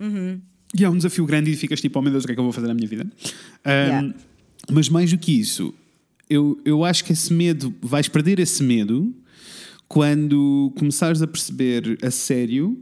Uhum. 0.00 0.40
E 0.76 0.84
é 0.84 0.88
um 0.90 0.96
desafio 0.96 1.24
grande 1.26 1.50
e 1.50 1.56
ficas 1.56 1.80
tipo, 1.80 1.98
oh 1.98 2.02
meu 2.02 2.10
Deus, 2.10 2.24
o 2.24 2.26
que 2.26 2.32
é 2.32 2.34
que 2.34 2.40
eu 2.40 2.44
vou 2.44 2.52
fazer 2.52 2.66
na 2.66 2.74
minha 2.74 2.88
vida? 2.88 3.04
Um, 3.04 3.70
Yeah. 3.70 4.14
Mas 4.72 4.88
mais 4.88 5.10
do 5.10 5.18
que 5.18 5.32
isso, 5.32 5.74
eu, 6.28 6.60
eu 6.64 6.84
acho 6.84 7.04
que 7.04 7.12
esse 7.12 7.32
medo, 7.32 7.74
vais 7.82 8.08
perder 8.08 8.38
esse 8.38 8.62
medo 8.62 9.14
quando 9.88 10.72
começares 10.78 11.20
a 11.22 11.26
perceber 11.26 11.98
a 12.02 12.10
sério 12.10 12.80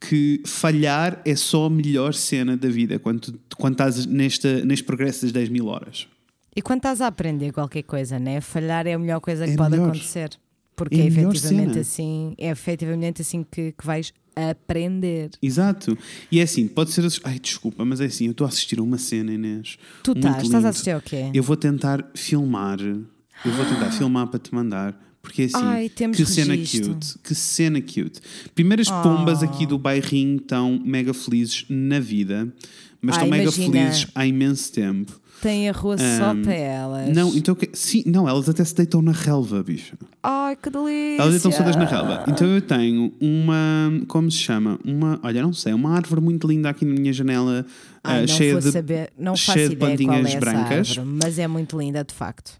que 0.00 0.40
falhar 0.46 1.20
é 1.24 1.34
só 1.34 1.66
a 1.66 1.70
melhor 1.70 2.14
cena 2.14 2.56
da 2.56 2.68
vida 2.68 2.98
quando, 2.98 3.38
quando 3.56 3.72
estás 3.74 4.06
nesta, 4.06 4.64
neste 4.64 4.84
progresso 4.84 5.22
das 5.22 5.32
10 5.32 5.48
mil 5.48 5.66
horas. 5.66 6.06
E 6.54 6.62
quando 6.62 6.78
estás 6.78 7.00
a 7.00 7.06
aprender 7.08 7.52
qualquer 7.52 7.82
coisa, 7.82 8.18
né? 8.18 8.40
falhar 8.40 8.86
é 8.86 8.92
a 8.92 8.98
melhor 8.98 9.20
coisa 9.20 9.44
que 9.44 9.52
É 9.52 9.56
pode 9.56 9.72
melhor. 9.72 9.88
acontecer. 9.88 10.30
Porque 10.76 10.96
É 10.96 11.00
é, 11.00 11.06
efetivamente 11.06 11.78
assim, 11.78 12.34
é 12.38 12.50
efetivamente 12.50 13.22
assim 13.22 13.44
que, 13.50 13.72
que 13.72 13.86
vais 13.86 14.12
aprender. 14.34 15.30
Exato. 15.40 15.96
E 16.30 16.40
é 16.40 16.42
assim, 16.42 16.66
pode 16.66 16.90
ser. 16.90 17.04
Ai, 17.24 17.38
desculpa, 17.38 17.84
mas 17.84 18.00
é 18.00 18.06
assim, 18.06 18.26
eu 18.26 18.32
estou 18.32 18.44
a 18.44 18.48
assistir 18.48 18.78
a 18.78 18.82
uma 18.82 18.98
cena, 18.98 19.32
Inês. 19.32 19.76
Tu 20.02 20.10
muito 20.12 20.26
estás, 20.26 20.42
estás 20.44 20.64
a 20.64 20.68
assistir 20.70 20.90
ao 20.90 21.00
quê? 21.00 21.30
Eu 21.32 21.42
vou 21.42 21.56
tentar 21.56 22.04
filmar. 22.14 22.80
Eu 22.80 23.52
vou 23.52 23.64
tentar 23.66 23.90
filmar 23.92 24.26
para 24.28 24.38
te 24.38 24.54
mandar. 24.54 25.00
Porque 25.22 25.42
é 25.42 25.44
assim, 25.46 25.54
Ai, 25.56 25.88
que 25.88 26.26
cena 26.26 26.54
registro. 26.54 26.94
cute. 26.94 27.18
Que 27.22 27.34
cena 27.34 27.80
cute. 27.80 28.20
Primeiras 28.54 28.88
pombas 28.90 29.42
aqui 29.42 29.64
do 29.66 29.78
bairrinho 29.78 30.36
estão 30.36 30.78
mega 30.84 31.14
felizes 31.14 31.64
na 31.68 31.98
vida, 31.98 32.52
mas 33.00 33.14
Ah, 33.16 33.18
estão 33.18 33.30
mega 33.30 33.44
imagina. 33.44 33.72
felizes 33.72 34.06
há 34.14 34.26
imenso 34.26 34.70
tempo. 34.72 35.18
Tem 35.42 35.68
a 35.68 35.72
rua 35.72 35.96
só 35.98 36.34
para 36.42 36.54
elas. 36.54 37.14
Não, 37.14 37.34
então 37.36 37.56
sim, 37.74 38.02
não, 38.06 38.26
elas 38.28 38.48
até 38.48 38.64
se 38.64 38.74
deitam 38.74 39.02
na 39.02 39.12
relva, 39.12 39.62
bicho. 39.62 39.94
Ai, 40.22 40.56
que 40.56 40.70
delícia! 40.70 41.20
Elas 41.22 41.32
deitam 41.32 41.52
todas 41.52 41.76
na 41.76 41.84
relva. 41.84 42.24
Então 42.28 42.46
eu 42.46 42.62
tenho 42.62 43.12
uma, 43.20 43.92
como 44.08 44.30
se 44.30 44.38
chama? 44.38 44.78
Uma, 44.84 45.20
olha, 45.22 45.42
não 45.42 45.52
sei, 45.52 45.74
uma 45.74 45.94
árvore 45.94 46.20
muito 46.22 46.46
linda 46.48 46.70
aqui 46.70 46.84
na 46.86 46.94
minha 46.94 47.12
janela, 47.12 47.66
Ai, 48.02 48.20
não 48.22 48.26
cheia 48.28 48.58
de 48.58 48.70
saber, 48.72 49.12
não 49.18 49.36
cheia 49.36 49.54
faço 49.56 49.68
de 49.68 49.74
ideia 49.74 49.78
qual 49.78 49.90
é 49.90 49.96
plantinhas 50.20 50.28
essa 50.34 50.40
brancas. 50.40 50.88
árvore, 50.98 51.16
mas 51.22 51.38
é 51.38 51.46
muito 51.46 51.78
linda, 51.78 52.02
de 52.02 52.14
facto. 52.14 52.52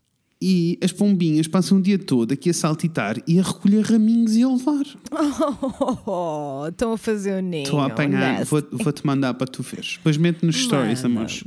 E 0.42 0.78
as 0.82 0.92
pombinhas 0.92 1.46
passam 1.48 1.78
o 1.78 1.80
dia 1.80 1.98
todo 1.98 2.32
aqui 2.32 2.50
a 2.50 2.54
saltitar 2.54 3.16
e 3.26 3.38
a 3.40 3.42
recolher 3.42 3.80
raminhos 3.86 4.36
e 4.36 4.42
a 4.42 4.48
levar. 4.48 4.84
Oh, 6.06 6.66
estão 6.68 6.92
a 6.92 6.98
fazer 6.98 7.38
o 7.38 7.40
ninho. 7.40 7.62
Estou 7.62 7.80
a 7.80 7.86
apanhar, 7.86 8.38
nest. 8.40 8.50
vou- 8.50 8.62
vou-te 8.72 9.06
mandar 9.06 9.32
para 9.34 9.46
tu 9.46 9.62
veres. 9.62 9.94
Depois 9.96 10.16
mete 10.18 10.44
nos 10.44 10.56
stories, 10.56 11.02
amores. 11.04 11.44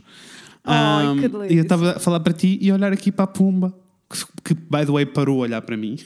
Ai, 0.68 1.20
que 1.22 1.28
delícia. 1.28 1.56
eu 1.56 1.64
estava 1.64 1.92
a 1.94 2.00
falar 2.00 2.20
para 2.20 2.34
ti 2.34 2.58
e 2.62 2.70
a 2.70 2.74
olhar 2.76 2.92
aqui 2.94 3.12
para 3.12 3.24
a 3.26 3.28
pomba, 3.28 3.74
que, 4.10 4.26
que, 4.44 4.54
by 4.54 4.86
the 4.86 4.92
way 4.92 5.06
parou 5.06 5.38
a 5.40 5.42
olhar 5.44 5.62
para 5.62 5.76
mim. 5.78 5.98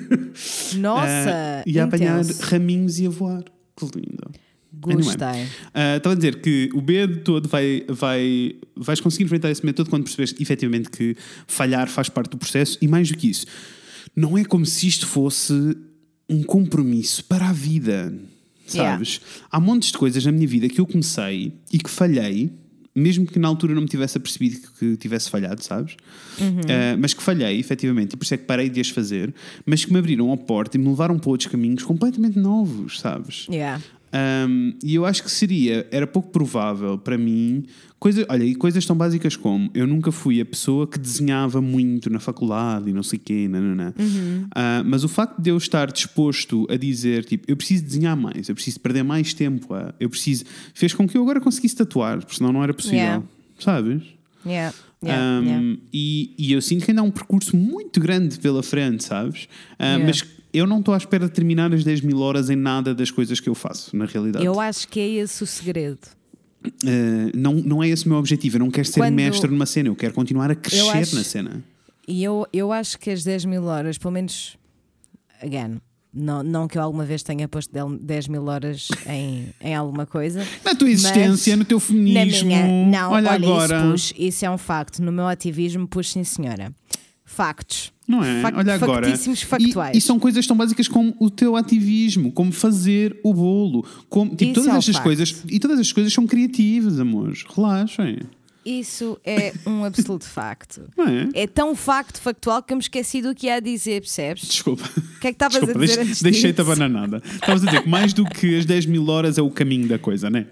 Nossa, 0.78 1.30
Ah, 1.30 1.62
e 1.66 1.78
a 1.78 1.84
apanhar 1.84 2.22
raminhos 2.42 2.98
e 2.98 3.06
a 3.06 3.10
voar. 3.10 3.44
Que 3.76 3.84
lindo. 3.96 4.30
Gostei. 4.72 5.46
Ah, 5.74 5.96
Estava 5.96 6.14
a 6.14 6.16
dizer 6.16 6.40
que 6.40 6.70
o 6.74 6.80
medo 6.80 7.18
todo 7.20 7.48
vai, 7.48 7.84
vai. 7.88 8.54
Vais 8.76 9.00
conseguir 9.00 9.24
enfrentar 9.24 9.50
esse 9.50 9.64
medo 9.64 9.76
todo 9.76 9.90
quando 9.90 10.04
percebes 10.04 10.34
efetivamente 10.40 10.90
que 10.90 11.16
falhar 11.46 11.88
faz 11.88 12.08
parte 12.08 12.30
do 12.30 12.38
processo 12.38 12.78
e 12.80 12.88
mais 12.88 13.08
do 13.08 13.16
que 13.16 13.28
isso, 13.28 13.46
não 14.16 14.38
é 14.38 14.44
como 14.44 14.64
se 14.64 14.86
isto 14.86 15.06
fosse 15.06 15.76
um 16.28 16.42
compromisso 16.42 17.24
para 17.24 17.48
a 17.48 17.52
vida. 17.52 18.12
Sabes? 18.66 19.20
Há 19.50 19.58
montes 19.58 19.90
de 19.90 19.98
coisas 19.98 20.24
na 20.24 20.30
minha 20.30 20.46
vida 20.46 20.68
que 20.68 20.80
eu 20.80 20.86
comecei 20.86 21.52
e 21.72 21.78
que 21.78 21.90
falhei, 21.90 22.52
mesmo 22.94 23.26
que 23.26 23.38
na 23.38 23.48
altura 23.48 23.74
não 23.74 23.82
me 23.82 23.88
tivesse 23.88 24.18
apercebido 24.18 24.56
que, 24.60 24.72
que 24.78 24.96
tivesse 24.96 25.30
falhado, 25.30 25.62
sabes? 25.62 25.96
Ah, 26.68 26.96
mas 26.98 27.14
que 27.14 27.22
falhei, 27.22 27.58
efetivamente, 27.58 28.14
e 28.14 28.16
por 28.16 28.24
isso 28.24 28.34
é 28.34 28.36
que 28.36 28.44
parei 28.44 28.68
de 28.68 28.80
as 28.80 28.88
fazer, 28.88 29.32
mas 29.64 29.84
que 29.84 29.92
me 29.92 29.98
abriram 29.98 30.32
a 30.32 30.36
porta 30.36 30.76
e 30.76 30.80
me 30.80 30.88
levaram 30.88 31.18
para 31.18 31.30
outros 31.30 31.50
caminhos 31.50 31.82
completamente 31.82 32.38
novos, 32.38 33.00
sabes? 33.00 33.46
Yeah. 33.48 33.82
Um, 34.12 34.74
e 34.82 34.94
eu 34.96 35.04
acho 35.06 35.22
que 35.22 35.30
seria, 35.30 35.86
era 35.90 36.04
pouco 36.06 36.30
provável 36.30 36.98
para 36.98 37.16
mim, 37.16 37.64
coisa, 37.98 38.26
olha, 38.28 38.42
e 38.42 38.56
coisas 38.56 38.84
tão 38.84 38.96
básicas 38.96 39.36
como 39.36 39.70
eu 39.72 39.86
nunca 39.86 40.10
fui 40.10 40.40
a 40.40 40.44
pessoa 40.44 40.84
que 40.86 40.98
desenhava 40.98 41.60
muito 41.60 42.10
na 42.10 42.18
faculdade 42.18 42.90
e 42.90 42.92
não 42.92 43.04
sei 43.04 43.18
o 43.18 43.22
quê, 43.24 43.46
nananã. 43.48 43.94
Ah, 44.52 44.82
mas 44.84 45.04
o 45.04 45.08
facto 45.08 45.40
de 45.40 45.50
eu 45.50 45.56
estar 45.56 45.92
disposto 45.92 46.66
a 46.68 46.76
dizer, 46.76 47.24
tipo, 47.24 47.44
eu 47.46 47.56
preciso 47.56 47.84
desenhar 47.84 48.16
mais, 48.16 48.48
eu 48.48 48.54
preciso 48.54 48.80
perder 48.80 49.04
mais 49.04 49.32
tempo, 49.32 49.72
a, 49.74 49.94
eu 50.00 50.10
preciso, 50.10 50.44
fez 50.74 50.92
com 50.92 51.06
que 51.08 51.16
eu 51.16 51.22
agora 51.22 51.40
conseguisse 51.40 51.76
tatuar, 51.76 52.18
porque 52.18 52.34
senão 52.34 52.52
não 52.52 52.62
era 52.64 52.74
possível, 52.74 52.98
Yeah. 52.98 53.22
sabes? 53.60 54.02
Yeah, 54.44 54.74
yeah, 55.04 55.40
Um, 55.40 55.44
yeah. 55.44 55.76
E, 55.92 56.34
e 56.38 56.52
eu 56.52 56.60
sinto 56.62 56.84
que 56.84 56.90
ainda 56.90 57.02
há 57.02 57.04
um 57.04 57.10
percurso 57.10 57.56
muito 57.56 58.00
grande 58.00 58.38
pela 58.40 58.62
frente, 58.62 59.04
sabes? 59.04 59.46
Yeah. 59.80 60.04
Mas 60.04 60.24
eu 60.52 60.66
não 60.66 60.78
estou 60.80 60.94
à 60.94 60.96
espera 60.96 61.26
de 61.26 61.32
terminar 61.32 61.72
as 61.72 61.84
10 61.84 62.00
mil 62.02 62.18
horas 62.20 62.50
em 62.50 62.56
nada 62.56 62.94
das 62.94 63.10
coisas 63.10 63.38
que 63.40 63.48
eu 63.48 63.54
faço, 63.54 63.96
na 63.96 64.04
realidade. 64.06 64.44
Eu 64.44 64.58
acho 64.60 64.86
que 64.88 64.98
é 65.00 65.08
esse 65.08 65.42
o 65.42 65.46
segredo. 65.46 66.00
Ah, 66.64 67.30
não, 67.34 67.54
não 67.54 67.82
é 67.82 67.88
esse 67.88 68.06
o 68.06 68.08
meu 68.08 68.18
objetivo. 68.18 68.56
Eu 68.56 68.60
não 68.60 68.70
quero 68.70 68.86
ser 68.86 69.00
Quando- 69.00 69.14
mestre 69.14 69.50
numa 69.50 69.66
cena, 69.66 69.88
eu 69.88 69.96
quero 69.96 70.12
continuar 70.14 70.50
a 70.50 70.54
crescer 70.54 70.88
acho- 70.90 71.14
na 71.16 71.24
cena. 71.24 71.64
E 72.06 72.22
eu, 72.24 72.46
eu 72.52 72.72
acho 72.72 72.98
que 72.98 73.10
as 73.10 73.22
10 73.22 73.44
mil 73.44 73.64
horas, 73.64 73.96
pelo 73.96 74.12
menos, 74.12 74.56
again, 75.42 75.80
não, 76.12 76.42
não 76.42 76.66
que 76.66 76.76
eu 76.76 76.82
alguma 76.82 77.04
vez 77.04 77.22
tenha 77.22 77.46
posto 77.46 77.72
del- 77.72 77.96
10 77.98 78.26
mil 78.26 78.44
horas 78.46 78.88
em, 79.06 79.46
em 79.62 79.74
alguma 79.76 80.04
coisa. 80.06 80.44
Na 80.64 80.74
tua 80.74 80.90
existência, 80.90 81.56
no 81.56 81.64
teu 81.64 81.78
Na 81.78 81.80
feminismo. 81.80 82.48
minha, 82.48 82.66
não, 82.86 83.12
olha, 83.12 83.30
olha, 83.30 83.46
agora. 83.46 83.76
isso 83.76 83.90
pus, 83.90 84.14
isso 84.18 84.44
é 84.44 84.50
um 84.50 84.58
facto. 84.58 85.00
No 85.00 85.12
meu 85.12 85.28
ativismo 85.28 85.86
pus 85.86 86.10
sim, 86.10 86.24
senhora. 86.24 86.74
Factos. 87.32 87.92
Não 88.08 88.24
é? 88.24 88.42
Fac- 88.42 88.56
Olha 88.56 88.74
agora. 88.74 89.06
factíssimos 89.06 89.40
E- 89.42 89.46
factuais. 89.46 89.96
E, 89.96 90.00
são 90.00 90.18
coisas 90.18 90.44
tão 90.46 90.56
básicas 90.56 90.88
como 90.88 91.14
o 91.20 91.30
teu 91.30 91.54
ativismo, 91.54 92.32
como 92.32 92.50
fazer 92.50 93.16
o 93.22 93.32
bolo, 93.32 93.86
como 94.08 94.30
tipo, 94.34 94.44
Isso 94.50 94.54
todas 94.54 94.74
é 94.74 94.78
estas 94.78 94.96
facto. 94.96 95.04
coisas. 95.04 95.42
E 95.48 95.60
todas 95.60 95.78
estas 95.78 95.92
coisas 95.92 96.12
são 96.12 96.26
criativas, 96.26 96.98
amores. 96.98 97.44
Relaxem. 97.54 98.18
Isso 98.66 99.16
é 99.24 99.54
um 99.64 99.84
absoluto 99.84 100.24
facto. 100.26 100.82
É? 101.34 101.44
É 101.44 101.46
tão 101.46 101.74
facto 101.76 102.20
factual 102.20 102.62
que 102.62 102.72
eu 102.72 102.76
me 102.76 102.82
esqueci 102.82 103.22
do 103.22 103.32
que 103.34 103.46
ia 103.46 103.60
dizer, 103.60 104.00
percebes? 104.02 104.42
Desculpa. 104.46 104.84
O 104.96 105.20
que 105.20 105.28
é 105.28 105.30
que 105.32 105.36
estavas 105.36 105.56
a 105.56 105.72
dizer 105.72 106.04
deixe- 106.04 106.22
deixei-te 106.24 106.60
a 106.60 106.64
disso? 106.64 106.76
bananada. 106.76 107.22
Estavas 107.24 107.62
a 107.62 107.66
dizer 107.66 107.82
que 107.84 107.88
mais 107.88 108.12
do 108.12 108.24
que 108.24 108.58
as 108.58 108.66
10 108.66 108.86
mil 108.86 109.08
horas 109.08 109.38
é 109.38 109.42
o 109.42 109.50
caminho 109.50 109.86
da 109.88 109.98
coisa, 110.00 110.28
não 110.28 110.40
é? 110.40 110.46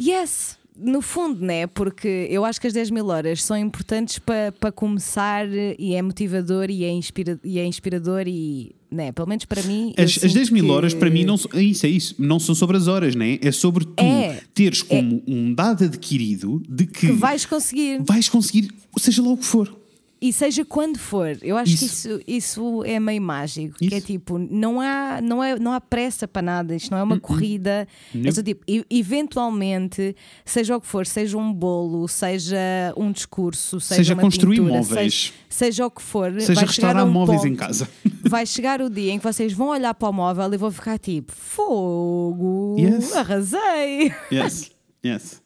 Yes, 0.00 0.56
no 0.82 1.00
fundo, 1.00 1.44
né? 1.44 1.66
Porque 1.66 2.26
eu 2.30 2.44
acho 2.44 2.60
que 2.60 2.66
as 2.66 2.72
10 2.72 2.90
mil 2.90 3.06
horas 3.06 3.42
são 3.42 3.56
importantes 3.56 4.18
para 4.18 4.52
pa 4.52 4.70
começar 4.72 5.46
e 5.78 5.94
é 5.94 6.02
motivador 6.02 6.70
e 6.70 6.84
é, 6.84 6.90
inspira, 6.90 7.38
e 7.44 7.58
é 7.58 7.64
inspirador 7.64 8.24
e, 8.26 8.74
né? 8.90 9.12
Pelo 9.12 9.28
menos 9.28 9.44
para 9.44 9.62
mim. 9.62 9.92
As, 9.96 10.04
as 10.04 10.12
sinto 10.14 10.34
10 10.34 10.50
mil 10.50 10.64
que- 10.64 10.70
horas 10.70 10.94
para 10.94 11.08
mim 11.10 11.24
não 11.24 11.36
são, 11.36 11.50
é 11.54 11.62
isso, 11.62 11.86
é 11.86 11.88
isso, 11.88 12.14
não 12.18 12.38
são 12.38 12.54
sobre 12.54 12.76
as 12.76 12.88
horas, 12.88 13.14
né? 13.14 13.38
É 13.42 13.52
sobre 13.52 13.84
tu 13.84 14.02
É. 14.02 14.40
teres 14.54 14.82
como 14.82 15.22
um 15.26 15.54
dado 15.54 15.84
adquirido 15.84 16.62
de 16.68 16.86
que, 16.86 17.06
que 17.06 17.12
vais 17.12 17.44
conseguir. 17.46 18.00
vais 18.02 18.28
conseguir, 18.28 18.70
seja 18.98 19.22
lá 19.22 19.28
o 19.30 19.36
que 19.36 19.44
for. 19.46 19.81
E 20.24 20.32
seja 20.32 20.64
quando 20.64 21.00
for, 21.00 21.36
eu 21.42 21.56
acho 21.56 21.76
que 21.76 21.84
Isso. 21.84 22.08
isso, 22.08 22.20
isso 22.28 22.84
é 22.84 23.00
meio 23.00 23.20
mágico. 23.20 23.76
Que 23.76 23.92
é 23.92 23.98
Isso. 23.98 24.06
tipo, 24.06 24.38
não 24.38 24.80
há, 24.80 25.20
não, 25.20 25.42
é, 25.42 25.58
não 25.58 25.72
há 25.72 25.80
pressa 25.80 26.28
para 26.28 26.40
nada, 26.40 26.76
isto 26.76 26.92
não 26.92 26.98
é 26.98 27.02
uma 27.02 27.18
corrida. 27.18 27.88
É 28.24 28.30
só 28.30 28.40
tipo, 28.40 28.64
eventualmente, 28.88 30.14
seja 30.44 30.76
o 30.76 30.80
que 30.80 30.86
for, 30.86 31.06
seja 31.06 31.36
um 31.36 31.52
bolo, 31.52 32.06
seja 32.06 32.56
um 32.96 33.10
discurso, 33.10 33.80
seja, 33.80 33.96
Seja 33.96 34.14
uma 34.14 34.22
construir 34.22 34.58
pintura, 34.58 34.74
móveis. 34.78 35.14
Seja, 35.14 35.32
seja 35.48 35.86
o 35.86 35.90
que 35.90 36.02
for, 36.02 36.32
Seja 36.40 36.54
vai 36.54 36.64
restaurar 36.66 37.04
um 37.04 37.10
móveis 37.10 37.40
ponto, 37.40 37.52
em 37.52 37.56
casa. 37.56 37.88
Vai 38.24 38.46
chegar 38.46 38.80
o 38.80 38.88
dia 38.88 39.10
em 39.12 39.18
que 39.18 39.24
vocês 39.24 39.52
vão 39.52 39.68
olhar 39.70 39.92
para 39.92 40.08
o 40.08 40.12
móvel 40.12 40.54
e 40.54 40.56
vão 40.56 40.70
ficar 40.70 40.96
tipo, 40.98 41.32
fogo, 41.32 42.76
Yes. 42.78 43.12
arrasei. 43.16 44.12
Yes, 44.30 44.70
yes. 45.04 45.42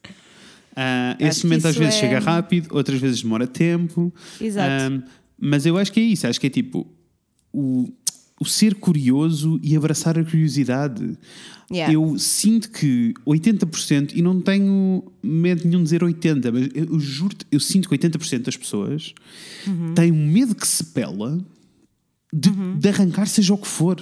Acho 0.76 1.28
esse 1.28 1.46
momento 1.46 1.66
às 1.68 1.76
vezes 1.76 1.94
é- 1.94 2.00
chega 2.00 2.18
rápido, 2.18 2.68
outras 2.74 3.00
vezes 3.00 3.22
demora 3.22 3.46
tempo. 3.46 4.12
Exato. 4.40 4.94
Ah, 5.04 5.08
mas 5.40 5.64
eu 5.66 5.76
acho 5.78 5.92
que 5.92 6.00
é 6.00 6.02
isso, 6.02 6.26
acho 6.26 6.40
que 6.40 6.46
é 6.46 6.50
tipo 6.50 6.86
o, 7.52 7.88
o 8.40 8.44
ser 8.44 8.74
curioso 8.74 9.58
e 9.62 9.76
abraçar 9.76 10.18
a 10.18 10.24
curiosidade. 10.24 11.16
Yeah. 11.72 11.92
Eu 11.94 12.16
sinto 12.18 12.70
que 12.70 13.12
80%, 13.26 14.12
e 14.14 14.22
não 14.22 14.40
tenho 14.40 15.02
medo 15.22 15.62
nenhum 15.66 15.78
de 15.78 15.84
dizer 15.84 16.02
80%, 16.02 16.52
mas 16.52 16.68
eu, 16.74 16.84
eu 16.92 17.00
juro 17.00 17.34
eu 17.50 17.58
sinto 17.58 17.88
que 17.88 17.96
80% 17.98 18.38
das 18.42 18.56
pessoas 18.56 19.14
Uhum. 19.66 19.92
têm 19.94 20.12
um 20.12 20.26
medo 20.30 20.54
que 20.54 20.66
se 20.66 20.84
pela 20.84 21.38
de, 22.32 22.50
de 22.78 22.88
arrancar 22.88 23.26
seja 23.26 23.52
o 23.54 23.58
que 23.58 23.66
for. 23.66 24.00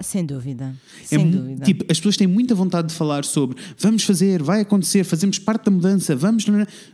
Sem 0.00 0.24
dúvida. 0.24 0.74
É 1.02 1.04
Sem 1.04 1.30
dúvida. 1.30 1.64
Tipo, 1.64 1.84
as 1.90 1.98
pessoas 1.98 2.16
têm 2.16 2.26
muita 2.26 2.54
vontade 2.54 2.88
de 2.88 2.94
falar 2.94 3.24
sobre 3.24 3.56
vamos 3.78 4.02
fazer, 4.02 4.42
vai 4.42 4.62
acontecer, 4.62 5.04
fazemos 5.04 5.38
parte 5.38 5.66
da 5.66 5.70
mudança, 5.70 6.16
vamos, 6.16 6.46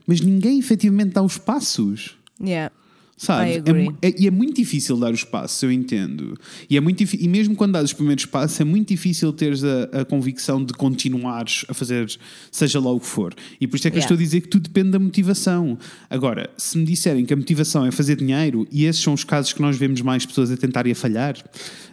mas 0.06 0.20
ninguém 0.20 0.58
efetivamente 0.58 1.12
dá 1.12 1.22
os 1.22 1.38
passos. 1.38 2.16
Yeah. 2.40 2.72
Sabes? 3.16 3.56
I 3.56 3.62
É 4.02 4.08
é- 4.08 4.14
e 4.18 4.26
é 4.26 4.30
muito 4.30 4.56
difícil 4.56 4.96
dar 4.98 5.12
os 5.12 5.24
passos, 5.24 5.62
eu 5.62 5.72
entendo. 5.72 6.36
E, 6.68 6.76
é 6.76 6.80
muito 6.80 7.02
e 7.02 7.28
mesmo 7.28 7.56
quando 7.56 7.72
dás 7.72 7.84
os 7.86 7.92
primeiros 7.94 8.26
passos, 8.26 8.60
é 8.60 8.64
muito 8.64 8.88
difícil 8.88 9.32
teres 9.32 9.64
a, 9.64 9.84
a 10.00 10.04
convicção 10.04 10.62
de 10.62 10.74
continuares 10.74 11.64
a 11.68 11.72
fazer, 11.74 12.06
seja 12.50 12.78
lá 12.78 12.90
o 12.92 13.00
que 13.00 13.06
for. 13.06 13.34
E 13.60 13.66
por 13.66 13.76
isso 13.76 13.88
é 13.88 13.90
que 13.90 13.96
eu 13.96 14.00
Yeah. 14.00 14.04
estou 14.14 14.14
a 14.16 14.18
dizer 14.26 14.40
que 14.42 14.48
tudo 14.48 14.64
depende 14.64 14.90
da 14.90 14.98
motivação. 14.98 15.78
Agora, 16.10 16.50
se 16.58 16.76
me 16.76 16.84
disserem 16.84 17.24
que 17.24 17.32
a 17.32 17.36
motivação 17.36 17.86
é 17.86 17.90
fazer 17.90 18.16
dinheiro, 18.16 18.66
e 18.70 18.84
esses 18.84 19.00
são 19.02 19.14
os 19.14 19.24
casos 19.24 19.52
que 19.54 19.62
nós 19.62 19.76
vemos 19.78 20.02
mais 20.02 20.26
pessoas 20.26 20.50
a 20.50 20.56
tentarem 20.56 20.92
a 20.92 20.94
falhar, 20.94 21.36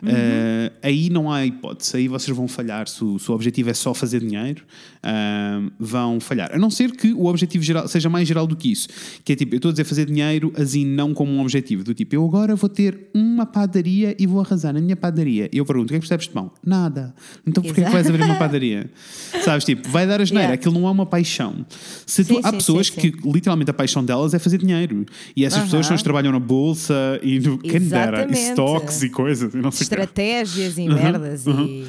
Uhum. 0.01 0.09
eh, 0.11 0.71
aí 0.81 1.09
não 1.09 1.31
há 1.31 1.45
hipótese. 1.45 1.95
Aí 1.95 2.07
vocês 2.09 2.35
vão 2.35 2.47
falhar. 2.49 2.87
Se 2.89 3.01
o, 3.03 3.17
se 3.17 3.31
o 3.31 3.33
objetivo 3.33 3.69
é 3.69 3.73
só 3.73 3.93
fazer 3.93 4.19
dinheiro, 4.19 4.63
ah, 5.01 5.61
vão 5.79 6.19
falhar. 6.19 6.51
A 6.53 6.57
não 6.57 6.69
ser 6.69 6.91
que 6.91 7.13
o 7.13 7.25
objetivo 7.27 7.63
geral, 7.63 7.87
seja 7.87 8.09
mais 8.09 8.27
geral 8.27 8.45
do 8.45 8.55
que 8.57 8.69
isso. 8.71 8.87
Que 9.23 9.31
é 9.31 9.35
tipo, 9.37 9.55
eu 9.55 9.57
estou 9.57 9.69
a 9.69 9.71
dizer 9.71 9.85
fazer 9.85 10.05
dinheiro, 10.05 10.51
assim, 10.57 10.85
não 10.85 11.12
como 11.13 11.31
um 11.31 11.39
objetivo. 11.41 11.83
Do 11.83 11.93
tipo, 11.93 12.15
eu 12.15 12.25
agora 12.25 12.55
vou 12.55 12.69
ter 12.69 13.09
uma 13.13 13.45
padaria 13.45 14.15
e 14.19 14.25
vou 14.27 14.41
arrasar 14.41 14.73
na 14.73 14.81
minha 14.81 14.95
padaria. 14.95 15.49
E 15.53 15.57
eu 15.57 15.65
pergunto, 15.65 15.85
o 15.85 15.89
que 15.89 15.95
é 15.95 15.97
que 15.99 16.01
percebes 16.07 16.27
de 16.27 16.35
mão? 16.35 16.51
Nada. 16.65 17.13
Então 17.45 17.63
porquê 17.63 17.81
é 17.81 17.85
que 17.85 17.91
vais 17.91 18.07
abrir 18.07 18.23
uma 18.23 18.35
padaria? 18.35 18.89
Sabes, 19.43 19.63
tipo, 19.65 19.87
vai 19.89 20.05
dar 20.07 20.21
a 20.21 20.25
geneira. 20.25 20.49
Yeah. 20.49 20.53
Aquilo 20.61 20.79
não 20.79 20.87
é 20.87 20.91
uma 20.91 21.05
paixão. 21.05 21.65
Se 22.05 22.23
tu- 22.23 22.35
Sim, 22.35 22.41
há 22.43 22.49
sim, 22.51 22.57
pessoas 22.57 22.87
sim, 22.87 22.99
que 22.99 23.13
literalmente 23.29 23.71
a 23.71 23.73
paixão 23.73 24.03
delas 24.03 24.33
é 24.33 24.39
fazer 24.39 24.57
dinheiro. 24.57 25.05
E 25.35 25.45
essas 25.45 25.63
pessoas 25.63 25.85
são 25.85 25.95
as 25.95 26.01
que 26.01 26.03
trabalham 26.05 26.31
na 26.31 26.39
bolsa 26.39 27.19
e 27.21 27.39
no 27.39 27.57
quem 27.57 27.79
dera, 27.81 28.27
e 28.29 28.33
stocks 28.51 29.01
e 29.03 29.09
coisas. 29.09 29.53
E 29.53 29.57
não 29.57 29.71
sei. 29.71 29.83
Estratégias 29.85 30.77
e 30.77 30.87
merdas 30.87 31.45
e, 31.45 31.85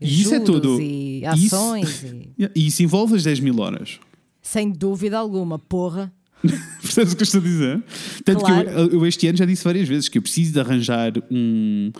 E 0.00 0.20
isso 0.20 0.34
é 0.34 0.40
tudo. 0.40 0.80
e 0.80 1.22
Isso- 1.36 1.54
ações 1.56 2.02
e- 2.02 2.50
E 2.54 2.66
isso 2.66 2.82
envolve 2.82 3.14
as 3.16 3.22
10 3.24 3.40
mil 3.40 3.58
horas. 3.60 3.98
sem 4.42 4.70
dúvida 4.70 5.18
alguma, 5.18 5.58
porra. 5.58 6.12
Percebes 6.82 7.12
o 7.12 7.16
que 7.16 7.22
eu 7.22 7.24
estou 7.24 7.40
a 7.40 7.44
dizer? 7.44 7.82
Tanto 8.24 8.40
Claro. 8.40 8.68
que 8.68 8.74
eu, 8.74 8.86
eu 9.00 9.06
este 9.06 9.26
ano 9.26 9.36
já 9.38 9.44
disse 9.44 9.64
várias 9.64 9.88
vezes 9.88 10.08
que 10.08 10.18
eu 10.18 10.22
preciso 10.22 10.52
de 10.52 10.60
arranjar 10.60 11.12
um, 11.30 11.90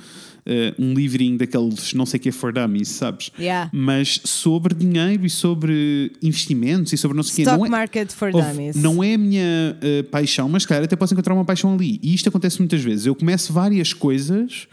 eh, 0.44 0.74
um 0.78 0.94
livrinho 0.94 1.36
daqueles 1.38 1.92
não 1.94 2.06
sei 2.06 2.18
o 2.18 2.22
que 2.22 2.28
é 2.28 2.32
for 2.32 2.52
dummies, 2.52 2.88
sabes? 2.88 3.30
Yeah. 3.38 3.70
Mas 3.72 4.20
sobre 4.24 4.74
dinheiro 4.74 5.26
e 5.26 5.30
sobre 5.30 6.12
investimentos 6.22 6.92
e 6.92 6.96
sobre 6.96 7.16
não 7.16 7.22
sei 7.24 7.32
o 7.32 7.36
quê. 7.36 7.42
Stock 7.42 7.58
Não 7.58 7.66
é, 7.66 7.70
market 7.70 8.12
for 8.12 8.30
dummies. 8.30 8.76
não 8.76 9.02
é 9.02 9.14
a 9.14 9.18
minha 9.18 9.76
eh, 9.80 10.02
paixão, 10.04 10.48
mas 10.48 10.64
cara, 10.64 10.84
até 10.84 10.94
posso 10.94 11.14
encontrar 11.14 11.34
uma 11.34 11.44
paixão 11.44 11.74
ali. 11.74 11.98
E 12.02 12.14
isto 12.14 12.28
acontece 12.28 12.58
muitas 12.60 12.80
vezes. 12.82 13.06
Eu 13.06 13.14
começo 13.14 13.52
várias 13.52 13.92
coisas 13.92 14.68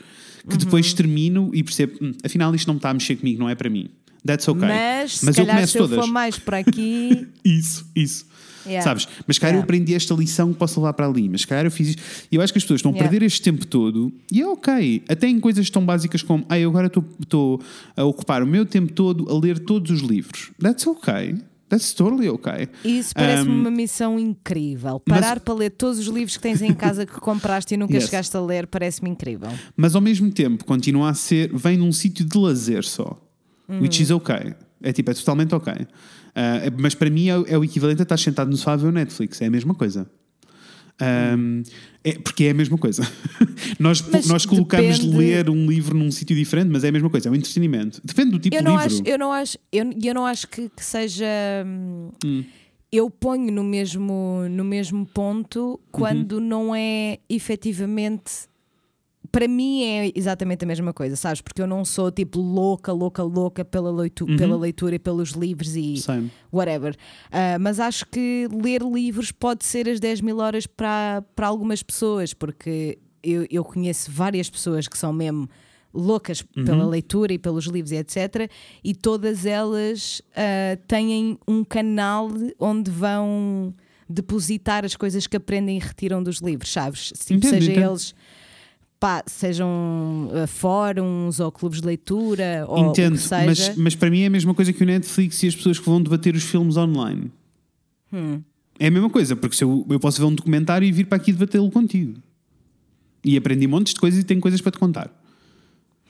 que 0.47 0.51
Uhum. 0.53 0.57
depois 0.57 0.93
termino 0.93 1.49
e 1.53 1.63
percebo, 1.63 1.93
"Hum, 2.01 2.11
afinal 2.23 2.53
isto 2.53 2.67
não 2.67 2.75
está 2.75 2.89
a 2.89 2.93
mexer 2.93 3.15
comigo, 3.15 3.39
não 3.39 3.49
é 3.49 3.55
para 3.55 3.69
mim. 3.69 3.89
That's 4.25 4.47
okay. 4.47 4.67
Mas, 4.67 5.13
se 5.19 5.27
eu 5.27 5.33
calhar, 5.33 5.55
começo 5.55 5.71
se 5.73 5.77
eu 5.79 5.87
todas. 5.87 6.05
for 6.05 6.11
mais 6.11 6.37
por 6.37 6.53
aqui. 6.55 7.27
Isso, 7.43 7.85
isso. 7.95 8.25
Yeah. 8.65 8.83
Sabes? 8.83 9.07
Mas 9.27 9.37
calhar 9.37 9.53
eu 9.55 9.57
Yeah. 9.59 9.63
aprendi 9.65 9.93
esta 9.93 10.13
lição 10.13 10.51
que 10.53 10.59
posso 10.59 10.79
levar 10.79 10.93
para 10.93 11.07
ali. 11.07 11.27
Mas 11.29 11.45
calhar 11.45 11.65
eu 11.65 11.71
fiz 11.71 11.89
isto. 11.89 12.01
E 12.31 12.35
eu 12.35 12.41
acho 12.41 12.53
que 12.53 12.57
as 12.59 12.63
pessoas 12.63 12.79
estão 12.79 12.91
a 12.91 12.95
perder 12.95 13.23
este 13.23 13.41
tempo 13.41 13.65
todo. 13.67 14.11
E 14.31 14.41
é 14.41 14.47
ok. 14.47 15.03
Até 15.09 15.27
em 15.27 15.39
coisas 15.39 15.69
tão 15.69 15.85
básicas 15.85 16.21
como 16.23 16.45
ah, 16.49 16.57
eu 16.57 16.69
agora 16.69 16.87
estou- 16.87 17.59
a 17.95 18.03
ocupar 18.03 18.41
o 18.43 18.47
meu 18.47 18.65
tempo 18.65 18.93
todo 18.93 19.29
a 19.29 19.37
ler 19.39 19.59
todos 19.59 19.91
os 19.91 20.01
livros. 20.01 20.51
That's 20.61 20.85
okay. 20.87 21.35
That's 21.69 21.91
totally 21.93 22.29
okay. 22.29 22.67
Isso 22.85 23.13
parece-me 23.15 23.49
Um, 23.51 23.59
uma 23.61 23.71
missão 23.71 24.19
incrível. 24.19 25.01
mas- 25.07 25.19
Parar 25.19 25.39
para 25.39 25.53
ler 25.55 25.71
todos 25.71 25.97
os 25.99 26.05
livros 26.07 26.37
que 26.37 26.43
tens 26.43 26.61
em 26.61 26.71
casa 26.73 27.03
que 27.05 27.19
compraste 27.19 27.73
e 27.73 27.77
nunca 27.77 27.93
Yes. 27.95 28.05
chegaste 28.05 28.37
a 28.37 28.41
ler 28.41 28.67
parece-me 28.67 29.09
incrível. 29.09 29.49
Mas 29.75 29.95
ao 29.95 30.01
mesmo 30.01 30.29
tempo 30.31 30.63
continua 30.65 31.09
a 31.09 31.13
ser. 31.15 31.51
vem 31.53 31.77
num 31.77 31.91
sítio 31.91 32.25
de 32.25 32.37
lazer 32.37 32.83
só. 32.83 33.19
Which 33.81 34.03
is 34.03 34.11
okay. 34.11 34.53
É 34.83 34.91
tipo, 34.91 35.09
é 35.09 35.13
totalmente 35.15 35.55
ok. 35.55 35.73
Ah, 36.35 36.61
mas 36.79 36.95
para 36.95 37.09
mim 37.09 37.27
é, 37.29 37.37
o- 37.37 37.45
é 37.47 37.57
o 37.57 37.63
equivalente 37.63 38.01
a 38.01 38.03
estar 38.03 38.17
sentado 38.17 38.49
no 38.49 38.57
sofá 38.57 38.73
a 38.73 38.75
ver 38.77 38.87
o 38.87 38.91
Netflix. 38.91 39.41
É 39.41 39.45
a 39.45 39.51
mesma 39.51 39.73
coisa. 39.75 40.09
Ahm, 40.99 41.63
é, 42.03 42.13
porque 42.19 42.45
é 42.45 42.51
a 42.51 42.53
mesma 42.53 42.77
coisa. 42.77 43.01
nós, 43.79 44.01
Mas 44.11 44.27
nós 44.27 44.45
colocamos 44.45 44.99
depende- 44.99 45.17
ler 45.17 45.49
um 45.49 45.65
livro 45.67 45.97
num 45.97 46.11
sítio 46.11 46.35
diferente, 46.35 46.69
mas 46.69 46.83
é 46.83 46.89
a 46.89 46.91
mesma 46.91 47.09
coisa, 47.09 47.29
é 47.29 47.31
um 47.31 47.35
entretenimento. 47.35 47.99
Depende 48.03 48.31
do 48.31 48.39
tipo 48.39 48.55
Eu 48.55 48.61
de 48.61 48.67
livro. 48.69 48.85
acho, 48.85 49.01
eu 49.05 49.17
não 49.17 49.31
acho, 49.31 49.57
eu, 49.71 49.85
eu 50.03 50.13
não 50.13 50.25
acho 50.25 50.47
que, 50.47 50.69
que 50.69 50.83
seja. 50.85 51.25
hum, 51.65 52.43
Eu 52.91 53.09
ponho 53.09 53.51
no 53.51 53.63
mesmo, 53.63 54.43
no 54.51 54.63
mesmo 54.63 55.03
ponto 55.07 55.79
quando 55.91 56.33
Uhum. 56.33 56.39
não 56.41 56.75
é 56.75 57.17
efetivamente 57.27 58.31
para 59.33 59.47
mim 59.47 59.83
é 59.83 60.11
exatamente 60.13 60.63
a 60.63 60.67
mesma 60.67 60.93
coisa, 60.93 61.15
sabes? 61.15 61.41
Porque 61.41 61.59
eu 61.59 61.65
não 61.65 61.83
sou 61.83 62.11
tipo 62.11 62.39
louca, 62.39 62.93
louca, 62.93 63.23
louca 63.23 63.65
pela, 63.65 63.91
leitu 63.91 64.25
Uhum. 64.29 64.37
pela 64.37 64.55
leitura 64.55 64.93
e 64.93 64.99
pelos 64.99 65.31
livros 65.31 65.75
e 65.75 65.97
Same. 65.97 66.31
whatever. 66.53 66.95
Ah, 67.31 67.57
mas 67.59 67.79
acho 67.79 68.05
que 68.05 68.47
ler 68.53 68.83
livros 68.83 69.31
pode 69.31 69.65
ser 69.65 69.89
as 69.89 69.99
10 69.99 70.21
mil 70.21 70.37
horas 70.37 70.67
para, 70.67 71.23
para 71.35 71.47
algumas 71.47 71.81
pessoas, 71.81 72.31
porque 72.31 72.99
eu, 73.23 73.47
eu 73.49 73.63
conheço 73.63 74.11
várias 74.11 74.49
pessoas 74.51 74.87
que 74.87 74.95
são 74.97 75.11
mesmo 75.11 75.49
loucas 75.91 76.43
Uhum. 76.55 76.65
pela 76.65 76.85
leitura 76.85 77.33
e 77.33 77.39
pelos 77.39 77.65
livros 77.65 77.91
e 77.91 77.95
etc. 77.95 78.49
E 78.83 78.93
todas 78.93 79.47
elas 79.47 80.21
ah, 80.35 80.77
têm 80.87 81.39
um 81.47 81.63
canal 81.63 82.29
onde 82.59 82.91
vão 82.91 83.73
depositar 84.07 84.85
as 84.85 84.95
coisas 84.95 85.25
que 85.25 85.37
aprendem 85.37 85.77
e 85.77 85.79
retiram 85.79 86.21
dos 86.21 86.37
livros, 86.37 86.71
sabes? 86.71 87.07
Tipo, 87.17 87.33
Entendo, 87.47 87.49
seja 87.49 87.71
eles 87.71 88.15
pá, 89.03 89.21
sejam 89.27 90.29
ah, 90.31 90.47
fóruns 90.47 91.41
ou 91.41 91.51
clubes 91.51 91.81
de 91.81 91.85
leitura 91.85 92.63
ou 92.69 92.89
Entendo, 92.89 93.19
mas, 93.45 93.75
mas 93.75 93.95
para 93.95 94.09
mim 94.09 94.21
é 94.21 94.27
a 94.27 94.29
mesma 94.29 94.53
coisa 94.53 94.71
que 94.71 94.81
o 94.81 94.85
Netflix 94.85 95.43
e 95.43 95.47
as 95.47 95.55
pessoas 95.57 95.77
que 95.77 95.85
vão 95.85 96.01
debater 96.01 96.33
os 96.33 96.43
filmes 96.43 96.77
online. 96.77 97.29
Hum. 98.13 98.41
É 98.79 98.87
a 98.87 98.91
mesma 98.91 99.09
coisa, 99.09 99.35
porque 99.35 99.57
se 99.57 99.63
eu, 99.65 99.85
eu 99.89 99.99
posso 99.99 100.21
ver 100.21 100.27
um 100.27 100.33
documentário 100.33 100.87
e 100.87 100.91
vir 100.93 101.05
para 101.07 101.17
aqui 101.17 101.33
debatê-lo 101.33 101.69
contigo. 101.69 102.13
E 103.25 103.35
aprendi 103.35 103.67
montes 103.67 103.93
de 103.93 103.99
coisas 103.99 104.21
e 104.21 104.23
tenho 104.23 104.39
coisas 104.39 104.61
para 104.61 104.71
te 104.71 104.79
contar. 104.79 105.11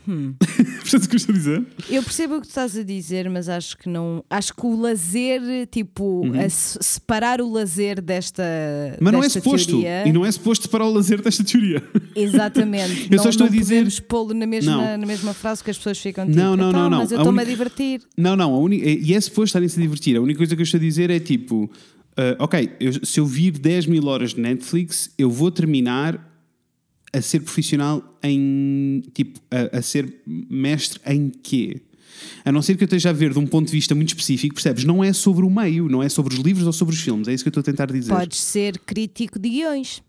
Hum. 0.08 0.36
Percebes 0.94 1.06
o 1.06 1.10
que 1.10 1.16
eu 1.16 1.18
estou 1.18 1.34
a 1.34 1.38
dizer? 1.38 1.66
Eu 1.90 2.04
percebo 2.04 2.36
o 2.36 2.42
que 2.42 2.48
tu 2.48 2.50
estás 2.50 2.78
a 2.78 2.84
dizer, 2.84 3.30
mas 3.30 3.50
acho 3.50 3.78
que 3.78 3.90
não. 3.90 4.24
Acho 4.30 4.54
que 4.54 4.66
o 4.66 4.80
lazer, 4.80 5.42
tipo, 5.72 6.24
a 6.36 6.50
se- 6.50 6.78
separar 6.82 7.42
o 7.42 7.50
lazer 7.52 8.02
desta. 8.02 8.44
Uhum. 8.44 8.98
Mas 9.02 9.14
não 9.14 9.20
é 9.20 9.24
desta 9.24 9.40
suposto. 9.42 9.68
Teoria, 9.72 10.08
E 10.08 10.12
não 10.14 10.26
é 10.26 10.32
suposto 10.32 10.64
separar 10.66 10.86
o 10.86 10.94
lazer 10.94 11.22
desta 11.22 11.44
teoria. 11.44 11.82
Exatamente. 12.16 13.08
Eu 13.12 13.18
não, 13.18 13.24
só 13.24 13.30
estou 13.30 13.48
não 13.48 13.54
a 13.54 13.58
dizer- 13.58 13.76
podemos 13.76 14.00
pô-lo 14.00 14.34
na 14.34 14.46
mesma, 14.46 14.72
Não. 14.92 14.98
na 15.00 15.06
mesma 15.06 15.34
frase 15.34 15.64
que 15.64 15.72
as 15.72 15.78
pessoas 15.78 15.98
ficam 16.00 16.26
tipo. 16.26 16.38
Não, 16.38 16.56
não, 16.56 16.70
"Então, 16.70 16.82
não, 16.84 16.90
não. 16.90 16.98
Mas 17.00 17.12
eu 17.12 17.18
A 17.18 17.22
estou-me 17.22 17.40
a 17.40 17.44
única- 17.44 17.52
divertir. 17.58 18.02
Não, 18.18 18.36
não. 18.36 18.54
A 18.54 18.58
única, 18.60 18.88
e 18.88 19.14
é 19.14 19.20
suposto 19.22 19.46
estarem-se 19.46 19.78
a 19.80 19.82
divertir. 19.82 20.16
A 20.18 20.22
única 20.22 20.38
coisa 20.38 20.56
que 20.56 20.62
eu 20.62 20.64
estou 20.64 20.78
a 20.78 20.82
dizer 20.82 21.10
é 21.10 21.20
tipo: 21.20 21.70
ah, 22.18 22.36
ok, 22.40 22.70
eu- 22.80 23.06
se 23.06 23.20
eu 23.20 23.26
vir 23.26 23.52
10 23.52 23.86
mil 23.86 24.06
horas 24.08 24.34
de 24.34 24.42
Netflix, 24.42 25.10
eu 25.18 25.30
vou 25.30 25.50
terminar 25.52 26.33
a 27.14 27.22
ser 27.22 27.42
profissional 27.42 28.04
em. 28.24 29.04
Tipo, 29.14 29.40
a, 29.52 29.78
a 29.78 29.82
ser 29.82 30.14
mestre 30.28 31.00
em 31.06 31.30
quê? 31.30 31.82
A 32.44 32.52
não 32.52 32.62
ser 32.62 32.76
que 32.76 32.84
eu 32.84 32.86
esteja 32.86 33.10
a 33.10 33.14
ver 33.14 33.34
de 33.34 33.40
um 33.40 33.46
ponto 33.46 33.68
de 33.68 33.72
vista 33.72 33.94
muito 33.94 34.10
específico, 34.10 34.56
percebes? 34.56 34.84
Não 34.84 35.04
é 35.04 35.14
sobre 35.14 35.46
o 35.46 35.50
meio, 35.50 35.88
não 35.88 36.02
é 36.02 36.10
sobre 36.10 36.34
os 36.34 36.40
livros 36.40 36.66
ou 36.66 36.74
sobre 36.74 36.94
os 36.94 37.02
filmes. 37.02 37.28
É 37.28 37.34
isso 37.34 37.44
que 37.44 37.48
eu 37.48 37.52
estou 37.52 37.62
a 37.62 37.64
tentar 37.64 37.86
dizer. 37.88 38.14
Podes 38.14 38.40
ser 38.40 38.78
crítico 38.80 39.40
de 39.40 39.50
guiões. 39.50 40.02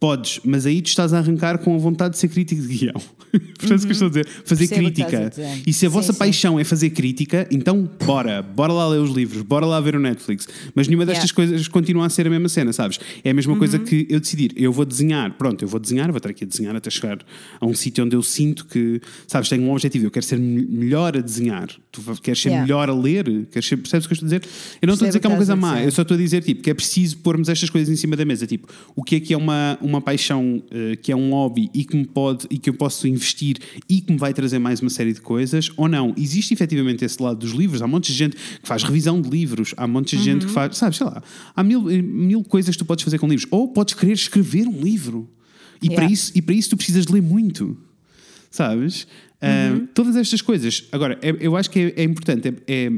Podes, 0.00 0.38
mas 0.44 0.64
aí 0.64 0.80
tu 0.80 0.86
estás 0.86 1.12
a 1.12 1.18
arrancar 1.18 1.58
com 1.58 1.74
a 1.74 1.78
vontade 1.78 2.12
de 2.14 2.18
ser 2.20 2.28
crítico 2.28 2.62
de 2.62 2.68
guião. 2.68 2.94
Portanto, 3.58 3.82
o 3.82 3.86
que 3.86 3.92
estou 3.92 4.06
a 4.06 4.08
dizer? 4.10 4.26
Fazer 4.44 4.64
Uhum. 4.64 4.68
Percebo 4.68 4.88
o 4.88 4.92
que 4.92 5.04
crítica. 5.04 5.32
E 5.66 5.72
se 5.72 5.84
a 5.84 5.88
Sim, 5.88 5.92
vossa 5.92 6.12
sim. 6.12 6.18
paixão 6.18 6.58
é 6.58 6.64
fazer 6.64 6.90
crítica, 6.90 7.46
então 7.50 7.90
bora, 8.06 8.40
bora 8.40 8.72
lá 8.72 8.88
ler 8.88 9.00
os 9.00 9.10
livros, 9.10 9.42
bora 9.42 9.66
lá 9.66 9.80
ver 9.80 9.96
o 9.96 10.00
Netflix. 10.00 10.48
Mas 10.74 10.86
nenhuma 10.88 11.04
destas 11.04 11.30
Yeah. 11.30 11.42
Uhum. 11.42 11.48
coisas 11.50 11.68
continua 11.68 12.06
a 12.06 12.08
ser 12.08 12.26
a 12.26 12.30
mesma 12.30 12.48
cena, 12.48 12.72
sabes? 12.72 12.98
É 13.24 13.30
a 13.30 13.34
mesma 13.34 13.56
coisa 13.56 13.78
que 13.78 14.06
eu 14.08 14.20
decidir, 14.20 14.52
eu 14.56 14.72
vou 14.72 14.84
desenhar, 14.84 15.36
pronto, 15.36 15.62
eu 15.62 15.68
vou 15.68 15.78
desenhar, 15.80 16.08
vou 16.10 16.16
estar 16.18 16.30
aqui 16.30 16.44
a 16.44 16.46
desenhar 16.46 16.74
até 16.76 16.88
chegar 16.90 17.18
a 17.60 17.66
um 17.66 17.74
sítio 17.74 18.04
onde 18.04 18.14
eu 18.16 18.22
sinto 18.22 18.66
que, 18.66 19.00
sabes, 19.26 19.48
tenho 19.48 19.64
um 19.64 19.72
objetivo, 19.72 20.06
eu 20.06 20.10
quero 20.12 20.24
ser 20.24 20.38
me- 20.38 20.64
melhor 20.64 21.16
a 21.16 21.20
desenhar, 21.20 21.68
tu 21.90 22.00
queres 22.22 22.40
ser 22.40 22.48
Yeah. 22.50 22.64
melhor 22.64 22.88
a 22.88 22.94
ler, 22.94 23.24
queres 23.50 23.68
ser, 23.68 23.76
percebes 23.76 24.06
o 24.06 24.08
que 24.08 24.12
eu 24.12 24.14
estou 24.14 24.26
a 24.26 24.38
dizer? 24.38 24.42
Eu 24.80 24.86
não 24.86 24.94
estou 24.94 25.06
a 25.06 25.08
Percebo 25.08 25.08
dizer 25.08 25.20
que 25.20 25.26
é 25.26 25.28
uma 25.30 25.36
coisa 25.36 25.56
má, 25.56 25.82
eu 25.82 25.90
só 25.90 26.02
estou 26.02 26.14
a 26.14 26.18
dizer 26.18 26.42
tipo, 26.44 26.62
que 26.62 26.70
é 26.70 26.74
preciso 26.74 27.18
pormos 27.18 27.48
estas 27.48 27.68
coisas 27.68 27.92
em 27.92 27.96
cima 27.96 28.16
da 28.16 28.24
mesa. 28.24 28.46
Tipo, 28.46 28.68
o 28.96 29.02
que 29.02 29.16
é 29.16 29.20
que 29.20 29.34
é 29.34 29.36
uma, 29.36 29.76
uma 29.88 30.00
paixão, 30.00 30.62
eh, 30.70 30.96
que 30.96 31.10
é 31.10 31.16
um 31.16 31.30
hobby 31.30 31.70
e 31.74 31.84
que 31.84 31.96
me 31.96 32.04
pode 32.04 32.46
e 32.50 32.58
que 32.58 32.68
eu 32.70 32.74
posso 32.74 33.06
investir 33.08 33.56
e 33.88 34.00
que 34.00 34.12
me 34.12 34.18
vai 34.18 34.32
trazer 34.34 34.58
mais 34.58 34.80
uma 34.80 34.90
série 34.90 35.12
de 35.12 35.20
coisas, 35.20 35.70
ou 35.76 35.88
não? 35.88 36.14
Existe 36.16 36.52
efetivamente 36.54 37.04
esse 37.04 37.22
lado 37.22 37.38
dos 37.38 37.52
livros. 37.52 37.80
Há 37.82 37.86
um 37.86 37.88
monte 37.88 38.08
de 38.12 38.18
gente 38.18 38.36
que 38.36 38.42
faz 38.68 38.82
revisão 38.82 39.20
de 39.20 39.28
livros, 39.28 39.74
há 39.76 39.84
um 39.84 39.88
monte 39.88 40.16
de 40.16 40.22
gente 40.22 40.46
que 40.46 40.52
faz, 40.52 40.76
sabes, 40.76 40.98
sei 40.98 41.06
lá, 41.06 41.22
há 41.54 41.62
mil, 41.62 41.88
eh, 41.90 42.02
mil 42.02 42.44
coisas 42.44 42.74
que 42.74 42.78
tu 42.78 42.84
podes 42.86 43.02
fazer 43.04 43.18
com 43.18 43.26
livros. 43.26 43.48
Ou 43.50 43.68
podes 43.68 43.94
querer 43.94 44.12
escrever 44.12 44.66
um 44.66 44.80
livro. 44.80 45.28
E, 45.82 45.86
para 45.86 46.02
Yeah. 46.04 46.12
isso, 46.12 46.32
e 46.34 46.42
para 46.42 46.54
isso 46.54 46.70
tu 46.70 46.76
precisas 46.76 47.06
de 47.06 47.12
ler 47.12 47.22
muito 47.22 47.76
sabes? 48.50 49.06
Ah, 49.40 49.78
todas 49.94 50.16
estas 50.16 50.42
coisas. 50.42 50.84
Agora, 50.90 51.18
é- 51.22 51.36
eu 51.40 51.56
acho 51.56 51.70
que 51.70 51.78
é, 51.96 52.00
é 52.00 52.02
importante 52.02 52.48
é, 52.48 52.54
é 52.66 52.92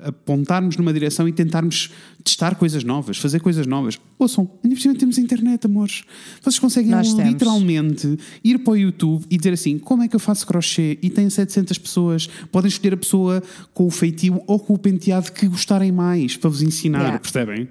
apontarmos 0.00 0.76
numa 0.76 0.92
direção 0.92 1.28
e 1.28 1.32
tentarmos 1.32 1.90
testar 2.22 2.54
coisas 2.54 2.84
novas, 2.84 3.16
fazer 3.18 3.40
coisas 3.40 3.66
novas. 3.66 3.98
Ouçam, 4.18 4.48
ainda 4.62 4.76
por 4.76 4.80
cima 4.82 4.94
temos 4.94 5.18
internet, 5.18 5.64
amores. 5.66 6.02
Vocês 6.40 6.58
conseguem 6.58 6.90
Nós 6.90 7.12
temos. 7.12 7.32
literalmente 7.32 8.16
ir 8.44 8.58
para 8.58 8.72
o 8.72 8.76
YouTube 8.76 9.24
e 9.28 9.36
dizer 9.36 9.52
assim: 9.54 9.78
como 9.78 10.02
é 10.02 10.08
que 10.08 10.14
eu 10.14 10.20
faço 10.20 10.46
crochê? 10.46 10.98
E 11.02 11.10
tem 11.10 11.28
700 11.28 11.76
pessoas. 11.78 12.28
Podem 12.52 12.68
escolher 12.68 12.94
a 12.94 12.96
pessoa 12.96 13.42
com 13.74 13.86
o 13.86 13.90
feitio 13.90 14.40
ou 14.46 14.58
com 14.60 14.74
o 14.74 14.78
penteado 14.78 15.32
que 15.32 15.48
gostarem 15.48 15.90
mais 15.90 16.36
para 16.36 16.50
vos 16.50 16.62
ensinar, 16.62 16.98
Yeah. 16.98 17.18
percebem? 17.18 17.68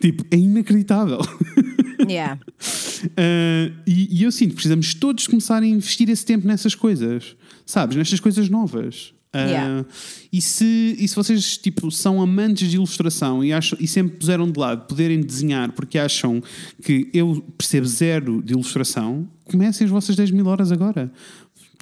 Tipo, 0.00 0.24
é 0.30 0.36
inacreditável. 0.36 1.18
Yeah. 2.08 2.38
Uh, 3.04 3.72
e, 3.86 4.20
e 4.20 4.22
eu 4.22 4.30
sinto 4.30 4.50
que 4.50 4.56
precisamos 4.56 4.94
todos 4.94 5.26
começar 5.26 5.60
a 5.62 5.66
investir 5.66 6.08
esse 6.08 6.24
tempo 6.24 6.46
nessas 6.46 6.74
coisas, 6.74 7.34
sabes? 7.64 7.96
Nestas 7.96 8.20
coisas 8.20 8.48
novas. 8.48 9.12
Uh, 9.36 9.48
Yeah. 9.50 9.84
e, 10.32 10.40
se, 10.40 10.96
e 10.98 11.06
se 11.06 11.14
vocês 11.14 11.58
tipo, 11.58 11.90
são 11.90 12.22
amantes 12.22 12.70
de 12.70 12.76
ilustração 12.76 13.44
e, 13.44 13.52
acham, 13.52 13.78
e 13.80 13.86
sempre 13.86 14.16
puseram 14.16 14.50
de 14.50 14.58
lado 14.58 14.86
poderem 14.86 15.20
desenhar 15.20 15.72
porque 15.72 15.98
acham 15.98 16.42
que 16.82 17.08
eu 17.12 17.44
percebo 17.58 17.86
zero 17.86 18.42
de 18.42 18.52
ilustração, 18.54 19.28
comecem 19.44 19.84
as 19.84 19.90
vossas 19.90 20.16
10 20.16 20.30
mil 20.30 20.46
horas 20.46 20.72
agora. 20.72 21.12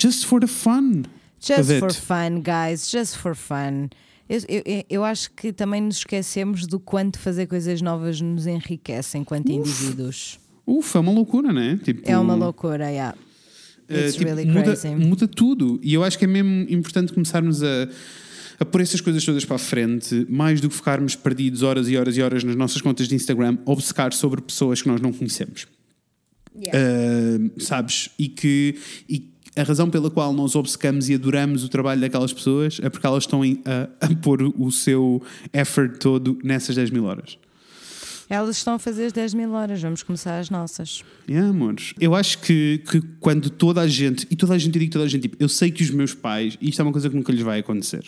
Just 0.01 0.25
for 0.27 0.41
the 0.41 0.47
fun. 0.47 1.03
Just 1.41 1.79
for 1.79 1.93
fun, 1.93 2.41
guys, 2.43 2.91
just 2.91 3.17
for 3.17 3.35
fun. 3.37 3.89
Eu, 4.29 4.41
eu, 4.49 4.85
eu 4.89 5.05
acho 5.05 5.31
que 5.33 5.53
também 5.53 5.83
nos 5.83 5.99
esquecemos 5.99 6.67
do 6.67 6.81
quanto 6.81 7.19
fazer 7.19 7.47
coisas 7.47 7.83
novas 7.83 8.21
nos 8.21 8.47
enriquece 8.47 9.19
enquanto 9.19 9.53
indivíduos. 9.53 10.41
Ufa, 10.67 10.99
é 10.99 11.01
uma 11.01 11.13
loucura, 11.13 11.53
né? 11.53 11.79
Tipo, 11.85 12.01
É 12.11 12.19
uma 12.19 12.35
loucura, 12.35 12.91
yeah. 12.91 13.15
Uh, 13.89 14.13
tipo, 14.13 14.25
really 14.25 14.47
muda, 14.47 14.75
muda 14.97 15.29
tudo. 15.29 15.81
E 15.83 15.95
eu 15.95 16.03
acho 16.03 16.19
que 16.19 16.25
é 16.25 16.29
mesmo 16.29 16.67
importante 16.69 17.13
começarmos 17.13 17.63
a, 17.63 17.89
a 18.59 18.65
pôr 18.65 18.81
essas 18.81 19.01
coisas 19.01 19.25
todas 19.25 19.45
para 19.45 19.57
a 19.57 19.59
frente, 19.59 20.27
mais 20.29 20.61
do 20.61 20.69
que 20.69 20.75
ficarmos 20.75 21.15
perdidos 21.15 21.63
horas 21.63 21.89
e 21.89 21.97
horas 21.97 22.17
e 22.17 22.23
horas 22.23 22.45
nas 22.45 22.57
nossas 22.57 22.81
contas 22.81 23.09
de 23.09 23.15
Instagram, 23.15 23.59
obcecar 23.67 24.13
sobre 24.13 24.41
pessoas 24.41 24.81
que 24.81 24.89
nós 24.89 25.01
não 25.01 25.13
conhecemos. 25.13 25.67
Uh, 26.57 27.61
sabes? 27.61 28.11
E 28.19 28.29
que. 28.29 28.77
E 29.09 29.35
a 29.57 29.63
razão 29.63 29.89
pela 29.89 30.11
qual 30.11 30.33
nós 30.33 30.57
obcecamos 30.57 31.09
e 31.09 31.15
adoramos 31.15 31.63
o 31.63 31.69
trabalho 31.69 32.01
daquelas 32.01 32.33
pessoas 32.33 32.81
é 32.83 32.89
porque 32.89 33.07
elas 33.07 33.23
estão 33.23 33.41
a, 33.43 34.07
a 34.07 34.15
pôr 34.17 34.43
o 34.43 34.71
seu 34.73 35.23
effort 35.53 35.99
todo 35.99 36.39
nessas 36.43 36.75
10 36.75 36.91
mil 36.91 37.05
horas. 37.05 37.39
Elas 38.29 38.57
estão 38.57 38.75
a 38.75 38.79
fazer 38.79 39.07
as 39.07 39.13
10 39.13 39.35
mil 39.35 39.53
horas, 39.53 39.81
vamos 39.81 40.03
começar 40.03 40.39
as 40.39 40.51
nossas. 40.51 41.03
Yeah, 41.29 41.51
amores. 41.51 41.95
Eu 42.01 42.15
acho 42.15 42.39
que, 42.39 42.83
que 42.91 43.01
quando 43.21 43.51
toda 43.51 43.81
a 43.81 43.89
gente, 43.89 44.27
e 44.31 44.37
toda 44.37 44.55
a 44.55 44.59
gente, 44.59 44.75
eu 44.75 44.81
digo 44.81 44.93
toda 44.93 45.05
a 45.05 45.09
gente, 45.09 45.23
tipo, 45.23 45.37
eu 45.39 45.49
sei 45.49 45.71
que 45.71 45.83
os 45.83 45.91
meus 45.91 46.15
pais, 46.15 46.57
e 46.61 46.69
isto 46.71 46.81
é 46.81 46.83
uma 46.83 46.93
coisa 46.93 47.09
que 47.09 47.17
nunca 47.17 47.33
lhes 47.33 47.43
vai 47.43 47.61
acontecer, 47.61 48.05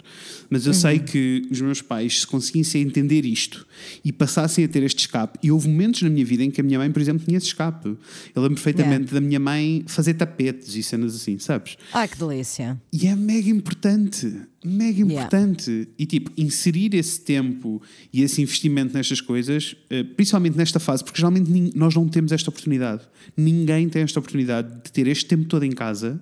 mas 0.48 0.66
eu 0.66 0.74
sei 0.74 0.98
que 0.98 1.46
os 1.50 1.60
meus 1.60 1.82
pais, 1.82 2.20
se 2.20 2.26
conseguissem 2.26 2.82
entender 2.82 3.24
isto 3.24 3.66
e 4.04 4.12
passassem 4.12 4.64
a 4.64 4.68
ter 4.68 4.82
este 4.82 5.00
escape, 5.00 5.38
e 5.42 5.50
houve 5.50 5.68
momentos 5.68 6.02
na 6.02 6.10
minha 6.10 6.24
vida 6.24 6.42
em 6.42 6.50
que 6.50 6.60
a 6.60 6.64
minha 6.64 6.78
mãe, 6.78 6.90
por 6.90 7.00
exemplo, 7.00 7.24
tinha 7.24 7.38
esse 7.38 7.46
escape. 7.46 7.96
Eu 8.34 8.42
lembro 8.42 8.56
perfeitamente 8.56 9.12
da 9.12 9.20
minha 9.20 9.40
mãe 9.40 9.84
fazer 9.86 10.14
tapetes 10.14 10.74
e 10.74 10.82
cenas 10.82 11.14
assim, 11.14 11.38
sabes? 11.38 11.76
Ai 11.92 12.08
que 12.08 12.18
delícia! 12.18 12.80
E 12.92 13.06
é 13.06 13.14
mega 13.14 13.50
importante, 13.50 14.34
mega 14.66 15.00
importante. 15.00 15.88
E 15.98 16.04
tipo, 16.06 16.30
inserir 16.36 16.94
esse 16.94 17.20
tempo 17.20 17.80
e 18.12 18.22
esse 18.22 18.42
investimento 18.42 18.92
nestas 18.94 19.20
coisas, 19.20 19.76
eh, 19.90 20.02
principalmente 20.02 20.56
nesta 20.56 20.78
fase, 20.80 21.02
porque 21.04 21.18
geralmente 21.18 21.50
nós 21.74 21.94
não 21.94 22.08
temos 22.08 22.32
esta 22.32 22.50
oportunidade. 22.50 23.02
Ninguém 23.36 23.88
tem 23.88 24.02
esta 24.02 24.18
oportunidade 24.18 24.68
de 24.84 24.92
ter 24.92 25.06
este 25.06 25.26
tempo 25.26 25.44
todo 25.44 25.64
em 25.64 25.72
casa. 25.72 26.20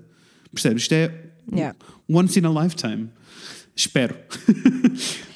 Percebes? 0.53 0.83
Isto 0.83 0.93
é 0.93 1.25
Yeah. 1.53 1.77
once 2.09 2.39
in 2.39 2.45
a 2.47 2.63
lifetime. 2.63 3.09
Espero. 3.77 4.15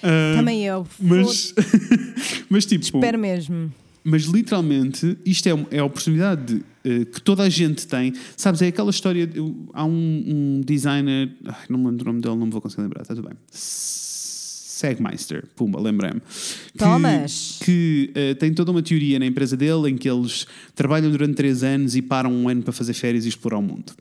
Ah, 0.03 0.35
Também 0.39 0.65
eu. 0.65 0.87
mas, 1.01 1.53
mas 2.49 2.65
tipo, 2.65 2.85
Espero 2.85 3.19
mesmo. 3.19 3.73
Mas 4.09 4.23
literalmente 4.25 5.17
isto 5.25 5.47
é, 5.49 5.55
um- 5.55 5.67
é 5.71 5.79
a 5.79 5.85
oportunidade 5.85 6.55
de, 6.55 6.63
eh, 6.85 7.05
que 7.05 7.21
toda 7.23 7.43
a 7.43 7.49
gente 7.49 7.87
tem. 7.87 8.13
Sabes, 8.37 8.63
é 8.63 8.69
aquela 8.69 8.91
história. 8.91 9.27
de- 9.27 9.39
eu- 9.39 9.69
há 9.73 9.85
um, 9.85 10.25
um 10.27 10.61
designer, 10.65 11.31
ai, 11.47 11.65
não 11.69 11.79
me 11.79 11.87
lembro 11.87 12.03
o 12.03 12.07
nome 12.07 12.21
dele, 12.21 12.37
não 12.37 12.47
me 12.47 12.53
vou 12.53 12.61
conseguir 12.61 12.83
lembrar, 12.83 13.03
está 13.03 13.15
tudo 13.15 13.29
bem. 13.29 13.37
Segmeister, 13.51 15.45
pumba, 15.57 15.81
lembrei-me. 15.81 16.21
Que- 16.21 16.79
Tomas. 16.79 17.59
Que 17.65 18.11
eh, 18.15 18.35
tem 18.35 18.55
toda 18.55 18.71
uma 18.71 18.81
teoria 18.83 19.19
na 19.19 19.27
empresa 19.27 19.57
dele 19.57 19.91
em 19.91 19.97
que 19.97 20.09
eles 20.09 20.47
trabalham 20.75 21.11
durante 21.11 21.35
três 21.35 21.63
anos 21.65 21.97
e 21.97 22.03
param 22.03 22.33
um 22.33 22.49
ano 22.49 22.63
para 22.63 22.73
fazer 22.73 22.93
férias 22.95 23.25
e 23.25 23.29
explorar 23.29 23.59
o 23.59 23.63
mundo. 23.63 23.93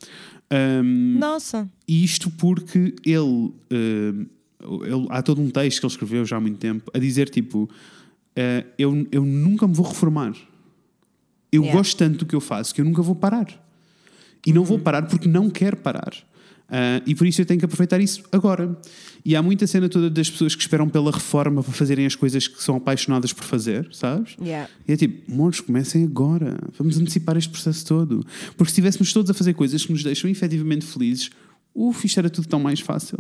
Ahm, 0.52 1.18
Nossa. 1.18 1.68
e 1.88 2.04
isto 2.04 2.30
porque 2.30 2.94
ele, 3.04 3.52
eh, 3.72 4.14
ele- 4.86 5.08
Há 5.10 5.22
todo 5.22 5.42
um 5.42 5.50
texto 5.50 5.80
que 5.80 5.86
ele 5.86 5.92
escreveu 5.94 6.26
já 6.26 6.38
há 6.38 6.40
muito 6.40 6.58
tempo 6.58 6.92
a 6.94 7.00
dizer: 7.00 7.28
tipo, 7.30 7.68
eh, 8.38 8.64
eu, 8.78 9.08
eu 9.12 9.26
nunca 9.26 9.68
me 9.68 9.74
vou 9.74 9.86
reformar. 9.88 10.34
Eu 11.52 11.64
Yeah. 11.64 11.78
gosto 11.78 11.98
tanto 11.98 12.20
do 12.20 12.26
que 12.26 12.36
eu 12.36 12.40
faço 12.42 12.74
que 12.76 12.80
eu 12.82 12.86
nunca 12.86 13.02
vou 13.02 13.16
parar. 13.16 13.48
E 14.46 14.54
não 14.54 14.64
vou 14.64 14.78
parar 14.80 15.02
porque 15.08 15.28
não 15.28 15.50
quero 15.50 15.76
parar. 15.78 16.14
Ah, 16.70 17.02
e 17.06 17.16
por 17.16 17.26
isso 17.26 17.40
eu 17.42 17.46
tenho 17.46 17.58
que 17.60 17.66
aproveitar 17.66 18.00
isso 18.02 18.24
agora. 18.32 18.78
E 19.26 19.36
há 19.36 19.42
muita 19.42 19.66
cena 19.66 19.88
toda 19.90 20.10
das 20.10 20.30
pessoas 20.30 20.54
que 20.56 20.62
esperam 20.62 20.88
pela 20.90 21.10
reforma 21.12 21.64
para 21.64 21.72
fazerem 21.74 22.06
as 22.06 22.16
coisas 22.16 22.48
que 22.48 22.62
são 22.62 22.76
apaixonadas 22.76 23.32
por 23.34 23.44
fazer, 23.46 23.88
sabes? 23.94 24.36
Yeah. 24.42 24.70
E 24.88 24.92
é 24.92 24.98
tipo, 24.98 25.34
moços, 25.34 25.62
comecem 25.62 26.04
agora. 26.04 26.58
Vamos 26.78 26.98
antecipar 26.98 27.38
este 27.38 27.50
processo 27.50 27.86
todo. 27.86 28.26
Porque 28.58 28.66
se 28.66 28.72
estivéssemos 28.74 29.12
todos 29.14 29.32
a 29.32 29.34
fazer 29.34 29.54
coisas 29.54 29.86
que 29.86 29.92
nos 29.92 30.04
deixam 30.04 30.30
efetivamente 30.30 30.86
felizes, 30.86 31.30
uf, 31.74 32.06
isto 32.06 32.20
era 32.20 32.30
tudo 32.30 32.48
tão 32.48 32.60
mais 32.60 32.82
fácil. 32.82 33.18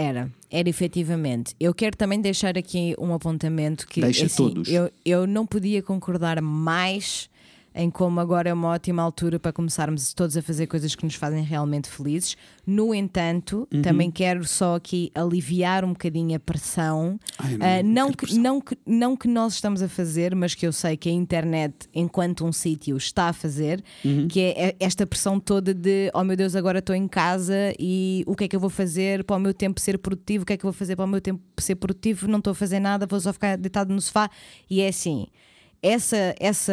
Era, 0.00 0.30
era 0.48 0.68
efetivamente. 0.68 1.56
Eu 1.58 1.74
quero 1.74 1.96
também 1.96 2.20
deixar 2.20 2.56
aqui 2.56 2.94
um 3.00 3.12
apontamento 3.12 3.84
que 3.84 4.00
Deixa 4.00 4.26
assim, 4.26 4.36
todos. 4.36 4.68
Eu, 4.68 4.88
eu 5.04 5.26
não 5.26 5.44
podia 5.44 5.82
concordar 5.82 6.40
mais 6.40 7.28
em 7.74 7.90
como 7.90 8.18
agora 8.20 8.48
é 8.48 8.52
uma 8.52 8.68
ótima 8.68 9.02
altura 9.02 9.38
para 9.38 9.52
começarmos 9.52 10.12
todos 10.12 10.36
a 10.36 10.42
fazer 10.42 10.66
coisas 10.66 10.94
que 10.94 11.04
nos 11.04 11.14
fazem 11.14 11.42
realmente 11.44 11.88
felizes. 11.88 12.36
No 12.66 12.94
entanto, 12.94 13.68
Uhum. 13.72 13.82
também 13.82 14.10
quero 14.10 14.44
só 14.46 14.74
aqui 14.76 15.10
aliviar 15.14 15.84
um 15.84 15.90
bocadinho 15.92 16.34
a 16.36 16.40
pressão. 16.40 17.18
Ai, 17.38 17.56
não- 17.56 17.66
Ah, 17.66 17.82
não 17.82 17.92
não, 17.92 18.04
quero 18.06 18.16
que, 18.16 18.26
pressão. 18.26 18.42
não, 18.42 18.60
que, 18.60 18.78
não 18.86 19.16
que 19.16 19.28
nós 19.28 19.54
estamos 19.54 19.82
a 19.82 19.88
fazer, 19.88 20.34
mas 20.34 20.54
que 20.54 20.66
eu 20.66 20.72
sei 20.72 20.96
que 20.96 21.08
a 21.08 21.12
internet, 21.12 21.74
enquanto 21.94 22.44
um 22.44 22.52
sítio, 22.52 22.96
está 22.96 23.28
a 23.28 23.32
fazer, 23.32 23.82
Uhum. 24.04 24.26
que 24.28 24.40
é 24.40 24.74
esta 24.80 25.06
pressão 25.06 25.38
toda 25.38 25.72
de 25.72 26.10
oh 26.14 26.24
meu 26.24 26.36
Deus, 26.36 26.54
agora 26.56 26.80
estou 26.80 26.94
em 26.96 27.06
casa 27.06 27.72
e 27.78 28.24
o 28.26 28.34
que 28.34 28.44
é 28.44 28.48
que 28.48 28.56
eu 28.56 28.60
vou 28.60 28.70
fazer 28.70 29.24
para 29.24 29.36
o 29.36 29.38
meu 29.40 29.54
tempo 29.54 29.80
ser 29.80 29.98
produtivo? 29.98 30.42
O 30.42 30.46
que 30.46 30.52
é 30.54 30.56
que 30.56 30.64
eu 30.64 30.70
vou 30.70 30.76
fazer 30.78 30.96
para 30.96 31.04
o 31.04 31.08
meu 31.08 31.20
tempo 31.20 31.40
ser 31.58 31.76
produtivo? 31.76 32.26
Não 32.26 32.38
estou 32.38 32.50
a 32.50 32.54
fazer 32.54 32.80
nada, 32.80 33.06
vou 33.06 33.20
só 33.20 33.32
ficar 33.32 33.56
deitado 33.56 33.92
no 33.94 34.00
sofá. 34.00 34.28
E 34.68 34.80
é 34.80 34.88
assim, 34.88 35.26
essa, 35.82 36.34
essa, 36.40 36.72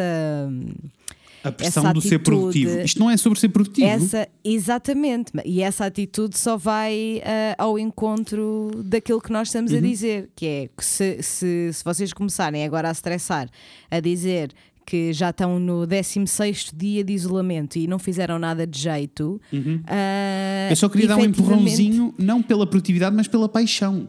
A 1.44 1.52
pressão 1.52 1.84
Essa 1.84 1.92
do 1.94 2.00
ser 2.00 2.16
atitude- 2.16 2.24
produtivo. 2.24 2.80
Isto 2.80 2.98
não 3.00 3.10
é 3.10 3.16
sobre 3.16 3.38
ser 3.38 3.48
produtivo. 3.50 3.86
essa, 3.86 4.28
exatamente, 4.44 5.32
e 5.44 5.62
essa 5.62 5.86
atitude 5.86 6.36
só 6.36 6.56
vai 6.56 7.22
ah, 7.24 7.54
ao 7.62 7.78
encontro 7.78 8.70
daquilo 8.84 9.20
que 9.20 9.30
nós 9.32 9.48
estamos 9.48 9.72
a 9.72 9.80
dizer, 9.80 10.28
que 10.34 10.46
é 10.46 10.68
que 10.76 10.84
se, 10.84 11.22
se, 11.22 11.70
se 11.72 11.84
vocês 11.84 12.12
começarem 12.12 12.64
agora 12.64 12.88
a 12.88 12.92
estressar, 12.92 13.48
a 13.90 14.00
dizer 14.00 14.52
que 14.84 15.12
já 15.12 15.30
estão 15.30 15.58
no 15.58 15.84
16 15.84 16.70
dia 16.72 17.02
de 17.02 17.12
isolamento 17.12 17.76
e 17.76 17.88
não 17.88 17.98
fizeram 17.98 18.38
nada 18.38 18.64
de 18.66 18.78
jeito. 18.78 19.40
ah, 19.86 20.68
Eu 20.70 20.76
só 20.76 20.88
queria 20.88 21.08
dar 21.08 21.16
um 21.16 21.24
empurrãozinho, 21.24 22.14
não 22.18 22.42
pela 22.42 22.66
produtividade, 22.66 23.14
mas 23.14 23.26
pela 23.28 23.48
paixão. 23.48 24.08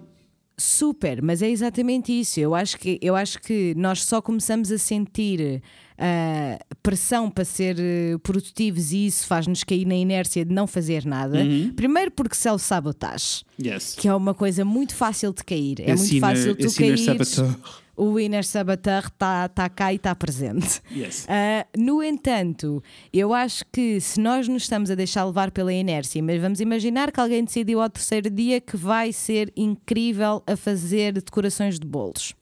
Super, 0.59 1.21
mas 1.21 1.41
é 1.43 1.49
exatamente 1.49 2.11
isso. 2.11 2.39
Eu 2.39 2.55
acho 2.55 2.77
que, 2.79 2.97
eu 3.01 3.15
acho 3.15 3.39
que 3.41 3.75
nós 3.77 4.03
só 4.03 4.21
começamos 4.21 4.71
a 4.71 4.77
sentir 4.79 5.61
ah, 5.99 6.57
pressão 6.81 7.29
para 7.29 7.45
ser 7.45 7.75
eh, 7.79 8.17
produtivos 8.23 8.91
e 8.91 9.05
isso 9.05 9.27
faz-nos 9.27 9.63
cair 9.63 9.85
na 9.85 9.93
inércia 9.95 10.43
de 10.43 10.53
não 10.53 10.65
fazer 10.65 11.05
nada. 11.05 11.39
Uhum. 11.43 11.73
Primeiro 11.75 12.09
porque 12.11 12.35
self-sabotagem, 12.35 13.43
Yes. 13.63 13.95
que 13.95 14.07
é 14.07 14.13
uma 14.15 14.33
coisa 14.33 14.65
muito 14.65 14.95
fácil 14.95 15.31
de 15.31 15.43
cair. 15.43 15.79
É 15.81 15.95
muito 15.95 16.19
fácil 16.19 16.55
tu 16.55 16.65
inner 16.65 16.75
cair. 16.75 16.97
saboteur. 17.25 17.55
O 17.97 18.19
inner 18.19 18.45
saboteur 18.45 19.05
está 19.07 19.49
tá 19.49 19.67
cá 19.67 19.91
e 19.91 19.95
está 19.95 20.13
presente. 20.13 20.79
Yes. 20.95 21.25
Ah, 21.27 21.65
no 21.75 22.03
entanto, 22.03 22.81
eu 23.11 23.33
acho 23.33 23.65
que 23.73 23.99
se 23.99 24.19
nós 24.19 24.47
nos 24.47 24.63
estamos 24.63 24.91
a 24.91 24.95
deixar 24.95 25.25
levar 25.25 25.49
pela 25.49 25.73
inércia, 25.73 26.21
mas 26.21 26.39
vamos 26.39 26.59
imaginar 26.61 27.11
que 27.11 27.19
alguém 27.19 27.43
decidiu 27.43 27.81
ao 27.81 27.89
terceiro 27.89 28.29
dia 28.29 28.61
que 28.61 28.77
vai 28.77 29.11
ser 29.11 29.51
incrível 29.57 30.43
a 30.45 30.55
fazer 30.55 31.13
decorações 31.13 31.79
de 31.79 31.87
bolos. 31.87 32.35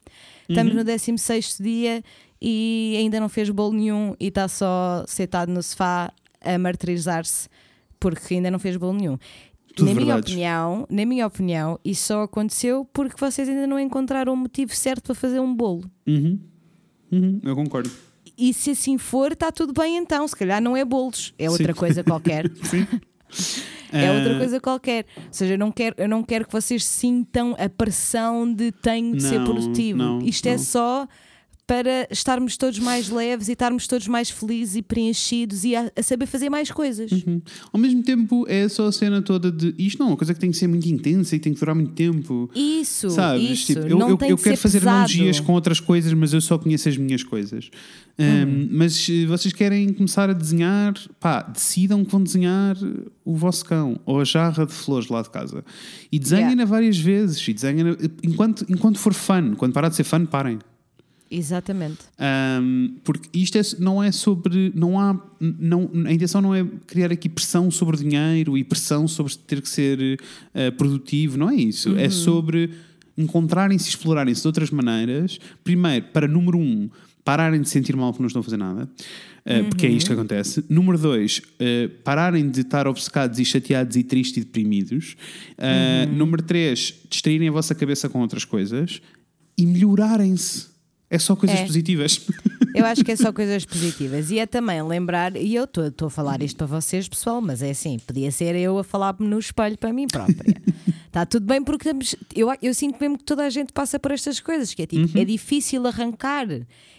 Estamos 0.49 0.73
Uhum. 0.73 0.79
no 0.79 0.83
16 0.83 1.57
dia 1.59 2.03
e 2.41 2.95
ainda 2.99 3.19
não 3.19 3.29
fez 3.29 3.49
bolo 3.49 3.73
nenhum 3.73 4.13
e 4.19 4.27
está 4.27 4.47
só 4.49 5.05
sentado 5.07 5.49
no 5.51 5.63
sofá 5.63 6.11
a 6.41 6.57
martirizar-se 6.59 7.47
porque 7.99 8.35
ainda 8.35 8.51
não 8.51 8.59
fez 8.59 8.75
bolo 8.77 8.93
nenhum. 8.93 9.17
Tudo 9.75 9.89
na 9.93 9.93
minha 9.99 10.15
opinião, 10.17 10.87
na 10.89 11.05
minha 11.05 11.27
opinião, 11.27 11.79
isso 11.83 12.07
só 12.07 12.23
aconteceu 12.23 12.85
porque 12.93 13.15
vocês 13.19 13.47
ainda 13.49 13.67
não 13.67 13.79
encontraram 13.79 14.33
o 14.33 14.37
motivo 14.37 14.73
certo 14.75 15.03
para 15.07 15.15
fazer 15.15 15.39
um 15.39 15.53
bolo. 15.53 15.83
Uhum. 16.07 16.39
Uhum, 17.11 17.39
eu 17.43 17.55
concordo. 17.55 17.89
E 18.37 18.53
se 18.53 18.71
assim 18.71 18.97
for, 18.97 19.31
está 19.33 19.51
tudo 19.51 19.71
bem 19.73 19.97
então. 19.97 20.27
Se 20.27 20.35
calhar 20.35 20.61
não 20.61 20.75
é 20.75 20.83
bolos, 20.83 21.33
é 21.37 21.49
outra 21.49 21.73
Sim. 21.73 21.79
coisa 21.79 22.03
qualquer. 22.03 22.49
Sim. 22.63 22.87
É 23.93 24.11
outra 24.11 24.35
Ah, 24.35 24.39
coisa 24.39 24.59
qualquer. 24.59 25.05
Ou 25.15 25.23
seja, 25.31 25.53
eu 25.53 25.57
não 25.57 25.71
quero, 25.71 25.95
eu 25.97 26.09
não 26.09 26.21
quero 26.23 26.45
que 26.45 26.51
vocês 26.51 26.83
sintam 26.83 27.55
a 27.57 27.69
pressão 27.69 28.51
de 28.51 28.71
tenho 28.71 29.15
de 29.15 29.23
ser 29.23 29.37
Não, 29.39 29.45
produtivo. 29.45 29.97
não, 29.97 30.19
Isto 30.19 30.47
é 30.47 30.51
não. 30.53 30.57
só 30.59 31.07
para 31.67 32.07
estarmos 32.11 32.57
todos 32.57 32.77
mais 32.79 33.09
leves 33.09 33.47
e 33.47 33.53
estarmos 33.53 33.87
todos 33.87 34.07
mais 34.07 34.29
felizes 34.29 34.75
e 34.75 34.81
preenchidos 34.81 35.63
e 35.63 35.75
a, 35.75 35.91
a 35.95 36.03
saber 36.03 36.27
fazer 36.27 36.49
mais 36.49 36.69
coisas. 36.71 37.11
Uhum. 37.11 37.41
Ao 37.73 37.79
mesmo 37.79 38.03
tempo, 38.03 38.45
é 38.47 38.69
só 38.69 38.87
a 38.87 38.91
cena 38.91 39.21
toda 39.21 39.51
de 39.51 39.73
isto 39.77 39.97
não 39.99 40.07
é 40.07 40.09
uma 40.11 40.17
coisa 40.17 40.33
que 40.33 40.39
tem 40.39 40.51
que 40.51 40.57
ser 40.57 40.67
muito 40.67 40.87
intensa 40.87 41.35
e 41.35 41.39
tem 41.39 41.53
que 41.53 41.59
durar 41.59 41.73
muito 41.75 41.93
tempo. 41.93 42.49
Isso, 42.53 43.09
Sabes? 43.09 43.49
isso. 43.49 43.65
Tipo, 43.73 43.87
eu 43.87 43.99
eu, 43.99 44.17
eu 44.29 44.37
quero 44.37 44.57
fazer 44.57 44.79
pesado. 44.79 44.95
analogias 44.95 45.39
com 45.39 45.53
outras 45.53 45.79
coisas, 45.79 46.13
mas 46.13 46.33
eu 46.33 46.41
só 46.41 46.57
conheço 46.57 46.87
as 46.87 46.97
minhas 46.97 47.23
coisas. 47.23 47.69
Um, 48.17 48.69
Mas 48.71 48.93
se 48.93 49.25
vocês 49.25 49.53
querem 49.53 49.91
começar 49.91 50.29
a 50.29 50.33
desenhar, 50.33 50.93
pá, 51.19 51.41
decidam 51.41 52.05
que 52.05 52.11
vão 52.11 52.23
desenhar 52.23 52.77
o 53.25 53.35
vosso 53.35 53.65
cão 53.65 53.99
ou 54.05 54.21
a 54.21 54.23
jarra 54.23 54.65
de 54.65 54.71
flores 54.71 55.09
lá 55.09 55.21
de 55.21 55.29
casa. 55.29 55.65
E 56.11 56.17
desenhem-na 56.19 56.51
Yeah. 56.51 56.65
várias 56.65 56.97
vezes. 56.97 57.45
E 57.47 57.53
desenhem 57.53 57.95
enquanto, 58.23 58.65
enquanto 58.69 58.99
for 58.99 59.13
fun. 59.13 59.55
Quando 59.57 59.73
parar 59.73 59.89
de 59.89 59.95
ser 59.95 60.03
fun, 60.05 60.25
parem. 60.25 60.59
Exatamente. 61.29 61.99
Um, 62.61 62.95
porque 63.03 63.27
isto 63.37 63.57
é- 63.57 63.61
não 63.79 64.01
é 64.01 64.11
sobre. 64.11 64.71
Não 64.75 64.99
há. 64.99 65.19
Não, 65.39 65.89
a 66.05 66.11
intenção 66.13 66.41
não 66.41 66.53
é 66.53 66.65
criar 66.87 67.11
aqui 67.11 67.27
pressão 67.27 67.69
sobre 67.71 67.97
dinheiro 67.97 68.57
e 68.57 68.63
pressão 68.63 69.07
sobre 69.07 69.35
ter 69.35 69.61
que 69.61 69.67
ser 69.69 70.19
eh, 70.53 70.71
produtivo, 70.71 71.37
não 71.37 71.49
é 71.49 71.55
isso. 71.55 71.95
É 71.97 72.09
sobre 72.09 72.71
encontrarem-se 73.17 73.85
e 73.87 73.89
explorarem-se 73.89 74.41
de 74.41 74.47
outras 74.47 74.69
maneiras. 74.69 75.39
Primeiro, 75.63 76.05
para 76.13 76.27
número 76.27 76.57
um, 76.57 76.89
pararem 77.23 77.59
de 77.61 77.69
sentir 77.69 77.95
mal 77.95 78.11
porque 78.11 78.21
não 78.21 78.27
estão 78.27 78.39
a 78.41 78.43
fazer 78.43 78.57
nada, 78.57 78.87
eh, 79.45 79.63
porque 79.63 79.87
é 79.87 79.89
isto 79.89 80.07
que 80.07 80.13
acontece. 80.13 80.63
Número 80.69 80.97
dois, 80.97 81.41
eh, 81.59 81.89
pararem 82.03 82.49
de 82.49 82.61
estar 82.61 82.87
obcecados 82.87 83.39
e 83.39 83.45
chateados 83.45 83.95
e 83.95 84.03
tristes 84.03 84.37
e 84.37 84.45
deprimidos. 84.45 85.15
Eh, 85.57 86.05
Número 86.05 86.43
três, 86.43 86.93
distraírem 87.09 87.49
a 87.49 87.51
vossa 87.51 87.73
cabeça 87.73 88.07
com 88.07 88.21
outras 88.21 88.45
coisas 88.45 89.01
e 89.57 89.65
melhorarem-se. 89.65 90.74
É 91.15 91.19
só 91.19 91.35
coisas 91.35 91.59
É. 91.59 91.65
positivas. 91.65 92.21
Eu 92.73 92.85
acho 92.85 93.03
que 93.03 93.11
é 93.11 93.15
só 93.15 93.31
coisas 93.33 93.63
positivas. 93.65 94.29
E 94.31 94.39
é 94.39 94.45
também 94.45 94.81
lembrar, 94.83 95.35
e 95.37 95.55
eu 95.55 95.63
estou 95.63 96.07
a 96.07 96.09
falar 96.09 96.41
isto 96.43 96.57
para 96.57 96.67
vocês, 96.67 97.07
pessoal, 97.07 97.39
mas 97.41 97.61
é 97.61 97.69
assim, 97.71 97.97
podia 97.99 98.31
ser 98.31 98.55
eu 98.55 98.77
a 98.77 98.83
falar-me 98.83 99.27
no 99.27 99.39
espelho 99.39 99.77
para 99.77 99.93
mim 99.93 100.07
própria. 100.07 100.61
Está 101.07 101.25
tudo 101.27 101.45
bem 101.45 101.63
porque 101.63 101.89
eu, 102.35 102.49
eu 102.61 102.73
sinto 102.73 102.97
mesmo 102.99 103.17
que 103.17 103.23
toda 103.23 103.45
a 103.45 103.49
gente 103.49 103.71
passa 103.71 103.97
por 103.97 104.11
estas 104.11 104.39
coisas, 104.39 104.73
que 104.73 104.81
é 104.81 104.85
tipo, 104.85 105.17
é 105.17 105.23
difícil 105.23 105.87
arrancar, 105.87 106.47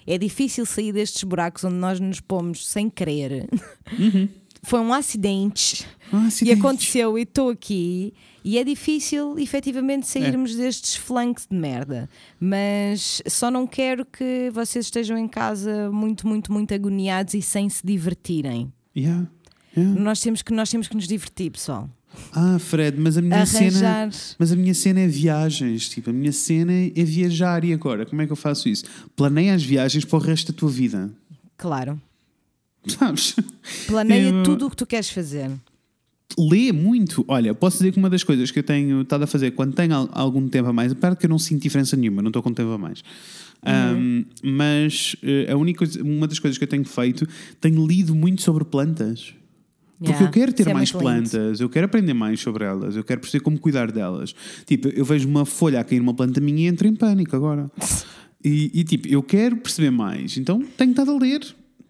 é 0.06 0.18
difícil 0.18 0.64
sair 0.64 0.92
destes 0.92 1.22
buracos 1.24 1.62
onde 1.64 1.76
nós 1.76 2.00
nos 2.00 2.20
pomos 2.20 2.66
sem 2.66 2.88
querer. 2.88 3.46
Foi 4.62 4.80
um 4.80 4.92
acidente. 4.92 5.86
Um 6.12 6.24
E 6.24 6.26
acidente. 6.28 6.58
aconteceu 6.58 7.18
e 7.18 7.22
estou 7.22 7.50
aqui 7.50 8.14
e 8.48 8.58
é 8.58 8.62
difícil 8.62 9.36
efetivamente 9.40 10.06
sairmos 10.06 10.54
destes 10.54 10.94
flancos 10.94 11.48
de 11.50 11.56
merda. 11.56 12.08
Mas 12.38 13.20
só 13.26 13.50
não 13.50 13.66
quero 13.66 14.04
que 14.06 14.50
vocês 14.54 14.84
estejam 14.86 15.18
em 15.18 15.26
casa 15.26 15.90
muito, 15.90 16.28
muito, 16.28 16.52
muito 16.52 16.72
agoniados 16.72 17.34
e 17.34 17.42
sem 17.42 17.68
se 17.68 17.84
divertirem. 17.84 18.72
Yeah, 18.96 19.26
yeah. 19.76 20.00
Nós 20.00 20.20
temos 20.20 20.42
que, 20.42 20.52
nós 20.52 20.70
temos 20.70 20.86
que 20.86 20.94
nos 20.94 21.08
divertir, 21.08 21.50
pessoal. 21.50 21.90
Ah, 22.32 22.56
Fred, 22.60 23.00
mas 23.00 23.18
a 23.18 23.20
minha 23.20 23.44
cena. 23.44 23.66
Arranjar. 23.66 24.10
Mas 24.38 24.52
a 24.52 24.56
minha 24.56 24.74
cena 24.74 25.00
é 25.00 25.08
viagens, 25.08 25.88
tipo, 25.88 26.10
a 26.10 26.12
minha 26.12 26.32
cena 26.32 26.72
é 26.72 27.02
viajar 27.02 27.64
e 27.64 27.72
agora, 27.72 28.06
como 28.06 28.22
é 28.22 28.26
que 28.26 28.32
eu 28.32 28.36
faço 28.36 28.68
isso? 28.68 28.84
Planeia 29.16 29.54
as 29.56 29.64
viagens 29.64 30.04
para 30.04 30.16
o 30.16 30.20
resto 30.20 30.52
da 30.52 30.58
tua 30.58 30.70
vida. 30.70 31.10
Claro. 31.56 32.00
Sabes? 32.86 33.34
Planeia 33.88 34.28
Eu- 34.28 34.44
tudo 34.44 34.66
o 34.68 34.70
que 34.70 34.76
tu 34.76 34.86
queres 34.86 35.10
fazer. 35.10 35.50
Lê 36.38 36.72
muito. 36.72 37.24
Olha, 37.28 37.54
posso 37.54 37.78
dizer 37.78 37.92
que 37.92 37.98
uma 37.98 38.10
das 38.10 38.22
coisas 38.24 38.50
que 38.50 38.58
eu 38.58 38.62
tenho 38.62 39.02
estado 39.02 39.22
a 39.24 39.26
fazer 39.26 39.52
quando 39.52 39.74
tenho 39.74 39.94
al- 39.94 40.10
algum 40.12 40.48
tempo 40.48 40.68
a 40.68 40.72
mais, 40.72 40.92
apesar 40.92 41.16
que 41.16 41.24
eu 41.26 41.30
não 41.30 41.38
sinto 41.38 41.62
diferença 41.62 41.96
nenhuma, 41.96 42.20
não 42.20 42.28
estou 42.28 42.42
com 42.42 42.52
tempo 42.52 42.70
a 42.70 42.78
mais. 42.78 43.02
Um, 43.66 44.24
mas 44.44 45.16
eh, 45.22 45.50
a 45.50 45.56
única 45.56 45.84
uma 46.02 46.28
das 46.28 46.38
coisas 46.38 46.56
que 46.58 46.64
eu 46.64 46.68
tenho 46.68 46.84
feito, 46.84 47.26
tenho 47.60 47.84
lido 47.86 48.14
muito 48.14 48.42
sobre 48.42 48.64
plantas. 48.64 49.34
Porque 49.98 50.12
Yeah, 50.12 50.26
eu 50.26 50.30
quero 50.30 50.52
ter 50.52 50.68
é 50.68 50.74
mais 50.74 50.92
muito 50.92 51.08
lindo. 51.08 51.30
plantas, 51.30 51.58
eu 51.60 51.68
quero 51.70 51.86
aprender 51.86 52.12
mais 52.12 52.38
sobre 52.38 52.64
elas, 52.64 52.94
eu 52.96 53.02
quero 53.02 53.18
perceber 53.20 53.42
como 53.42 53.58
cuidar 53.58 53.90
delas. 53.90 54.34
Tipo, 54.66 54.88
eu 54.88 55.06
vejo 55.06 55.26
uma 55.26 55.46
folha 55.46 55.80
a 55.80 55.84
cair 55.84 56.00
numa 56.00 56.12
planta 56.12 56.38
minha 56.38 56.64
e 56.64 56.66
entro 56.66 56.86
em 56.86 56.94
pânico 56.94 57.34
agora. 57.34 57.70
E, 58.44 58.70
e, 58.74 58.84
tipo, 58.84 59.08
eu 59.08 59.24
quero 59.24 59.56
perceber 59.56 59.90
mais, 59.90 60.36
então 60.36 60.62
tenho 60.76 60.90
estado 60.92 61.10
a 61.10 61.18
ler. 61.18 61.40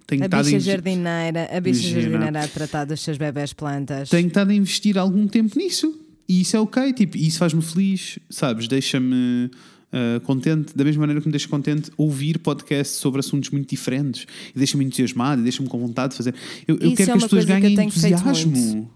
Tenho 0.07 0.23
A 0.23 0.27
estado 0.27 0.45
bicha 0.45 0.57
investir- 0.57 0.73
jardineira, 0.75 1.49
a 1.57 1.61
bicha 1.61 1.81
Imagina. 1.89 2.01
jardineira 2.11 2.45
a 2.45 2.49
tratar 2.49 2.85
dos 2.85 3.01
seus 3.01 3.19
bebés 3.19 3.53
plantas. 3.53 4.09
tenho 4.09 4.29
estado 4.29 4.51
a 4.51 4.55
investir 4.55 4.97
algum 4.99 5.27
tempo 5.27 5.59
nisso. 5.59 6.01
E 6.29 6.41
isso 6.41 6.57
é 6.57 6.61
ok, 6.61 6.93
tipo, 6.93 7.17
e 7.17 7.27
isso 7.27 7.39
faz-me 7.39 7.63
feliz, 7.63 8.19
sabes? 8.31 8.67
Deixa-me 8.69 9.49
uh, 9.93 10.21
contente, 10.23 10.77
da 10.77 10.83
mesma 10.85 11.01
maneira 11.01 11.21
que 11.21 11.27
me 11.29 11.33
deixa 11.33 11.47
contente 11.49 11.91
ouvir 11.97 12.39
podcasts 12.39 12.97
sobre 12.99 13.21
assuntos 13.21 13.51
muito 13.51 13.69
diferentes 13.71 14.27
e 14.55 14.59
deixa-me 14.59 14.85
entusiasmado 14.85 15.41
e 15.41 15.45
deixa-me 15.45 15.69
com 15.69 15.79
vontade 15.79 16.11
de 16.13 16.17
fazer. 16.17 16.35
Eu, 16.67 16.75
eu 16.77 16.95
quero 16.95 17.03
é 17.03 17.05
que 17.05 17.11
as 17.13 17.23
pessoas 17.25 17.45
que 17.45 17.53
ganhem 17.53 17.77
feito 17.77 17.81
entusiasmo. 17.83 18.91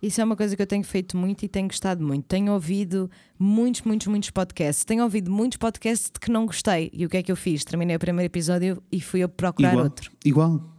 Isso 0.00 0.20
é 0.20 0.24
uma 0.24 0.36
coisa 0.36 0.54
que 0.54 0.62
eu 0.62 0.66
tenho 0.66 0.84
feito 0.84 1.16
muito 1.16 1.44
e 1.44 1.48
tenho 1.48 1.66
gostado 1.66 2.04
muito. 2.04 2.24
Tenho 2.26 2.52
ouvido 2.52 3.10
muitos, 3.38 3.82
muitos, 3.82 4.06
muitos 4.06 4.30
podcasts. 4.30 4.84
Tenho 4.84 5.02
ouvido 5.02 5.30
muitos 5.30 5.58
podcasts 5.58 6.10
de 6.12 6.20
que 6.20 6.30
não 6.30 6.46
gostei. 6.46 6.90
E 6.92 7.04
o 7.04 7.08
que 7.08 7.16
é 7.16 7.22
que 7.22 7.32
eu 7.32 7.36
fiz? 7.36 7.64
Terminei 7.64 7.96
o 7.96 7.98
primeiro 7.98 8.26
episódio 8.26 8.82
e 8.92 9.00
fui 9.00 9.22
a 9.22 9.28
procurar 9.28 9.72
Igual. 9.72 9.84
outro. 9.84 10.10
Igual. 10.24 10.77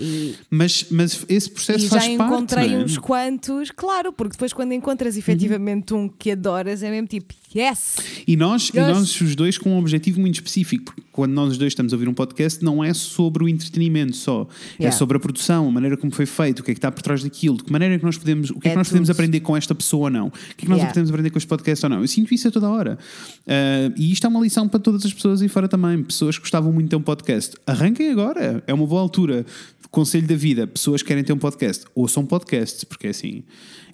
E, 0.00 0.34
Mas, 0.50 0.86
mas 0.90 1.24
esse 1.28 1.50
processo 1.50 1.86
e 1.86 1.88
faz 1.88 2.04
já 2.04 2.16
parte. 2.16 2.32
encontrei 2.32 2.68
não 2.68 2.80
é? 2.80 2.84
uns 2.84 2.98
quantos, 2.98 3.70
claro, 3.72 4.12
porque 4.12 4.32
depois 4.32 4.52
quando 4.52 4.72
encontras 4.72 5.14
Uhum. 5.14 5.18
efetivamente 5.20 5.92
um 5.94 6.08
que 6.08 6.30
adoras, 6.32 6.82
é 6.82 6.90
mesmo 6.90 7.08
tipo, 7.08 7.34
yes! 7.54 7.96
E 8.26 8.36
nós, 8.36 8.70
e 8.72 8.78
Yes. 8.78 8.88
nós, 8.88 9.20
os 9.20 9.34
dois, 9.34 9.58
com 9.58 9.70
um 9.70 9.78
objetivo 9.78 10.20
muito 10.20 10.34
específico. 10.36 10.84
Porque 10.84 11.02
quando 11.10 11.32
nós 11.32 11.50
os 11.52 11.58
dois 11.58 11.72
estamos 11.72 11.92
a 11.92 11.96
ouvir 11.96 12.08
um 12.08 12.14
podcast, 12.14 12.62
não 12.64 12.82
é 12.84 12.94
sobre 12.94 13.42
o 13.42 13.48
entretenimento 13.48 14.14
só. 14.16 14.46
É 14.78 14.82
Yeah. 14.84 14.96
sobre 14.96 15.16
a 15.16 15.20
produção, 15.20 15.66
a 15.66 15.70
maneira 15.72 15.96
como 15.96 16.12
foi 16.12 16.26
feito, 16.26 16.60
o 16.60 16.62
que 16.62 16.70
é 16.70 16.74
que 16.74 16.78
está 16.78 16.92
por 16.92 17.02
trás 17.02 17.22
daquilo, 17.24 17.56
de 17.56 17.64
que 17.64 17.72
maneira 17.72 17.94
é 17.94 17.98
que 17.98 18.04
nós 18.04 18.16
podemos, 18.16 18.50
o 18.50 18.54
que 18.60 18.68
é, 18.68 18.70
É 18.70 18.72
que 18.74 18.78
nós 18.78 18.88
podemos 18.88 19.10
aprender 19.10 19.40
com 19.40 19.56
esta 19.56 19.74
pessoa 19.74 20.04
ou 20.04 20.10
não, 20.10 20.26
o 20.28 20.30
que 20.30 20.36
é 20.38 20.54
que 20.60 20.68
nós 20.68 20.76
Yeah. 20.78 20.92
podemos 20.92 21.10
aprender 21.10 21.30
com 21.30 21.38
este 21.38 21.48
podcast 21.48 21.84
ou 21.86 21.90
não. 21.90 22.00
Eu 22.02 22.08
sinto 22.08 22.32
isso 22.32 22.46
a 22.46 22.50
toda 22.52 22.68
hora. 22.68 22.98
Ah, 23.46 23.92
e 23.96 24.12
isto 24.12 24.24
é 24.26 24.30
uma 24.30 24.40
lição 24.40 24.68
para 24.68 24.78
todas 24.78 25.04
as 25.04 25.12
pessoas 25.12 25.42
aí 25.42 25.48
fora 25.48 25.66
também. 25.66 26.02
Pessoas 26.04 26.36
que 26.36 26.42
gostavam 26.42 26.72
muito 26.72 26.84
de 26.86 26.90
ter 26.90 26.96
um 26.96 27.02
podcast. 27.02 27.56
Arranquem 27.66 28.10
agora, 28.10 28.62
é 28.66 28.72
uma 28.72 28.86
boa 28.86 29.00
altura. 29.00 29.44
Conselho 29.90 30.26
da 30.26 30.34
vida, 30.34 30.66
pessoas 30.66 31.00
que 31.02 31.08
querem 31.08 31.24
ter 31.24 31.32
um 31.32 31.38
podcast, 31.38 31.84
ouçam 31.94 32.24
podcasts, 32.26 32.84
porque 32.84 33.06
é 33.06 33.10
assim. 33.10 33.42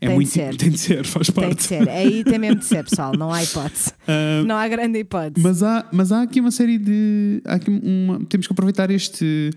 É 0.00 0.06
Tem 0.06 0.08
de 0.08 0.14
muito 0.16 0.30
ser. 0.30 0.56
tem 0.56 0.70
de 0.70 0.78
ser, 0.78 1.04
faz 1.06 1.30
parte. 1.30 1.48
Tem 1.48 1.56
de 1.56 1.62
ser. 1.62 1.88
Aí 1.88 2.24
tem 2.24 2.38
mesmo 2.38 2.58
de 2.58 2.64
ser, 2.64 2.82
pessoal. 2.84 3.12
Não 3.16 3.32
há 3.32 3.42
hipótese. 3.42 3.92
Ah, 4.06 4.42
Não 4.44 4.56
há 4.56 4.66
grande 4.68 4.98
hipótese. 4.98 5.40
Mas 5.42 5.62
há, 5.62 5.88
mas 5.92 6.12
há 6.12 6.22
aqui 6.22 6.40
uma 6.40 6.50
série 6.50 6.78
de. 6.78 7.40
uma- 7.68 8.24
temos 8.26 8.46
que 8.46 8.52
aproveitar 8.52 8.90
este, 8.90 9.50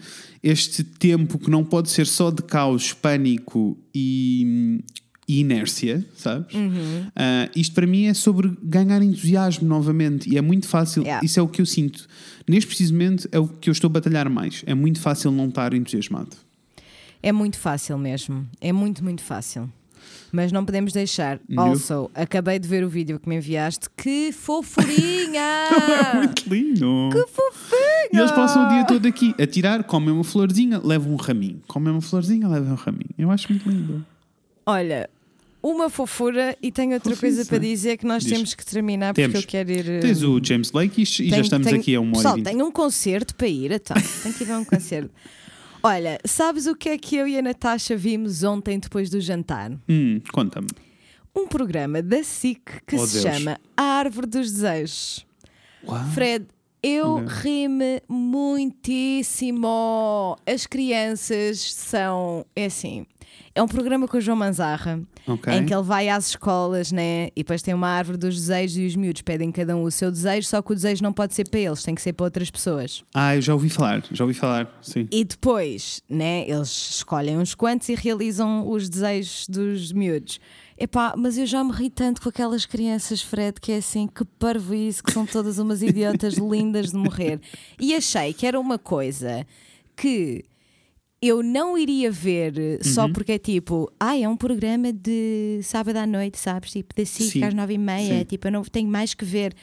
este 0.43 0.84
tempo 0.84 1.38
que 1.39 1.49
não 1.49 1.64
pode 1.65 1.89
ser 1.89 2.05
só 2.07 2.30
de 2.31 2.43
caos, 2.43 2.93
pânico 2.93 3.77
e, 3.93 4.80
e 5.28 5.41
inércia, 5.41 6.06
sabes? 6.16 6.54
Uhum. 6.54 7.08
Ah, 7.16 7.49
isto 7.56 7.76
para 7.76 7.86
mim 7.86 8.06
é 8.06 8.14
sobre 8.14 8.52
ganhar 8.64 9.02
entusiasmo 9.02 9.68
novamente 9.68 10.30
e 10.30 10.38
é 10.38 10.41
muito 10.41 10.68
fácil. 10.68 11.04
Yeah. 11.04 11.26
Isso 11.26 11.40
é 11.40 11.44
o 11.44 11.48
que 11.48 11.62
eu 11.62 11.66
sinto. 11.66 12.08
Neste 12.48 12.68
preciso 12.68 12.94
momento 12.94 13.28
é 13.32 13.38
o 13.38 13.48
que 13.48 13.70
eu 13.70 13.74
estou 13.74 13.90
a 13.90 13.91
batalhar 13.91 14.30
mais. 14.30 14.64
É 14.66 14.74
muito 14.74 15.02
fácil 15.02 15.32
não 15.32 15.49
estar 15.49 15.74
entusiasmado. 15.74 16.38
É 17.22 17.32
muito 17.32 17.58
fácil 17.60 17.98
mesmo. 17.98 18.48
É 18.62 18.72
muito, 18.72 19.04
muito 19.04 19.22
fácil. 19.22 19.70
Mas 20.32 20.52
não 20.52 20.64
podemos 20.64 20.94
deixar. 20.94 21.40
You? 21.49 21.60
Also, 21.60 22.12
acabei 22.14 22.60
de 22.60 22.68
ver 22.68 22.84
o 22.84 22.90
vídeo 22.90 23.20
que 23.20 23.28
me 23.28 23.36
enviaste. 23.36 23.88
Que 23.98 24.32
fofurinha! 24.32 25.70
muito 26.16 26.48
lindo! 26.49 27.10
que 27.12 27.28
fofinha! 27.28 28.10
E 28.14 28.18
eles 28.18 28.32
passam 28.32 28.66
o 28.66 28.70
dia 28.70 28.86
todo 28.86 29.06
aqui 29.06 29.36
a 29.38 29.45
tirar, 29.45 29.84
comem 29.84 30.12
uma 30.12 30.24
florzinha, 30.24 30.80
levam 30.82 31.14
um 31.14 31.18
raminho. 31.18 31.62
Comem 31.68 31.91
uma 31.91 32.02
florzinha, 32.02 32.48
levam 32.48 32.74
um 32.74 32.76
raminho. 32.76 33.10
Eu 33.18 33.32
acho 33.32 33.52
muito 33.52 33.70
lindo. 33.70 34.06
Olha, 34.66 35.10
uma 35.61 35.89
fofura 35.89 36.55
e 36.61 36.71
tenho 36.71 36.93
outra 36.93 37.15
coisa 37.15 37.45
para 37.45 37.57
dizer 37.57 37.97
que 37.97 38.05
nós 38.05 38.23
Diz. 38.23 38.31
temos 38.34 38.53
que 38.53 38.65
terminar 38.65 39.13
porque 39.13 39.21
Temos. 39.27 39.41
eu 39.41 39.47
quero 39.47 39.71
ir. 39.71 39.89
eh, 39.89 39.99
Tens 39.99 40.21
o 40.23 40.39
James 40.43 40.71
Blake 40.71 40.99
e, 41.01 41.03
e 41.03 41.05
já 41.05 41.17
tenho- 41.31 41.41
estamos 41.41 41.67
tenho- 41.67 41.79
aqui 41.81 41.95
a 41.95 41.99
uma 41.99 42.17
hora 42.17 42.29
Pessoal, 42.29 42.41
tenho 42.43 42.65
um 42.65 42.71
concerto 42.71 43.35
para 43.35 43.47
ir, 43.47 43.71
então. 43.71 43.95
Tenho 44.23 44.34
que 44.35 44.43
ir 44.43 44.51
a 44.51 44.59
um 44.59 44.65
concerto. 44.65 45.09
Olha, 45.84 46.19
sabes 46.25 46.65
o 46.67 46.75
que 46.75 46.89
é 46.89 46.97
que 46.97 47.15
eu 47.15 47.27
e 47.27 47.38
a 47.38 47.41
Natasha 47.41 47.95
vimos 47.95 48.43
ontem 48.43 48.79
depois 48.79 49.09
do 49.09 49.19
jantar? 49.21 49.71
Hum, 49.89 50.19
Conta-me. 50.34 50.67
Um 51.35 51.47
programa 51.47 52.01
da 52.01 52.23
SIC 52.23 52.61
que 52.88 52.95
Oh, 52.95 53.05
se 53.05 53.21
Deus. 53.21 53.35
chama 53.38 53.59
A 53.77 53.84
Árvore 53.84 54.25
dos 54.27 54.51
Desejos. 54.51 55.25
Uau. 55.88 56.03
Fred, 56.13 56.45
eu 56.81 57.23
ri-me 57.25 58.01
muitíssimo. 59.07 60.38
As 60.45 60.65
crianças 60.65 61.59
são. 61.73 62.45
É 62.55 62.65
assim. 62.65 63.05
É 63.53 63.61
um 63.61 63.67
programa 63.67 64.07
com 64.07 64.17
o 64.17 64.21
João 64.21 64.38
Manzarra, 64.38 64.99
Ok. 65.28 65.54
em 65.54 65.66
que 65.66 65.74
ele 65.74 65.84
vai 65.84 66.10
às 66.10 66.30
escolas, 66.30 66.91
né? 66.91 67.28
E 67.36 67.44
depois 67.44 67.62
tem 67.62 67.74
uma 67.74 67.90
árvore 67.90 68.18
dos 68.18 68.36
desejos 68.36 68.78
e 68.78 68.86
os 68.86 68.95
miúdos 68.95 69.22
pedem 69.22 69.52
cada 69.52 69.76
um 69.76 69.84
o 69.84 69.91
seu 69.91 70.10
desejo, 70.12 70.48
só 70.48 70.62
que 70.62 70.72
o 70.72 70.76
desejo 70.76 71.04
não 71.04 71.12
pode 71.12 71.36
ser 71.36 71.49
para 71.49 71.60
eles, 71.60 71.84
tem 71.84 71.94
que 71.94 72.02
ser 72.02 72.14
para 72.14 72.26
outras 72.26 72.49
pessoas. 72.49 73.04
Ah, 73.14 73.36
eu 73.36 73.41
já 73.41 73.54
ouvi 73.54 73.70
falar, 73.70 74.04
já 74.12 74.24
ouvi 74.24 74.34
falar, 74.34 74.78
sim. 74.82 75.08
E 75.12 75.24
depois, 75.24 76.02
né, 76.10 76.48
eles 76.48 76.70
escolhem 76.98 77.38
uns 77.38 77.54
quantos 77.54 77.90
e 77.90 77.95
realizam 77.95 78.70
os 78.70 78.88
desejos 78.90 79.48
dos 79.48 79.91
miúdos. 79.91 80.40
Epá, 80.80 81.16
mas 81.18 81.38
eu 81.40 81.45
já 81.48 81.64
me 81.64 81.72
ri 81.72 81.90
tanto 81.90 82.22
com 82.22 82.30
aquelas 82.30 82.66
crianças, 82.66 83.20
Fred, 83.22 83.60
que 83.60 83.72
é 83.72 83.78
assim, 83.78 84.08
que 84.08 84.24
parvo 84.24 84.76
isso, 84.76 85.04
que 85.04 85.12
são 85.12 85.26
todas 85.26 85.58
umas 85.58 85.82
idiotas 85.82 86.36
lindas 86.38 86.91
de 86.91 86.98
morrer. 86.98 87.41
E 87.80 87.95
achei 87.95 88.32
que 88.32 88.45
era 88.45 88.60
uma 88.60 88.78
coisa 88.78 89.45
que 89.95 90.45
eu 91.22 91.41
não 91.41 91.77
iria 91.77 92.11
ver 92.11 92.53
eh, 92.60 92.80
só 92.84 93.06
Uhum. 93.06 93.14
porque 93.14 93.31
é 93.34 93.38
tipo, 93.39 93.91
ai, 93.99 94.23
é 94.23 94.30
um 94.30 94.38
programa 94.38 94.91
de 94.94 95.60
sábado 95.64 95.98
à 95.98 96.06
noite, 96.07 96.38
sabes? 96.38 96.72
Tipo, 96.72 96.94
da 96.95 97.06
SIC 97.06 97.31
Sim, 97.34 97.44
às 97.44 97.53
nove 97.53 97.73
e 97.73 97.77
meia, 97.77 98.23
tipo, 98.26 98.48
eu 98.48 98.52
não 98.52 98.64
tenho 98.64 98.89
mais 98.89 99.14
que 99.14 99.26
ver. 99.26 99.53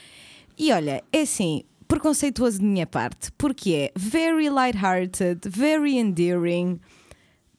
E 0.59 0.72
olha, 0.72 1.02
é 1.12 1.20
assim, 1.22 1.62
preconceituoso 1.86 2.59
de 2.59 2.64
minha 2.64 2.86
parte, 2.86 3.31
porque 3.39 3.72
é 3.72 3.93
very 3.97 4.48
light-hearted, 4.51 5.40
very 5.48 5.97
endearing. 5.97 6.81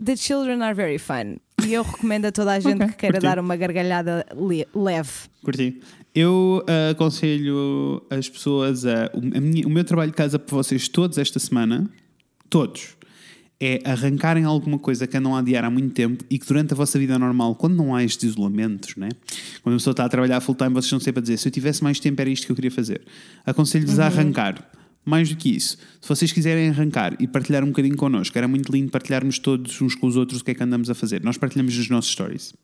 The 0.03 0.15
children 0.17 0.61
are 0.61 0.73
very 0.73 0.97
fun. 0.97 1.38
E 1.65 1.73
eu 1.73 1.84
recomendo 1.84 2.26
a 2.26 2.31
toda 2.31 2.51
a 2.51 2.59
gente 2.59 2.81
Ok, 2.84 2.88
que 2.89 2.95
queira 2.97 3.13
curti. 3.19 3.26
dar 3.27 3.39
uma 3.39 3.55
gargalhada 3.55 4.26
le- 4.35 4.67
leve. 4.76 5.09
Curti. 5.43 5.80
Eu 6.13 6.63
ah, 6.67 6.89
aconselho 6.91 8.05
as 8.09 8.27
pessoas 8.27 8.85
a. 8.85 9.09
O, 9.13 9.19
a 9.38 9.39
minha- 9.41 9.65
o 9.65 9.69
meu 9.69 9.84
trabalho 9.85 10.11
de 10.11 10.17
casa 10.17 10.38
para 10.38 10.55
vocês 10.55 10.89
todos 10.89 11.17
esta 11.17 11.39
semana, 11.39 11.89
todos, 12.49 12.97
é 13.60 13.80
arrancarem 13.86 14.44
alguma 14.44 14.77
coisa 14.77 15.07
que 15.07 15.15
andam 15.15 15.36
a 15.36 15.40
adiar 15.40 15.64
há 15.64 15.69
muito 15.69 15.94
tempo 15.94 16.23
e 16.30 16.38
que 16.38 16.45
durante 16.45 16.73
a 16.73 16.76
vossa 16.76 16.99
vida 16.99 17.18
normal, 17.18 17.56
quando 17.56 17.76
não 17.76 17.95
há 17.95 18.03
estes 18.03 18.32
isolamentos, 18.32 18.95
né? 18.95 19.10
quando 19.64 19.76
a 19.76 19.77
pessoa 19.77 19.91
está 19.94 20.06
a 20.06 20.10
trabalhar 20.10 20.41
full 20.41 20.56
time, 20.56 20.72
vocês 20.72 20.86
estão 20.86 20.99
sempre 20.99 21.19
a 21.19 21.22
dizer: 21.22 21.38
se 21.38 21.48
eu 21.48 21.52
tivesse 21.52 21.84
mais 21.84 21.99
tempo, 21.99 22.19
era 22.22 22.30
isto 22.30 22.45
que 22.45 22.52
eu 22.52 22.56
queria 22.56 22.72
fazer. 22.72 23.02
Aconselho-vos 23.45 23.99
a 23.99 24.06
arrancar. 24.07 24.72
Mais 25.07 25.30
do 25.30 25.36
que 25.36 25.56
isso, 25.56 25.77
se 26.02 26.10
vocês 26.10 26.32
quiserem 26.32 26.69
arrancar 26.69 27.15
e 27.19 27.27
partilhar 27.27 27.64
um 27.64 27.68
bocadinho 27.68 27.95
connosco, 27.95 28.36
era 28.36 28.48
muito 28.48 28.72
lindo 28.72 28.90
partilharmos 28.90 29.38
todos 29.38 29.80
uns 29.80 29.94
com 29.94 30.07
os 30.07 30.15
outros 30.15 30.41
o 30.41 30.44
que 30.44 30.49
é 30.49 30.56
que 30.56 30.64
andamos 30.64 30.90
a 30.90 30.95
fazer. 30.95 31.23
Nós 31.23 31.38
partilhamos 31.38 31.77
nos 31.77 31.90
nossos 31.90 32.11
stories. 32.11 32.56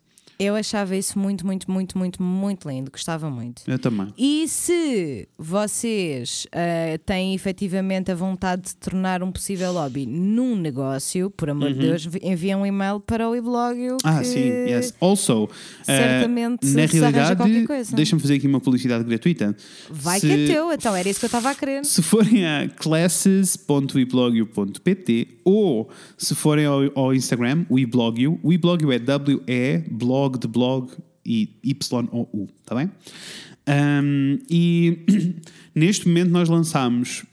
Eu 0.44 0.56
achava 0.56 0.96
isso 0.96 1.20
muito, 1.20 1.46
muito, 1.46 1.70
muito, 1.70 1.96
muito, 1.96 2.24
muito 2.24 2.68
lindo. 2.68 2.90
Gostava 2.90 3.30
muito. 3.30 3.62
Eu 3.68 3.78
também. 3.78 4.12
E 4.18 4.48
se 4.48 5.28
vocês 5.38 6.48
ah, 6.52 6.98
têm 7.06 7.36
efetivamente 7.36 8.12
a 8.12 8.16
vontade 8.16 8.64
de 8.64 8.76
tornar 8.76 9.22
um 9.22 9.32
possível 9.32 9.72
hobby 9.74 10.08
num 10.08 10.56
negócio, 10.56 11.30
por 11.30 11.52
amor 11.52 11.72
de 11.74 11.80
Deus, 11.80 12.10
enviem 12.24 12.56
um 12.56 12.66
e-mail 12.66 13.00
para 13.00 13.30
o 13.30 13.36
eblogio. 13.36 13.92
Uhum. 13.94 13.98
Ah, 14.04 14.18
que 14.20 14.26
sim, 14.26 14.50
yes. 14.68 14.96
Also, 15.00 15.48
certamente 15.84 16.66
eh, 16.66 16.70
na 16.74 16.88
se 16.88 16.98
arranja 17.04 17.36
qualquer 17.36 17.54
realidade, 17.54 17.96
deixa-me 17.96 18.20
fazer 18.22 18.34
aqui 18.36 18.48
uma 18.48 18.60
publicidade 18.60 19.04
gratuita. 19.04 19.56
Vai 19.92 20.20
Se- 20.20 20.28
que 20.28 20.34
é 20.34 20.48
teu, 20.48 20.74
então 20.74 20.96
era 20.96 21.08
isso 21.08 21.20
que 21.20 21.26
eu 21.26 21.28
estava 21.28 21.52
a 21.52 21.56
querer. 21.56 21.86
Se 21.86 22.02
forem 22.02 22.48
a 22.48 22.68
classes.weblogio.pt 22.68 25.28
ou 25.44 25.90
se 26.18 26.36
forem 26.36 26.66
ao, 26.66 26.80
ao 26.96 27.14
Instagram, 27.14 27.66
o 27.70 27.80
eblogio 27.80 28.92
é 28.92 29.00
W-E, 29.00 29.84
blog 29.90 30.38
de 30.38 30.48
blog 30.48 30.92
e 31.26 31.50
Y-O-U, 31.64 32.48
tá 32.66 32.76
bem? 32.76 32.92
Um, 33.68 34.40
e 34.50 35.06
neste 35.76 36.08
momento 36.08 36.32
nós 36.32 36.50
lançamos 36.50 37.26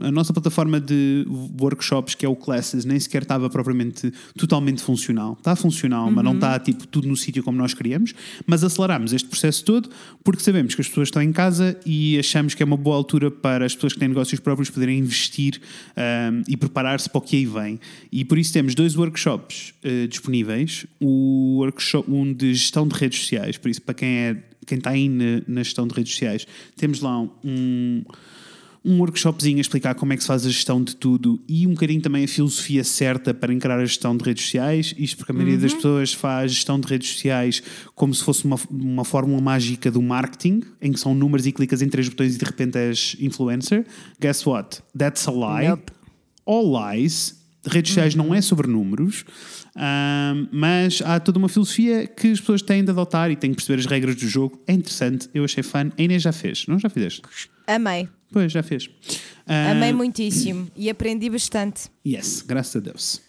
a 0.00 0.10
nossa 0.10 0.32
plataforma 0.32 0.80
de 0.80 1.26
workshops, 1.60 2.14
que 2.14 2.24
é 2.24 2.28
o 2.28 2.36
Classes, 2.36 2.84
nem 2.84 2.98
sequer 2.98 3.22
estava 3.22 3.48
propriamente 3.50 4.12
totalmente 4.36 4.82
funcional. 4.82 5.34
Está 5.38 5.54
funcional, 5.56 6.10
mas 6.10 6.24
não 6.24 6.34
está 6.34 6.58
tipo, 6.58 6.86
tudo 6.86 7.08
no 7.08 7.16
sítio 7.16 7.42
como 7.42 7.58
nós 7.58 7.74
queríamos. 7.74 8.14
Mas 8.46 8.64
aceleramos 8.64 9.12
este 9.12 9.28
processo 9.28 9.64
todo 9.64 9.88
porque 10.24 10.42
sabemos 10.42 10.74
que 10.74 10.80
as 10.80 10.88
pessoas 10.88 11.08
estão 11.08 11.22
em 11.22 11.32
casa 11.32 11.78
e 11.84 12.18
achamos 12.18 12.54
que 12.54 12.62
é 12.62 12.66
uma 12.66 12.76
boa 12.76 12.96
altura 12.96 13.30
para 13.30 13.64
as 13.64 13.74
pessoas 13.74 13.92
que 13.92 13.98
têm 13.98 14.08
negócios 14.08 14.40
próprios 14.40 14.70
poderem 14.70 14.98
investir 14.98 15.60
um, 15.96 16.42
e 16.48 16.56
preparar-se 16.56 17.08
para 17.08 17.18
o 17.18 17.22
que 17.22 17.36
aí 17.36 17.46
vem. 17.46 17.80
E 18.10 18.24
por 18.24 18.38
isso 18.38 18.52
temos 18.52 18.74
dois 18.74 18.96
workshops 18.96 19.74
uh, 19.84 20.08
disponíveis: 20.08 20.86
o 21.00 21.58
workshop, 21.58 22.10
um 22.10 22.32
de 22.32 22.54
gestão 22.54 22.86
de 22.86 22.94
redes 22.94 23.20
sociais, 23.20 23.56
por 23.58 23.70
isso, 23.70 23.82
para 23.82 23.94
quem, 23.94 24.08
é, 24.08 24.36
quem 24.66 24.78
está 24.78 24.90
aí 24.90 25.08
na, 25.08 25.42
na 25.46 25.62
gestão 25.62 25.86
de 25.86 25.94
redes 25.94 26.12
sociais, 26.12 26.46
temos 26.76 27.00
lá 27.00 27.20
um 27.44 28.04
um 28.86 29.00
workshopzinho 29.00 29.58
a 29.58 29.60
explicar 29.60 29.96
como 29.96 30.12
é 30.12 30.16
que 30.16 30.22
se 30.22 30.28
faz 30.28 30.46
a 30.46 30.48
gestão 30.48 30.82
de 30.82 30.94
tudo 30.94 31.42
e 31.48 31.66
um 31.66 31.70
bocadinho 31.70 32.00
também 32.00 32.24
a 32.24 32.28
filosofia 32.28 32.84
certa 32.84 33.34
para 33.34 33.52
encarar 33.52 33.80
a 33.80 33.84
gestão 33.84 34.16
de 34.16 34.24
redes 34.24 34.44
sociais. 34.44 34.94
Isto 34.96 35.16
porque 35.16 35.32
a 35.32 35.34
maioria 35.34 35.58
das 35.58 35.74
pessoas 35.74 36.12
faz 36.12 36.52
gestão 36.52 36.78
de 36.78 36.86
redes 36.86 37.10
sociais 37.10 37.60
como 37.96 38.14
se 38.14 38.22
fosse 38.22 38.44
uma, 38.44 38.56
uma 38.70 39.04
fórmula 39.04 39.42
mágica 39.42 39.90
do 39.90 40.00
marketing, 40.00 40.62
em 40.80 40.92
que 40.92 41.00
são 41.00 41.14
números 41.14 41.46
e 41.46 41.52
clicas 41.52 41.82
em 41.82 41.88
três 41.88 42.08
botões 42.08 42.36
e 42.36 42.38
de 42.38 42.44
repente 42.44 42.78
és 42.78 43.16
influencer. 43.18 43.84
Guess 44.20 44.46
what? 44.46 44.80
That's 44.96 45.26
a 45.26 45.32
lie. 45.32 45.76
All 46.46 46.72
lies. 46.72 47.44
redes 47.66 47.90
sociais 47.90 48.14
não 48.14 48.32
é 48.32 48.40
sobre 48.40 48.68
números, 48.68 49.24
ahm, 49.74 50.46
mas 50.52 51.02
há 51.04 51.18
toda 51.18 51.40
uma 51.40 51.48
filosofia 51.48 52.06
que 52.06 52.30
as 52.30 52.38
pessoas 52.38 52.62
têm 52.62 52.84
de 52.84 52.92
adotar 52.92 53.32
e 53.32 53.34
têm 53.34 53.50
que 53.50 53.56
perceber 53.56 53.80
as 53.80 53.86
regras 53.86 54.14
do 54.14 54.28
jogo. 54.28 54.62
É 54.64 54.72
interessante, 54.72 55.28
eu 55.34 55.42
achei 55.42 55.64
fun. 55.64 55.90
A 55.98 56.00
Inês 56.00 56.22
já 56.22 56.30
fez, 56.30 56.66
não 56.68 56.78
já 56.78 56.88
fizeste? 56.88 57.22
Amei. 57.66 58.08
Pois, 58.32 58.50
já 58.52 58.62
fez. 58.62 58.90
Ah, 59.46 59.70
Amei 59.70 59.92
muitíssimo 59.92 60.68
e 60.76 60.90
aprendi 60.90 61.30
bastante. 61.30 61.88
Yes, 62.06 62.42
graças 62.42 62.76
a 62.76 62.80
Deus. 62.80 63.20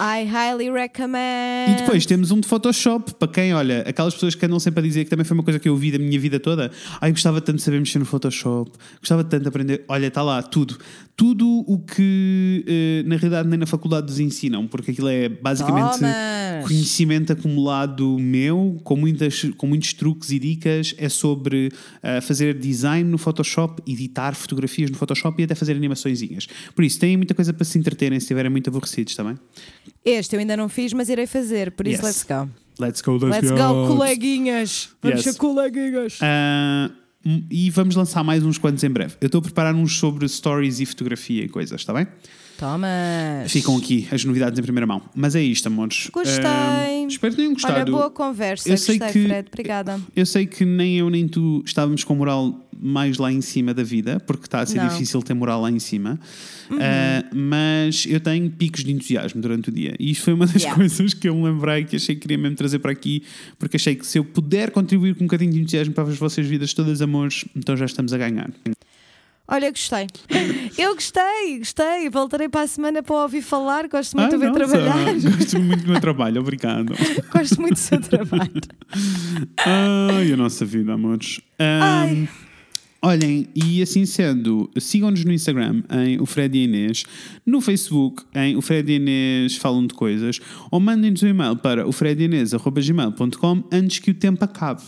I 0.00 0.24
highly 0.24 0.70
recommend. 0.70 1.72
E 1.72 1.74
depois 1.80 2.06
temos 2.06 2.30
um 2.30 2.40
de 2.40 2.48
Photoshop, 2.48 3.14
para 3.14 3.28
quem, 3.28 3.54
olha, 3.54 3.82
aquelas 3.86 4.14
pessoas 4.14 4.34
que 4.34 4.44
andam 4.44 4.58
sempre 4.58 4.80
a 4.80 4.82
dizer 4.82 5.04
que 5.04 5.10
também 5.10 5.24
foi 5.24 5.36
uma 5.36 5.42
coisa 5.42 5.58
que 5.58 5.68
eu 5.68 5.72
ouvi 5.72 5.90
da 5.90 5.98
minha 5.98 6.18
vida 6.18 6.38
toda. 6.38 6.70
Ai, 7.00 7.10
gostava 7.10 7.40
tanto 7.40 7.56
de 7.56 7.62
saber 7.62 7.78
mexer 7.78 7.98
no 7.98 8.04
Photoshop, 8.04 8.70
gostava 9.00 9.24
tanto 9.24 9.42
de 9.42 9.48
aprender. 9.48 9.84
Olha, 9.88 10.06
está 10.06 10.22
lá, 10.22 10.42
tudo. 10.42 10.78
Tudo 11.16 11.64
o 11.66 11.78
que 11.78 12.62
eh, 12.68 13.02
na 13.06 13.16
realidade 13.16 13.48
nem 13.48 13.58
na 13.58 13.66
faculdade 13.66 14.06
nos 14.06 14.20
ensinam, 14.20 14.66
porque 14.66 14.90
aquilo 14.90 15.08
é 15.08 15.30
basicamente 15.30 15.98
Tomas! 15.98 16.66
conhecimento 16.66 17.32
acumulado 17.32 18.18
meu, 18.18 18.78
com, 18.84 18.96
muitas, 18.96 19.44
com 19.56 19.66
muitos 19.66 19.94
truques 19.94 20.30
e 20.30 20.38
dicas. 20.38 20.94
É 20.98 21.08
sobre 21.08 21.72
ah, 22.02 22.20
fazer 22.20 22.58
design 22.58 23.08
no 23.08 23.18
Photoshop, 23.18 23.82
editar 23.90 24.34
fotografias 24.34 24.90
no 24.90 24.96
Photoshop 24.96 25.40
e 25.40 25.44
até 25.44 25.54
fazer 25.54 25.72
animaçõezinhas. 25.72 26.46
Por 26.74 26.84
isso, 26.84 26.98
têm 26.98 27.16
muita 27.16 27.34
coisa 27.34 27.52
para 27.52 27.64
se 27.64 27.78
entreterem 27.78 28.18
se 28.20 28.24
estiverem 28.24 28.50
muito 28.50 28.68
aborrecidos 28.68 29.14
também. 29.14 29.36
Este 30.04 30.36
eu 30.36 30.40
ainda 30.40 30.56
não 30.56 30.68
fiz, 30.68 30.92
mas 30.92 31.08
irei 31.08 31.26
fazer, 31.26 31.72
por 31.72 31.86
isso 31.86 32.04
Yes. 32.04 32.04
let's 32.04 32.22
go. 32.24 32.50
Let's 32.78 33.00
go, 33.00 33.12
let's, 33.16 33.48
Let's 33.48 33.50
go, 33.50 33.88
coleguinhas! 33.88 34.90
Vamos 35.02 35.24
Yes. 35.24 35.34
ser 35.34 35.38
coleguinhas! 35.40 36.18
Ah, 36.20 36.90
e 37.50 37.70
vamos 37.70 37.96
lançar 37.96 38.22
mais 38.22 38.44
uns 38.44 38.58
quantos 38.58 38.84
em 38.84 38.90
breve. 38.90 39.14
Eu 39.20 39.26
estou 39.26 39.38
a 39.40 39.42
preparar 39.42 39.74
uns 39.74 39.98
sobre 39.98 40.28
stories 40.28 40.78
e 40.80 40.86
fotografia 40.86 41.42
e 41.44 41.48
coisas, 41.48 41.80
está 41.80 41.92
bem? 41.92 42.06
Thomas! 42.56 43.50
Ficam 43.52 43.76
aqui 43.76 44.08
as 44.10 44.24
novidades 44.24 44.58
em 44.58 44.62
primeira 44.62 44.86
mão. 44.86 45.02
Mas 45.14 45.34
é 45.34 45.42
isto, 45.42 45.66
amores. 45.66 46.08
Gostei. 46.12 46.44
Espero 47.08 47.32
que 47.32 47.36
tenham 47.38 47.52
gostado. 47.52 47.74
Olha, 47.74 47.84
boa 47.90 48.10
conversa. 48.10 48.68
Eu 48.68 48.76
sei 48.76 48.98
Gostei, 48.98 49.22
que- 49.22 49.28
Fred. 49.28 49.48
Obrigada. 49.48 50.00
Eu 50.14 50.26
sei 50.26 50.46
que 50.46 50.64
nem 50.64 50.98
eu 50.98 51.08
nem 51.10 51.28
tu 51.28 51.62
estávamos 51.64 52.02
com 52.04 52.14
moral 52.14 52.62
mais 52.78 53.16
lá 53.16 53.32
em 53.32 53.40
cima 53.40 53.72
da 53.72 53.82
vida, 53.82 54.20
porque 54.26 54.44
está 54.46 54.60
a 54.60 54.66
ser 54.66 54.76
Não. 54.76 54.84
Uhum. 54.84 54.90
difícil 54.90 55.22
ter 55.22 55.32
moral 55.32 55.62
lá 55.62 55.70
em 55.70 55.78
cima. 55.78 56.20
Ah, 56.72 57.24
mas 57.34 58.04
eu 58.06 58.20
tenho 58.20 58.50
picos 58.50 58.84
de 58.84 58.92
entusiasmo 58.92 59.40
durante 59.40 59.70
o 59.70 59.72
dia. 59.72 59.94
E 59.98 60.10
isto 60.10 60.24
foi 60.24 60.34
uma 60.34 60.46
das 60.46 60.56
Yeah. 60.62 60.74
coisas 60.76 61.14
que 61.14 61.28
eu 61.28 61.34
me 61.34 61.44
lembrei 61.44 61.84
que 61.84 61.96
achei 61.96 62.14
que 62.14 62.22
queria 62.22 62.36
mesmo 62.38 62.56
trazer 62.56 62.78
para 62.80 62.92
aqui, 62.92 63.22
porque 63.58 63.76
achei 63.76 63.94
que 63.94 64.06
se 64.06 64.18
eu 64.18 64.24
puder 64.24 64.70
contribuir 64.72 65.14
com 65.14 65.24
um 65.24 65.26
bocadinho 65.26 65.52
de 65.52 65.60
entusiasmo 65.60 65.94
para 65.94 66.04
as 66.04 66.18
vossas 66.18 66.46
vidas 66.46 66.74
todas, 66.74 67.00
amores, 67.00 67.44
então 67.54 67.76
já 67.76 67.84
estamos 67.86 68.12
a 68.12 68.18
ganhar. 68.18 68.50
Olha, 69.48 69.70
gostei. 69.70 70.06
Eu 70.76 70.94
gostei, 70.94 71.58
gostei. 71.58 72.10
Voltarei 72.10 72.48
para 72.48 72.62
a 72.62 72.66
semana 72.66 73.02
para 73.02 73.14
ouvir 73.22 73.42
falar. 73.42 73.86
Gosto 73.88 74.16
muito 74.16 74.30
de 74.30 74.36
ver 74.38 74.50
nossa, 74.50 74.66
trabalhar. 74.66 75.14
Gosto 75.14 75.60
muito 75.60 75.84
do 75.84 75.90
meu 75.92 76.00
trabalho, 76.00 76.40
obrigado. 76.40 76.92
Gosto 77.32 77.60
muito 77.60 77.74
do 77.74 77.78
seu 77.78 78.00
trabalho. 78.00 78.52
Ai, 79.58 80.32
a 80.32 80.36
nossa 80.36 80.64
vida, 80.64 80.92
amores. 80.92 81.40
Ai. 81.58 82.28
Olhem, 83.02 83.46
e 83.54 83.80
assim 83.82 84.04
sendo, 84.04 84.68
sigam-nos 84.80 85.24
no 85.24 85.32
Instagram 85.32 85.82
em 85.92 86.20
o 86.20 86.26
Fred 86.26 86.58
e 86.58 86.64
Inês, 86.64 87.04
no 87.44 87.60
Facebook 87.60 88.24
em 88.34 88.56
o 88.56 88.62
Fred 88.62 88.90
e 88.90 88.96
Inês 88.96 89.56
falam 89.56 89.86
de 89.86 89.94
coisas, 89.94 90.40
ou 90.72 90.80
mandem-nos 90.80 91.22
um 91.22 91.28
e-mail 91.28 91.54
para 91.54 91.86
o 91.86 91.92
fredinês.gmail.com 91.92 93.64
antes 93.70 94.00
que 94.00 94.10
o 94.10 94.14
tempo 94.14 94.44
acabe. 94.44 94.82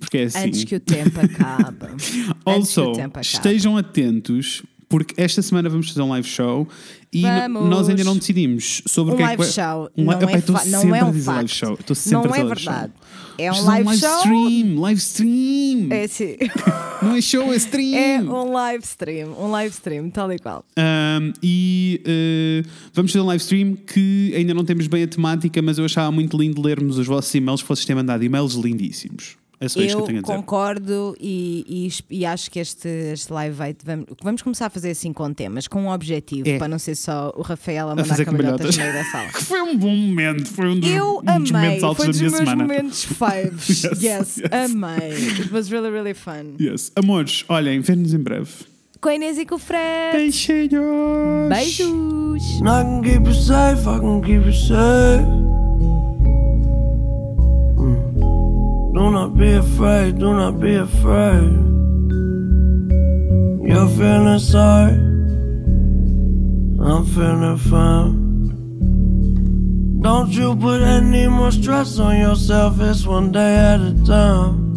Porque 0.00 0.18
é 0.18 0.22
assim. 0.24 0.38
Antes 0.38 0.64
que 0.64 0.74
o 0.74 0.80
tempo 0.80 1.20
acabe. 1.20 1.86
Also, 2.44 2.92
tempo 2.92 3.18
acabe. 3.18 3.26
estejam 3.26 3.76
atentos, 3.76 4.62
porque 4.88 5.14
esta 5.20 5.40
semana 5.42 5.68
vamos 5.68 5.88
fazer 5.88 6.02
um 6.02 6.08
live 6.08 6.26
show 6.26 6.66
e 7.12 7.22
Vamos. 7.22 7.68
nós 7.68 7.88
ainda 7.88 8.02
não 8.02 8.16
decidimos 8.16 8.82
sobre 8.88 9.12
Um 9.12 9.14
o 9.14 9.16
que 9.18 9.22
é 9.22 9.26
live 9.26 9.42
que 9.44 9.48
vai- 9.50 9.52
show. 9.74 9.90
Um, 9.96 10.04
não, 10.04 10.12
Epá, 10.14 10.30
é 10.32 10.38
estou 10.38 10.56
fa- 10.56 10.64
não 10.64 10.94
é 10.94 11.00
a 11.00 11.04
um 11.04 11.10
dizer 11.12 11.24
facto. 11.24 11.36
live 11.36 11.50
show. 11.52 11.74
Estou 11.78 11.94
sempre 11.96 12.14
não 12.16 12.24
a 12.24 12.26
dizer 12.28 12.40
é 12.40 12.44
live 12.44 12.60
show. 12.60 12.72
verdade. 12.72 12.92
É 13.38 13.50
um 13.50 13.54
Isto 13.54 13.66
live, 13.66 13.84
live 13.86 14.00
show. 14.02 14.16
stream, 14.18 14.80
live 14.80 14.98
stream. 15.00 15.86
É, 15.90 16.06
sim. 16.08 16.36
Não 17.02 17.14
é 17.16 17.20
show, 17.22 17.50
é 17.54 17.56
stream. 17.56 17.96
é 17.96 18.20
um 18.20 18.52
live 18.52 18.84
stream. 18.84 19.32
Um 19.40 19.50
live 19.50 19.74
stream, 19.74 20.10
tal 20.10 20.30
e 20.30 20.38
qual. 20.38 20.62
Um, 20.76 21.32
e 21.42 22.02
uh, 22.04 22.68
vamos 22.92 23.10
fazer 23.12 23.22
um 23.22 23.26
live 23.28 23.40
stream 23.42 23.74
que 23.74 24.34
ainda 24.36 24.52
não 24.52 24.62
temos 24.66 24.86
bem 24.86 25.04
a 25.04 25.06
temática, 25.06 25.62
mas 25.62 25.78
eu 25.78 25.86
achava 25.86 26.12
muito 26.12 26.36
lindo 26.36 26.60
lermos 26.60 26.98
os 26.98 27.06
vossos 27.06 27.34
e-mails, 27.34 27.62
que 27.62 27.68
vocês 27.68 27.86
têm 27.86 27.96
mandado 27.96 28.22
e-mails 28.22 28.52
lindíssimos. 28.52 29.38
É 29.62 29.68
só 29.68 29.78
isto 29.80 29.88
que 29.90 29.94
eu 29.94 30.00
Eu 30.00 30.06
tenho 30.06 30.18
a 30.20 30.22
dizer. 30.22 30.34
concordo 30.36 31.14
e, 31.20 31.90
e- 32.10 32.18
e 32.20 32.24
acho 32.24 32.50
que 32.50 32.58
este, 32.58 32.88
este 32.88 33.30
live 33.30 33.54
vai. 33.54 33.76
Vamos, 33.84 34.06
vamos 34.22 34.40
começar 34.42 34.66
a 34.66 34.70
fazer 34.70 34.90
assim 34.90 35.12
com 35.12 35.30
temas, 35.34 35.68
com 35.68 35.82
um 35.82 35.90
objetivo, 35.90 36.48
É. 36.48 36.56
para 36.56 36.66
não 36.66 36.78
ser 36.78 36.94
só 36.94 37.30
o 37.36 37.42
Rafael 37.42 37.88
a 37.88 37.90
mandar 37.90 38.04
fazer 38.06 38.24
cambalhotas 38.24 38.74
no 38.74 38.82
meio 38.82 38.94
da 38.94 39.04
sala. 39.04 39.28
Que 39.28 39.44
foi 39.44 39.60
um 39.60 39.76
bom 39.76 39.94
momento, 39.94 40.46
foi 40.48 40.66
um 40.70 40.80
dos, 40.80 40.90
Eu 40.90 41.18
um 41.18 41.22
dos 41.22 41.28
amei, 41.28 41.52
momentos 41.52 41.84
altos 41.84 41.96
foi 41.96 42.06
da 42.06 42.12
dos 42.12 42.20
minha 42.20 42.30
meus 42.30 42.38
semana. 42.48 42.62
momentos 42.62 43.04
faves. 43.18 43.82
Yes, 43.84 44.02
yes, 44.02 44.36
yes. 44.38 44.50
amei. 44.50 45.12
It 45.40 45.52
was 45.52 45.68
really, 45.70 45.90
really 45.90 46.14
fun. 46.14 46.54
Yes. 46.58 46.90
Amores, 46.96 47.44
olhem, 47.46 47.80
vemo-nos 47.80 48.14
em 48.14 48.18
breve. 48.18 48.48
Com 48.98 49.08
a 49.10 49.14
Inês 49.14 49.36
e 49.38 49.44
com 49.46 49.54
o 49.56 49.58
Fred. 49.58 50.16
Beijinhos! 50.16 51.48
Beijos! 51.48 52.60
And 52.62 53.02
Do 59.00 59.10
not 59.10 59.34
be 59.34 59.52
afraid, 59.54 60.18
do 60.18 60.34
not 60.34 60.60
be 60.60 60.74
afraid. 60.74 61.52
You're 63.66 63.88
feeling 63.96 64.38
sorry, 64.38 64.92
I'm 66.86 67.06
feeling 67.06 67.56
fine. 67.70 68.12
Don't 70.02 70.30
you 70.32 70.54
put 70.54 70.82
any 70.82 71.28
more 71.28 71.50
stress 71.50 71.98
on 71.98 72.18
yourself, 72.18 72.78
it's 72.78 73.06
one 73.06 73.32
day 73.32 73.56
at 73.72 73.80
a 73.80 73.94
time. 74.04 74.69